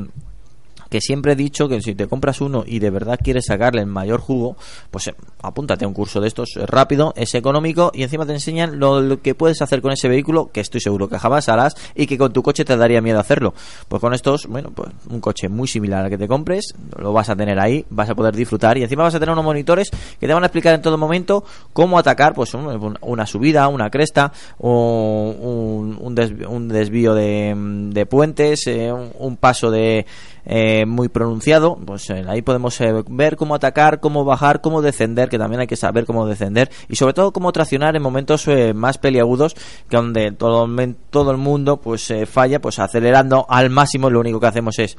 que 0.93 1.01
siempre 1.01 1.32
he 1.32 1.36
dicho 1.36 1.70
que 1.70 1.80
si 1.80 1.95
te 1.95 2.07
compras 2.07 2.43
uno 2.43 2.64
y 2.66 2.78
de 2.78 2.90
verdad 2.90 3.18
quieres 3.18 3.47
sacarle 3.47 3.80
el 3.80 3.86
mayor 3.86 4.20
jugo, 4.20 4.59
pues 4.90 5.07
eh, 5.07 5.14
apúntate 5.43 5.86
a 5.86 5.88
un 5.88 5.95
curso 5.95 6.20
de 6.20 6.28
estos, 6.28 6.51
es 6.55 6.68
rápido, 6.68 7.14
es 7.16 7.34
económico 7.34 7.90
y 7.95 8.03
encima 8.03 8.26
te 8.26 8.34
enseñan 8.34 8.78
lo, 8.78 9.22
que 9.22 9.34
puedes 9.34 9.62
hacer 9.62 9.80
con 9.80 9.93
ese 9.93 10.11
vehículo, 10.11 10.51
que 10.53 10.61
estoy 10.61 10.82
seguro 10.82 11.09
que 11.09 11.18
jamás 11.18 11.49
harás 11.49 11.74
y 11.95 12.07
que 12.07 12.18
con 12.18 12.34
tu 12.34 12.43
coche 12.43 12.66
te 12.66 12.76
daría 12.76 13.01
miedo 13.01 13.18
hacerlo. 13.18 13.55
Pues 13.88 14.03
con 14.03 14.12
estos, 14.12 14.47
bueno, 14.47 14.70
pues 14.70 14.90
un 15.09 15.22
coche 15.22 15.49
muy 15.49 15.66
similar 15.66 16.05
al 16.05 16.11
que 16.11 16.18
te 16.18 16.28
compres, 16.28 16.74
lo 16.99 17.14
vas 17.14 17.30
a 17.30 17.36
tener 17.36 17.59
ahí, 17.59 17.86
vas 17.88 18.11
a 18.11 18.14
poder 18.14 18.36
disfrutar 18.36 18.76
y 18.76 18.82
encima 18.82 19.03
vas 19.03 19.14
a 19.14 19.18
tener 19.18 19.32
unos 19.32 19.47
monitores 19.47 19.88
que 20.20 20.26
te 20.26 20.34
van 20.34 20.43
a 20.43 20.47
explicar 20.49 20.74
en 20.74 20.82
todo 20.82 20.99
momento 20.99 21.43
cómo 21.72 21.99
atacar 21.99 22.34
pues 22.34 22.53
un- 22.53 22.99
una 23.01 23.24
subida, 23.24 23.66
una 23.68 23.88
cresta, 23.88 24.30
o 24.59 25.34
un, 25.40 25.97
un 25.99 26.14
desvío, 26.14 26.51
un 26.51 26.68
desvío 26.68 27.14
de, 27.14 28.07
puentes, 28.11 28.66
eh, 28.66 28.93
un 28.93 29.38
paso 29.38 29.70
de 29.70 30.05
eh, 30.45 30.86
muy 30.86 31.09
pronunciado, 31.09 31.76
pues 31.76 32.11
eh, 32.11 32.24
ahí 32.26 32.43
podemos 32.43 32.80
eh, 32.80 32.93
ver 33.09 33.36
cómo 33.36 33.55
atacar, 33.55 34.01
cómo 34.01 34.24
bajar, 34.24 34.61
cómo 34.61 34.82
descender, 34.82 35.28
que 35.28 35.38
también 35.38 35.61
hay 35.61 35.66
que 35.68 35.76
saber 35.76 36.05
cómo 36.05 36.26
descender 36.26 36.68
y 36.88 36.97
sobre 36.97 37.14
todo 37.14 37.32
cómo 37.32 37.53
traccionar 37.53 37.95
en 37.95 38.03
momentos 38.03 38.49
más 38.74 38.99
peliagudos 38.99 39.55
que 39.88 39.97
donde 39.97 40.32
todo, 40.32 40.68
todo 41.11 41.30
el 41.30 41.36
mundo 41.36 41.76
pues 41.76 42.12
falla, 42.26 42.61
pues 42.61 42.78
acelerando 42.78 43.47
al 43.49 43.70
máximo. 43.70 44.11
Lo 44.11 44.20
único 44.20 44.40
que 44.40 44.47
hacemos 44.47 44.78
es 44.78 44.97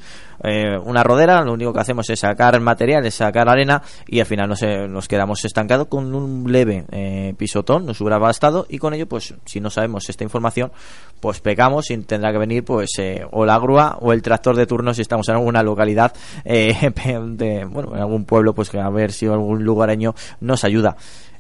una 0.86 1.04
rodera, 1.04 1.44
lo 1.44 1.54
único 1.54 1.74
que 1.74 1.80
hacemos 1.80 2.10
es 2.10 2.20
sacar 2.20 2.60
material, 2.62 3.06
es 3.06 3.16
sacar 3.16 3.50
arena 3.50 3.82
y 4.08 4.20
al 4.20 4.26
final 4.26 4.50
nos, 4.50 4.62
nos 4.90 5.08
quedamos 5.08 5.44
estancados 5.44 5.88
con 5.88 6.14
un 6.16 6.52
leve 6.52 7.34
pisotón, 7.38 7.86
nos 7.86 8.00
hubiera 8.02 8.18
bastado 8.18 8.66
y 8.70 8.78
con 8.78 8.94
ello 8.94 9.08
pues 9.08 9.34
si 9.46 9.60
no 9.60 9.70
sabemos 9.70 10.10
esta 10.10 10.24
información 10.24 10.72
pues 11.20 11.40
pecamos 11.42 11.90
y 11.92 11.98
tendrá 12.00 12.32
que 12.32 12.38
venir 12.38 12.64
pues 12.64 12.92
o 13.32 13.46
la 13.46 13.60
grúa 13.60 13.98
o 14.00 14.14
el 14.14 14.22
tractor 14.22 14.56
de 14.56 14.66
turno 14.66 14.94
si 14.94 15.02
estamos 15.02 15.30
en 15.34 15.40
alguna 15.40 15.64
localidad 15.64 16.14
eh, 16.46 16.92
de, 17.28 17.66
bueno 17.66 17.96
en 17.96 18.02
algún 18.02 18.26
pueblo 18.26 18.54
pues 18.54 18.70
que 18.70 18.80
a 18.80 18.90
ver 18.90 19.12
si 19.12 19.28
algún 19.28 19.64
lugareño 19.64 20.16
nos 20.40 20.64
ayuda 20.64 20.96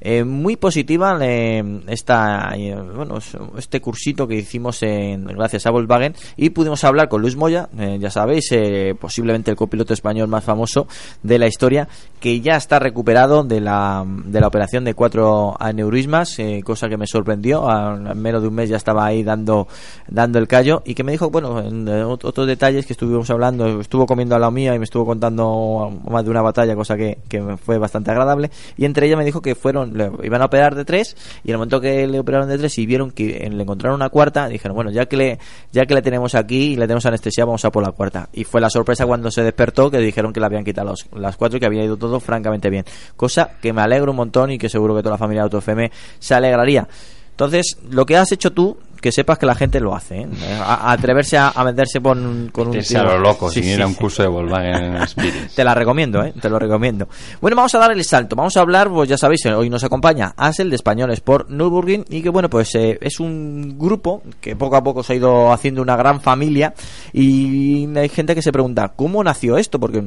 Eh, 0.06 0.26
muy 0.26 0.58
positiva 0.58 1.18
eh, 1.22 1.64
esta 1.88 2.54
bueno 2.93 3.20
es- 3.20 3.38
este 3.58 3.80
cursito 3.80 4.28
que 4.28 4.36
hicimos 4.36 4.84
en, 4.84 5.24
gracias 5.24 5.66
a 5.66 5.72
Volkswagen 5.72 6.14
y 6.36 6.49
pudimos 6.49 6.84
hablar 6.84 7.08
con 7.08 7.22
Luis 7.22 7.38
Moya 7.38 7.70
eh, 7.80 7.97
ya 8.01 8.10
sabéis 8.10 8.49
eh, 8.51 8.95
posiblemente 8.99 9.49
el 9.51 9.56
copiloto 9.56 9.93
español 9.93 10.28
más 10.28 10.43
famoso 10.43 10.88
de 11.22 11.39
la 11.39 11.47
historia 11.47 11.88
que 12.20 12.41
ya 12.41 12.58
está 12.58 12.80
recuperado 12.80 13.45
de 13.45 13.62
la, 13.62 14.04
de 14.06 14.41
la 14.41 14.47
operación 14.47 14.84
de 14.84 14.93
cuatro 14.93 15.56
aneurismas 15.58 16.36
cosa 16.66 16.89
que 16.89 16.97
me 16.97 17.08
sorprendió 17.08 17.70
a, 17.70 17.95
en 17.95 18.22
menos 18.22 18.41
de 18.41 18.49
un 18.49 18.56
mes 18.56 18.70
ya 18.70 18.76
estaba 18.78 19.06
ahí 19.06 19.24
dando 19.24 19.70
dando 20.10 20.38
el 20.38 20.49
callo 20.49 20.82
y 20.86 20.95
que 20.95 21.06
me 21.06 21.14
dijo 21.14 21.30
bueno 21.30 21.62
en, 21.62 21.86
ot- 21.88 22.26
otros 22.26 22.45
detalles 22.45 22.86
que 22.86 22.91
estuvimos 22.91 23.30
hablando 23.30 23.80
estuvo 23.80 24.06
comiendo 24.06 24.36
a 24.36 24.39
la 24.39 24.51
mía 24.51 24.76
y 24.76 24.80
me 24.80 24.84
estuvo 24.84 25.06
contando 25.06 25.97
más 26.10 26.26
de 26.26 26.30
una 26.30 26.41
batalla 26.41 26.76
cosa 26.76 26.97
que, 26.97 27.20
que 27.30 27.56
fue 27.56 27.78
bastante 27.78 28.12
agradable 28.12 28.51
y 28.76 28.84
entre 28.84 29.08
ellas 29.08 29.18
me 29.18 29.24
dijo 29.24 29.41
que 29.41 29.56
fueron 29.56 29.93
le 29.94 30.12
iban 30.24 30.41
a 30.41 30.46
operar 30.46 30.76
de 30.76 30.86
tres 30.86 31.16
y 31.44 31.50
en 31.50 31.54
el 31.54 31.58
momento 31.58 31.80
que 31.82 32.08
le 32.08 32.20
operaron 32.20 32.48
de 32.50 32.58
tres 32.58 32.78
y 32.78 32.86
vieron 32.86 33.12
que 33.12 33.48
le 33.50 33.62
encontraron 33.64 33.96
una 33.96 34.10
cuarta 34.10 34.48
dijeron 34.48 34.76
bueno 34.76 34.91
ya 34.91 35.06
que 35.06 35.18
le 35.18 35.39
ya 35.72 35.86
que 35.86 35.94
le 35.94 36.02
tenemos 36.02 36.36
aquí 36.36 36.74
y 36.74 36.76
le 36.76 36.84
tenemos 36.88 37.06
anestesia 37.06 37.46
vamos 37.46 37.64
a 37.66 37.72
por 37.72 37.84
la 37.84 37.91
cuarta 37.91 38.30
y 38.34 38.44
fue 38.44 38.60
la 38.62 38.70
sorpresa 38.70 39.06
cuando 39.06 39.32
se 39.32 39.44
despertó 39.44 39.89
que 39.91 39.98
dijeron 40.00 40.34
que 40.34 40.39
le 40.39 40.46
habían 40.46 40.64
quitado 40.64 40.89
los- 40.89 41.08
las 41.16 41.38
cuatro 41.38 41.58
y 41.58 41.60
que 41.60 41.66
había 41.66 41.84
ido 41.84 41.98
todo 41.98 42.20
francamente 42.20 42.70
bien. 42.70 42.86
Cosa 43.16 43.52
que 43.62 43.74
me 43.74 43.82
alegro 43.82 44.12
un 44.12 44.18
montón 44.18 44.52
y 44.52 44.58
que 44.58 44.70
seguro 44.70 44.96
que 44.96 45.02
toda 45.02 45.14
la 45.14 45.18
familia 45.18 45.41
de 45.41 45.46
AutoFM 45.46 45.91
se 46.20 46.34
alegraría 46.36 46.88
entonces 47.34 47.78
lo 47.90 48.06
que 48.06 48.16
has 48.18 48.32
hecho 48.32 48.52
tú 48.52 48.78
que 49.02 49.12
sepas 49.12 49.38
que 49.38 49.46
la 49.46 49.54
gente 49.54 49.82
lo 49.82 49.94
hace 49.94 50.22
¿eh? 50.22 50.28
a, 50.62 50.76
a 50.76 50.92
atreverse 50.94 51.38
a, 51.38 51.50
a 51.50 51.64
venderse 51.66 52.00
con, 52.00 52.50
con 52.54 52.70
un 52.70 52.78
a 52.78 52.80
tío- 52.82 53.04
lo 53.04 53.20
loco, 53.20 53.50
Sí, 53.52 53.62
sin 53.62 53.72
ir 53.74 53.82
a 53.82 53.86
un 53.88 53.96
curso 53.96 54.24
de 54.24 54.30
Volkswagen. 54.30 54.98
Te 55.56 55.64
la 55.66 55.76
recomiendo, 55.76 56.24
¿eh? 56.24 56.34
Te 56.40 56.50
lo 56.50 56.58
recomiendo. 56.58 57.10
Bueno, 57.42 57.58
vamos 57.58 57.76
a 57.76 57.80
dar 57.80 57.92
el 57.92 58.02
salto. 58.06 58.38
Vamos 58.38 58.56
a 58.56 58.62
hablar, 58.62 58.90
pues 58.90 59.10
ya 59.10 59.18
sabéis, 59.18 59.46
hoy 59.48 59.70
nos 59.70 59.84
acompaña 59.84 60.34
Asel 60.38 60.70
de 60.70 60.78
Españoles 60.78 61.20
por 61.20 61.52
Nürburgring 61.52 62.06
y 62.08 62.22
que, 62.22 62.30
bueno, 62.30 62.50
pues 62.50 62.74
eh, 62.76 62.98
es 63.02 63.20
un 63.20 63.78
grupo 63.78 64.24
que 64.40 64.56
poco 64.56 64.78
a 64.78 64.84
poco 64.86 65.04
se 65.04 65.12
ha 65.12 65.16
ido 65.18 65.52
haciendo 65.52 65.82
una 65.82 65.98
gran 65.98 66.22
familia 66.22 66.74
y 67.12 67.90
hay 67.98 68.08
gente 68.08 68.36
que 68.36 68.42
se 68.42 68.54
pregunta, 68.54 68.94
¿cómo 68.96 69.22
nació 69.22 69.58
esto? 69.58 69.82
Porque 69.82 70.02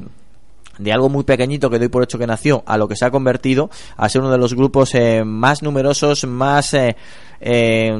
de 0.78 0.92
algo 0.92 1.08
muy 1.08 1.24
pequeñito 1.24 1.70
que 1.70 1.78
doy 1.78 1.88
por 1.88 2.02
hecho 2.02 2.18
que 2.18 2.26
nació 2.26 2.62
a 2.66 2.76
lo 2.76 2.88
que 2.88 2.96
se 2.96 3.04
ha 3.04 3.10
convertido 3.10 3.70
a 3.96 4.08
ser 4.08 4.22
uno 4.22 4.30
de 4.30 4.38
los 4.38 4.54
grupos 4.54 4.94
eh, 4.94 5.24
más 5.24 5.62
numerosos, 5.62 6.26
más 6.26 6.74
eh, 6.74 6.96
eh, 7.40 7.94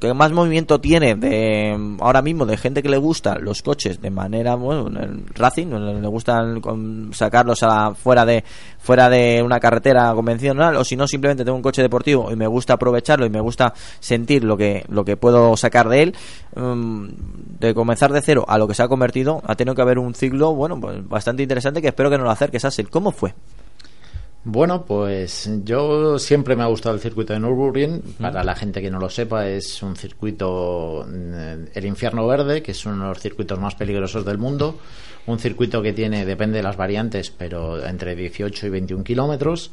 que 0.00 0.14
más 0.14 0.32
movimiento 0.32 0.80
tiene 0.80 1.14
de 1.14 1.76
ahora 2.00 2.22
mismo 2.22 2.46
de 2.46 2.56
gente 2.56 2.82
que 2.82 2.88
le 2.88 2.96
gusta 2.96 3.38
los 3.38 3.60
coches 3.60 4.00
de 4.00 4.10
manera 4.10 4.54
bueno 4.54 4.88
el 4.98 5.26
racing 5.34 5.66
le 5.66 6.08
gustan 6.08 6.62
sacarlos 7.12 7.62
a 7.62 7.94
fuera 7.94 8.24
de 8.24 8.44
fuera 8.78 9.10
de 9.10 9.42
una 9.42 9.60
carretera 9.60 10.12
convencional 10.14 10.76
o 10.76 10.84
si 10.84 10.96
no 10.96 11.06
simplemente 11.06 11.44
tengo 11.44 11.56
un 11.56 11.62
coche 11.62 11.82
deportivo 11.82 12.32
y 12.32 12.36
me 12.36 12.46
gusta 12.46 12.74
aprovecharlo 12.74 13.26
y 13.26 13.30
me 13.30 13.40
gusta 13.40 13.74
sentir 14.00 14.42
lo 14.42 14.56
que 14.56 14.84
lo 14.88 15.04
que 15.04 15.18
puedo 15.18 15.54
sacar 15.58 15.90
de 15.90 16.02
él 16.04 16.16
mm, 16.54 17.08
de 17.60 17.74
comenzar 17.74 18.12
de 18.12 18.22
cero 18.22 18.46
a 18.48 18.56
lo 18.56 18.66
que 18.66 18.74
se 18.74 18.82
ha 18.82 18.88
convertido 18.88 19.42
ha 19.46 19.54
tenido 19.54 19.74
que 19.74 19.82
haber 19.82 19.98
un 19.98 20.14
ciclo 20.14 20.54
bueno 20.54 20.80
pues 20.80 21.06
bastante 21.06 21.42
interesante 21.42 21.82
espero 21.88 22.10
que 22.10 22.18
nos 22.18 22.24
lo 22.24 22.30
acerques 22.30 22.64
Asel 22.64 22.90
¿cómo 22.90 23.12
fue? 23.12 23.34
Bueno, 24.48 24.84
pues 24.84 25.50
yo 25.64 26.20
siempre 26.20 26.54
me 26.54 26.62
ha 26.62 26.66
gustado 26.66 26.94
el 26.94 27.00
circuito 27.00 27.32
de 27.32 27.40
Nürburgring. 27.40 28.00
Para 28.20 28.44
la 28.44 28.54
gente 28.54 28.80
que 28.80 28.92
no 28.92 29.00
lo 29.00 29.10
sepa, 29.10 29.48
es 29.48 29.82
un 29.82 29.96
circuito, 29.96 31.04
mm, 31.04 31.74
el 31.74 31.84
infierno 31.84 32.24
verde, 32.28 32.62
que 32.62 32.70
es 32.70 32.86
uno 32.86 33.02
de 33.02 33.08
los 33.08 33.18
circuitos 33.18 33.58
más 33.58 33.74
peligrosos 33.74 34.24
del 34.24 34.38
mundo. 34.38 34.78
Un 35.26 35.40
circuito 35.40 35.82
que 35.82 35.92
tiene, 35.92 36.24
depende 36.24 36.58
de 36.58 36.62
las 36.62 36.76
variantes, 36.76 37.32
pero 37.36 37.84
entre 37.84 38.14
18 38.14 38.68
y 38.68 38.70
21 38.70 39.02
kilómetros. 39.02 39.72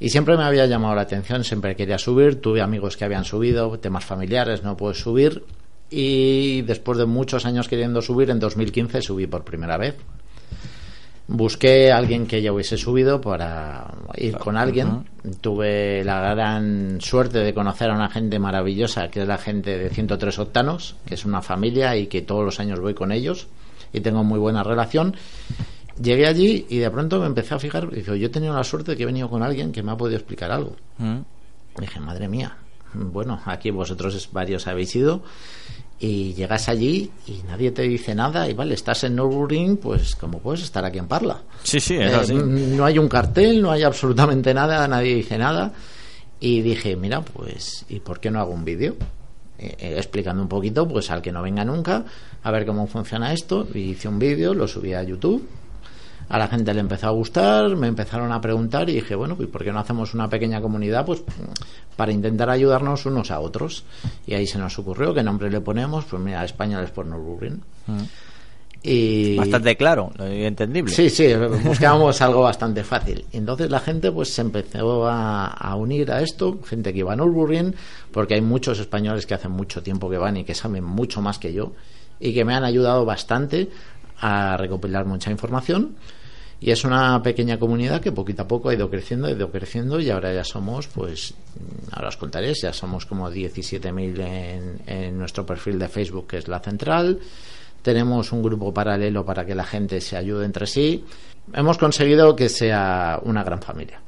Y 0.00 0.08
siempre 0.08 0.38
me 0.38 0.44
había 0.44 0.64
llamado 0.64 0.94
la 0.94 1.02
atención, 1.02 1.44
siempre 1.44 1.76
quería 1.76 1.98
subir. 1.98 2.40
Tuve 2.40 2.62
amigos 2.62 2.96
que 2.96 3.04
habían 3.04 3.26
subido, 3.26 3.78
temas 3.78 4.06
familiares, 4.06 4.62
no 4.62 4.74
puedes 4.74 4.98
subir. 4.98 5.44
Y 5.90 6.62
después 6.62 6.96
de 6.96 7.04
muchos 7.04 7.44
años 7.44 7.68
queriendo 7.68 8.00
subir, 8.00 8.30
en 8.30 8.40
2015 8.40 9.02
subí 9.02 9.26
por 9.26 9.44
primera 9.44 9.76
vez. 9.76 9.96
Busqué 11.30 11.92
a 11.92 11.98
alguien 11.98 12.26
que 12.26 12.40
ya 12.40 12.52
hubiese 12.52 12.78
subido 12.78 13.20
para 13.20 13.86
ir 14.16 14.38
con 14.38 14.56
alguien. 14.56 15.04
Tuve 15.42 16.02
la 16.02 16.34
gran 16.34 17.02
suerte 17.02 17.40
de 17.40 17.52
conocer 17.52 17.90
a 17.90 17.94
una 17.94 18.08
gente 18.08 18.38
maravillosa, 18.38 19.08
que 19.08 19.20
es 19.20 19.28
la 19.28 19.36
gente 19.36 19.76
de 19.76 19.90
103 19.90 20.38
octanos, 20.38 20.96
que 21.04 21.14
es 21.14 21.26
una 21.26 21.42
familia 21.42 21.94
y 21.96 22.06
que 22.06 22.22
todos 22.22 22.44
los 22.44 22.60
años 22.60 22.80
voy 22.80 22.94
con 22.94 23.12
ellos 23.12 23.46
y 23.92 24.00
tengo 24.00 24.24
muy 24.24 24.38
buena 24.38 24.62
relación. 24.62 25.14
Llegué 26.00 26.26
allí 26.26 26.66
y 26.70 26.78
de 26.78 26.90
pronto 26.90 27.20
me 27.20 27.26
empecé 27.26 27.54
a 27.54 27.58
fijar, 27.58 27.92
yo 27.92 28.14
he 28.14 28.28
tenido 28.30 28.54
la 28.54 28.64
suerte 28.64 28.92
de 28.92 28.96
que 28.96 29.02
he 29.02 29.06
venido 29.06 29.28
con 29.28 29.42
alguien 29.42 29.70
que 29.70 29.82
me 29.82 29.92
ha 29.92 29.96
podido 29.96 30.16
explicar 30.16 30.50
algo. 30.50 30.76
Dije, 31.78 32.00
madre 32.00 32.28
mía, 32.28 32.56
bueno, 32.94 33.38
aquí 33.44 33.70
vosotros 33.70 34.30
varios 34.32 34.66
habéis 34.66 34.96
ido 34.96 35.22
y 36.00 36.32
llegas 36.34 36.68
allí 36.68 37.10
y 37.26 37.42
nadie 37.48 37.72
te 37.72 37.82
dice 37.82 38.14
nada 38.14 38.48
y 38.48 38.54
vale, 38.54 38.74
estás 38.74 39.02
en 39.04 39.16
Nürburgring, 39.16 39.78
pues 39.78 40.14
como 40.14 40.38
puedes 40.38 40.62
estar 40.62 40.84
aquí 40.84 40.98
en 40.98 41.08
Parla. 41.08 41.42
Sí, 41.64 41.80
sí, 41.80 41.94
es 41.96 42.12
Eh, 42.12 42.14
así. 42.14 42.34
no 42.34 42.84
hay 42.84 42.98
un 42.98 43.08
cartel, 43.08 43.60
no 43.60 43.70
hay 43.72 43.82
absolutamente 43.82 44.54
nada, 44.54 44.86
nadie 44.86 45.16
dice 45.16 45.36
nada. 45.38 45.72
Y 46.40 46.60
dije, 46.62 46.94
mira, 46.94 47.20
pues, 47.22 47.84
¿y 47.88 47.98
por 47.98 48.20
qué 48.20 48.30
no 48.30 48.38
hago 48.38 48.52
un 48.52 48.64
vídeo? 48.64 48.94
Eh, 49.58 49.74
eh, 49.80 49.94
explicando 49.96 50.40
un 50.40 50.48
poquito, 50.48 50.86
pues 50.86 51.10
al 51.10 51.20
que 51.20 51.32
no 51.32 51.42
venga 51.42 51.64
nunca, 51.64 52.04
a 52.44 52.50
ver 52.52 52.64
cómo 52.64 52.86
funciona 52.86 53.32
esto. 53.32 53.66
Y 53.74 53.90
hice 53.90 54.06
un 54.06 54.20
vídeo, 54.20 54.54
lo 54.54 54.68
subí 54.68 54.94
a 54.94 55.02
YouTube. 55.02 55.44
A 56.28 56.38
la 56.38 56.48
gente 56.48 56.74
le 56.74 56.80
empezó 56.80 57.06
a 57.06 57.10
gustar, 57.10 57.74
me 57.76 57.86
empezaron 57.86 58.32
a 58.32 58.40
preguntar 58.40 58.88
y 58.90 58.94
dije, 58.94 59.14
bueno, 59.14 59.36
pues 59.36 59.48
¿por 59.48 59.64
qué 59.64 59.72
no 59.72 59.78
hacemos 59.78 60.12
una 60.14 60.28
pequeña 60.28 60.60
comunidad? 60.60 61.06
Pues 61.06 61.22
para 61.96 62.12
intentar 62.12 62.50
ayudarnos 62.50 63.06
unos 63.06 63.30
a 63.30 63.40
otros. 63.40 63.84
Y 64.26 64.34
ahí 64.34 64.46
se 64.46 64.58
nos 64.58 64.78
ocurrió, 64.78 65.14
¿qué 65.14 65.22
nombre 65.22 65.50
le 65.50 65.60
ponemos? 65.60 66.04
Pues 66.04 66.22
mira, 66.22 66.44
Españoles 66.44 66.90
por 66.90 67.06
Nürburgring. 67.06 67.60
Y... 68.82 69.36
Bastante 69.36 69.76
claro 69.76 70.12
y 70.20 70.44
entendible. 70.44 70.92
Sí, 70.92 71.10
sí, 71.10 71.26
buscábamos 71.64 72.20
algo 72.20 72.42
bastante 72.42 72.84
fácil. 72.84 73.24
Y 73.32 73.38
entonces 73.38 73.70
la 73.70 73.80
gente 73.80 74.12
pues 74.12 74.32
se 74.32 74.42
empezó 74.42 75.06
a, 75.08 75.46
a 75.46 75.74
unir 75.76 76.12
a 76.12 76.20
esto, 76.20 76.60
gente 76.64 76.92
que 76.92 77.00
iba 77.00 77.12
a 77.12 77.16
Nürburgring, 77.16 77.74
porque 78.12 78.34
hay 78.34 78.40
muchos 78.40 78.78
españoles 78.78 79.26
que 79.26 79.34
hacen 79.34 79.50
mucho 79.50 79.82
tiempo 79.82 80.08
que 80.08 80.18
van 80.18 80.36
y 80.36 80.44
que 80.44 80.54
saben 80.54 80.84
mucho 80.84 81.20
más 81.20 81.38
que 81.38 81.52
yo 81.52 81.72
y 82.20 82.34
que 82.34 82.44
me 82.44 82.54
han 82.54 82.64
ayudado 82.64 83.04
bastante 83.04 83.68
a 84.20 84.56
recopilar 84.56 85.04
mucha 85.06 85.30
información. 85.30 85.96
Y 86.60 86.72
es 86.72 86.84
una 86.84 87.22
pequeña 87.22 87.58
comunidad 87.58 88.00
que 88.00 88.10
poquito 88.10 88.42
a 88.42 88.48
poco 88.48 88.68
ha 88.68 88.74
ido 88.74 88.90
creciendo, 88.90 89.28
ha 89.28 89.30
ido 89.30 89.50
creciendo 89.50 90.00
y 90.00 90.10
ahora 90.10 90.32
ya 90.32 90.42
somos, 90.42 90.88
pues, 90.88 91.34
ahora 91.92 92.08
os 92.08 92.16
contaré, 92.16 92.52
ya 92.54 92.72
somos 92.72 93.06
como 93.06 93.30
17.000 93.30 94.20
en, 94.20 94.80
en 94.86 95.18
nuestro 95.18 95.46
perfil 95.46 95.78
de 95.78 95.88
Facebook, 95.88 96.26
que 96.26 96.38
es 96.38 96.48
la 96.48 96.58
central. 96.58 97.20
Tenemos 97.82 98.32
un 98.32 98.42
grupo 98.42 98.74
paralelo 98.74 99.24
para 99.24 99.46
que 99.46 99.54
la 99.54 99.64
gente 99.64 100.00
se 100.00 100.16
ayude 100.16 100.44
entre 100.44 100.66
sí. 100.66 101.04
Hemos 101.54 101.78
conseguido 101.78 102.34
que 102.34 102.48
sea 102.48 103.20
una 103.22 103.44
gran 103.44 103.62
familia. 103.62 104.00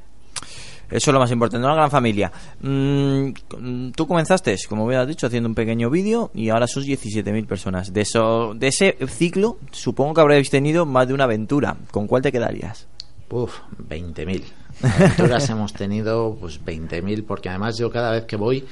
Eso 0.91 1.09
es 1.09 1.13
lo 1.13 1.19
más 1.19 1.31
importante, 1.31 1.65
una 1.65 1.75
gran 1.75 1.89
familia. 1.89 2.31
Mm, 2.59 3.91
tú 3.95 4.05
comenzaste, 4.05 4.55
como 4.67 4.85
habías 4.85 5.07
dicho, 5.07 5.25
haciendo 5.25 5.47
un 5.47 5.55
pequeño 5.55 5.89
vídeo 5.89 6.31
y 6.33 6.49
ahora 6.49 6.67
sos 6.67 6.85
17.000 6.85 7.47
personas. 7.47 7.93
De 7.93 8.01
eso, 8.01 8.53
de 8.53 8.67
ese 8.67 8.97
ciclo, 9.07 9.57
supongo 9.71 10.15
que 10.15 10.21
habréis 10.21 10.49
tenido 10.49 10.85
más 10.85 11.07
de 11.07 11.13
una 11.13 11.23
aventura. 11.23 11.77
¿Con 11.91 12.07
cuál 12.07 12.21
te 12.21 12.31
quedarías? 12.31 12.87
Uf, 13.29 13.59
20.000. 13.87 14.43
Aventuras 14.83 15.49
hemos 15.49 15.71
tenido, 15.71 16.37
pues 16.39 16.63
20.000, 16.63 17.25
porque 17.25 17.47
además 17.47 17.77
yo 17.77 17.89
cada 17.89 18.11
vez 18.11 18.25
que 18.25 18.35
voy, 18.35 18.65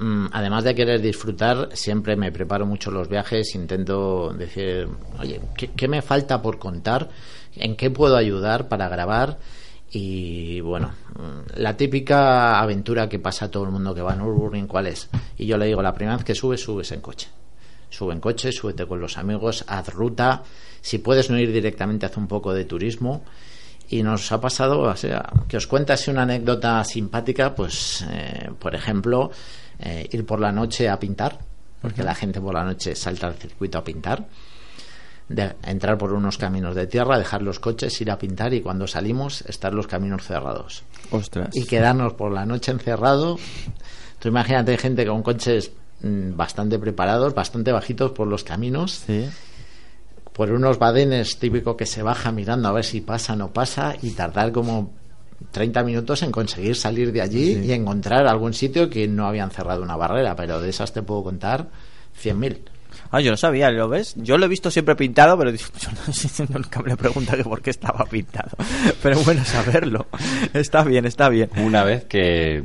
mm, 0.00 0.26
además 0.32 0.64
de 0.64 0.74
querer 0.74 1.02
disfrutar, 1.02 1.68
siempre 1.74 2.16
me 2.16 2.32
preparo 2.32 2.64
mucho 2.64 2.90
los 2.90 3.10
viajes, 3.10 3.54
intento 3.54 4.32
decir, 4.32 4.88
oye, 5.20 5.38
¿qué, 5.54 5.68
qué 5.68 5.86
me 5.86 6.00
falta 6.00 6.40
por 6.40 6.58
contar? 6.58 7.10
¿En 7.56 7.76
qué 7.76 7.90
puedo 7.90 8.16
ayudar 8.16 8.68
para 8.68 8.88
grabar? 8.88 9.36
Y 9.94 10.58
bueno, 10.62 10.90
la 11.56 11.76
típica 11.76 12.58
aventura 12.58 13.10
que 13.10 13.18
pasa 13.18 13.44
a 13.44 13.50
todo 13.50 13.64
el 13.64 13.70
mundo 13.70 13.94
que 13.94 14.00
va 14.00 14.14
a 14.14 14.16
Nürburgring, 14.16 14.66
¿cuál 14.66 14.86
es? 14.86 15.10
Y 15.36 15.44
yo 15.44 15.58
le 15.58 15.66
digo, 15.66 15.82
la 15.82 15.92
primera 15.92 16.16
vez 16.16 16.24
que 16.24 16.34
subes, 16.34 16.62
subes 16.62 16.92
en 16.92 17.02
coche. 17.02 17.28
Sube 17.90 18.14
en 18.14 18.20
coche, 18.20 18.52
súbete 18.52 18.86
con 18.86 19.00
los 19.00 19.18
amigos, 19.18 19.64
haz 19.68 19.92
ruta. 19.92 20.42
Si 20.80 20.96
puedes 20.96 21.28
no 21.28 21.38
ir 21.38 21.52
directamente, 21.52 22.06
haz 22.06 22.16
un 22.16 22.26
poco 22.26 22.54
de 22.54 22.64
turismo. 22.64 23.22
Y 23.90 24.02
nos 24.02 24.32
ha 24.32 24.40
pasado, 24.40 24.80
o 24.80 24.96
sea, 24.96 25.30
que 25.46 25.58
os 25.58 25.66
cuente 25.66 25.94
una 26.08 26.22
anécdota 26.22 26.82
simpática, 26.84 27.54
pues, 27.54 28.02
eh, 28.10 28.50
por 28.58 28.74
ejemplo, 28.74 29.30
eh, 29.78 30.08
ir 30.10 30.24
por 30.24 30.40
la 30.40 30.50
noche 30.50 30.88
a 30.88 30.98
pintar, 30.98 31.38
porque 31.82 32.02
la 32.02 32.14
gente 32.14 32.40
por 32.40 32.54
la 32.54 32.64
noche 32.64 32.94
salta 32.94 33.26
al 33.26 33.34
circuito 33.34 33.76
a 33.76 33.84
pintar 33.84 34.26
de 35.28 35.54
entrar 35.64 35.98
por 35.98 36.12
unos 36.12 36.38
caminos 36.38 36.74
de 36.74 36.86
tierra, 36.86 37.18
dejar 37.18 37.42
los 37.42 37.58
coches, 37.58 38.00
ir 38.00 38.10
a 38.10 38.18
pintar 38.18 38.52
y 38.54 38.60
cuando 38.60 38.86
salimos 38.86 39.42
estar 39.42 39.72
los 39.72 39.86
caminos 39.86 40.24
cerrados. 40.24 40.82
Ostras. 41.10 41.56
Y 41.56 41.64
quedarnos 41.64 42.14
por 42.14 42.32
la 42.32 42.44
noche 42.44 42.72
encerrado. 42.72 43.38
Tú 44.18 44.28
imagínate 44.28 44.76
gente 44.78 45.06
con 45.06 45.22
coches 45.22 45.72
mm, 46.02 46.36
bastante 46.36 46.78
preparados, 46.78 47.34
bastante 47.34 47.72
bajitos 47.72 48.12
por 48.12 48.26
los 48.26 48.44
caminos. 48.44 49.02
Sí. 49.06 49.28
Por 50.32 50.50
unos 50.50 50.78
badenes 50.78 51.38
típico 51.38 51.76
que 51.76 51.86
se 51.86 52.02
baja 52.02 52.32
mirando 52.32 52.68
a 52.68 52.72
ver 52.72 52.84
si 52.84 53.00
pasa 53.00 53.34
o 53.34 53.36
no 53.36 53.52
pasa 53.52 53.94
y 54.00 54.10
tardar 54.10 54.52
como 54.52 54.92
30 55.50 55.82
minutos 55.82 56.22
en 56.22 56.30
conseguir 56.30 56.76
salir 56.76 57.12
de 57.12 57.20
allí 57.20 57.58
y 57.64 57.72
encontrar 57.72 58.26
algún 58.26 58.54
sitio 58.54 58.88
que 58.88 59.08
no 59.08 59.26
habían 59.26 59.50
cerrado 59.50 59.82
una 59.82 59.96
barrera, 59.96 60.36
pero 60.36 60.60
de 60.60 60.70
esas 60.70 60.92
te 60.92 61.02
puedo 61.02 61.24
contar 61.24 61.68
100.000. 62.22 62.58
Ah, 63.12 63.20
yo 63.20 63.30
no 63.30 63.36
sabía, 63.36 63.70
¿lo 63.70 63.88
ves? 63.90 64.14
Yo 64.16 64.38
lo 64.38 64.46
he 64.46 64.48
visto 64.48 64.70
siempre 64.70 64.96
pintado, 64.96 65.36
pero 65.38 65.50
yo 65.52 65.66
no 66.06 66.12
sé, 66.12 66.46
nunca 66.48 66.80
me 66.80 66.96
pregunta 66.96 67.36
que 67.36 67.44
por 67.44 67.60
qué 67.60 67.68
estaba 67.68 68.06
pintado. 68.06 68.56
Pero 69.02 69.20
bueno, 69.20 69.44
saberlo. 69.44 70.06
Está 70.54 70.82
bien, 70.82 71.04
está 71.04 71.28
bien. 71.28 71.50
Una 71.58 71.84
vez 71.84 72.04
que 72.06 72.62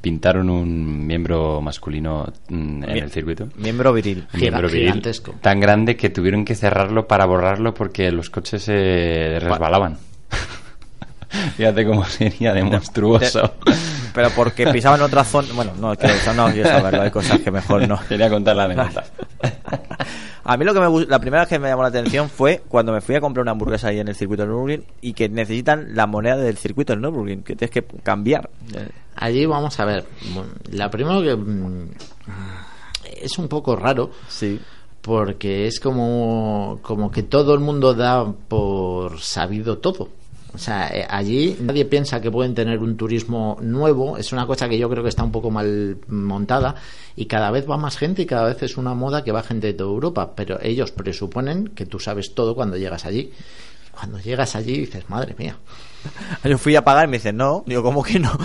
pintaron 0.00 0.50
un 0.50 1.06
miembro 1.06 1.60
masculino 1.62 2.30
mm, 2.48 2.84
en 2.84 2.96
el 2.96 3.10
circuito. 3.10 3.48
Miembro 3.56 3.92
viril. 3.92 4.26
Miembro 4.34 4.68
viril 4.68 4.88
Gigantesco. 4.88 5.34
tan 5.40 5.60
grande 5.60 5.96
que 5.96 6.10
tuvieron 6.10 6.44
que 6.44 6.56
cerrarlo 6.56 7.06
para 7.06 7.24
borrarlo 7.24 7.72
porque 7.72 8.10
los 8.10 8.28
coches 8.30 8.64
se 8.64 9.38
resbalaban. 9.40 9.96
Fíjate 11.56 11.84
cómo 11.86 12.04
sería 12.04 12.52
de 12.52 12.62
monstruoso. 12.64 13.54
Pero 14.14 14.30
porque 14.30 14.66
pisaban 14.68 15.00
otra 15.02 15.24
zona. 15.24 15.48
Bueno, 15.54 15.72
no 15.78 15.94
quiero, 15.96 16.14
no 16.34 16.52
quiero 16.52 16.68
saberlo, 16.68 17.02
hay 17.02 17.10
cosas 17.10 17.40
que 17.40 17.50
mejor 17.50 17.86
no. 17.88 17.98
Quería 18.08 18.30
contar 18.30 18.56
la 18.56 18.64
anécdota. 18.64 19.04
A 20.46 20.58
mí 20.58 20.64
lo 20.66 20.74
que 20.74 20.80
me 20.80 21.06
la 21.06 21.18
primera 21.18 21.42
vez 21.44 21.48
que 21.48 21.58
me 21.58 21.68
llamó 21.68 21.82
la 21.82 21.88
atención 21.88 22.28
fue 22.28 22.62
cuando 22.68 22.92
me 22.92 23.00
fui 23.00 23.14
a 23.14 23.20
comprar 23.22 23.40
una 23.42 23.52
hamburguesa 23.52 23.88
ahí 23.88 23.98
en 24.00 24.08
el 24.08 24.14
circuito 24.14 24.42
de 24.42 24.48
Nürburgring 24.48 24.84
y 25.00 25.14
que 25.14 25.30
necesitan 25.30 25.94
la 25.94 26.06
moneda 26.06 26.36
del 26.36 26.58
circuito 26.58 26.92
de 26.94 27.00
Nürburgring, 27.00 27.42
que 27.42 27.56
tienes 27.56 27.70
que 27.70 27.82
cambiar. 28.02 28.50
Allí 29.16 29.46
vamos 29.46 29.80
a 29.80 29.86
ver. 29.86 30.04
La 30.70 30.90
primera 30.90 31.22
que 31.22 31.34
mm, 31.34 31.88
es 33.22 33.38
un 33.38 33.48
poco 33.48 33.74
raro 33.74 34.10
Sí. 34.28 34.60
porque 35.00 35.66
es 35.66 35.80
como, 35.80 36.78
como 36.82 37.10
que 37.10 37.22
todo 37.22 37.54
el 37.54 37.60
mundo 37.60 37.94
da 37.94 38.30
por 38.30 39.20
sabido 39.22 39.78
todo. 39.78 40.10
O 40.54 40.58
sea, 40.58 40.88
eh, 40.88 41.06
allí 41.08 41.56
nadie 41.60 41.84
piensa 41.84 42.20
que 42.20 42.30
pueden 42.30 42.54
tener 42.54 42.78
un 42.78 42.96
turismo 42.96 43.58
nuevo. 43.60 44.16
Es 44.16 44.32
una 44.32 44.46
cosa 44.46 44.68
que 44.68 44.78
yo 44.78 44.88
creo 44.88 45.02
que 45.02 45.08
está 45.08 45.24
un 45.24 45.32
poco 45.32 45.50
mal 45.50 45.98
montada 46.06 46.76
y 47.16 47.26
cada 47.26 47.50
vez 47.50 47.68
va 47.68 47.76
más 47.76 47.96
gente 47.96 48.22
y 48.22 48.26
cada 48.26 48.46
vez 48.46 48.62
es 48.62 48.76
una 48.76 48.94
moda 48.94 49.24
que 49.24 49.32
va 49.32 49.42
gente 49.42 49.66
de 49.68 49.74
toda 49.74 49.90
Europa. 49.90 50.32
Pero 50.36 50.58
ellos 50.62 50.92
presuponen 50.92 51.68
que 51.68 51.86
tú 51.86 51.98
sabes 51.98 52.34
todo 52.34 52.54
cuando 52.54 52.76
llegas 52.76 53.04
allí. 53.04 53.32
Cuando 53.90 54.18
llegas 54.20 54.54
allí 54.54 54.78
dices, 54.78 55.08
madre 55.10 55.34
mía. 55.38 55.56
Yo 56.44 56.58
fui 56.58 56.74
a 56.76 56.82
pagar 56.84 57.06
y 57.06 57.10
me 57.10 57.16
dicen, 57.18 57.36
no. 57.36 57.62
Digo, 57.66 57.82
¿cómo 57.82 58.02
que 58.02 58.18
no? 58.18 58.32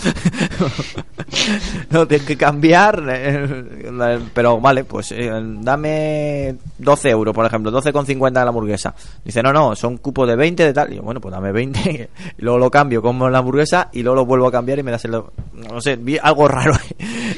no, 1.90 2.08
tienes 2.08 2.26
que 2.26 2.38
cambiar. 2.38 3.04
eh, 3.10 4.20
Pero 4.34 4.60
vale, 4.60 4.84
pues 4.84 5.12
eh, 5.12 5.30
dame 5.62 6.56
12 6.78 7.10
euros, 7.10 7.34
por 7.36 7.46
ejemplo, 7.46 7.72
12,50 7.72 8.26
de 8.28 8.32
la 8.34 8.42
hamburguesa. 8.50 8.94
Dice, 9.24 9.42
no, 9.44 9.52
no, 9.54 9.76
son 9.76 9.98
cupos 9.98 10.28
de 10.28 10.36
20 10.36 10.64
de 10.66 10.74
tal. 10.74 10.94
Y 10.94 10.98
yo, 10.98 11.02
bueno, 11.02 11.20
pues 11.22 11.34
dame 11.34 11.52
20. 11.52 12.10
y 12.38 12.42
luego 12.42 12.58
lo 12.60 12.72
cambio 12.72 13.02
como 13.02 13.30
la 13.30 13.40
hamburguesa 13.40 13.90
y 13.92 14.04
luego 14.04 14.18
lo 14.18 14.26
vuelvo 14.26 14.48
a 14.48 14.52
cambiar 14.52 14.80
y 14.80 14.84
me 14.84 14.92
das 14.92 15.06
el. 15.06 15.12
No 15.12 15.82
sé, 15.82 15.96
vi 15.98 16.18
algo 16.22 16.48
raro. 16.48 16.74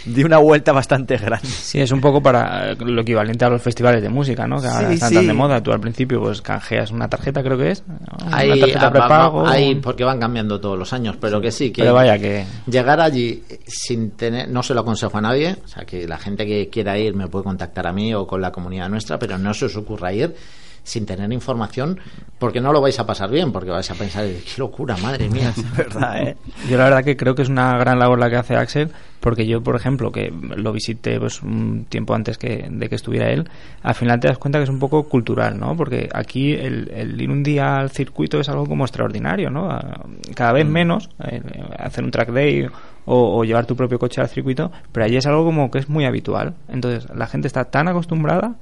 Di 0.06 0.24
una 0.24 0.38
vuelta 0.38 0.72
bastante 0.72 1.18
grande. 1.18 1.48
Sí, 1.48 1.80
es 1.80 1.92
un 1.92 2.02
poco 2.02 2.22
para 2.22 2.72
eh, 2.72 2.76
lo 2.80 3.02
equivalente 3.02 3.46
a 3.46 3.50
los 3.50 3.62
festivales 3.62 4.02
de 4.02 4.10
música, 4.10 4.48
¿no? 4.48 4.62
Que 4.62 4.68
ahora 4.68 4.88
Sí, 4.90 4.94
están 4.96 5.10
sí. 5.10 5.16
tan 5.16 5.28
de 5.28 5.34
moda. 5.34 5.62
Tú 5.62 5.72
al 5.72 5.80
principio 5.80 6.20
pues 6.22 6.42
canjeas 6.42 6.92
una 6.92 7.08
tarjeta, 7.10 7.42
creo 7.44 7.58
que 7.58 7.72
es. 7.72 7.84
una 7.88 8.60
tarjeta 8.60 8.92
prepago. 8.92 9.48
hay- 9.48 9.76
porque 9.76 10.04
van 10.12 10.20
cambiando 10.20 10.60
todos 10.60 10.78
los 10.78 10.92
años, 10.94 11.16
pero 11.20 11.40
que 11.42 11.52
sí, 11.52 11.72
que 11.72 11.82
Pero 11.82 11.94
vaya 11.94 12.20
que... 12.20 12.46
llegar 12.68 13.00
allí 13.00 13.44
sin 13.66 14.12
tener, 14.12 14.50
no 14.50 14.62
se 14.62 14.74
lo 14.74 14.82
aconsejo 14.82 15.18
a 15.18 15.22
nadie, 15.22 15.56
o 15.64 15.68
sea 15.68 15.86
que 15.86 16.08
la 16.08 16.18
gente 16.18 16.46
que 16.46 16.70
quiera 16.70 16.98
ir 16.98 17.16
me 17.16 17.28
puede 17.28 17.44
contactar 17.44 17.88
a 17.88 17.94
mí 17.94 18.14
o 18.14 18.28
con 18.28 18.42
la 18.42 18.52
comunidad 18.52 18.90
nuestra, 18.90 19.18
pero 19.18 19.38
no 19.38 19.54
se 19.54 19.66
os 19.66 19.76
ocurra 19.76 20.14
ir 20.14 20.36
sin 20.84 21.06
tener 21.06 21.32
información, 21.32 22.00
porque 22.40 22.60
no 22.60 22.74
lo 22.74 22.82
vais 22.82 23.00
a 23.00 23.06
pasar 23.06 23.30
bien, 23.30 23.52
porque 23.52 23.70
vais 23.70 23.90
a 23.92 23.96
pensar, 23.96 24.26
qué 24.26 24.54
locura, 24.58 24.98
madre 24.98 25.30
mía. 25.30 25.54
¿Verdad, 25.78 26.22
eh? 26.24 26.38
Yo 26.70 26.78
la 26.78 26.86
verdad 26.86 27.04
que 27.04 27.16
creo 27.16 27.36
que 27.36 27.44
es 27.44 27.50
una 27.50 27.78
gran 27.78 28.00
labor 28.00 28.20
la 28.20 28.30
que 28.30 28.38
hace 28.38 28.56
Axel, 28.56 28.90
porque 29.20 29.46
yo, 29.46 29.62
por 29.62 29.76
ejemplo, 29.76 30.12
que 30.12 30.32
lo 30.32 30.74
visité 30.74 31.20
pues 31.20 31.44
un 31.44 31.86
tiempo 31.88 32.16
antes 32.16 32.38
que, 32.38 32.68
de 32.70 32.90
que 32.90 32.96
estuviera 32.96 33.30
él, 33.30 33.48
al 33.84 33.94
final 33.94 34.20
te 34.20 34.28
das 34.28 34.40
cuenta 34.40 34.58
que 34.58 34.64
es 34.64 34.70
un 34.70 34.80
poco 34.80 35.04
cultural, 35.04 35.60
¿no? 35.60 35.76
Porque 35.78 36.10
aquí 36.14 36.54
el, 36.54 36.90
el 36.92 37.22
ir 37.22 37.30
un 37.30 37.44
día 37.44 37.78
al 37.78 37.92
circuito 37.92 38.40
es 38.40 38.50
algo 38.50 38.66
como 38.66 38.84
extraordinario, 38.84 39.52
¿no? 39.52 39.70
Ah, 39.70 40.02
Cada 40.36 40.54
vez 40.54 40.66
menos, 40.66 41.10
eh, 41.24 41.42
hacer 41.78 42.04
un 42.04 42.10
track 42.12 42.32
day 42.32 42.66
o, 43.06 43.40
o 43.40 43.44
llevar 43.44 43.68
tu 43.68 43.76
propio 43.76 44.00
coche 44.00 44.20
al 44.20 44.30
circuito, 44.30 44.72
pero 44.92 45.06
allí 45.06 45.18
es 45.18 45.26
algo 45.28 45.46
como 45.46 45.70
que 45.70 45.78
es 45.78 45.90
muy 45.90 46.06
habitual. 46.06 46.56
Entonces, 46.68 47.08
la 47.16 47.28
gente 47.28 47.48
está 47.48 47.66
tan 47.66 47.88
acostumbrada 47.88 48.56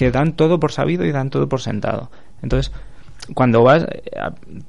que 0.00 0.10
dan 0.10 0.32
todo 0.32 0.58
por 0.58 0.72
sabido 0.72 1.04
y 1.04 1.12
dan 1.12 1.28
todo 1.28 1.46
por 1.46 1.60
sentado. 1.60 2.10
Entonces, 2.42 2.72
cuando 3.34 3.62
vas, 3.62 3.82
eh, 3.82 4.10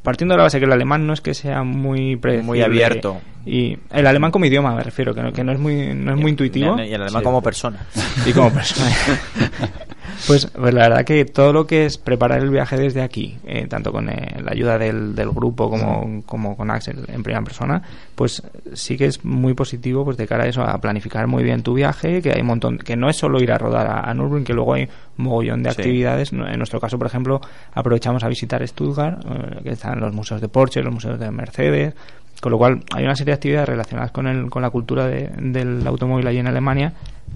partiendo 0.04 0.34
de 0.34 0.40
la 0.40 0.44
base 0.44 0.60
que 0.60 0.66
el 0.66 0.74
alemán 0.74 1.08
no 1.08 1.14
es 1.14 1.22
que 1.22 1.34
sea 1.34 1.64
muy 1.64 2.20
Muy 2.44 2.62
abierto. 2.62 3.22
y 3.46 3.78
el 3.92 4.08
alemán 4.08 4.32
como 4.32 4.44
idioma 4.44 4.76
me 4.76 4.84
refiero, 4.84 5.16
que 5.16 5.22
no, 5.22 5.32
que 5.32 5.42
no 5.46 5.54
es 5.54 5.58
muy 5.60 5.94
no 5.96 6.14
es 6.14 6.20
muy 6.20 6.32
intuitivo 6.32 6.78
Y 6.78 6.94
el 6.94 7.02
alemán 7.02 7.24
como 7.24 7.42
persona. 7.42 7.80
y 8.26 8.34
como 8.34 8.52
persona. 8.52 8.92
Pues, 10.28 10.46
pues 10.48 10.74
la 10.74 10.84
verdad 10.90 11.04
que 11.06 11.26
todo 11.26 11.52
lo 11.54 11.66
que 11.68 11.86
es 11.86 11.98
preparar 11.98 12.40
el 12.40 12.50
viaje 12.50 12.78
desde 12.78 13.02
aquí, 13.02 13.38
eh, 13.46 13.68
tanto 13.68 13.92
con 13.92 14.10
eh, 14.10 14.38
la 14.44 14.52
ayuda 14.52 14.78
del, 14.78 15.16
del 15.16 15.30
grupo 15.32 15.70
como, 15.70 16.22
como 16.26 16.56
con 16.56 16.70
Axel 16.70 17.00
en 17.08 17.24
primera 17.24 17.44
persona, 17.44 17.82
pues 18.16 18.44
sí 18.74 18.98
que 18.98 19.06
es 19.06 19.26
muy 19.26 19.54
positivo 19.54 20.06
pues 20.06 20.18
de 20.18 20.28
cara 20.28 20.44
a 20.44 20.48
eso, 20.48 20.62
a 20.64 20.78
planificar 20.80 21.28
muy 21.28 21.44
bien 21.44 21.64
tu 21.64 21.74
viaje, 21.74 22.22
que 22.22 22.32
hay 22.32 22.42
un 22.42 22.48
montón, 22.48 22.78
que 22.78 22.96
no 22.96 23.10
es 23.10 23.16
solo 23.18 23.42
ir 23.42 23.52
a 23.52 23.58
rodar 23.58 23.88
a, 23.88 24.02
a 24.10 24.14
Nürburgring, 24.14 24.46
que 24.46 24.54
luego 24.54 24.74
hay 24.74 24.84
un 25.18 25.24
mogollón 25.26 25.64
de 25.64 25.72
Sí. 25.72 25.82
actividades. 25.82 26.32
En 26.32 26.58
nuestro 26.58 26.80
caso, 26.80 26.98
por 26.98 27.08
ejemplo, 27.08 27.42
aprovechamos 27.74 28.24
a 28.24 28.28
visitar 28.28 28.66
Stuttgart, 28.68 29.24
eh, 29.26 29.60
que 29.64 29.70
están 29.72 30.00
los 30.00 30.14
museos 30.14 30.42
de 30.42 30.48
Porsche, 30.50 30.82
los 30.84 30.94
museos 30.94 31.20
de 31.20 31.32
Mercedes, 31.32 31.94
con 32.42 32.52
lo 32.52 32.58
cual 32.58 32.82
hay 32.96 33.04
una 33.04 33.16
serie 33.16 33.32
de 33.32 33.36
actividades 33.36 33.70
relacionadas 33.70 34.12
con, 34.12 34.26
el, 34.28 34.50
con 34.50 34.62
la 34.64 34.70
cultura 34.72 35.06
de- 35.08 35.30
del 35.38 35.86
automóvil 35.86 36.26
allí 36.28 36.40
en 36.40 36.48
Alemania 36.48 36.94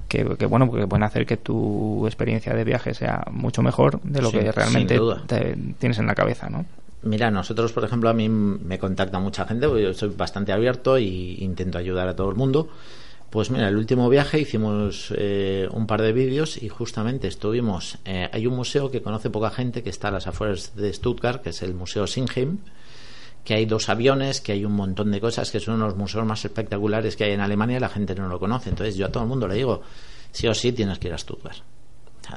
que, 0.07 0.35
que, 0.37 0.45
bueno 0.45 0.71
que 0.71 0.87
pueden 0.87 1.03
hacer 1.03 1.25
que 1.25 1.37
tu 1.37 2.05
experiencia 2.07 2.53
de 2.53 2.63
viaje 2.63 2.93
sea 2.93 3.25
mucho 3.31 3.61
mejor 3.61 3.99
de 4.01 4.21
lo 4.21 4.29
Sí, 4.31 4.39
que 4.39 4.51
realmente 4.51 4.99
te- 5.27 5.57
tienes 5.79 5.97
en 5.99 6.07
la 6.07 6.15
cabeza, 6.15 6.49
¿no? 6.49 6.65
Mira, 7.03 7.29
nosotros, 7.29 7.71
por 7.71 7.83
ejemplo, 7.83 8.09
a 8.09 8.13
mí 8.13 8.29
me 8.29 8.79
contacta 8.79 9.19
mucha 9.19 9.45
gente, 9.45 9.67
porque 9.67 9.83
yo 9.83 9.93
soy 9.93 10.09
bastante 10.09 10.51
abierto 10.51 10.97
y 10.97 11.35
intento 11.39 11.77
ayudar 11.77 12.07
a 12.07 12.15
todo 12.15 12.29
el 12.29 12.35
mundo. 12.35 12.67
Pues 13.29 13.51
mira, 13.51 13.67
el 13.67 13.75
último 13.77 14.09
viaje 14.09 14.39
hicimos 14.39 15.13
eh, 15.17 15.67
un 15.71 15.87
par 15.87 16.01
de 16.01 16.13
vídeos 16.13 16.61
y 16.61 16.69
justamente 16.69 17.27
estuvimos. 17.27 17.97
eh, 18.05 18.29
hay 18.31 18.47
un 18.47 18.55
museo 18.55 18.89
que 18.91 19.01
conoce 19.01 19.29
poca 19.29 19.49
gente 19.51 19.83
que 19.83 19.89
está 19.89 20.07
a 20.07 20.11
las 20.11 20.25
afueras 20.27 20.75
de 20.75 20.91
Stuttgart, 20.93 21.41
que 21.43 21.49
es 21.49 21.61
el 21.61 21.73
Museo 21.73 22.07
Singheim, 22.07 22.59
que 23.45 23.53
hay 23.53 23.65
dos 23.65 23.87
aviones, 23.89 24.41
que 24.41 24.51
hay 24.51 24.65
un 24.65 24.73
montón 24.73 25.11
de 25.11 25.21
cosas, 25.21 25.51
que 25.51 25.59
son 25.59 25.75
uno 25.75 25.85
de 25.85 25.91
los 25.91 25.97
museos 25.97 26.25
más 26.25 26.43
espectaculares 26.43 27.15
que 27.15 27.25
hay 27.25 27.31
en 27.31 27.41
Alemania 27.41 27.77
y 27.77 27.79
la 27.79 27.89
gente 27.89 28.15
no 28.15 28.27
lo 28.27 28.39
conoce. 28.39 28.69
Entonces 28.69 28.95
yo 28.95 29.05
a 29.05 29.11
todo 29.11 29.23
el 29.23 29.29
mundo 29.29 29.47
le 29.47 29.55
digo, 29.55 29.81
sí 30.31 30.47
o 30.47 30.53
sí 30.53 30.71
tienes 30.71 30.97
que 30.97 31.07
ir 31.07 31.13
a 31.13 31.17
Stuttgart. 31.17 31.59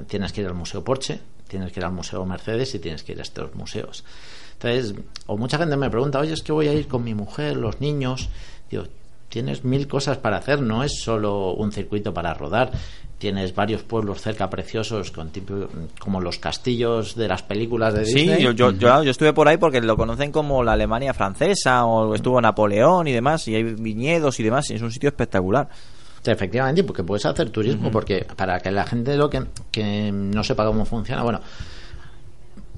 Tienes 0.07 0.33
que 0.33 0.43
ir 0.43 0.47
al 0.47 0.55
Museo 0.55 0.85
Porsche, 0.85 1.19
tienes 1.49 1.73
que 1.73 1.81
ir 1.81 1.87
al 1.87 1.93
Museo 1.93 2.25
Mercedes 2.27 2.75
y 2.75 2.79
tienes 2.79 3.03
que 3.03 3.13
ir 3.13 3.19
a 3.21 3.23
estos 3.23 3.55
museos. 3.55 4.05
Entonces, 4.53 4.95
o 5.27 5.39
mucha 5.39 5.57
gente 5.57 5.77
me 5.79 5.89
pregunta, 5.89 6.21
oye, 6.21 6.35
es 6.35 6.43
que 6.43 6.53
voy 6.53 6.69
a 6.69 6.75
ir 6.75 6.89
con 6.89 7.03
mi 7.03 7.15
mujer, 7.15 7.57
los 7.57 7.81
niños. 7.81 8.29
Digo, 8.71 8.85
tienes 9.31 9.65
mil 9.65 9.89
cosas 9.89 10.19
para 10.19 10.37
hacer, 10.37 10.61
no 10.61 10.85
es 10.85 11.01
solo 11.01 11.55
un 11.55 11.73
circuito 11.73 12.13
para 12.13 12.35
rodar. 12.35 12.73
Tienes 13.19 13.53
varios 13.53 13.83
pueblos 13.83 14.21
cerca 14.23 14.49
preciosos, 14.49 15.11
con 15.11 15.31
tipo, 15.31 15.55
como 15.99 16.21
los 16.21 16.39
castillos 16.39 17.17
de 17.17 17.27
las 17.27 17.43
películas 17.43 17.93
de 17.95 18.05
Sí, 18.05 18.15
Disney. 18.21 18.43
yo, 18.43 18.53
yo, 18.53 18.71
yo, 18.71 19.03
yo 19.03 19.11
estuve 19.11 19.33
por 19.33 19.49
ahí 19.49 19.57
porque 19.57 19.81
lo 19.81 19.97
conocen 19.97 20.31
como 20.31 20.63
la 20.63 20.73
Alemania 20.75 21.13
francesa 21.13 21.85
o 21.85 22.15
estuvo 22.15 22.41
Napoleón 22.41 23.09
y 23.09 23.13
demás, 23.13 23.49
y 23.49 23.57
hay 23.57 23.65
viñedos 23.65 24.39
y 24.39 24.45
demás, 24.45 24.71
y 24.71 24.75
es 24.75 24.83
un 24.83 24.93
sitio 24.93 25.09
espectacular. 25.09 25.69
Efectivamente, 26.25 26.85
porque 26.85 27.03
puedes 27.03 27.27
hacer 27.27 27.51
turismo, 27.51 27.91
porque 27.91 28.25
para 28.37 28.61
que 28.61 28.71
la 28.71 28.85
gente 28.85 29.17
lo 29.17 29.29
que, 29.29 29.43
que 29.73 30.13
no 30.13 30.45
sepa 30.45 30.65
cómo 30.65 30.85
funciona, 30.85 31.23
bueno, 31.25 31.41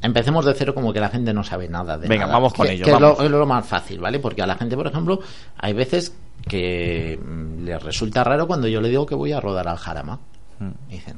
empecemos 0.02 0.44
de 0.46 0.54
cero 0.54 0.74
como 0.74 0.92
que 0.92 1.00
la 1.00 1.08
gente 1.10 1.32
no 1.34 1.44
sabe 1.44 1.68
nada 1.68 1.98
de 1.98 2.08
Venga, 2.08 2.22
nada. 2.24 2.34
vamos 2.34 2.54
con 2.54 2.66
Que- 2.66 2.72
ello, 2.74 2.84
que 2.86 2.92
vamos. 2.92 3.12
Es, 3.12 3.18
lo, 3.18 3.24
es 3.24 3.30
lo 3.30 3.46
más 3.46 3.66
fácil, 3.66 3.98
¿vale? 4.00 4.18
Porque 4.20 4.42
a 4.42 4.46
la 4.46 4.56
gente, 4.56 4.76
por 4.76 4.86
ejemplo, 4.86 5.20
hay 5.58 5.72
veces 5.74 6.14
que 6.48 7.18
mm, 7.22 7.64
les 7.64 7.82
resulta 7.82 8.24
raro 8.24 8.46
cuando 8.46 8.68
yo 8.68 8.80
le 8.80 8.88
digo 8.88 9.06
que 9.06 9.14
voy 9.14 9.32
a 9.32 9.40
rodar 9.40 9.68
al 9.68 9.76
Jarama. 9.76 10.18
Mm. 10.58 10.70
Dicen, 10.88 11.16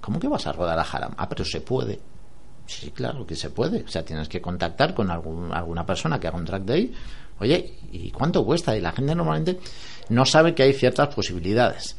¿cómo 0.00 0.18
que 0.20 0.28
vas 0.28 0.46
a 0.46 0.52
rodar 0.52 0.78
al 0.78 0.84
Jarama? 0.84 1.14
Ah, 1.18 1.28
pero 1.28 1.44
se 1.44 1.60
puede. 1.60 2.00
Sí, 2.66 2.90
claro 2.90 3.26
que 3.26 3.36
se 3.36 3.50
puede. 3.50 3.82
O 3.84 3.88
sea, 3.88 4.04
tienes 4.04 4.28
que 4.28 4.40
contactar 4.40 4.94
con 4.94 5.10
algún- 5.10 5.52
alguna 5.52 5.84
persona 5.84 6.18
que 6.18 6.28
haga 6.28 6.38
un 6.38 6.44
track 6.46 6.62
day. 6.64 6.92
Oye, 7.40 7.74
¿y 7.92 8.10
cuánto 8.10 8.44
cuesta? 8.44 8.76
Y 8.76 8.80
la 8.80 8.92
gente 8.92 9.14
normalmente 9.14 9.58
no 10.08 10.24
sabe 10.24 10.54
que 10.54 10.62
hay 10.62 10.72
ciertas 10.72 11.14
posibilidades. 11.14 11.96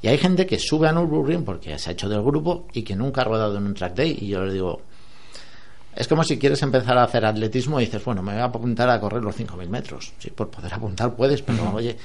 Y 0.00 0.08
hay 0.08 0.18
gente 0.18 0.46
que 0.46 0.58
sube 0.58 0.88
a 0.88 0.92
Nürburgring 0.92 1.44
porque 1.44 1.78
se 1.78 1.90
ha 1.90 1.92
hecho 1.92 2.08
del 2.08 2.22
grupo 2.22 2.66
y 2.72 2.82
que 2.82 2.94
nunca 2.94 3.22
ha 3.22 3.24
rodado 3.24 3.56
en 3.58 3.66
un 3.66 3.74
track 3.74 3.94
day. 3.94 4.16
Y 4.20 4.28
yo 4.28 4.44
le 4.44 4.52
digo, 4.52 4.82
es 5.96 6.06
como 6.06 6.22
si 6.22 6.38
quieres 6.38 6.62
empezar 6.62 6.98
a 6.98 7.04
hacer 7.04 7.24
atletismo 7.24 7.80
y 7.80 7.86
dices, 7.86 8.04
bueno, 8.04 8.22
me 8.22 8.32
voy 8.32 8.42
a 8.42 8.44
apuntar 8.44 8.90
a 8.90 9.00
correr 9.00 9.22
los 9.22 9.34
5.000 9.34 9.68
metros. 9.68 10.12
Sí, 10.18 10.30
por 10.30 10.50
poder 10.50 10.74
apuntar 10.74 11.16
puedes, 11.16 11.40
pero 11.40 11.72
oye, 11.74 11.96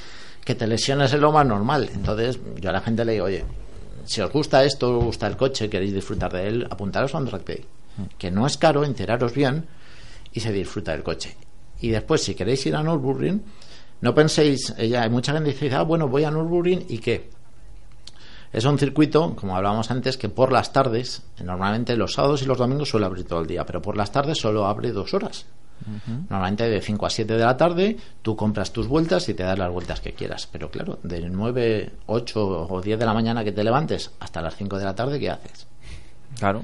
que 0.45 0.55
te 0.55 0.65
lesiones 0.65 1.13
es 1.13 1.19
lo 1.19 1.33
más 1.33 1.45
normal. 1.45 1.89
Entonces, 1.93 2.39
yo 2.55 2.69
a 2.69 2.73
la 2.73 2.79
gente 2.79 3.03
le 3.03 3.13
digo, 3.13 3.25
oye, 3.25 3.43
si 4.05 4.21
os 4.21 4.31
gusta 4.31 4.63
esto, 4.63 4.97
os 4.97 5.03
gusta 5.03 5.27
el 5.27 5.35
coche, 5.35 5.69
queréis 5.69 5.93
disfrutar 5.93 6.31
de 6.31 6.47
él, 6.47 6.67
apuntaros 6.69 7.13
a 7.13 7.17
un 7.17 7.27
track 7.27 7.45
day. 7.45 7.65
Que 8.17 8.31
no 8.31 8.47
es 8.47 8.57
caro, 8.57 8.85
enteraros 8.85 9.33
bien 9.33 9.65
y 10.31 10.39
se 10.39 10.53
disfruta 10.53 10.93
del 10.93 11.03
coche. 11.03 11.35
Y 11.81 11.89
después, 11.89 12.23
si 12.23 12.33
queréis 12.33 12.65
ir 12.65 12.77
a 12.77 12.83
Nürburgring, 12.83 13.43
no 13.99 14.15
penséis, 14.15 14.73
ella, 14.77 15.03
hay 15.03 15.09
mucha 15.09 15.33
gente 15.33 15.53
que 15.53 15.65
dice, 15.65 15.75
ah, 15.75 15.81
bueno, 15.81 16.07
voy 16.07 16.23
a 16.23 16.31
Nürburgring 16.31 16.85
y 16.87 16.99
qué. 16.99 17.29
Es 18.53 18.65
un 18.65 18.77
circuito, 18.77 19.35
como 19.35 19.55
hablábamos 19.55 19.91
antes, 19.91 20.17
que 20.17 20.27
por 20.27 20.51
las 20.51 20.73
tardes, 20.73 21.23
normalmente 21.41 21.95
los 21.95 22.13
sábados 22.13 22.41
y 22.41 22.45
los 22.45 22.57
domingos 22.57 22.89
suele 22.89 23.05
abrir 23.05 23.25
todo 23.25 23.41
el 23.41 23.47
día, 23.47 23.65
pero 23.65 23.81
por 23.81 23.95
las 23.95 24.11
tardes 24.11 24.39
solo 24.39 24.65
abre 24.65 24.91
dos 24.91 25.13
horas. 25.13 25.45
Normalmente 26.29 26.69
de 26.69 26.79
5 26.79 27.05
a 27.05 27.09
7 27.09 27.33
de 27.33 27.43
la 27.43 27.57
tarde 27.57 27.97
tú 28.21 28.35
compras 28.35 28.71
tus 28.71 28.87
vueltas 28.87 29.27
y 29.29 29.33
te 29.33 29.43
das 29.43 29.57
las 29.57 29.71
vueltas 29.71 29.99
que 29.99 30.13
quieras. 30.13 30.47
Pero 30.51 30.69
claro, 30.69 30.99
de 31.01 31.21
9, 31.27 31.91
8 32.05 32.67
o 32.69 32.81
10 32.81 32.99
de 32.99 33.05
la 33.05 33.13
mañana 33.13 33.43
que 33.43 33.51
te 33.51 33.63
levantes 33.63 34.11
hasta 34.19 34.41
las 34.41 34.55
5 34.55 34.77
de 34.77 34.85
la 34.85 34.93
tarde, 34.93 35.19
¿qué 35.19 35.29
haces? 35.31 35.65
Claro. 36.37 36.63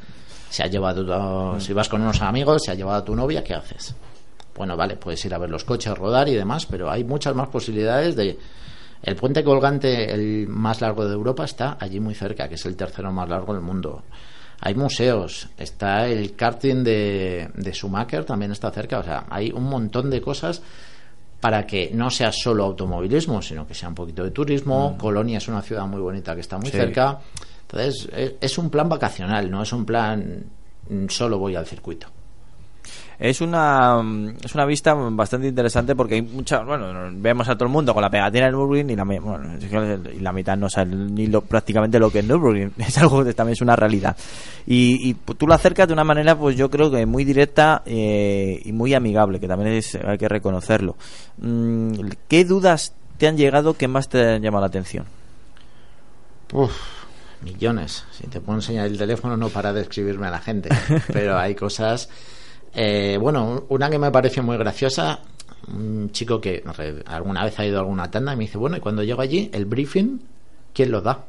Se 0.50 0.64
ha 0.64 0.68
llevado, 0.68 1.60
si 1.60 1.74
vas 1.74 1.90
con 1.90 2.02
unos 2.02 2.22
amigos, 2.22 2.64
se 2.64 2.72
ha 2.72 2.76
llevado 2.76 2.98
a 2.98 3.06
tu 3.06 3.16
novia, 3.16 3.44
¿qué 3.44 3.54
haces? 3.54 3.96
Bueno, 4.56 4.78
vale, 4.78 4.96
puedes 4.98 5.24
ir 5.26 5.34
a 5.34 5.38
ver 5.38 5.50
los 5.50 5.64
coches, 5.64 5.96
rodar 5.98 6.30
y 6.30 6.36
demás, 6.36 6.66
pero 6.66 6.90
hay 6.90 7.04
muchas 7.04 7.36
más 7.36 7.48
posibilidades 7.50 8.16
de... 8.16 8.38
El 9.04 9.16
puente 9.16 9.44
colgante, 9.44 10.12
el 10.14 10.48
más 10.48 10.82
largo 10.82 11.06
de 11.06 11.14
Europa, 11.14 11.46
está 11.46 11.78
allí 11.80 12.00
muy 12.00 12.16
cerca, 12.16 12.48
que 12.50 12.56
es 12.56 12.66
el 12.66 12.76
tercero 12.76 13.12
más 13.12 13.30
largo 13.30 13.54
del 13.54 13.62
mundo. 13.62 14.04
Hay 14.62 14.74
museos, 14.74 15.50
está 15.58 16.08
el 16.08 16.36
karting 16.36 16.84
de, 16.84 17.50
de 17.54 17.72
Schumacher, 17.74 18.26
también 18.26 18.52
está 18.52 18.72
cerca, 18.72 19.00
o 19.00 19.04
sea, 19.04 19.26
hay 19.30 19.52
un 19.52 19.66
montón 19.66 20.10
de 20.10 20.20
cosas 20.20 20.62
para 21.40 21.68
que 21.68 21.92
no 21.94 22.10
sea 22.10 22.32
solo 22.32 22.64
automovilismo, 22.64 23.42
sino 23.44 23.68
que 23.68 23.76
sea 23.76 23.90
un 23.90 23.94
poquito 23.96 24.24
de 24.24 24.32
turismo. 24.32 24.98
Colonia 24.98 25.38
es 25.38 25.48
una 25.48 25.62
ciudad 25.62 25.86
muy 25.86 26.02
bonita 26.02 26.34
que 26.34 26.42
está 26.42 26.58
muy 26.58 26.72
Sí. 26.72 26.78
cerca. 26.78 27.20
Entonces, 27.62 28.10
es, 28.16 28.34
es 28.42 28.58
un 28.58 28.72
plan 28.72 28.90
vacacional, 28.90 29.52
no 29.52 29.62
es 29.62 29.72
un 29.72 29.86
plan 29.86 30.44
mm, 30.90 31.06
solo 31.10 31.38
voy 31.38 31.56
al 31.56 31.68
circuito. 31.68 32.08
Es 33.20 33.42
una, 33.42 34.02
mm, 34.02 34.36
es 34.44 34.54
una 34.54 34.66
vista 34.66 34.94
bastante 34.94 35.48
interesante 35.48 35.96
porque 35.96 36.16
hay 36.16 36.22
mucha, 36.22 36.60
bueno, 36.64 36.94
vemos 37.14 37.50
a 37.50 37.56
todo 37.56 37.66
el 37.66 37.72
mundo 37.72 37.94
con 37.94 38.04
la 38.04 38.12
pegatina 38.12 38.46
del 38.46 38.54
Nürburgring 38.54 38.92
y 38.92 38.96
la, 38.96 39.04
bueno, 39.04 39.58
y 40.14 40.20
la 40.20 40.32
mitad 40.32 40.56
no 40.56 40.70
sabe 40.70 40.96
ni 40.96 41.26
lo, 41.26 41.42
prácticamente 41.42 41.98
lo 41.98 42.12
que 42.12 42.20
es 42.20 42.26
Nürburgring. 42.26 42.74
Es 42.88 42.98
algo 43.00 43.24
que 43.24 43.34
también 43.34 43.54
es 43.54 43.62
una 43.62 43.76
realidad. 43.76 44.16
Y, 44.66 45.10
y 45.10 45.14
tú 45.14 45.48
lo 45.48 45.54
acercas 45.54 45.88
de 45.88 45.94
una 45.94 46.04
manera, 46.04 46.38
pues 46.38 46.56
yo 46.56 46.70
creo 46.70 46.92
que 46.92 47.06
muy 47.06 47.26
directa 47.26 47.82
eh, 47.86 48.62
y 48.64 48.72
muy 48.72 48.94
amigable, 48.94 49.40
que 49.40 49.48
también 49.48 49.74
es, 49.74 49.96
hay 49.96 50.18
que 50.18 50.30
reconocerlo. 50.30 50.96
Mm, 51.40 51.94
¿Qué 52.28 52.46
dudas 52.46 52.94
te 53.18 53.28
han 53.28 53.36
llegado 53.36 53.74
que 53.74 53.88
más 53.88 54.10
te 54.10 54.36
han 54.36 54.42
llamado 54.42 54.62
la 54.62 54.68
atención? 54.68 55.06
Uf, 56.54 56.72
millones. 57.42 58.06
Si 58.12 58.28
te 58.28 58.40
puedo 58.40 58.60
enseñar 58.60 58.88
el 58.88 58.98
teléfono, 58.98 59.36
no 59.36 59.50
para 59.50 59.74
de 59.74 59.82
escribirme 59.82 60.28
a 60.28 60.32
la 60.32 60.40
gente. 60.40 60.70
Pero 61.12 61.38
hay 61.38 61.56
cosas. 61.56 62.10
Eh, 62.74 63.18
bueno, 63.20 63.66
una 63.70 63.90
que 63.90 64.00
me 64.00 64.12
pareció 64.12 64.44
muy 64.44 64.58
graciosa. 64.58 65.20
Un 65.68 66.12
chico 66.12 66.40
que 66.40 66.64
alguna 67.08 67.44
vez 67.44 67.60
ha 67.60 67.66
ido 67.66 67.78
a 67.78 67.82
alguna 67.82 68.10
tanda 68.10 68.34
y 68.34 68.38
me 68.38 68.46
dice: 68.46 68.58
Bueno, 68.58 68.78
y 68.78 68.80
cuando 68.80 69.04
llego 69.04 69.22
allí, 69.22 69.50
el 69.54 69.66
briefing, 69.66 70.20
¿quién 70.74 70.92
lo 70.92 71.02
da? 71.02 71.26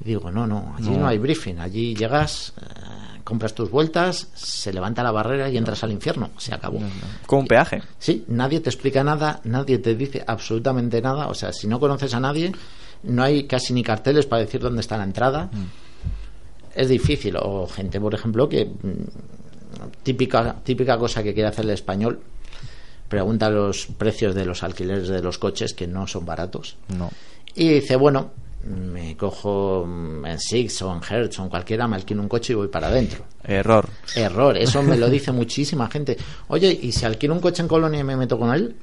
Y 0.00 0.08
digo: 0.08 0.30
No, 0.30 0.46
no, 0.46 0.74
allí 0.76 0.90
no, 0.90 1.06
hay 1.06 1.18
briefing. 1.18 1.58
Allí 1.58 1.94
llegas, 1.94 2.52
eh, 2.60 3.20
compras 3.24 3.54
tus 3.54 3.70
vueltas, 3.70 4.28
se 4.34 4.72
levanta 4.72 5.02
la 5.02 5.10
barrera 5.10 5.48
y 5.48 5.56
entras 5.56 5.82
al 5.84 5.92
infierno. 5.92 6.30
Se 6.36 6.52
acabó. 6.52 6.80
Con 7.26 7.40
un 7.40 7.46
peaje. 7.46 7.82
Sí, 7.98 8.24
nadie 8.28 8.60
te 8.60 8.68
explica 8.68 9.02
nada, 9.02 9.40
nadie 9.44 9.78
te 9.78 9.94
dice 9.94 10.22
absolutamente 10.26 11.00
nada. 11.00 11.28
O 11.28 11.34
sea, 11.34 11.52
si 11.52 11.66
no 11.66 11.80
conoces 11.80 12.12
a 12.12 12.20
nadie, 12.20 12.52
no 13.04 13.22
hay 13.22 13.44
casi 13.44 13.72
ni 13.72 13.82
carteles 13.82 14.26
para 14.26 14.42
decir 14.42 14.60
dónde 14.60 14.80
está 14.80 14.98
la 14.98 15.04
entrada. 15.04 15.50
Es 16.74 16.88
difícil. 16.88 17.36
O 17.40 17.66
gente, 17.66 18.00
por 18.00 18.14
ejemplo, 18.14 18.48
que 18.48 18.66
mm, 18.66 19.39
típica, 20.02 20.56
típica 20.62 20.98
cosa 20.98 21.22
que 21.22 21.34
quiere 21.34 21.48
hacer 21.48 21.64
el 21.64 21.72
español, 21.72 22.20
pregunta 23.08 23.50
los 23.50 23.86
precios 23.86 24.34
de 24.34 24.44
los 24.44 24.62
alquileres 24.62 25.08
de 25.08 25.22
los 25.22 25.38
coches, 25.38 25.74
que 25.74 25.86
no 25.86 26.06
son 26.06 26.24
baratos. 26.24 26.76
No. 26.96 27.10
Y 27.54 27.68
dice, 27.68 27.96
bueno, 27.96 28.30
me 28.64 29.16
cojo 29.16 29.84
mm, 29.86 30.26
en 30.26 30.38
Six 30.38 30.82
o 30.82 30.92
en 30.92 31.00
Hertz 31.02 31.38
o 31.38 31.44
en 31.44 31.48
cualquiera, 31.48 31.88
me 31.88 31.96
alquilo 31.96 32.22
un 32.22 32.28
coche 32.28 32.52
y 32.52 32.56
voy 32.56 32.68
para 32.68 32.88
adentro. 32.88 33.24
Error. 33.42 33.88
Error, 34.14 34.56
eso 34.56 34.82
me 34.82 34.96
lo 34.96 35.08
dice 35.10 35.32
muchísima 35.32 35.88
gente. 35.88 36.16
Oye, 36.48 36.78
¿y 36.82 36.92
si 36.92 37.04
alquilo 37.04 37.34
un 37.34 37.40
coche 37.40 37.62
en 37.62 37.68
Colonia 37.68 38.00
y 38.00 38.04
me 38.04 38.16
meto 38.16 38.38
con 38.38 38.54
él? 38.54 38.76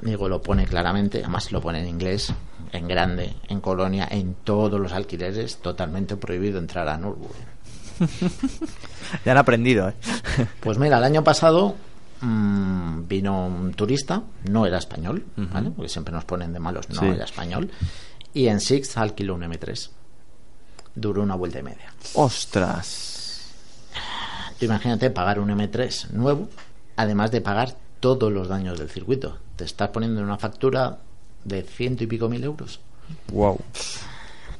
Digo, 0.00 0.28
lo 0.28 0.42
pone 0.42 0.66
claramente, 0.66 1.20
además 1.20 1.50
lo 1.52 1.60
pone 1.60 1.80
en 1.80 1.88
inglés, 1.88 2.32
en 2.72 2.86
grande, 2.86 3.34
en 3.48 3.60
Colonia, 3.60 4.08
en 4.10 4.34
todos 4.44 4.78
los 4.78 4.92
alquileres, 4.92 5.56
totalmente 5.58 6.16
prohibido 6.16 6.58
entrar 6.58 6.88
a 6.88 6.98
Nürburgring. 6.98 7.55
Ya 9.24 9.32
han 9.32 9.38
aprendido, 9.38 9.88
¿eh? 9.88 9.94
Pues 10.60 10.78
mira, 10.78 10.98
el 10.98 11.04
año 11.04 11.22
pasado 11.22 11.76
mm, 12.20 13.06
vino 13.06 13.46
un 13.46 13.72
turista, 13.74 14.22
no 14.50 14.66
era 14.66 14.78
español, 14.78 15.24
¿vale? 15.36 15.70
Porque 15.70 15.88
siempre 15.88 16.12
nos 16.12 16.24
ponen 16.24 16.52
de 16.52 16.58
malos, 16.58 16.88
no 16.90 17.00
Sí. 17.00 17.06
era 17.06 17.24
español, 17.24 17.70
y 18.34 18.48
en 18.48 18.60
Six 18.60 18.96
alquiló 18.96 19.34
un 19.36 19.42
M3. 19.42 19.90
Duró 20.94 21.22
una 21.22 21.34
vuelta 21.36 21.58
y 21.60 21.62
media. 21.62 21.92
Ostras. 22.14 23.52
Tú 24.58 24.64
imagínate 24.64 25.10
pagar 25.10 25.38
un 25.38 25.50
M3 25.50 26.10
nuevo, 26.10 26.48
además 26.96 27.30
de 27.30 27.40
pagar 27.42 27.76
todos 28.00 28.32
los 28.32 28.48
daños 28.48 28.78
del 28.78 28.88
circuito. 28.88 29.38
Te 29.56 29.64
estás 29.64 29.90
poniendo 29.90 30.20
en 30.20 30.26
una 30.26 30.38
factura 30.38 30.98
de 31.44 31.62
ciento 31.62 32.02
y 32.04 32.06
pico 32.06 32.28
mil 32.28 32.42
euros. 32.42 32.80
Wow. 33.32 33.60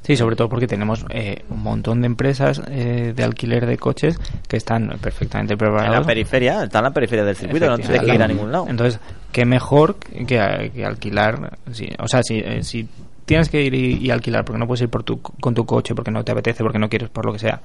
Sí, 0.07 0.17
sobre 0.17 0.37
todo 0.37 0.49
porque 0.49 0.69
tenemos 0.69 1.05
eh, 1.11 1.43
un 1.51 1.63
montón 1.65 2.01
de 2.01 2.07
empresas 2.07 2.63
eh, 2.71 3.13
de 3.17 3.25
alquiler 3.25 3.67
de 3.67 3.77
coches 3.77 4.19
que 4.47 4.57
están 4.57 4.97
perfectamente 5.01 5.55
En 5.55 5.59
preparadas. 5.59 6.01
la 6.01 6.07
periferia, 6.07 6.63
está 6.63 6.79
en 6.79 6.85
la 6.85 6.93
periferia 6.93 7.25
del 7.25 7.35
circuito, 7.35 7.67
no 7.69 7.77
tienes 7.77 8.01
que 8.03 8.15
ir 8.15 8.23
a 8.23 8.29
ningún 8.29 8.53
lado. 8.53 8.67
Entonces, 8.69 9.01
qué 9.33 9.45
mejor 9.45 9.97
que, 9.97 10.71
que 10.73 10.85
alquilar. 10.85 11.59
sí, 11.73 11.89
o 11.99 12.07
sea, 12.07 12.23
si, 12.23 12.39
eh, 12.39 12.63
si 12.63 12.89
tienes 13.25 13.49
que 13.49 13.61
ir 13.65 13.75
y, 13.75 13.95
y 13.97 14.11
alquilar 14.11 14.45
porque 14.45 14.61
no 14.61 14.67
puedes 14.69 14.83
ir 14.83 14.89
por 14.89 15.03
tu, 15.03 15.21
con 15.21 15.55
tu 15.55 15.67
coche, 15.67 15.95
porque 15.97 16.13
no 16.13 16.23
te 16.25 16.31
apetece, 16.31 16.63
porque 16.63 16.79
no 16.79 16.89
quieres, 16.89 17.09
por 17.09 17.27
lo 17.27 17.33
que 17.33 17.41
sea, 17.41 17.61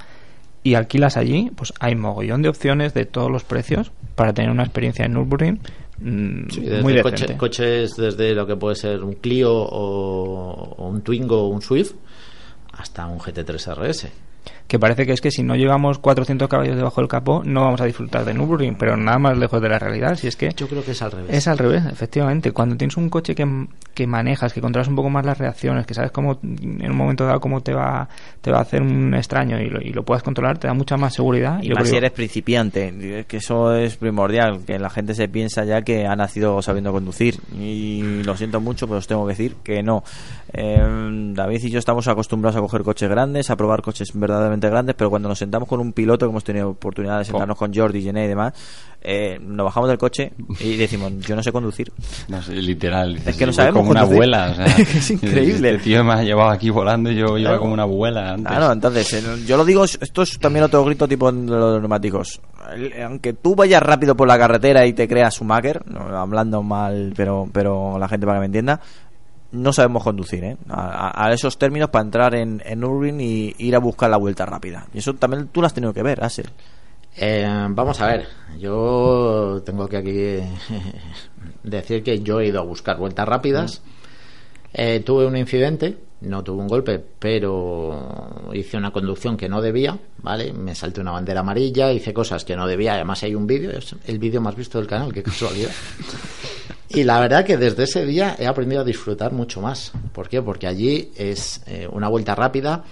y 0.63 0.73
alquilas 0.73 1.17
allí, 1.17 1.51
pues 1.55 1.71
hay 1.79 1.93
mogollón 1.95 2.41
de 2.41 2.49
opciones 2.49 2.95
de 2.95 3.05
todos 3.05 3.29
los 3.29 3.43
precios 3.43 3.91
para 4.15 4.33
tener 4.33 4.49
una 4.49 4.63
experiencia 4.63 5.05
en 5.05 5.13
Nürburgring 5.13 5.59
mm, 5.99 6.49
Sí, 6.49 6.61
desde 6.61 6.81
muy 6.81 6.99
coche- 7.01 7.37
coches 7.37 7.95
desde 7.97 8.33
lo 8.33 8.47
que 8.47 8.55
puede 8.55 8.75
ser 8.75 9.03
un 9.03 9.13
Clio 9.13 9.53
o, 9.53 10.75
o 10.77 10.87
un 10.87 11.01
Twingo 11.01 11.43
o 11.43 11.47
un 11.49 11.61
Swift 11.61 11.93
hasta 12.77 13.05
un 13.07 13.19
GT3 13.19 13.75
RS. 13.75 14.07
que 14.67 14.79
parece 14.79 15.05
que 15.05 15.11
es 15.11 15.19
que 15.21 15.31
si 15.31 15.43
no 15.43 15.55
llevamos 15.55 15.99
400 15.99 16.47
caballos 16.47 16.75
debajo 16.77 17.01
del 17.01 17.09
capó 17.09 17.43
no 17.43 17.61
vamos 17.61 17.81
a 17.81 17.85
disfrutar 17.85 18.23
de 18.23 18.33
Nürburgring, 18.33 18.75
pero 18.75 18.95
nada 18.95 19.19
más 19.19 19.37
lejos 19.37 19.61
de 19.61 19.67
la 19.69 19.77
realidad, 19.77 20.15
si 20.15 20.27
es 20.27 20.35
que 20.37 20.49
Yo 20.55 20.67
creo 20.67 20.83
que 20.83 20.91
es 20.91 21.01
al 21.01 21.11
revés. 21.11 21.29
es 21.35 21.47
al 21.47 21.57
revés, 21.57 21.83
efectivamente. 21.91 22.51
Cuando 22.53 22.77
tienes 22.77 22.95
un 22.95 23.09
coche 23.09 23.35
que, 23.35 23.45
que 23.93 24.07
manejas, 24.07 24.53
que 24.53 24.61
controlas 24.61 24.87
un 24.87 24.95
poco 24.95 25.09
más 25.09 25.25
las 25.25 25.37
reacciones, 25.37 25.85
que 25.85 25.93
sabes 25.93 26.11
cómo 26.11 26.39
en 26.41 26.89
un 26.89 26.95
momento 26.97 27.25
dado 27.25 27.39
cómo 27.41 27.61
te 27.61 27.73
va 27.73 28.07
te 28.39 28.49
va 28.49 28.59
a 28.59 28.61
hacer 28.61 28.81
un 28.81 29.13
extraño 29.13 29.59
y 29.59 29.69
lo, 29.69 29.81
y 29.81 29.91
lo 29.91 30.03
puedas 30.03 30.23
controlar, 30.23 30.57
te 30.57 30.67
da 30.67 30.73
mucha 30.73 30.95
más 30.95 31.13
seguridad. 31.13 31.59
Y 31.61 31.69
más 31.71 31.89
si 31.89 31.97
eres 31.97 32.11
principiante, 32.11 33.25
que 33.27 33.37
eso 33.37 33.75
es 33.75 33.97
primordial, 33.97 34.61
que 34.65 34.79
la 34.79 34.89
gente 34.89 35.13
se 35.13 35.27
piensa 35.27 35.65
ya 35.65 35.81
que 35.81 36.07
ha 36.07 36.15
nacido 36.15 36.61
sabiendo 36.61 36.93
conducir. 36.93 37.39
Y 37.59 38.23
lo 38.23 38.37
siento 38.37 38.61
mucho, 38.61 38.87
pero 38.87 38.99
os 38.99 39.07
tengo 39.07 39.25
que 39.27 39.33
decir 39.33 39.55
que 39.63 39.83
no. 39.83 40.03
Eh, 40.53 41.31
David 41.33 41.63
y 41.63 41.69
yo 41.69 41.79
estamos 41.79 42.07
acostumbrados 42.07 42.57
a 42.57 42.59
coger 42.61 42.81
coches 42.83 43.09
grandes, 43.09 43.49
a 43.49 43.55
probar 43.55 43.81
coches 43.81 44.11
verdaderamente 44.13 44.69
grandes, 44.69 44.95
pero 44.95 45.09
cuando 45.09 45.29
nos 45.29 45.39
sentamos 45.39 45.67
con 45.69 45.79
un 45.79 45.93
piloto, 45.93 46.25
que 46.25 46.29
hemos 46.31 46.43
tenido 46.43 46.69
oportunidad 46.69 47.19
de 47.19 47.25
sentarnos 47.25 47.57
con 47.57 47.73
Jordi, 47.73 48.01
Gené 48.03 48.25
y 48.25 48.27
demás, 48.27 48.53
eh, 49.01 49.39
nos 49.41 49.63
bajamos 49.65 49.87
del 49.89 49.97
coche 49.97 50.33
y 50.59 50.75
decimos, 50.75 51.13
yo 51.19 51.35
no 51.35 51.41
sé 51.41 51.51
conducir. 51.51 51.91
No 52.27 52.41
sé, 52.41 52.53
literal. 52.55 53.17
Es 53.25 53.37
que 53.37 53.45
no 53.45 53.53
sabemos 53.53 53.79
como 53.79 53.91
una 53.91 54.01
abuela. 54.01 54.49
O 54.51 54.55
sea, 54.55 54.65
Es 54.77 55.11
increíble. 55.11 55.71
Este 55.71 55.83
tío 55.85 56.03
me 56.03 56.13
ha 56.13 56.23
llevado 56.23 56.49
aquí 56.49 56.69
volando 56.69 57.09
y 57.09 57.15
yo 57.15 57.37
iba 57.37 57.57
como 57.57 57.73
una 57.73 57.83
abuela 57.83 58.31
antes. 58.33 58.47
Claro, 58.47 58.71
entonces, 58.73 59.13
eh, 59.13 59.23
yo 59.47 59.57
lo 59.57 59.63
digo, 59.65 59.85
esto 59.85 60.21
es 60.21 60.37
también 60.37 60.65
otro 60.65 60.83
grito 60.83 61.07
tipo 61.07 61.31
de 61.31 61.47
los 61.49 61.79
neumáticos. 61.79 62.41
El- 62.75 63.01
Aunque 63.03 63.33
tú 63.33 63.55
vayas 63.55 63.81
rápido 63.81 64.15
por 64.15 64.27
la 64.27 64.37
carretera 64.37 64.85
y 64.85 64.93
te 64.93 65.07
creas 65.07 65.33
Schumacher, 65.35 65.81
no, 65.89 66.01
hablando 66.17 66.61
mal, 66.61 67.13
pero, 67.15 67.47
pero 67.51 67.97
la 67.97 68.07
gente 68.07 68.25
para 68.25 68.37
que 68.37 68.41
me 68.41 68.45
entienda, 68.47 68.79
no 69.51 69.73
sabemos 69.73 70.03
conducir, 70.03 70.43
¿eh? 70.43 70.57
A, 70.69 71.31
esos 71.33 71.57
términos 71.57 71.89
para 71.89 72.05
entrar 72.05 72.35
en, 72.35 72.61
en 72.65 72.79
Nürburgring 72.79 73.19
y 73.19 73.55
ir 73.57 73.75
a 73.75 73.79
buscar 73.79 74.09
la 74.09 74.17
vuelta 74.17 74.45
rápida. 74.45 74.87
Y 74.93 74.99
eso 74.99 75.13
también 75.13 75.47
tú 75.47 75.61
lo 75.61 75.67
has 75.67 75.73
tenido 75.73 75.93
que 75.93 76.03
ver, 76.03 76.23
Axel. 76.23 76.49
Eh, 77.17 77.45
vamos 77.69 77.99
a 77.99 78.07
ver, 78.07 78.27
yo 78.57 79.61
tengo 79.65 79.87
que 79.87 79.97
aquí 79.97 80.49
decir 81.63 82.03
que 82.03 82.21
yo 82.21 82.39
he 82.39 82.47
ido 82.47 82.59
a 82.59 82.63
buscar 82.63 82.97
vueltas 82.97 83.27
rápidas. 83.27 83.81
Eh, 84.73 85.01
tuve 85.01 85.25
un 85.25 85.35
incidente, 85.35 85.97
no 86.21 86.43
tuve 86.43 86.61
un 86.61 86.67
golpe, 86.67 87.03
pero 87.19 88.49
hice 88.53 88.77
una 88.77 88.91
conducción 88.91 89.35
que 89.35 89.49
no 89.49 89.61
debía, 89.61 89.97
¿vale? 90.19 90.53
Me 90.53 90.75
salté 90.75 91.01
una 91.01 91.11
bandera 91.11 91.41
amarilla, 91.41 91.91
hice 91.91 92.13
cosas 92.13 92.45
que 92.45 92.55
no 92.55 92.67
debía, 92.67 92.93
además 92.93 93.23
hay 93.23 93.35
un 93.35 93.47
vídeo, 93.47 93.71
es 93.71 93.95
el 94.05 94.19
vídeo 94.19 94.41
más 94.41 94.55
visto 94.55 94.77
del 94.77 94.87
canal, 94.87 95.13
qué 95.13 95.23
casualidad. 95.23 95.71
Y 96.93 97.05
la 97.05 97.21
verdad 97.21 97.45
que 97.45 97.55
desde 97.55 97.83
ese 97.83 98.05
día 98.05 98.35
he 98.37 98.45
aprendido 98.45 98.81
a 98.81 98.83
disfrutar 98.83 99.31
mucho 99.31 99.61
más. 99.61 99.93
¿Por 100.11 100.27
qué? 100.27 100.41
Porque 100.41 100.67
allí 100.67 101.09
es 101.15 101.61
eh, 101.65 101.87
una 101.89 102.09
vuelta 102.09 102.35
rápida, 102.35 102.83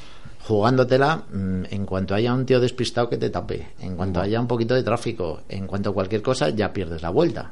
jugándotela 0.47 1.26
mm, 1.30 1.64
en 1.69 1.85
cuanto 1.85 2.15
haya 2.15 2.34
un 2.34 2.45
tío 2.45 2.61
despistado 2.61 3.10
que 3.10 3.18
te 3.18 3.30
tape, 3.30 3.73
en 3.81 3.97
cuanto 3.97 4.22
haya 4.22 4.39
un 4.39 4.47
poquito 4.47 4.73
de 4.73 4.84
tráfico, 4.84 5.41
en 5.49 5.68
cuanto 5.68 5.89
a 5.89 5.93
cualquier 5.93 6.22
cosa, 6.22 6.47
ya 6.49 6.72
pierdes 6.72 7.01
la 7.01 7.10
vuelta. 7.10 7.51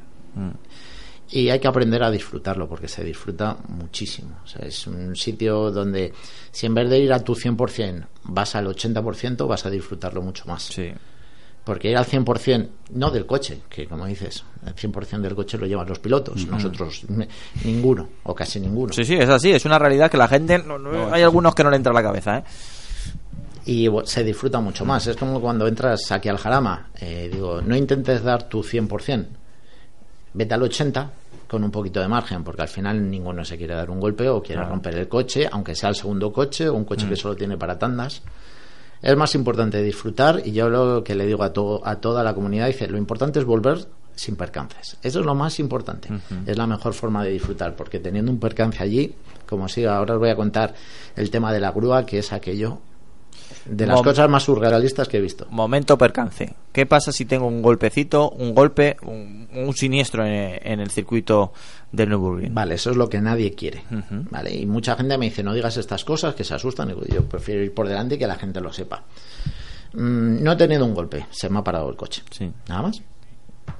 Y 1.30 1.50
hay 1.50 1.58
que 1.60 1.68
aprender 1.68 2.02
a 2.02 2.10
disfrutarlo 2.10 2.66
porque 2.68 2.88
se 2.88 3.04
disfruta 3.04 3.56
muchísimo. 3.68 4.36
O 4.44 4.46
sea, 4.46 4.66
es 4.66 4.86
un 4.86 5.14
sitio 5.14 5.70
donde 5.70 6.12
si 6.50 6.64
en 6.66 6.74
vez 6.74 6.88
de 6.88 6.98
ir 6.98 7.12
a 7.12 7.20
tu 7.20 7.34
100% 7.34 8.06
vas 8.24 8.54
al 8.54 8.66
80%, 8.66 9.46
vas 9.46 9.66
a 9.66 9.70
disfrutarlo 9.70 10.22
mucho 10.22 10.44
más. 10.46 10.62
Sí. 10.64 10.90
Porque 11.64 11.90
ir 11.90 11.98
al 11.98 12.06
100%, 12.06 12.68
no 12.94 13.10
del 13.10 13.26
coche, 13.26 13.60
que 13.68 13.86
como 13.86 14.06
dices, 14.06 14.42
el 14.64 14.74
100% 14.74 15.20
del 15.20 15.34
coche 15.34 15.58
lo 15.58 15.66
llevan 15.66 15.86
los 15.86 15.98
pilotos, 15.98 16.46
nosotros 16.46 17.02
ninguno, 17.62 18.08
o 18.22 18.34
casi 18.34 18.58
ninguno. 18.58 18.90
Sí, 18.94 19.04
sí, 19.04 19.16
es 19.16 19.28
así, 19.28 19.50
es 19.52 19.66
una 19.66 19.78
realidad 19.78 20.10
que 20.10 20.16
la 20.16 20.28
gente, 20.28 20.56
no- 20.58 20.78
no- 20.78 21.12
hay 21.12 21.22
algunos 21.22 21.54
que 21.54 21.62
no 21.62 21.68
le 21.68 21.76
entra 21.76 21.90
a 21.92 21.94
la 21.94 22.02
cabeza, 22.02 22.38
¿eh? 22.38 22.44
y 23.66 23.86
se 24.04 24.24
disfruta 24.24 24.60
mucho 24.60 24.86
más. 24.86 25.06
Es 25.08 25.16
como 25.18 25.42
cuando 25.42 25.66
entras 25.66 26.10
aquí 26.10 26.30
al 26.30 26.38
Jarama, 26.38 26.88
eh, 26.98 27.28
digo, 27.30 27.60
no 27.60 27.76
intentes 27.76 28.22
dar 28.22 28.48
tu 28.48 28.62
100%, 28.62 29.26
vete 30.34 30.54
al 30.54 30.62
80% 30.62 31.08
con 31.48 31.64
un 31.64 31.70
poquito 31.70 31.98
de 32.00 32.08
margen, 32.08 32.44
porque 32.44 32.60
al 32.62 32.68
final 32.68 33.08
ninguno 33.10 33.42
se 33.44 33.56
quiere 33.56 33.74
dar 33.74 33.88
un 33.88 33.98
golpe 33.98 34.28
o 34.28 34.42
quiere 34.42 34.60
romper 34.68 34.94
el 34.96 35.08
coche, 35.08 35.48
aunque 35.50 35.74
sea 35.74 35.88
el 35.88 35.94
segundo 35.94 36.30
coche 36.30 36.68
o 36.68 36.74
un 36.74 36.84
coche 36.84 37.06
que 37.08 37.16
solo 37.16 37.34
tiene 37.36 37.56
para 37.56 37.78
tandas. 37.78 38.20
Es 39.00 39.16
más 39.16 39.34
importante 39.34 39.82
disfrutar 39.82 40.42
y 40.44 40.52
yo 40.52 40.68
lo 40.68 41.02
que 41.02 41.14
le 41.14 41.24
digo 41.24 41.42
a, 41.42 41.52
to- 41.52 41.80
a 41.84 41.96
toda 41.96 42.22
la 42.22 42.34
comunidad, 42.34 42.66
dice, 42.66 42.86
lo 42.88 42.98
importante 42.98 43.38
es 43.38 43.44
volver 43.46 43.78
sin 44.14 44.36
percances. 44.36 44.98
Eso 45.02 45.20
es 45.20 45.24
lo 45.26 45.34
más 45.34 45.58
importante. 45.60 46.08
Es 46.46 46.58
la 46.58 46.66
mejor 46.66 46.92
forma 46.92 47.24
de 47.24 47.30
disfrutar, 47.30 47.74
porque 47.76 47.98
teniendo 48.00 48.30
un 48.30 48.38
percance 48.40 48.82
allí, 48.82 49.14
como 49.48 49.68
si 49.68 49.84
ahora 49.86 50.14
os 50.14 50.20
voy 50.20 50.28
a 50.30 50.36
contar 50.36 50.74
el 51.16 51.30
tema 51.30 51.50
de 51.52 51.60
la 51.60 51.70
grúa, 51.70 52.04
que 52.04 52.18
es 52.18 52.32
aquello 52.32 52.80
de 53.64 53.86
las 53.86 53.96
Mom- 53.96 54.04
cosas 54.04 54.28
más 54.28 54.42
surrealistas 54.44 55.08
que 55.08 55.18
he 55.18 55.20
visto. 55.20 55.46
Momento 55.50 55.96
percance. 55.98 56.54
¿Qué 56.72 56.86
pasa 56.86 57.12
si 57.12 57.24
tengo 57.24 57.46
un 57.46 57.62
golpecito, 57.62 58.30
un 58.30 58.54
golpe, 58.54 58.96
un, 59.02 59.48
un 59.54 59.74
siniestro 59.74 60.24
en, 60.24 60.58
en 60.62 60.80
el 60.80 60.90
circuito 60.90 61.52
del 61.92 62.08
Nürburgring? 62.10 62.54
Vale, 62.54 62.74
eso 62.74 62.90
es 62.90 62.96
lo 62.96 63.08
que 63.08 63.20
nadie 63.20 63.54
quiere. 63.54 63.82
Vale, 64.30 64.54
y 64.54 64.66
mucha 64.66 64.96
gente 64.96 65.18
me 65.18 65.26
dice, 65.26 65.42
no 65.42 65.52
digas 65.54 65.76
estas 65.76 66.04
cosas 66.04 66.34
que 66.34 66.44
se 66.44 66.54
asustan. 66.54 66.90
Y 66.90 67.12
yo 67.14 67.24
prefiero 67.24 67.62
ir 67.62 67.74
por 67.74 67.88
delante 67.88 68.14
y 68.14 68.18
que 68.18 68.26
la 68.26 68.36
gente 68.36 68.60
lo 68.60 68.72
sepa. 68.72 69.02
Mm, 69.92 70.42
no 70.42 70.52
he 70.52 70.56
tenido 70.56 70.84
un 70.84 70.94
golpe, 70.94 71.26
se 71.30 71.48
me 71.48 71.58
ha 71.58 71.64
parado 71.64 71.88
el 71.90 71.96
coche. 71.96 72.22
Sí. 72.30 72.50
Nada 72.68 72.82
más. 72.82 73.02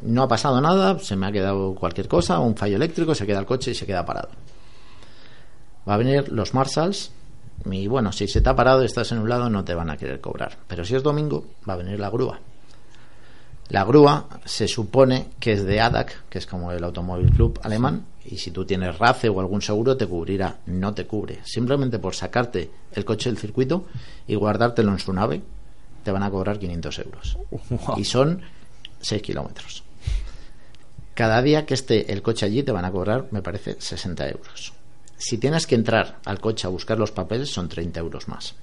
No 0.03 0.23
ha 0.23 0.29
pasado 0.29 0.61
nada, 0.61 0.99
se 0.99 1.17
me 1.17 1.27
ha 1.27 1.33
quedado 1.33 1.75
cualquier 1.75 2.09
cosa, 2.09 2.39
un 2.41 2.57
fallo 2.57 2.77
eléctrico, 2.77 3.15
se 3.15 3.27
queda 3.27 3.39
el 3.41 3.47
coche 3.47 3.71
y 3.71 3.75
se 3.75 3.87
queda 3.87 4.05
parado. 4.05 4.29
Va 5.89 5.95
a 5.95 5.97
venir 5.97 6.31
los 6.31 6.53
Marshalls 6.55 7.11
y 7.65 7.87
bueno, 7.87 8.13
si 8.13 8.29
se 8.29 8.41
te 8.41 8.49
ha 8.49 8.57
parado 8.57 8.83
y 8.83 8.87
estás 8.87 9.13
en 9.13 9.19
un 9.19 9.29
lado 9.29 9.51
no 9.51 9.65
te 9.65 9.75
van 9.75 9.91
a 9.91 9.97
querer 9.97 10.21
cobrar. 10.21 10.59
Pero 10.67 10.85
si 10.85 10.95
es 10.95 11.03
domingo, 11.03 11.45
va 11.69 11.75
a 11.75 11.77
venir 11.77 11.99
la 11.99 12.11
grúa. 12.11 12.41
La 13.69 13.85
grúa 13.85 14.27
se 14.47 14.67
supone 14.67 15.29
que 15.39 15.53
es 15.53 15.65
de 15.65 15.81
ADAC, 15.81 16.29
que 16.31 16.39
es 16.39 16.47
como 16.47 16.73
el 16.73 16.83
Automóvil 16.83 17.31
Club 17.31 17.61
alemán, 17.63 18.07
y 18.25 18.39
si 18.39 18.51
tú 18.51 18.65
tienes 18.65 18.99
RACE 18.99 19.29
o 19.29 19.41
algún 19.41 19.61
seguro 19.61 19.97
te 19.97 20.07
cubrirá. 20.07 20.57
No 20.67 20.95
te 20.95 21.07
cubre. 21.07 21.41
Simplemente 21.45 21.99
por 21.99 22.15
sacarte 22.15 22.71
el 22.93 23.05
coche 23.05 23.29
del 23.29 23.39
circuito 23.39 23.85
y 24.27 24.35
guardártelo 24.37 24.91
en 24.93 24.99
su 24.99 25.13
nave, 25.13 25.43
te 26.03 26.11
van 26.11 26.23
a 26.23 26.31
cobrar 26.31 26.59
500 26.59 26.99
euros. 27.01 27.39
Y 27.97 28.05
son 28.05 28.41
6 29.01 29.21
kilómetros. 29.21 29.83
Cada 31.15 31.43
día 31.43 31.67
que 31.67 31.75
esté 31.75 32.13
el 32.13 32.23
coche 32.23 32.47
allí 32.47 32.63
te 32.63 32.73
van 32.73 32.85
a 32.85 32.93
cobrar, 32.93 33.27
me 33.33 33.43
parece, 33.43 33.77
60 33.79 34.29
euros. 34.29 34.73
Si 35.19 35.37
tienes 35.39 35.67
que 35.67 35.75
entrar 35.75 36.21
al 36.25 36.41
coche 36.41 36.67
a 36.67 36.71
buscar 36.71 36.97
los 36.97 37.11
papeles, 37.11 37.51
son 37.51 37.69
30 37.69 37.99
euros 37.99 38.29
más. 38.29 38.55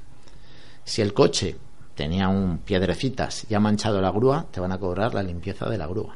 Si 0.86 1.02
el 1.02 1.14
coche 1.14 1.58
tenía 1.96 2.30
un 2.30 2.60
piedrecitas 2.60 3.46
y 3.50 3.56
ha 3.56 3.60
manchado 3.60 4.02
la 4.02 4.12
grúa, 4.12 4.46
te 4.50 4.62
van 4.62 4.72
a 4.72 4.80
cobrar 4.80 5.14
la 5.14 5.22
limpieza 5.22 5.70
de 5.70 5.78
la 5.78 5.88
grúa. 5.88 6.16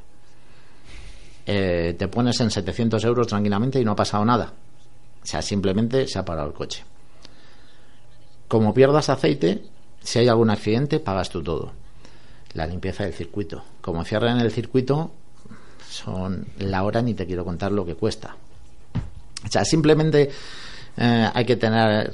Eh, 1.46 1.94
te 1.98 2.08
pones 2.08 2.40
en 2.40 2.52
700 2.52 3.04
euros 3.04 3.28
tranquilamente 3.28 3.82
y 3.82 3.86
no 3.86 3.92
ha 3.92 3.96
pasado 3.96 4.24
nada. 4.24 4.54
O 5.22 5.26
sea, 5.26 5.42
simplemente 5.42 6.08
se 6.08 6.18
ha 6.18 6.24
parado 6.26 6.48
el 6.48 6.54
coche. 6.54 6.86
Como 8.48 8.74
pierdas 8.74 9.10
aceite, 9.10 9.64
si 10.02 10.20
hay 10.20 10.30
algún 10.30 10.50
accidente, 10.50 11.00
pagas 11.00 11.30
tú 11.30 11.44
todo. 11.44 11.74
La 12.54 12.66
limpieza 12.66 13.04
del 13.04 13.14
circuito. 13.14 13.64
Como 13.82 14.06
cierran 14.06 14.40
el 14.40 14.52
circuito, 14.52 15.12
son 15.90 16.48
la 16.60 16.84
hora 16.84 17.02
ni 17.02 17.14
te 17.14 17.26
quiero 17.26 17.44
contar 17.44 17.72
lo 17.72 17.86
que 17.86 17.96
cuesta. 17.96 18.36
O 19.46 19.52
sea, 19.52 19.64
simplemente 19.64 20.30
eh, 20.98 21.30
hay 21.34 21.46
que 21.46 21.56
tener 21.56 22.14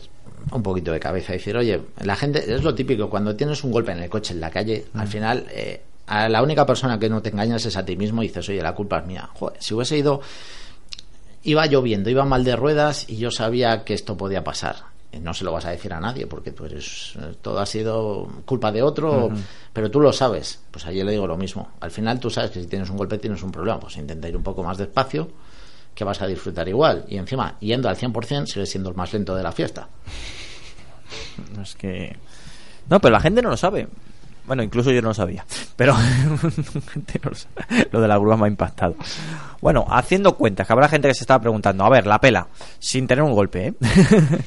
un 0.52 0.61
poquito 0.61 0.91
de 0.91 0.99
cabeza 0.99 1.34
y 1.34 1.38
decir, 1.38 1.57
oye, 1.57 1.81
la 2.03 2.15
gente, 2.15 2.53
es 2.53 2.64
lo 2.64 2.76
típico, 2.76 3.10
cuando 3.10 3.35
tienes 3.35 3.64
un 3.64 3.72
golpe 3.72 3.91
en 3.91 3.99
el 3.99 4.10
coche, 4.10 4.34
en 4.34 4.41
la 4.41 4.52
calle, 4.52 4.85
al 4.93 5.07
final, 5.07 5.45
eh, 5.49 5.81
a 6.07 6.30
la 6.30 6.43
única 6.43 6.65
persona 6.65 6.99
que 6.99 7.10
no 7.10 7.22
te 7.22 7.30
engañas 7.30 7.65
es 7.65 7.76
a 7.77 7.85
ti 7.85 7.95
mismo 7.95 8.22
y 8.22 8.27
dices, 8.27 8.47
oye, 8.49 8.61
la 8.61 8.76
culpa 8.76 8.99
es 8.99 9.06
mía. 9.07 9.30
Joder, 9.34 9.57
si 9.61 9.73
hubiese 9.73 9.97
ido, 9.97 10.22
iba 11.43 11.65
lloviendo, 11.65 12.10
iba 12.10 12.26
mal 12.26 12.43
de 12.43 12.56
ruedas 12.56 13.10
y 13.10 13.18
yo 13.18 13.31
sabía 13.31 13.84
que 13.84 13.93
esto 13.93 14.15
podía 14.15 14.43
pasar. 14.43 14.76
No 15.22 15.34
se 15.34 15.45
lo 15.45 15.53
vas 15.53 15.64
a 15.64 15.72
decir 15.72 15.93
a 15.93 15.99
nadie 16.02 16.27
porque 16.27 16.52
tú 16.52 16.65
eres, 16.65 17.14
eh, 17.15 17.35
todo 17.41 17.60
ha 17.60 17.65
sido 17.65 18.27
culpa 18.45 18.69
de 18.72 18.84
otro, 18.84 19.31
pero 19.72 19.89
tú 19.89 20.02
lo 20.02 20.11
sabes. 20.11 20.60
Pues 20.69 20.85
allí 20.85 21.02
le 21.03 21.14
digo 21.14 21.26
lo 21.26 21.38
mismo. 21.38 21.72
Al 21.80 21.89
final 21.89 22.19
tú 22.19 22.30
sabes 22.30 22.52
que 22.52 22.61
si 22.61 22.68
tienes 22.68 22.89
un 22.89 22.97
golpe 22.97 23.18
tienes 23.18 23.41
un 23.41 23.49
problema, 23.49 23.80
pues 23.80 23.95
intenta 23.95 24.27
ir 24.27 24.35
un 24.35 24.43
poco 24.43 24.61
más 24.61 24.77
despacio 24.77 25.30
que 25.96 26.04
vas 26.04 26.22
a 26.22 26.28
disfrutar 26.28 26.68
igual. 26.68 27.06
Y 27.08 27.18
encima, 27.18 27.58
yendo 27.60 27.90
al 27.90 27.98
100%, 27.98 28.46
sigues 28.46 28.70
siendo 28.70 28.90
el 28.90 28.96
más 28.96 29.14
lento 29.14 29.36
de 29.36 29.44
la 29.44 29.52
fiesta. 29.52 29.88
Es 31.62 31.76
que. 31.76 32.16
No, 32.90 33.00
pero 33.00 33.14
la 33.14 33.20
gente 33.20 33.42
no 33.42 33.50
lo 33.50 33.58
sabe. 33.58 33.88
Bueno, 34.46 34.62
incluso 34.62 34.92
yo 34.92 35.02
no 35.02 35.10
lo 35.10 35.14
sabía. 35.14 35.46
Pero. 35.76 35.96
Lo 37.92 38.02
de 38.02 38.08
la 38.08 38.18
grúa 38.18 38.38
me 38.38 38.46
ha 38.46 38.48
impactado. 38.48 38.96
Bueno, 39.62 39.86
haciendo 39.90 40.36
cuentas, 40.36 40.68
que 40.68 40.74
habrá 40.74 40.88
gente 40.88 41.08
que 41.08 41.16
se 41.16 41.24
estaba 41.24 41.42
preguntando, 41.42 41.84
a 41.84 41.90
ver, 41.90 42.06
la 42.06 42.20
pela, 42.20 42.48
sin 42.80 43.08
tener 43.08 43.24
un 43.24 43.34
golpe, 43.34 43.68
¿eh? 43.68 43.74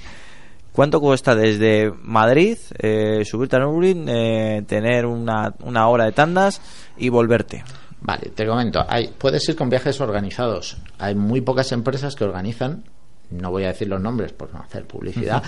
¿Cuánto 0.73 1.01
cuesta 1.01 1.35
desde 1.35 1.93
Madrid 2.03 2.57
eh, 2.79 3.25
subirte 3.25 3.57
a 3.57 3.59
Nürburgring, 3.59 4.09
eh, 4.09 4.63
tener 4.69 5.07
una, 5.07 5.53
una 5.65 5.89
hora 5.89 6.05
de 6.05 6.13
tandas 6.13 6.61
y 6.97 7.09
volverte? 7.09 7.65
Vale, 8.01 8.31
te 8.35 8.47
comento. 8.47 8.85
Hay, 8.89 9.09
puedes 9.09 9.49
ir 9.49 9.57
con 9.57 9.69
viajes 9.71 10.01
organizados. 10.01 10.77
Hay 10.99 11.15
muy 11.15 11.41
pocas 11.41 11.73
empresas 11.73 12.15
que 12.15 12.25
organizan. 12.25 12.85
No 13.31 13.51
voy 13.51 13.65
a 13.65 13.69
decir 13.69 13.89
los 13.89 14.01
nombres 14.01 14.33
por 14.33 14.53
no 14.55 14.61
hacer 14.61 14.87
publicidad, 14.87 15.43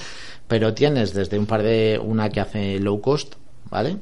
pero 0.47 0.75
tienes 0.75 1.15
desde 1.15 1.39
un 1.39 1.47
par 1.47 1.63
de 1.63 1.99
una 2.03 2.29
que 2.29 2.41
hace 2.41 2.79
low 2.79 3.01
cost, 3.01 3.37
¿vale? 3.71 3.97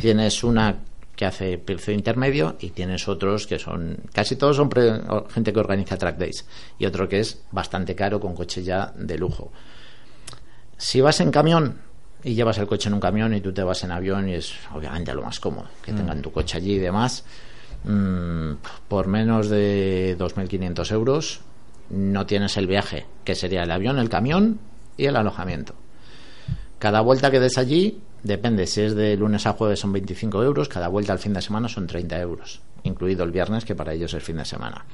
Tienes 0.00 0.42
una 0.42 0.76
que 1.14 1.26
hace 1.26 1.58
precio 1.58 1.92
intermedio 1.92 2.56
y 2.60 2.70
tienes 2.70 3.06
otros 3.08 3.46
que 3.46 3.58
son 3.58 3.98
casi 4.14 4.36
todos 4.36 4.56
son 4.56 4.70
pre- 4.70 5.00
gente 5.28 5.52
que 5.52 5.60
organiza 5.60 5.98
track 5.98 6.16
days 6.16 6.46
y 6.78 6.86
otro 6.86 7.06
que 7.08 7.20
es 7.20 7.42
bastante 7.50 7.94
caro 7.94 8.18
con 8.18 8.34
coche 8.34 8.62
ya 8.62 8.92
de 8.96 9.18
lujo. 9.18 9.52
Si 10.78 11.00
vas 11.02 11.20
en 11.20 11.30
camión 11.30 11.76
y 12.24 12.34
llevas 12.34 12.58
el 12.58 12.66
coche 12.66 12.88
en 12.88 12.94
un 12.94 13.00
camión 13.00 13.34
y 13.34 13.40
tú 13.40 13.52
te 13.52 13.62
vas 13.62 13.82
en 13.84 13.90
avión 13.90 14.28
y 14.28 14.34
es 14.34 14.54
obviamente 14.74 15.12
lo 15.14 15.22
más 15.22 15.40
cómodo 15.40 15.68
que 15.82 15.92
tengan 15.92 16.22
tu 16.22 16.30
coche 16.32 16.58
allí 16.58 16.74
y 16.74 16.78
demás, 16.78 17.24
mm, 17.84 18.52
por 18.88 19.08
menos 19.08 19.48
de 19.48 20.16
2.500 20.18 20.92
euros 20.92 21.40
no 21.90 22.24
tienes 22.26 22.56
el 22.56 22.66
viaje, 22.66 23.06
que 23.24 23.34
sería 23.34 23.64
el 23.64 23.70
avión, 23.70 23.98
el 23.98 24.08
camión 24.08 24.58
y 24.96 25.06
el 25.06 25.16
alojamiento. 25.16 25.74
Cada 26.78 27.00
vuelta 27.00 27.30
que 27.30 27.38
des 27.38 27.58
allí, 27.58 28.00
depende, 28.22 28.66
si 28.66 28.80
es 28.80 28.94
de 28.94 29.16
lunes 29.16 29.46
a 29.46 29.52
jueves 29.52 29.80
son 29.80 29.92
25 29.92 30.42
euros, 30.42 30.68
cada 30.68 30.88
vuelta 30.88 31.12
al 31.12 31.18
fin 31.18 31.32
de 31.32 31.42
semana 31.42 31.68
son 31.68 31.86
30 31.86 32.18
euros, 32.20 32.60
incluido 32.82 33.24
el 33.24 33.30
viernes, 33.30 33.64
que 33.64 33.74
para 33.74 33.92
ellos 33.92 34.14
es 34.14 34.22
fin 34.22 34.38
de 34.38 34.44
semana. 34.44 34.84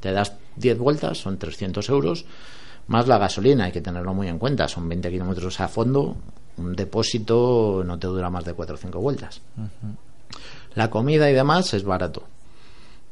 Te 0.00 0.12
das 0.12 0.34
10 0.56 0.78
vueltas, 0.78 1.18
son 1.18 1.38
300 1.38 1.88
euros, 1.88 2.26
más 2.86 3.08
la 3.08 3.18
gasolina, 3.18 3.64
hay 3.64 3.72
que 3.72 3.80
tenerlo 3.80 4.12
muy 4.12 4.28
en 4.28 4.38
cuenta, 4.38 4.68
son 4.68 4.88
20 4.88 5.10
kilómetros 5.10 5.58
a 5.60 5.68
fondo, 5.68 6.16
un 6.58 6.74
depósito 6.74 7.82
no 7.84 7.98
te 7.98 8.06
dura 8.06 8.30
más 8.30 8.44
de 8.44 8.54
4 8.54 8.74
o 8.74 8.78
5 8.78 9.00
vueltas. 9.00 9.40
La 10.74 10.90
comida 10.90 11.30
y 11.30 11.34
demás 11.34 11.72
es 11.74 11.84
barato, 11.84 12.24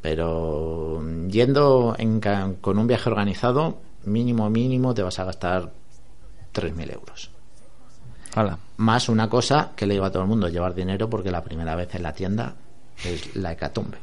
pero 0.01 1.03
yendo 1.29 1.95
en 1.99 2.21
ca- 2.21 2.53
con 2.61 2.79
un 2.79 2.87
viaje 2.87 3.09
organizado, 3.11 3.79
mínimo, 4.05 4.49
mínimo, 4.51 4.95
te 4.95 5.03
vas 5.03 5.19
a 5.19 5.25
gastar 5.25 5.71
3.000 6.53 6.91
euros. 6.93 7.31
Más 8.77 9.09
una 9.09 9.29
cosa 9.29 9.73
que 9.77 9.87
le 9.87 9.95
digo 9.95 10.07
a 10.07 10.11
todo 10.11 10.23
el 10.23 10.29
mundo, 10.29 10.49
llevar 10.49 10.75
dinero 10.75 11.11
porque 11.11 11.31
la 11.31 11.43
primera 11.43 11.75
vez 11.75 11.95
en 11.95 12.03
la 12.03 12.13
tienda 12.13 12.55
es 13.05 13.35
la 13.37 13.53
hecatombe. 13.53 13.99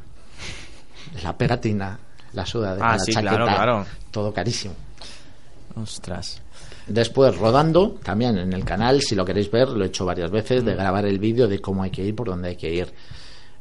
La 1.22 1.32
pegatina, 1.36 1.98
la 2.34 2.44
sudadera, 2.44 2.90
Ah, 2.90 2.96
la 2.96 2.98
sí, 3.04 3.12
chaqueta, 3.12 3.36
claro, 3.36 3.46
claro. 3.46 3.86
todo 4.10 4.32
carísimo. 4.34 4.74
Ostras. 5.80 6.42
Después, 6.88 7.36
rodando, 7.36 7.98
también 8.02 8.38
en 8.38 8.52
el 8.52 8.64
canal, 8.64 9.02
si 9.02 9.14
lo 9.14 9.24
queréis 9.24 9.50
ver, 9.50 9.68
lo 9.68 9.84
he 9.84 9.88
hecho 9.88 10.06
varias 10.06 10.30
veces, 10.30 10.64
de 10.64 10.74
grabar 10.74 11.04
el 11.04 11.18
vídeo 11.18 11.46
de 11.46 11.60
cómo 11.60 11.82
hay 11.82 11.90
que 11.90 12.04
ir, 12.04 12.14
por 12.14 12.28
dónde 12.28 12.48
hay 12.48 12.56
que 12.56 12.72
ir. 12.72 12.92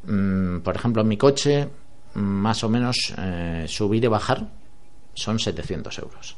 Mm, 0.06 0.60
por 0.60 0.76
ejemplo, 0.76 1.02
en 1.02 1.08
mi 1.08 1.18
coche, 1.18 1.68
mm, 2.14 2.20
más 2.20 2.64
o 2.64 2.70
menos, 2.70 3.14
eh, 3.18 3.66
subir 3.68 4.04
y 4.04 4.08
bajar 4.08 4.48
son 5.14 5.40
700 5.40 6.00
euros. 6.00 6.38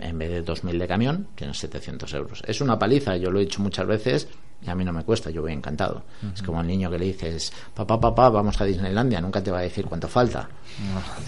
En 0.00 0.18
vez 0.18 0.30
de 0.30 0.42
2.000 0.42 0.78
de 0.78 0.88
camión, 0.88 1.28
tienes 1.34 1.58
700 1.58 2.12
euros. 2.14 2.42
Es 2.46 2.60
una 2.62 2.78
paliza, 2.78 3.16
yo 3.16 3.30
lo 3.30 3.38
he 3.38 3.42
hecho 3.42 3.60
muchas 3.62 3.86
veces 3.86 4.26
y 4.64 4.70
a 4.70 4.74
mí 4.74 4.84
no 4.84 4.92
me 4.92 5.04
cuesta, 5.04 5.28
yo 5.30 5.42
voy 5.42 5.52
encantado. 5.52 6.02
Es 6.34 6.42
como 6.42 6.62
el 6.62 6.66
niño 6.66 6.90
que 6.90 6.98
le 6.98 7.04
dices, 7.04 7.52
papá, 7.74 8.00
papá, 8.00 8.30
vamos 8.30 8.58
a 8.58 8.64
Disneylandia, 8.64 9.20
nunca 9.20 9.42
te 9.42 9.50
va 9.50 9.58
a 9.58 9.62
decir 9.62 9.84
cuánto 9.84 10.08
falta. 10.08 10.48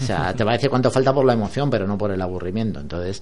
O 0.01 0.03
sea, 0.03 0.33
te 0.33 0.43
va 0.43 0.51
a 0.51 0.53
decir 0.55 0.69
cuánto 0.69 0.89
falta 0.89 1.13
por 1.13 1.25
la 1.25 1.33
emoción, 1.33 1.69
pero 1.69 1.85
no 1.85 1.95
por 1.95 2.11
el 2.11 2.21
aburrimiento. 2.21 2.79
Entonces, 2.79 3.21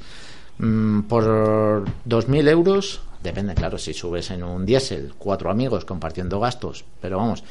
mm, 0.60 1.02
por 1.02 1.86
2.000 2.06 2.50
euros, 2.50 3.02
depende, 3.24 3.56
claro, 3.56 3.78
si 3.78 3.94
subes 3.94 4.32
en 4.32 4.44
un 4.44 4.66
diésel, 4.66 5.14
cuatro 5.18 5.50
amigos 5.50 5.86
compartiendo 5.86 6.40
gastos, 6.40 6.86
pero 7.02 7.18
vamos, 7.18 7.44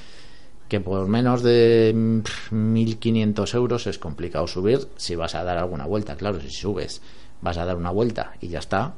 que 0.68 0.80
por 0.80 1.06
menos 1.08 1.42
de 1.42 1.92
mm, 1.94 2.20
pff, 2.20 2.52
1.500 2.52 3.54
euros 3.54 3.86
es 3.86 3.98
complicado 3.98 4.46
subir 4.46 4.88
si 4.96 5.14
vas 5.14 5.34
a 5.34 5.44
dar 5.44 5.58
alguna 5.58 5.86
vuelta. 5.86 6.16
Claro, 6.16 6.40
si 6.40 6.50
subes, 6.50 7.00
vas 7.40 7.58
a 7.58 7.64
dar 7.64 7.76
una 7.76 7.90
vuelta 7.90 8.32
y 8.40 8.48
ya 8.48 8.58
está, 8.58 8.94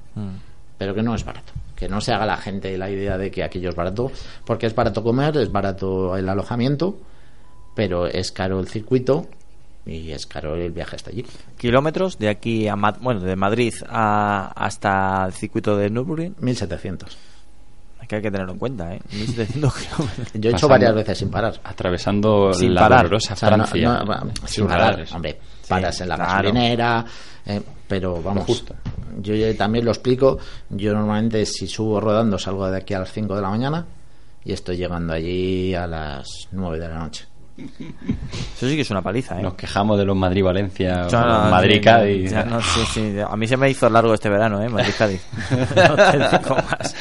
pero 0.76 0.94
que 0.94 1.02
no 1.02 1.14
es 1.14 1.24
barato. 1.24 1.52
Que 1.76 1.89
no 1.89 2.01
se 2.01 2.12
haga 2.12 2.26
la 2.26 2.36
gente 2.36 2.76
la 2.78 2.90
idea 2.90 3.18
de 3.18 3.30
que 3.30 3.44
aquello 3.44 3.68
es 3.68 3.76
barato, 3.76 4.10
porque 4.44 4.66
es 4.66 4.74
barato 4.74 5.02
comer, 5.02 5.36
es 5.36 5.52
barato 5.52 6.16
el 6.16 6.28
alojamiento, 6.28 6.97
pero 7.74 8.06
es 8.06 8.32
caro 8.32 8.59
el 8.60 8.68
circuito 8.68 9.26
y 9.89 10.12
es 10.12 10.27
caro 10.27 10.55
el 10.55 10.70
viaje 10.70 10.94
hasta 10.97 11.10
allí. 11.10 11.24
Kilómetros 11.56 12.19
de 12.19 12.28
aquí 12.28 12.69
a 12.69 12.77
Ma- 12.77 12.97
bueno, 13.01 13.20
de 13.20 13.35
Madrid 13.35 13.73
a, 13.89 14.52
hasta 14.55 15.24
el 15.27 15.32
circuito 15.32 15.77
de 15.77 15.90
Nürburgring. 15.90 16.36
1.700. 16.36 17.06
Que 18.09 18.16
hay 18.16 18.23
que 18.23 18.31
tenerlo 18.31 18.52
en 18.55 18.59
cuenta, 18.59 18.94
¿eh? 18.94 19.01
1700 19.12 19.74
kilómetros. 19.77 20.28
Yo 20.32 20.48
he 20.51 20.52
hecho 20.55 20.66
varias 20.69 20.94
veces 20.94 21.19
sin 21.19 21.31
parar. 21.31 21.60
Atravesando 21.62 22.55
Sin 22.55 22.73
la 22.73 22.81
parar. 22.82 23.02
dolorosa 23.02 23.35
O 23.35 23.36
sea, 23.36 23.51
no- 23.51 23.66
Francia. 23.66 23.98
no, 23.98 24.06
va- 24.06 24.20
sin 24.36 24.48
Sin 24.48 24.66
parar, 24.66 24.93
parar. 24.94 25.09
hombre, 25.15 25.39
paras 25.69 26.01
en 26.01 26.09
la 26.09 26.15
claro. 26.16 26.31
gasolinera, 26.32 27.05
eh, 27.44 27.60
pero 27.86 28.23
vamos, 28.23 28.44
justo. 28.47 28.74
yo 29.20 29.35
ya 29.35 29.55
también 29.56 29.85
lo 29.85 29.90
explico, 29.90 30.39
yo 30.70 30.94
normalmente 30.94 31.44
si 31.44 31.66
subo 31.66 32.01
rodando 32.01 32.39
salgo 32.39 32.70
de 32.70 32.78
aquí 32.78 32.94
a 32.94 33.01
las 33.01 33.12
5 33.12 33.35
de 33.36 33.43
la 33.43 33.51
mañana 33.51 33.85
y 34.43 34.52
estoy 34.52 34.78
llegando 34.78 35.12
allí 35.12 35.74
a 35.74 35.86
las 35.86 36.27
9 36.52 36.78
de 36.78 36.89
la 36.89 36.98
noche. 37.01 37.27
Eso 37.59 38.68
sí 38.68 38.76
que 38.76 38.82
es 38.82 38.90
una 38.90 39.02
paliza, 39.02 39.39
¿eh? 39.39 39.43
Nos 39.43 39.55
quejamos 39.55 39.98
de 39.98 40.05
los 40.05 40.16
Madrid-Valencia, 40.16 41.05
O 41.06 41.10
sea, 41.10 41.20
no, 41.22 41.51
Madrid-Cádiz. 41.51 42.28
sí, 42.28 42.35
ya 42.35 42.44
no, 42.44 42.60
sí, 42.60 42.80
sí. 42.93 43.14
A 43.28 43.36
mí 43.36 43.47
se 43.48 43.56
me 43.56 43.68
hizo 43.68 43.89
largo 43.90 44.14
este 44.14 44.28
verano, 44.28 44.62
¿eh? 44.62 44.68
Madrid-Cádiz. 44.68 45.20
no 45.76 45.97
te 45.97 46.18
digo 46.18 46.56
más. 46.56 46.94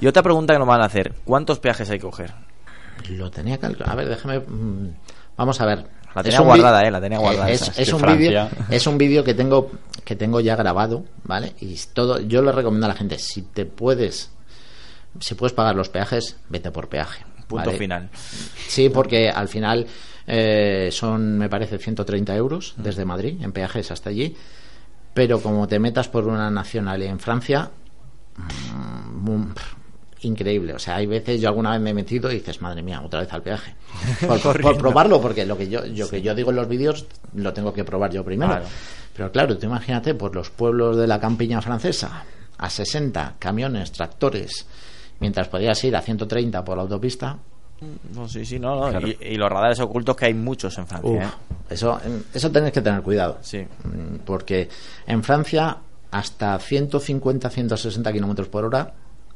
Y 0.00 0.06
otra 0.06 0.22
pregunta 0.22 0.52
que 0.52 0.58
nos 0.58 0.68
van 0.68 0.82
a 0.82 0.86
hacer. 0.86 1.14
¿Cuántos 1.24 1.58
peajes 1.58 1.88
hay 1.90 1.98
que 1.98 2.04
coger? 2.06 2.32
Lo 3.10 3.30
tenía 3.30 3.58
calculado. 3.58 3.92
A 3.92 3.94
ver, 3.94 4.08
déjame. 4.08 4.40
mm, 4.40 4.88
Vamos 5.36 5.60
a 5.60 5.66
ver. 5.66 5.84
La 6.14 6.22
tenía 6.22 6.40
guardada, 6.40 6.82
eh, 6.82 6.90
la 6.90 7.00
tenía 7.00 7.18
guardada 7.18 7.50
Es, 7.50 7.92
un 7.92 8.02
vídeo, 8.02 8.48
es 8.68 8.86
un 8.86 8.98
vídeo 8.98 9.24
que 9.24 9.32
tengo 9.32 9.70
que 10.04 10.14
tengo 10.14 10.40
ya 10.40 10.56
grabado, 10.56 11.04
¿vale? 11.24 11.54
Y 11.60 11.74
todo. 11.94 12.20
Yo 12.20 12.42
le 12.42 12.52
recomiendo 12.52 12.86
a 12.86 12.90
la 12.90 12.94
gente 12.94 13.18
si 13.18 13.40
te 13.42 13.64
puedes, 13.64 14.30
si 15.20 15.34
puedes 15.34 15.54
pagar 15.54 15.74
los 15.74 15.88
peajes, 15.88 16.36
vete 16.50 16.70
por 16.70 16.88
peaje. 16.88 17.24
Punto 17.46 17.66
¿vale? 17.66 17.78
final. 17.78 18.10
Sí, 18.68 18.88
porque 18.88 19.28
al 19.28 19.48
final 19.48 19.86
eh, 20.26 20.88
son, 20.92 21.38
me 21.38 21.48
parece, 21.48 21.78
130 21.78 22.34
euros 22.36 22.74
desde 22.76 23.04
Madrid 23.04 23.36
en 23.42 23.52
peajes 23.52 23.90
hasta 23.90 24.10
allí. 24.10 24.34
Pero 25.14 25.40
como 25.40 25.68
te 25.68 25.78
metas 25.78 26.08
por 26.08 26.26
una 26.26 26.50
nacional 26.50 27.02
en 27.02 27.18
Francia, 27.18 27.70
mm, 28.36 29.30
mm, 29.30 29.54
increíble. 30.22 30.74
O 30.74 30.78
sea, 30.78 30.96
hay 30.96 31.06
veces 31.06 31.40
yo 31.40 31.48
alguna 31.48 31.72
vez 31.72 31.80
me 31.80 31.90
he 31.90 31.94
metido 31.94 32.30
y 32.30 32.36
dices, 32.36 32.62
madre 32.62 32.82
mía, 32.82 33.02
otra 33.04 33.20
vez 33.20 33.32
al 33.32 33.42
peaje. 33.42 33.74
Por, 34.26 34.60
por 34.62 34.78
probarlo, 34.78 35.20
porque 35.20 35.44
lo 35.44 35.58
que 35.58 35.68
yo, 35.68 35.84
yo 35.84 36.08
que 36.08 36.22
yo 36.22 36.34
digo 36.34 36.50
en 36.50 36.56
los 36.56 36.68
vídeos 36.68 37.06
lo 37.34 37.52
tengo 37.52 37.74
que 37.74 37.84
probar 37.84 38.10
yo 38.10 38.24
primero. 38.24 38.52
Claro. 38.52 38.66
Pero 39.14 39.32
claro, 39.32 39.58
tú 39.58 39.66
imagínate 39.66 40.14
por 40.14 40.34
los 40.34 40.50
pueblos 40.50 40.96
de 40.96 41.06
la 41.06 41.20
campiña 41.20 41.60
francesa 41.60 42.24
a 42.56 42.70
60 42.70 43.36
camiones, 43.38 43.92
tractores, 43.92 44.66
mientras 45.22 45.48
podías 45.48 45.82
ir 45.84 45.96
a 45.96 46.02
130 46.02 46.62
por 46.62 46.76
la 46.76 46.82
autopista. 46.82 47.38
No, 48.14 48.28
sí, 48.28 48.44
sí, 48.44 48.58
no, 48.60 48.90
no. 48.92 49.06
Y, 49.08 49.16
y 49.22 49.36
los 49.36 49.50
radares 49.50 49.80
ocultos 49.80 50.14
que 50.14 50.26
hay 50.26 50.34
muchos 50.34 50.76
en 50.78 50.86
Francia, 50.86 51.10
Uf, 51.10 51.22
¿eh? 51.22 51.28
eso, 51.70 51.98
eso 52.34 52.50
tenéis 52.50 52.72
que 52.74 52.82
tener 52.82 53.00
cuidado. 53.02 53.38
Sí. 53.40 53.58
Mm, 53.58 54.18
Porque 54.24 54.68
en 55.06 55.22
Francia, 55.24 55.78
hasta 56.12 56.58
150, 56.58 57.48
160 57.50 58.12
kilómetros 58.12 58.46
por 58.48 58.64
hora, 58.66 58.92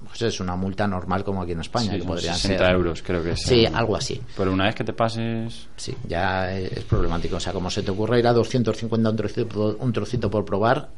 pues 0.06 0.22
es 0.22 0.38
una 0.38 0.54
multa 0.54 0.86
normal 0.86 1.24
como 1.24 1.42
aquí 1.42 1.52
en 1.52 1.60
España, 1.60 1.86
Sí, 1.90 1.96
que 1.96 1.98
son 2.02 2.06
podrían 2.08 2.34
60 2.36 2.64
ser. 2.66 2.74
euros, 2.76 3.02
creo 3.02 3.22
que 3.24 3.30
es. 3.32 3.42
Sí, 3.42 3.64
Eh, 3.64 3.70
algo 3.74 3.96
así. 3.96 4.20
Pero 4.36 4.52
una 4.52 4.66
vez 4.66 4.74
que 4.76 4.84
te 4.84 4.92
pases. 4.92 5.66
Sí, 5.76 5.96
ya 6.06 6.52
es 6.52 6.84
problemático. 6.84 7.36
O 7.36 7.40
sea, 7.40 7.52
como 7.52 7.68
se 7.70 7.82
te 7.82 7.90
ocurre 7.90 8.20
ir 8.20 8.28
a 8.28 8.32
250 8.32 9.10
un 9.10 9.16
trocito, 9.16 9.76
un 9.80 9.92
trocito 9.92 10.30
por 10.30 10.44
probar, 10.44 10.88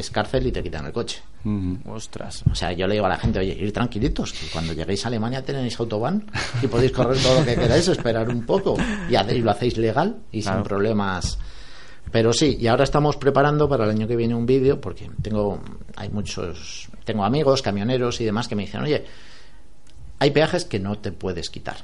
es 0.00 0.10
cárcel 0.10 0.46
y 0.46 0.52
te 0.52 0.62
quitan 0.62 0.84
el 0.86 0.92
coche. 0.92 1.22
mm, 1.44 1.88
Ostras. 1.88 2.44
O 2.50 2.54
sea, 2.54 2.72
yo 2.72 2.86
le 2.86 2.94
digo 2.94 3.06
a 3.06 3.08
la 3.10 3.18
gente, 3.18 3.38
oye, 3.38 3.56
ir 3.58 3.72
tranquilitos, 3.72 4.32
que 4.32 4.46
cuando 4.52 4.72
lleguéis 4.72 5.04
a 5.04 5.08
Alemania 5.08 5.42
tenéis 5.44 5.78
autobahn 5.80 6.24
y 6.62 6.66
podéis 6.66 6.92
correr 6.92 7.16
todo 7.22 7.40
lo 7.40 7.44
que 7.46 7.54
queráis, 7.54 7.88
esperar 7.88 8.28
un 8.28 8.44
poco 8.44 8.76
y, 9.08 9.38
lo 9.40 9.50
hacéis 9.50 9.76
legal 9.78 10.16
y 10.32 10.42
Claro. 10.42 10.58
sin 10.58 10.64
problemas. 10.64 11.38
Pero 12.12 12.32
sí, 12.32 12.56
y 12.60 12.66
ahora 12.68 12.84
estamos 12.84 13.16
preparando 13.16 13.68
para 13.68 13.84
el 13.84 13.90
año 13.90 14.06
que 14.06 14.14
viene 14.16 14.34
un 14.34 14.46
vídeo, 14.46 14.80
porque 14.80 15.10
tengo, 15.22 15.60
hay 15.96 16.08
muchos, 16.08 16.88
tengo 17.04 17.24
amigos, 17.24 17.62
camioneros 17.62 18.20
y 18.20 18.24
demás 18.24 18.46
que 18.46 18.54
me 18.54 18.62
dicen, 18.62 18.82
oye, 18.82 19.04
hay 20.20 20.30
peajes 20.30 20.64
que 20.64 20.78
no 20.78 20.96
te 20.98 21.10
puedes 21.12 21.50
quitar, 21.50 21.78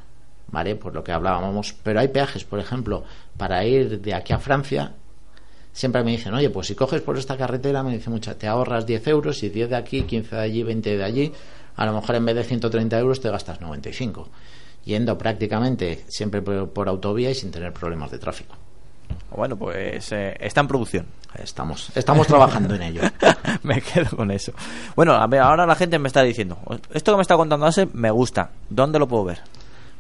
¿vale? 0.51 0.77
Por 0.77 0.95
lo 0.95 1.03
que 1.03 1.11
hablábamos, 1.13 1.75
pero 1.83 1.99
hay 2.01 2.09
peajes, 2.09 2.45
por 2.45 2.61
ejemplo, 2.61 3.05
para 3.37 3.65
ir 3.65 4.01
de 4.01 4.15
aquí 4.15 4.33
a 4.33 4.39
Francia, 4.39 4.95
siempre 5.73 6.03
me 6.05 6.11
dicen, 6.13 6.35
oye, 6.35 6.51
pues 6.51 6.67
si 6.67 6.75
coges 6.75 7.01
por 7.03 7.17
esta 7.19 7.37
carretera, 7.37 7.83
me 7.83 7.93
dice 7.93 8.11
mucha, 8.11 8.35
te 8.37 8.47
ahorras 8.47 8.87
10 8.87 9.07
euros 9.09 9.43
y 9.43 9.49
10 9.49 9.71
de 9.71 9.77
aquí, 9.77 10.03
15 10.03 10.37
de 10.37 10.43
allí, 10.43 10.63
20 10.63 10.97
de 10.97 11.05
allí, 11.05 11.33
a 11.77 11.87
lo 11.87 11.93
mejor 11.95 12.15
en 12.17 12.25
vez 12.27 12.35
de 12.37 12.45
130 12.45 12.99
euros 12.99 13.21
te 13.21 13.31
gastas 13.31 13.61
95, 13.61 14.29
yendo 14.85 15.17
prácticamente 15.19 16.05
siempre 16.09 16.43
por, 16.43 16.69
por 16.71 16.89
autovía 16.89 17.31
y 17.31 17.35
sin 17.35 17.51
tener 17.51 17.73
problemas 17.73 18.11
de 18.11 18.19
tráfico. 18.19 18.55
Bueno, 19.35 19.57
pues 19.57 20.13
eh, 20.13 20.37
está 20.41 20.61
en 20.61 20.69
producción. 20.69 21.07
Estamos, 21.35 21.91
estamos 21.97 22.27
trabajando 22.27 22.75
en 22.75 22.83
ello. 22.83 23.01
me 23.63 23.81
quedo 23.81 24.15
con 24.17 24.31
eso. 24.31 24.53
Bueno, 24.95 25.13
a 25.15 25.27
ver, 25.27 25.41
ahora 25.41 25.65
la 25.67 25.75
gente 25.75 25.99
me 25.99 26.09
está 26.09 26.23
diciendo, 26.23 26.59
esto 26.93 27.13
que 27.13 27.17
me 27.17 27.23
está 27.23 27.37
contando 27.37 27.65
Ase 27.67 27.89
me 27.95 28.11
gusta. 28.11 28.51
¿Dónde 28.69 28.99
lo 28.99 29.09
puedo 29.09 29.25
ver? 29.25 29.41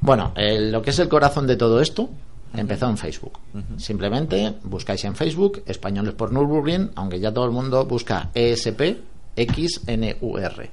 Bueno, 0.01 0.32
el- 0.36 0.70
lo 0.73 0.82
que 0.82 0.90
es 0.90 0.99
el 0.99 1.09
corazón 1.09 1.47
de 1.47 1.57
todo 1.57 1.81
esto 1.81 2.11
Empezó 2.54 2.88
en 2.88 2.98
Facebook. 2.98 3.38
Simplemente 3.78 4.54
buscáis 4.64 5.04
en 5.04 5.14
Facebook 5.14 5.62
Españoles 5.66 6.14
por 6.14 6.32
Nürburgring, 6.32 6.90
aunque 6.96 7.18
ya 7.20 7.32
todo 7.32 7.44
el 7.46 7.50
mundo 7.50 7.84
busca 7.86 8.30
E 8.34 8.52
ESP 8.52 8.98
XNUR, 9.36 10.68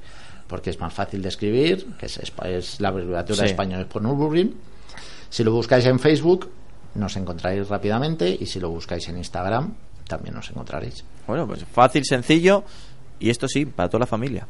porque 0.48 0.70
es 0.72 0.80
más 0.80 0.94
fácil 0.94 1.22
de 1.22 1.30
escribir, 1.30 1.88
que 1.98 2.08
es, 2.08 2.18
es 2.18 2.82
la 2.82 2.90
abreviatura 2.90 3.40
Sí. 3.40 3.46
Españoles 3.46 3.86
por 3.88 4.02
Nürburgring. 4.02 4.54
Si 5.30 5.44
lo 5.44 5.52
buscáis 5.52 5.86
en 5.86 6.00
Facebook, 6.00 6.50
nos 6.96 7.16
encontraréis 7.16 7.68
rápidamente, 7.70 8.36
y 8.40 8.46
si 8.46 8.60
lo 8.60 8.70
buscáis 8.70 9.08
en 9.10 9.18
Instagram, 9.18 9.74
también 10.08 10.34
nos 10.36 10.50
encontraréis. 10.50 11.06
Bueno, 11.28 11.46
pues 11.48 11.64
fácil, 11.72 12.04
sencillo 12.04 12.64
y 13.20 13.30
esto 13.30 13.48
sí, 13.48 13.66
para 13.66 13.90
toda 13.90 14.00
la 14.02 14.06
familia. 14.08 14.48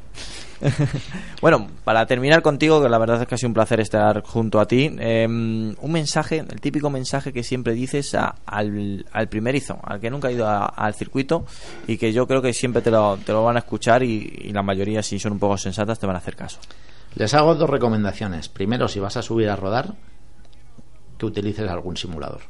bueno, 1.41 1.67
para 1.83 2.05
terminar 2.05 2.41
contigo, 2.41 2.81
que 2.81 2.89
la 2.89 2.97
verdad 2.97 3.21
es 3.21 3.27
que 3.27 3.35
ha 3.35 3.37
sido 3.37 3.47
un 3.49 3.53
placer 3.53 3.79
estar 3.79 4.21
junto 4.23 4.59
a 4.59 4.65
ti, 4.67 4.93
eh, 4.99 5.25
un 5.27 5.91
mensaje, 5.91 6.39
el 6.39 6.59
típico 6.61 6.89
mensaje 6.89 7.31
que 7.31 7.43
siempre 7.43 7.73
dices 7.73 8.13
a- 8.15 8.35
al, 8.45 9.05
al 9.11 9.27
primerizo, 9.29 9.79
al 9.83 9.99
que 9.99 10.09
nunca 10.09 10.27
ha 10.27 10.31
ido 10.31 10.47
a- 10.47 10.65
al 10.65 10.93
circuito 10.93 11.45
y 11.87 11.97
que 11.97 12.11
yo 12.11 12.27
creo 12.27 12.41
que 12.41 12.53
siempre 12.53 12.81
te 12.81 12.91
lo, 12.91 13.17
te 13.17 13.31
lo 13.31 13.43
van 13.43 13.55
a 13.55 13.59
escuchar 13.59 14.03
y, 14.03 14.39
y 14.45 14.51
la 14.51 14.61
mayoría, 14.63 15.01
si 15.01 15.17
son 15.19 15.33
un 15.33 15.39
poco 15.39 15.57
sensatas, 15.57 15.97
te 15.99 16.05
van 16.07 16.15
a 16.15 16.19
hacer 16.19 16.35
caso. 16.35 16.59
Les 17.15 17.33
hago 17.33 17.55
dos 17.55 17.69
recomendaciones. 17.69 18.49
Primero, 18.49 18.87
si 18.87 18.99
vas 18.99 19.17
a 19.17 19.21
subir 19.21 19.49
a 19.49 19.55
rodar, 19.55 19.95
que 21.17 21.25
utilices 21.25 21.67
algún 21.69 21.97
simulador. 21.97 22.41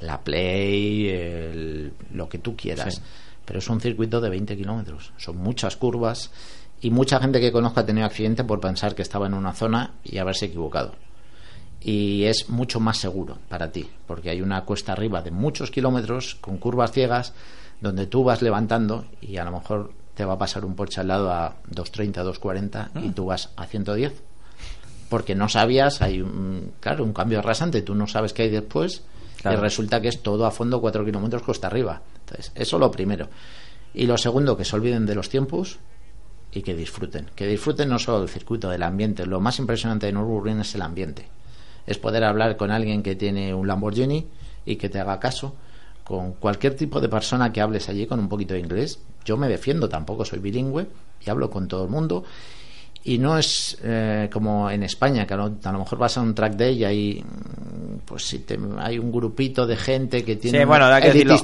La 0.00 0.20
Play, 0.20 1.08
el- 1.08 1.92
lo 2.12 2.28
que 2.28 2.38
tú 2.38 2.54
quieras. 2.54 2.94
Sí. 2.96 3.00
Pero 3.48 3.60
es 3.60 3.68
un 3.70 3.80
circuito 3.80 4.20
de 4.20 4.28
20 4.28 4.58
kilómetros. 4.58 5.12
Son 5.16 5.38
muchas 5.38 5.76
curvas 5.76 6.30
y 6.82 6.90
mucha 6.90 7.18
gente 7.18 7.40
que 7.40 7.50
conozco 7.50 7.80
ha 7.80 7.86
tenido 7.86 8.06
accidente 8.06 8.44
por 8.44 8.60
pensar 8.60 8.94
que 8.94 9.00
estaba 9.00 9.26
en 9.26 9.32
una 9.32 9.54
zona 9.54 9.94
y 10.04 10.18
haberse 10.18 10.44
equivocado. 10.44 10.92
Y 11.80 12.24
es 12.24 12.50
mucho 12.50 12.78
más 12.78 12.98
seguro 12.98 13.38
para 13.48 13.72
ti, 13.72 13.88
porque 14.06 14.28
hay 14.28 14.42
una 14.42 14.66
cuesta 14.66 14.92
arriba 14.92 15.22
de 15.22 15.30
muchos 15.30 15.70
kilómetros 15.70 16.34
con 16.34 16.58
curvas 16.58 16.92
ciegas 16.92 17.32
donde 17.80 18.06
tú 18.06 18.22
vas 18.22 18.42
levantando 18.42 19.06
y 19.22 19.38
a 19.38 19.44
lo 19.44 19.52
mejor 19.52 19.92
te 20.14 20.26
va 20.26 20.34
a 20.34 20.38
pasar 20.38 20.66
un 20.66 20.74
Porsche 20.74 21.00
al 21.00 21.08
lado 21.08 21.32
a 21.32 21.56
230, 21.68 22.22
240 22.22 22.90
y 23.02 23.10
tú 23.12 23.26
vas 23.26 23.50
a 23.56 23.64
110 23.64 24.12
porque 25.08 25.34
no 25.34 25.48
sabías, 25.48 26.02
hay 26.02 26.20
un, 26.20 26.72
claro, 26.80 27.02
un 27.02 27.14
cambio 27.14 27.40
rasante, 27.40 27.80
tú 27.80 27.94
no 27.94 28.06
sabes 28.06 28.34
qué 28.34 28.42
hay 28.42 28.50
después 28.50 29.04
Y 29.44 29.56
resulta 29.56 30.00
que 30.00 30.08
es 30.08 30.22
todo 30.22 30.46
a 30.46 30.50
fondo 30.50 30.80
4 30.80 31.04
kilómetros 31.04 31.42
cuesta 31.42 31.68
arriba. 31.68 32.02
Entonces, 32.20 32.52
eso 32.54 32.78
lo 32.78 32.90
primero. 32.90 33.28
Y 33.94 34.06
lo 34.06 34.18
segundo, 34.18 34.56
que 34.56 34.64
se 34.64 34.76
olviden 34.76 35.06
de 35.06 35.14
los 35.14 35.28
tiempos 35.28 35.78
y 36.52 36.62
que 36.62 36.74
disfruten. 36.74 37.30
Que 37.34 37.46
disfruten 37.46 37.88
no 37.88 37.98
solo 37.98 38.20
del 38.20 38.28
circuito, 38.28 38.68
del 38.68 38.82
ambiente. 38.82 39.26
Lo 39.26 39.40
más 39.40 39.58
impresionante 39.58 40.06
de 40.06 40.12
Nürburgring 40.12 40.60
es 40.60 40.74
el 40.74 40.82
ambiente. 40.82 41.28
Es 41.86 41.98
poder 41.98 42.24
hablar 42.24 42.56
con 42.56 42.70
alguien 42.70 43.02
que 43.02 43.16
tiene 43.16 43.54
un 43.54 43.66
Lamborghini 43.66 44.26
y 44.66 44.76
que 44.76 44.88
te 44.88 44.98
haga 44.98 45.20
caso. 45.20 45.54
Con 46.04 46.32
cualquier 46.32 46.74
tipo 46.74 47.00
de 47.00 47.08
persona 47.08 47.52
que 47.52 47.60
hables 47.60 47.88
allí 47.88 48.06
con 48.06 48.18
un 48.18 48.28
poquito 48.28 48.54
de 48.54 48.60
inglés. 48.60 49.00
Yo 49.24 49.36
me 49.36 49.48
defiendo, 49.48 49.88
tampoco 49.88 50.24
soy 50.24 50.38
bilingüe 50.38 50.86
y 51.24 51.30
hablo 51.30 51.50
con 51.50 51.68
todo 51.68 51.84
el 51.84 51.90
mundo. 51.90 52.24
Y 53.08 53.18
no 53.18 53.38
es 53.38 53.78
eh, 53.82 54.28
como 54.32 54.70
en 54.70 54.82
España, 54.82 55.26
que 55.26 55.34
a 55.34 55.36
lo, 55.38 55.44
a 55.64 55.72
lo 55.72 55.78
mejor 55.78 55.98
vas 55.98 56.18
a 56.18 56.20
un 56.20 56.34
track 56.34 56.54
day 56.56 56.78
y 56.80 56.84
hay, 56.84 57.24
mm, 57.24 57.98
pues 58.04 58.24
si 58.26 58.40
te- 58.40 58.58
hay 58.78 58.98
un 58.98 59.10
grupito 59.10 59.66
de 59.66 59.76
gente 59.76 60.24
que 60.24 60.36
tiene 60.36 60.58
Sí, 60.58 60.64
bueno, 60.64 60.86
hay 60.86 61.00
que 61.02 61.08
decirlo, 61.12 61.36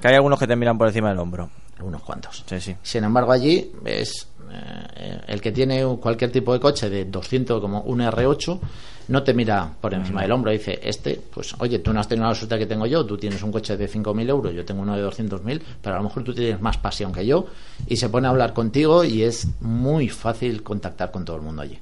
que 0.00 0.08
hay 0.08 0.14
algunos 0.14 0.38
que 0.38 0.46
te 0.46 0.54
miran 0.56 0.78
por 0.78 0.86
encima 0.86 1.08
del 1.08 1.18
hombro. 1.18 1.50
Unos 1.82 2.02
cuantos. 2.02 2.44
Sí, 2.46 2.60
sí. 2.60 2.76
Sin 2.82 3.04
embargo, 3.04 3.32
allí 3.32 3.72
es 3.84 4.28
eh, 4.52 5.20
el 5.28 5.40
que 5.40 5.52
tiene 5.52 5.84
cualquier 6.00 6.30
tipo 6.30 6.52
de 6.52 6.60
coche 6.60 6.90
de 6.90 7.04
200 7.04 7.60
como 7.60 7.82
un 7.82 8.00
R8 8.00 8.60
no 9.08 9.24
te 9.24 9.34
mira 9.34 9.74
por 9.80 9.92
encima 9.92 10.22
del 10.22 10.30
hombro. 10.32 10.52
Dice, 10.52 10.78
este, 10.82 11.20
pues 11.32 11.54
oye, 11.58 11.80
tú 11.80 11.92
no 11.92 12.00
has 12.00 12.08
tenido 12.08 12.28
la 12.28 12.34
suerte 12.34 12.58
que 12.58 12.66
tengo 12.66 12.86
yo, 12.86 13.04
tú 13.04 13.18
tienes 13.18 13.42
un 13.42 13.50
coche 13.50 13.76
de 13.76 13.88
5.000 13.88 14.28
euros, 14.28 14.54
yo 14.54 14.64
tengo 14.64 14.82
uno 14.82 14.96
de 14.96 15.04
200.000, 15.04 15.60
pero 15.82 15.96
a 15.96 15.98
lo 15.98 16.04
mejor 16.04 16.22
tú 16.22 16.32
tienes 16.32 16.60
más 16.60 16.78
pasión 16.78 17.12
que 17.12 17.26
yo 17.26 17.46
y 17.86 17.96
se 17.96 18.08
pone 18.08 18.28
a 18.28 18.30
hablar 18.30 18.52
contigo 18.54 19.04
y 19.04 19.22
es 19.22 19.48
muy 19.60 20.08
fácil 20.08 20.62
contactar 20.62 21.10
con 21.10 21.24
todo 21.24 21.36
el 21.36 21.42
mundo 21.42 21.62
allí. 21.62 21.78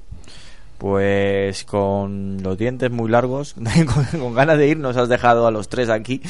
Pues 0.79 1.65
con 1.65 2.41
los 2.41 2.57
dientes 2.57 2.89
muy 2.89 3.11
largos, 3.11 3.53
con, 4.11 4.19
con 4.19 4.33
ganas 4.33 4.57
de 4.57 4.69
ir, 4.69 4.77
nos 4.77 4.97
has 4.97 5.09
dejado 5.09 5.45
a 5.45 5.51
los 5.51 5.69
tres 5.69 5.89
aquí 5.89 6.21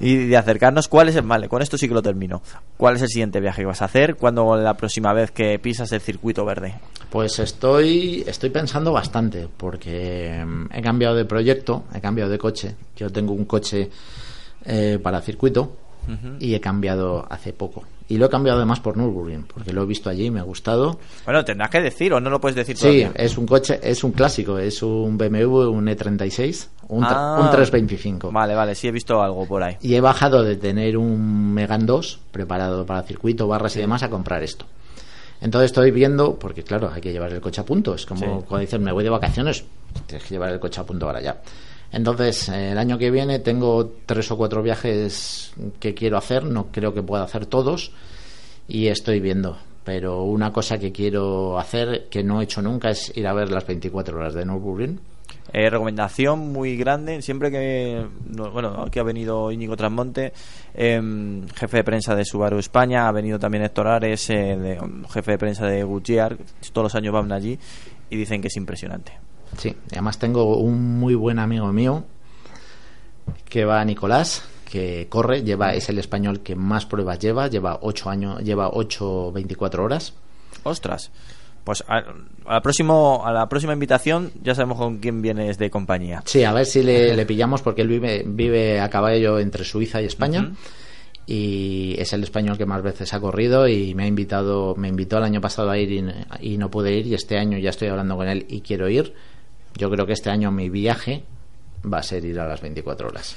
y 0.00 0.26
de 0.26 0.36
acercarnos. 0.36 0.88
¿Cuál 0.88 1.08
es 1.08 1.16
el 1.16 1.22
vale? 1.22 1.48
Con 1.48 1.62
esto 1.62 1.78
sí 1.78 1.88
que 1.88 1.94
lo 1.94 2.02
termino. 2.02 2.42
¿Cuál 2.76 2.96
es 2.96 3.02
el 3.02 3.08
siguiente 3.08 3.40
viaje 3.40 3.62
que 3.62 3.66
vas 3.66 3.82
a 3.82 3.86
hacer? 3.86 4.16
¿Cuándo 4.16 4.56
la 4.56 4.76
próxima 4.76 5.12
vez 5.12 5.30
que 5.30 5.58
pisas 5.58 5.92
el 5.92 6.00
circuito 6.00 6.44
verde? 6.44 6.74
Pues 7.08 7.38
estoy, 7.38 8.24
estoy 8.26 8.50
pensando 8.50 8.92
bastante, 8.92 9.48
porque 9.56 10.44
mm, 10.44 10.66
he 10.72 10.82
cambiado 10.82 11.14
de 11.14 11.24
proyecto, 11.24 11.84
he 11.94 12.00
cambiado 12.00 12.30
de 12.30 12.38
coche. 12.38 12.74
Yo 12.96 13.10
tengo 13.10 13.32
un 13.32 13.44
coche 13.44 13.90
eh, 14.64 14.98
para 15.02 15.20
circuito 15.20 15.76
y 16.38 16.54
he 16.54 16.60
cambiado 16.60 17.24
hace 17.30 17.54
poco. 17.54 17.84
Y 18.06 18.18
lo 18.18 18.26
he 18.26 18.28
cambiado 18.28 18.58
además 18.58 18.80
por 18.80 18.98
Nürburgring, 18.98 19.44
porque 19.44 19.72
lo 19.72 19.82
he 19.82 19.86
visto 19.86 20.10
allí 20.10 20.26
y 20.26 20.30
me 20.30 20.38
ha 20.38 20.42
gustado. 20.42 20.98
Bueno, 21.24 21.42
tendrás 21.42 21.70
que 21.70 21.80
decir 21.80 22.12
o 22.12 22.20
no 22.20 22.28
lo 22.28 22.38
puedes 22.38 22.54
decir 22.54 22.76
Sí, 22.76 22.82
todavía. 22.82 23.12
es 23.14 23.38
un 23.38 23.46
coche, 23.46 23.80
es 23.82 24.04
un 24.04 24.12
clásico, 24.12 24.58
es 24.58 24.82
un 24.82 25.16
BMW, 25.16 25.70
un 25.70 25.86
E36, 25.88 26.68
un, 26.88 27.02
Ah. 27.04 27.38
un 27.40 27.50
325. 27.50 28.30
Vale, 28.30 28.54
vale, 28.54 28.74
sí 28.74 28.88
he 28.88 28.92
visto 28.92 29.22
algo 29.22 29.46
por 29.46 29.62
ahí. 29.62 29.76
Y 29.80 29.94
he 29.94 30.02
bajado 30.02 30.42
de 30.42 30.56
tener 30.56 30.98
un 30.98 31.54
Megan 31.54 31.86
2 31.86 32.18
preparado 32.30 32.84
para 32.84 33.02
circuito, 33.04 33.48
barras 33.48 33.74
y 33.76 33.80
demás 33.80 34.02
a 34.02 34.10
comprar 34.10 34.42
esto. 34.42 34.66
Entonces 35.40 35.66
estoy 35.70 35.90
viendo, 35.90 36.38
porque 36.38 36.62
claro, 36.62 36.90
hay 36.94 37.00
que 37.00 37.10
llevar 37.12 37.32
el 37.32 37.40
coche 37.40 37.60
a 37.62 37.64
punto. 37.64 37.94
Es 37.94 38.04
como 38.04 38.20
Sí. 38.20 38.26
cuando 38.46 38.58
dicen, 38.58 38.82
me 38.82 38.92
voy 38.92 39.04
de 39.04 39.10
vacaciones, 39.10 39.64
tienes 40.06 40.26
que 40.28 40.34
llevar 40.34 40.50
el 40.52 40.60
coche 40.60 40.80
a 40.80 40.84
punto 40.84 41.06
para 41.06 41.20
allá. 41.20 41.36
Entonces, 41.94 42.48
eh, 42.48 42.72
el 42.72 42.78
año 42.78 42.98
que 42.98 43.12
viene 43.12 43.38
tengo 43.38 43.92
tres 44.04 44.28
o 44.32 44.36
cuatro 44.36 44.62
viajes 44.62 45.52
que 45.78 45.94
quiero 45.94 46.18
hacer, 46.18 46.44
no 46.44 46.66
creo 46.72 46.92
que 46.92 47.04
pueda 47.04 47.22
hacer 47.22 47.46
todos, 47.46 47.92
y 48.66 48.88
estoy 48.88 49.20
viendo. 49.20 49.56
Pero 49.84 50.24
una 50.24 50.52
cosa 50.52 50.76
que 50.76 50.90
quiero 50.90 51.56
hacer, 51.56 52.08
que 52.10 52.24
no 52.24 52.40
he 52.40 52.44
hecho 52.44 52.60
nunca, 52.62 52.90
es 52.90 53.16
ir 53.16 53.28
a 53.28 53.32
ver 53.32 53.52
las 53.52 53.64
24 53.64 54.16
horas 54.18 54.34
de 54.34 54.44
Nürburgring. 54.44 54.98
Eh, 55.52 55.70
recomendación 55.70 56.52
muy 56.52 56.76
grande, 56.76 57.22
siempre 57.22 57.52
que, 57.52 58.04
no, 58.26 58.50
bueno, 58.50 58.82
aquí 58.84 58.98
ha 58.98 59.04
venido 59.04 59.52
Íñigo 59.52 59.76
Trasmonte, 59.76 60.32
em, 60.74 61.46
jefe 61.50 61.76
de 61.76 61.84
prensa 61.84 62.16
de 62.16 62.24
Subaru 62.24 62.58
España, 62.58 63.06
ha 63.06 63.12
venido 63.12 63.38
también 63.38 63.62
Héctor 63.62 63.86
Ares, 63.86 64.30
eh, 64.30 64.78
jefe 65.10 65.30
de 65.30 65.38
prensa 65.38 65.66
de 65.66 65.84
Goodyear, 65.84 66.38
todos 66.72 66.86
los 66.86 66.94
años 66.96 67.12
van 67.12 67.30
allí 67.30 67.56
y 68.10 68.16
dicen 68.16 68.40
que 68.40 68.48
es 68.48 68.56
impresionante. 68.56 69.23
Sí, 69.58 69.74
además 69.92 70.18
tengo 70.18 70.56
un 70.58 70.98
muy 70.98 71.14
buen 71.14 71.38
amigo 71.38 71.72
mío 71.72 72.04
que 73.48 73.64
va 73.64 73.84
Nicolás, 73.84 74.44
que 74.70 75.06
corre, 75.08 75.42
lleva, 75.42 75.74
es 75.74 75.88
el 75.88 75.98
español 75.98 76.40
que 76.40 76.56
más 76.56 76.86
pruebas 76.86 77.18
lleva, 77.18 77.48
lleva 77.48 77.78
8 77.82 78.10
años, 78.10 78.42
lleva 78.42 78.70
8 78.72 79.32
24 79.32 79.84
horas. 79.84 80.14
Ostras, 80.64 81.10
pues 81.64 81.82
a, 81.88 82.02
a 82.46 82.54
la, 82.54 82.60
próximo, 82.60 83.22
a 83.24 83.32
la 83.32 83.48
próxima 83.48 83.72
invitación 83.72 84.32
ya 84.42 84.54
sabemos 84.54 84.78
con 84.78 84.98
quién 84.98 85.22
vienes 85.22 85.56
de 85.58 85.70
compañía. 85.70 86.22
Sí, 86.26 86.44
a 86.44 86.52
ver 86.52 86.66
si 86.66 86.82
le, 86.82 87.16
le 87.16 87.26
pillamos 87.26 87.62
porque 87.62 87.82
él 87.82 87.88
vive, 87.88 88.22
vive 88.26 88.80
a 88.80 88.90
caballo 88.90 89.38
entre 89.38 89.64
Suiza 89.64 90.02
y 90.02 90.06
España. 90.06 90.52
Y 91.26 91.94
es 91.98 92.12
el 92.12 92.22
español 92.22 92.58
que 92.58 92.66
más 92.66 92.82
veces 92.82 93.14
ha 93.14 93.20
corrido 93.20 93.66
y 93.66 93.94
me 93.94 94.04
ha 94.04 94.06
invitado, 94.06 94.74
me 94.76 94.88
invitó 94.88 95.16
el 95.16 95.24
año 95.24 95.40
pasado 95.40 95.70
a 95.70 95.78
ir 95.78 95.90
y, 95.90 96.04
y 96.52 96.58
no 96.58 96.70
pude 96.70 96.92
ir 96.92 97.06
y 97.06 97.14
este 97.14 97.38
año 97.38 97.56
ya 97.56 97.70
estoy 97.70 97.88
hablando 97.88 98.14
con 98.16 98.28
él 98.28 98.44
y 98.46 98.60
quiero 98.60 98.90
ir. 98.90 99.14
Yo 99.76 99.90
creo 99.90 100.06
que 100.06 100.12
este 100.12 100.30
año 100.30 100.50
mi 100.50 100.68
viaje 100.68 101.24
va 101.92 101.98
a 101.98 102.02
ser 102.02 102.24
ir 102.24 102.38
a 102.38 102.46
las 102.46 102.60
24 102.60 103.08
horas. 103.08 103.36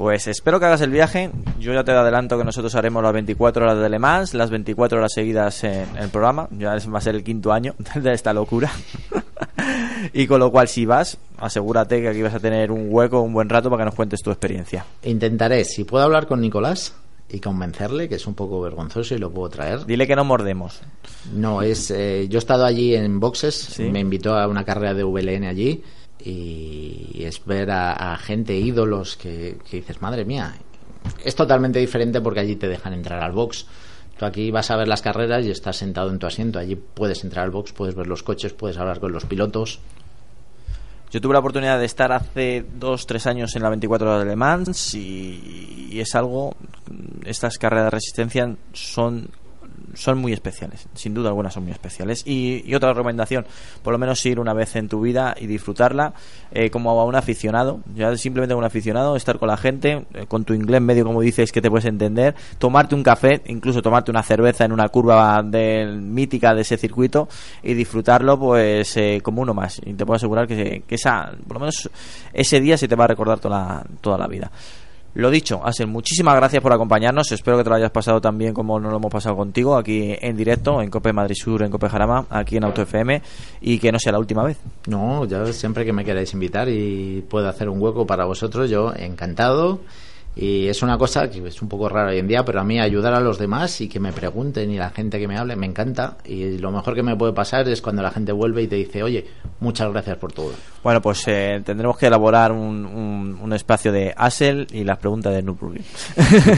Pues 0.00 0.26
espero 0.28 0.58
que 0.58 0.64
hagas 0.64 0.80
el 0.80 0.90
viaje. 0.90 1.30
Yo 1.58 1.74
ya 1.74 1.84
te 1.84 1.92
adelanto 1.92 2.38
que 2.38 2.44
nosotros 2.44 2.74
haremos 2.74 3.02
las 3.02 3.12
24 3.12 3.64
horas 3.64 3.78
de 3.78 3.88
Le 3.90 3.98
Mans, 3.98 4.32
las 4.32 4.48
24 4.48 4.96
horas 4.96 5.12
seguidas 5.14 5.62
en 5.64 5.94
el 5.98 6.08
programa. 6.08 6.48
Ya 6.52 6.74
va 6.74 6.98
a 6.98 7.02
ser 7.02 7.16
el 7.16 7.22
quinto 7.22 7.52
año 7.52 7.74
de 7.94 8.12
esta 8.14 8.32
locura. 8.32 8.70
y 10.14 10.26
con 10.26 10.40
lo 10.40 10.50
cual, 10.50 10.68
si 10.68 10.86
vas, 10.86 11.18
asegúrate 11.36 12.00
que 12.00 12.08
aquí 12.08 12.22
vas 12.22 12.32
a 12.32 12.40
tener 12.40 12.70
un 12.70 12.86
hueco, 12.88 13.20
un 13.20 13.34
buen 13.34 13.50
rato 13.50 13.68
para 13.68 13.82
que 13.82 13.84
nos 13.86 13.94
cuentes 13.94 14.22
tu 14.22 14.30
experiencia. 14.30 14.86
Intentaré, 15.02 15.66
si 15.66 15.84
puedo 15.84 16.02
hablar 16.02 16.26
con 16.26 16.40
Nicolás 16.40 16.94
y 17.32 17.40
convencerle, 17.40 18.08
que 18.08 18.16
es 18.16 18.26
un 18.26 18.34
poco 18.34 18.60
vergonzoso 18.60 19.14
y 19.14 19.18
lo 19.18 19.30
puedo 19.30 19.48
traer. 19.48 19.86
Dile 19.86 20.06
que 20.06 20.16
no 20.16 20.24
mordemos. 20.24 20.80
No, 21.34 21.62
es. 21.62 21.90
eh, 21.90 22.26
yo 22.28 22.38
he 22.38 22.40
estado 22.40 22.64
allí 22.64 22.94
en 22.94 23.20
boxes, 23.20 23.54
Sí. 23.54 23.84
me 23.84 24.00
invitó 24.00 24.34
a 24.36 24.46
una 24.48 24.64
carrera 24.64 24.94
de 24.94 25.04
VLN 25.04 25.44
allí 25.46 25.82
y 26.22 27.22
es 27.24 27.44
ver 27.44 27.70
a, 27.70 28.12
a 28.12 28.16
gente, 28.16 28.56
ídolos, 28.56 29.16
que, 29.16 29.58
que 29.68 29.78
dices, 29.78 30.00
madre 30.02 30.24
mía, 30.24 30.54
es 31.24 31.34
totalmente 31.34 31.78
diferente 31.78 32.20
porque 32.20 32.40
allí 32.40 32.56
te 32.56 32.68
dejan 32.68 32.92
entrar 32.92 33.22
al 33.22 33.32
box. 33.32 33.66
Tú 34.18 34.26
aquí 34.26 34.50
vas 34.50 34.70
a 34.70 34.76
ver 34.76 34.86
las 34.88 35.00
carreras 35.02 35.44
y 35.46 35.50
estás 35.50 35.76
sentado 35.78 36.10
en 36.10 36.18
tu 36.18 36.26
asiento, 36.26 36.58
allí 36.58 36.76
puedes 36.76 37.24
entrar 37.24 37.44
al 37.44 37.50
box, 37.50 37.72
puedes 37.72 37.94
ver 37.94 38.06
los 38.06 38.22
coches, 38.22 38.52
puedes 38.52 38.76
hablar 38.76 39.00
con 39.00 39.12
los 39.12 39.24
pilotos. 39.24 39.80
Yo 41.10 41.20
tuve 41.20 41.32
la 41.32 41.40
oportunidad 41.40 41.78
de 41.78 41.86
estar 41.86 42.12
hace 42.12 42.64
dos, 42.78 43.06
tres 43.06 43.26
años 43.26 43.56
en 43.56 43.62
la 43.62 43.68
24 43.68 44.08
horas 44.08 44.24
de 44.24 44.30
Le 44.30 44.36
Mans 44.36 44.94
y, 44.94 45.88
y 45.90 46.00
es 46.00 46.14
algo, 46.14 46.54
estas 47.24 47.58
carreras 47.58 47.86
de 47.86 47.90
resistencia 47.90 48.56
son 48.72 49.28
son 49.94 50.18
muy 50.18 50.32
especiales, 50.32 50.86
sin 50.94 51.14
duda 51.14 51.28
alguna 51.28 51.50
son 51.50 51.64
muy 51.64 51.72
especiales. 51.72 52.22
Y, 52.26 52.62
y 52.64 52.74
otra 52.74 52.92
recomendación, 52.92 53.46
por 53.82 53.92
lo 53.92 53.98
menos 53.98 54.24
ir 54.26 54.40
una 54.40 54.54
vez 54.54 54.76
en 54.76 54.88
tu 54.88 55.00
vida 55.00 55.34
y 55.38 55.46
disfrutarla 55.46 56.14
eh, 56.52 56.70
como 56.70 56.90
a 56.90 57.04
un 57.04 57.14
aficionado, 57.14 57.80
ya 57.94 58.16
simplemente 58.16 58.54
un 58.54 58.64
aficionado, 58.64 59.16
estar 59.16 59.38
con 59.38 59.48
la 59.48 59.56
gente, 59.56 60.04
eh, 60.14 60.26
con 60.26 60.44
tu 60.44 60.54
inglés 60.54 60.80
medio 60.80 61.04
como 61.04 61.20
dices 61.20 61.52
que 61.52 61.60
te 61.60 61.70
puedes 61.70 61.86
entender, 61.86 62.34
tomarte 62.58 62.94
un 62.94 63.02
café, 63.02 63.40
incluso 63.46 63.82
tomarte 63.82 64.10
una 64.10 64.22
cerveza 64.22 64.64
en 64.64 64.72
una 64.72 64.88
curva 64.88 65.42
del, 65.42 66.00
mítica 66.00 66.54
de 66.54 66.62
ese 66.62 66.76
circuito 66.76 67.28
y 67.62 67.74
disfrutarlo 67.74 68.38
pues 68.38 68.96
eh, 68.96 69.20
como 69.22 69.42
uno 69.42 69.54
más. 69.54 69.80
Y 69.84 69.94
te 69.94 70.04
puedo 70.04 70.16
asegurar 70.16 70.46
que, 70.46 70.82
que 70.86 70.94
esa, 70.94 71.32
por 71.46 71.54
lo 71.54 71.60
menos 71.60 71.88
ese 72.32 72.60
día 72.60 72.76
se 72.76 72.88
te 72.88 72.96
va 72.96 73.04
a 73.04 73.08
recordar 73.08 73.38
toda 73.38 73.84
toda 74.00 74.18
la 74.18 74.26
vida. 74.26 74.50
Lo 75.14 75.28
dicho, 75.28 75.60
Asel, 75.64 75.88
muchísimas 75.88 76.36
gracias 76.36 76.62
por 76.62 76.72
acompañarnos. 76.72 77.32
Espero 77.32 77.58
que 77.58 77.64
te 77.64 77.70
lo 77.70 77.76
hayas 77.76 77.90
pasado 77.90 78.20
tan 78.20 78.38
bien 78.38 78.54
como 78.54 78.78
nos 78.78 78.92
lo 78.92 78.98
hemos 78.98 79.10
pasado 79.10 79.36
contigo 79.36 79.76
aquí 79.76 80.16
en 80.20 80.36
directo, 80.36 80.80
en 80.80 80.88
Cope 80.88 81.12
Madrid 81.12 81.34
Sur, 81.34 81.62
en 81.62 81.70
Cope 81.70 81.88
Jarama, 81.88 82.26
aquí 82.30 82.58
en 82.58 82.64
Auto 82.64 82.82
FM, 82.82 83.20
y 83.60 83.78
que 83.80 83.90
no 83.90 83.98
sea 83.98 84.12
la 84.12 84.20
última 84.20 84.44
vez. 84.44 84.58
No, 84.86 85.24
ya 85.24 85.44
siempre 85.52 85.84
que 85.84 85.92
me 85.92 86.04
queráis 86.04 86.32
invitar 86.32 86.68
y 86.68 87.24
puedo 87.28 87.48
hacer 87.48 87.68
un 87.68 87.82
hueco 87.82 88.06
para 88.06 88.24
vosotros, 88.24 88.70
yo 88.70 88.92
encantado. 88.94 89.80
Y 90.40 90.68
es 90.68 90.82
una 90.82 90.96
cosa 90.96 91.28
que 91.28 91.46
es 91.46 91.60
un 91.60 91.68
poco 91.68 91.86
rara 91.90 92.12
hoy 92.12 92.18
en 92.18 92.26
día, 92.26 92.42
pero 92.46 92.60
a 92.60 92.64
mí 92.64 92.80
ayudar 92.80 93.12
a 93.12 93.20
los 93.20 93.38
demás 93.38 93.78
y 93.82 93.88
que 93.90 94.00
me 94.00 94.10
pregunten 94.10 94.70
y 94.70 94.78
la 94.78 94.88
gente 94.88 95.18
que 95.18 95.28
me 95.28 95.36
hable 95.36 95.54
me 95.54 95.66
encanta. 95.66 96.16
Y 96.24 96.56
lo 96.56 96.70
mejor 96.70 96.94
que 96.94 97.02
me 97.02 97.14
puede 97.14 97.34
pasar 97.34 97.68
es 97.68 97.82
cuando 97.82 98.00
la 98.00 98.10
gente 98.10 98.32
vuelve 98.32 98.62
y 98.62 98.66
te 98.66 98.76
dice, 98.76 99.02
oye, 99.02 99.26
muchas 99.60 99.92
gracias 99.92 100.16
por 100.16 100.32
todo. 100.32 100.52
Bueno, 100.82 101.02
pues 101.02 101.22
eh, 101.28 101.60
tendremos 101.62 101.98
que 101.98 102.06
elaborar 102.06 102.52
un, 102.52 102.86
un, 102.86 103.38
un 103.38 103.52
espacio 103.52 103.92
de 103.92 104.14
Asel 104.16 104.66
y 104.72 104.82
las 104.82 104.96
preguntas 104.96 105.34
de 105.34 105.42
Nürburgring. 105.42 105.84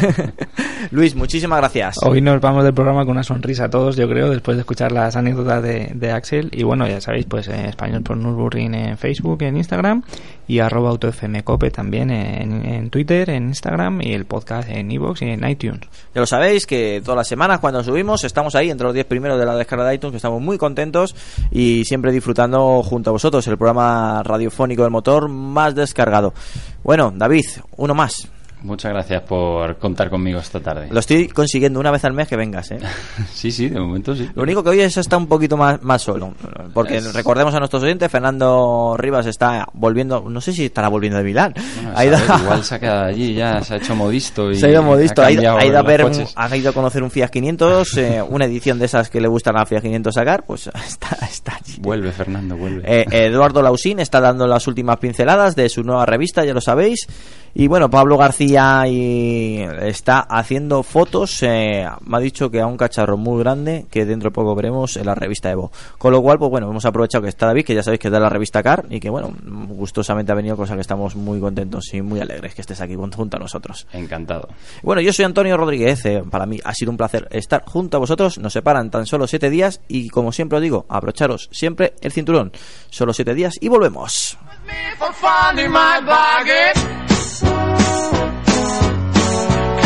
Luis, 0.92 1.16
muchísimas 1.16 1.58
gracias. 1.58 1.96
Hoy 2.04 2.20
nos 2.20 2.40
vamos 2.40 2.62
del 2.62 2.74
programa 2.74 3.00
con 3.00 3.12
una 3.12 3.24
sonrisa 3.24 3.64
a 3.64 3.70
todos, 3.70 3.96
yo 3.96 4.08
creo, 4.08 4.30
después 4.30 4.56
de 4.56 4.60
escuchar 4.60 4.92
las 4.92 5.16
anécdotas 5.16 5.60
de, 5.60 5.90
de 5.92 6.12
Axel. 6.12 6.50
Y 6.52 6.62
bueno, 6.62 6.86
ya 6.86 7.00
sabéis, 7.00 7.26
pues 7.26 7.48
en 7.48 7.66
español 7.66 8.04
por 8.04 8.16
Nürburgring 8.16 8.74
en 8.74 8.96
Facebook, 8.96 9.42
en 9.42 9.56
Instagram 9.56 10.04
y 10.46 10.60
arroba 10.60 10.90
autofmcope 10.90 11.72
también 11.72 12.10
en, 12.10 12.64
en 12.64 12.90
Twitter, 12.90 13.28
en 13.30 13.48
Instagram 13.48 13.71
y 14.02 14.12
el 14.12 14.26
podcast 14.26 14.68
en 14.68 14.90
iVoox 14.90 15.22
y 15.22 15.30
en 15.30 15.48
iTunes. 15.48 15.80
Ya 16.14 16.20
lo 16.20 16.26
sabéis 16.26 16.66
que 16.66 17.00
todas 17.02 17.16
las 17.16 17.28
semanas 17.28 17.58
cuando 17.60 17.82
subimos 17.82 18.22
estamos 18.24 18.54
ahí 18.54 18.70
entre 18.70 18.84
los 18.84 18.94
10 18.94 19.06
primeros 19.06 19.38
de 19.38 19.46
la 19.46 19.56
descarga 19.56 19.86
de 19.86 19.94
iTunes, 19.94 20.12
que 20.12 20.16
estamos 20.18 20.42
muy 20.42 20.58
contentos 20.58 21.16
y 21.50 21.84
siempre 21.84 22.12
disfrutando 22.12 22.82
junto 22.82 23.10
a 23.10 23.12
vosotros 23.12 23.46
el 23.46 23.56
programa 23.56 24.22
radiofónico 24.22 24.82
del 24.82 24.90
motor 24.90 25.28
más 25.28 25.74
descargado. 25.74 26.34
Bueno, 26.82 27.12
David, 27.16 27.46
uno 27.76 27.94
más. 27.94 28.28
Muchas 28.62 28.92
gracias 28.92 29.22
por 29.22 29.76
contar 29.78 30.08
conmigo 30.08 30.38
esta 30.38 30.60
tarde. 30.60 30.88
Lo 30.90 31.00
estoy 31.00 31.28
consiguiendo 31.28 31.80
una 31.80 31.90
vez 31.90 32.04
al 32.04 32.12
mes 32.12 32.28
que 32.28 32.36
vengas, 32.36 32.70
¿eh? 32.70 32.78
sí, 33.32 33.50
sí, 33.50 33.68
de 33.68 33.80
momento 33.80 34.14
sí. 34.14 34.28
Lo 34.34 34.42
único 34.42 34.62
que 34.62 34.70
hoy 34.70 34.80
es 34.80 34.96
está 34.96 35.16
un 35.16 35.26
poquito 35.26 35.56
más, 35.56 35.82
más 35.82 36.02
solo. 36.02 36.32
Porque 36.72 36.98
es... 36.98 37.12
recordemos 37.12 37.54
a 37.54 37.58
nuestros 37.58 37.82
oyentes, 37.82 38.10
Fernando 38.10 38.94
Rivas 38.96 39.26
está 39.26 39.66
volviendo, 39.72 40.28
no 40.28 40.40
sé 40.40 40.52
si 40.52 40.66
estará 40.66 40.88
volviendo 40.88 41.18
de 41.18 41.24
Milán. 41.24 41.54
Bueno, 41.76 41.92
ha 41.96 42.04
ido 42.04 42.16
a... 42.16 42.38
Igual 42.40 42.64
se 42.64 42.74
ha 42.76 42.78
quedado 42.78 43.04
allí, 43.06 43.34
ya 43.34 43.60
se 43.62 43.74
ha 43.74 43.76
hecho 43.78 43.96
modisto. 43.96 44.50
Y 44.50 44.56
se 44.60 44.66
ha 44.66 44.70
ido 44.70 44.82
modisto, 44.82 45.22
ha, 45.22 45.30
ido, 45.30 45.56
ha 45.56 45.64
ido 45.64 45.78
a 45.78 45.82
ver, 45.82 46.04
un, 46.04 46.12
ha 46.34 46.56
ido 46.56 46.70
a 46.70 46.72
conocer 46.72 47.02
un 47.02 47.10
Fiat 47.10 47.30
500, 47.30 47.96
eh, 47.96 48.22
una 48.22 48.44
edición 48.44 48.78
de 48.78 48.86
esas 48.86 49.10
que 49.10 49.20
le 49.20 49.28
gustan 49.28 49.56
a 49.58 49.66
Fiat 49.66 49.82
500 49.82 50.14
sacar, 50.14 50.44
pues 50.44 50.68
está, 50.86 51.18
está 51.26 51.56
allí. 51.56 51.78
Vuelve, 51.80 52.12
Fernando, 52.12 52.56
vuelve. 52.56 52.82
Eh, 52.86 53.06
Eduardo 53.10 53.60
Lausín 53.60 53.98
está 53.98 54.20
dando 54.20 54.46
las 54.46 54.66
últimas 54.68 54.98
pinceladas 54.98 55.56
de 55.56 55.68
su 55.68 55.82
nueva 55.82 56.06
revista, 56.06 56.44
ya 56.44 56.54
lo 56.54 56.60
sabéis. 56.60 57.08
Y 57.54 57.66
bueno, 57.66 57.90
Pablo 57.90 58.16
García 58.16 58.84
y 58.88 59.58
está 59.82 60.20
haciendo 60.20 60.82
fotos. 60.82 61.42
Eh, 61.42 61.86
me 62.06 62.16
ha 62.16 62.20
dicho 62.20 62.50
que 62.50 62.60
a 62.60 62.66
un 62.66 62.78
cacharro 62.78 63.18
muy 63.18 63.42
grande 63.42 63.86
que 63.90 64.06
dentro 64.06 64.30
de 64.30 64.34
poco 64.34 64.54
veremos 64.54 64.96
en 64.96 65.06
la 65.06 65.14
revista 65.14 65.50
Evo. 65.50 65.70
Con 65.98 66.12
lo 66.12 66.22
cual, 66.22 66.38
pues 66.38 66.50
bueno, 66.50 66.70
hemos 66.70 66.84
aprovechado 66.86 67.22
que 67.22 67.28
está 67.28 67.46
David, 67.46 67.66
que 67.66 67.74
ya 67.74 67.82
sabéis 67.82 68.00
que 68.00 68.08
es 68.08 68.12
de 68.12 68.20
la 68.20 68.30
revista 68.30 68.62
Car 68.62 68.86
y 68.88 69.00
que 69.00 69.10
bueno, 69.10 69.32
gustosamente 69.68 70.32
ha 70.32 70.34
venido, 70.34 70.56
cosa 70.56 70.74
que 70.74 70.80
estamos 70.80 71.14
muy 71.14 71.40
contentos 71.40 71.92
y 71.92 72.00
muy 72.00 72.20
alegres 72.20 72.54
que 72.54 72.62
estés 72.62 72.80
aquí 72.80 72.94
junto 72.94 73.36
a 73.36 73.40
nosotros. 73.40 73.86
Encantado. 73.92 74.48
Bueno, 74.82 75.02
yo 75.02 75.12
soy 75.12 75.26
Antonio 75.26 75.56
Rodríguez. 75.56 76.06
Eh, 76.06 76.22
para 76.30 76.46
mí 76.46 76.58
ha 76.64 76.74
sido 76.74 76.90
un 76.90 76.96
placer 76.96 77.28
estar 77.30 77.64
junto 77.66 77.98
a 77.98 78.00
vosotros. 78.00 78.38
Nos 78.38 78.54
separan 78.54 78.90
tan 78.90 79.06
solo 79.06 79.26
siete 79.26 79.50
días 79.50 79.80
y 79.88 80.08
como 80.08 80.32
siempre 80.32 80.56
os 80.56 80.62
digo, 80.62 80.86
abrocharos 80.88 81.50
siempre 81.52 81.94
el 82.00 82.12
cinturón. 82.12 82.52
Solo 82.88 83.12
siete 83.12 83.34
días 83.34 83.54
y 83.60 83.68
volvemos. 83.68 84.38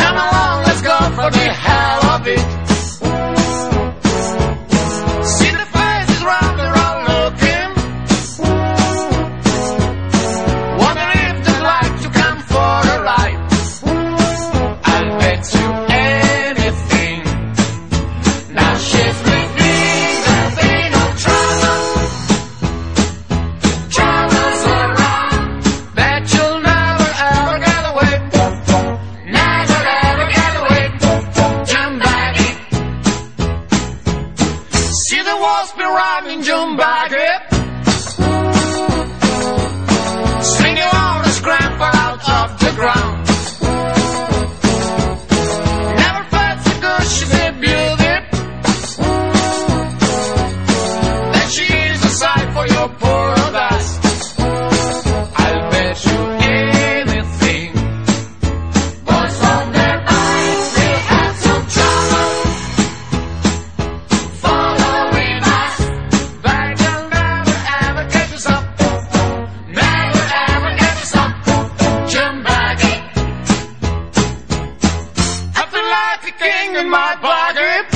Come 0.00 0.16
along, 0.16 0.62
let's 0.64 0.82
go 0.82 0.98
for 1.16 1.30
the 1.30 1.46
hell 1.64 2.04
of 2.10 2.26
it. 2.26 2.65
In 76.76 76.90
my 76.90 77.16
pocket. 77.20 77.95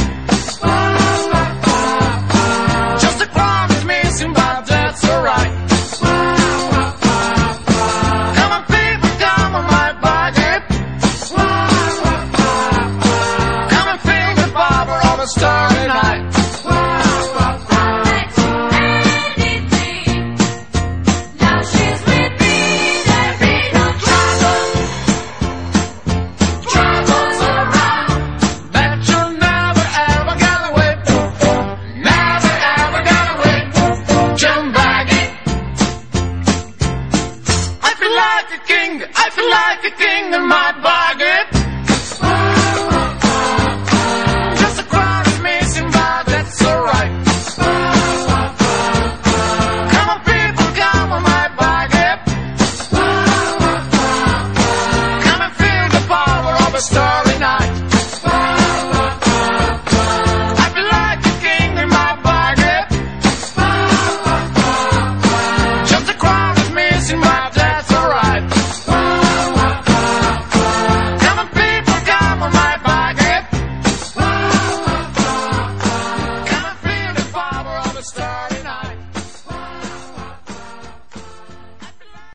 like 39.50 39.84
a 39.84 39.90
king 39.90 40.32
in 40.32 40.46
my 40.48 40.72
bargain. 40.82 41.49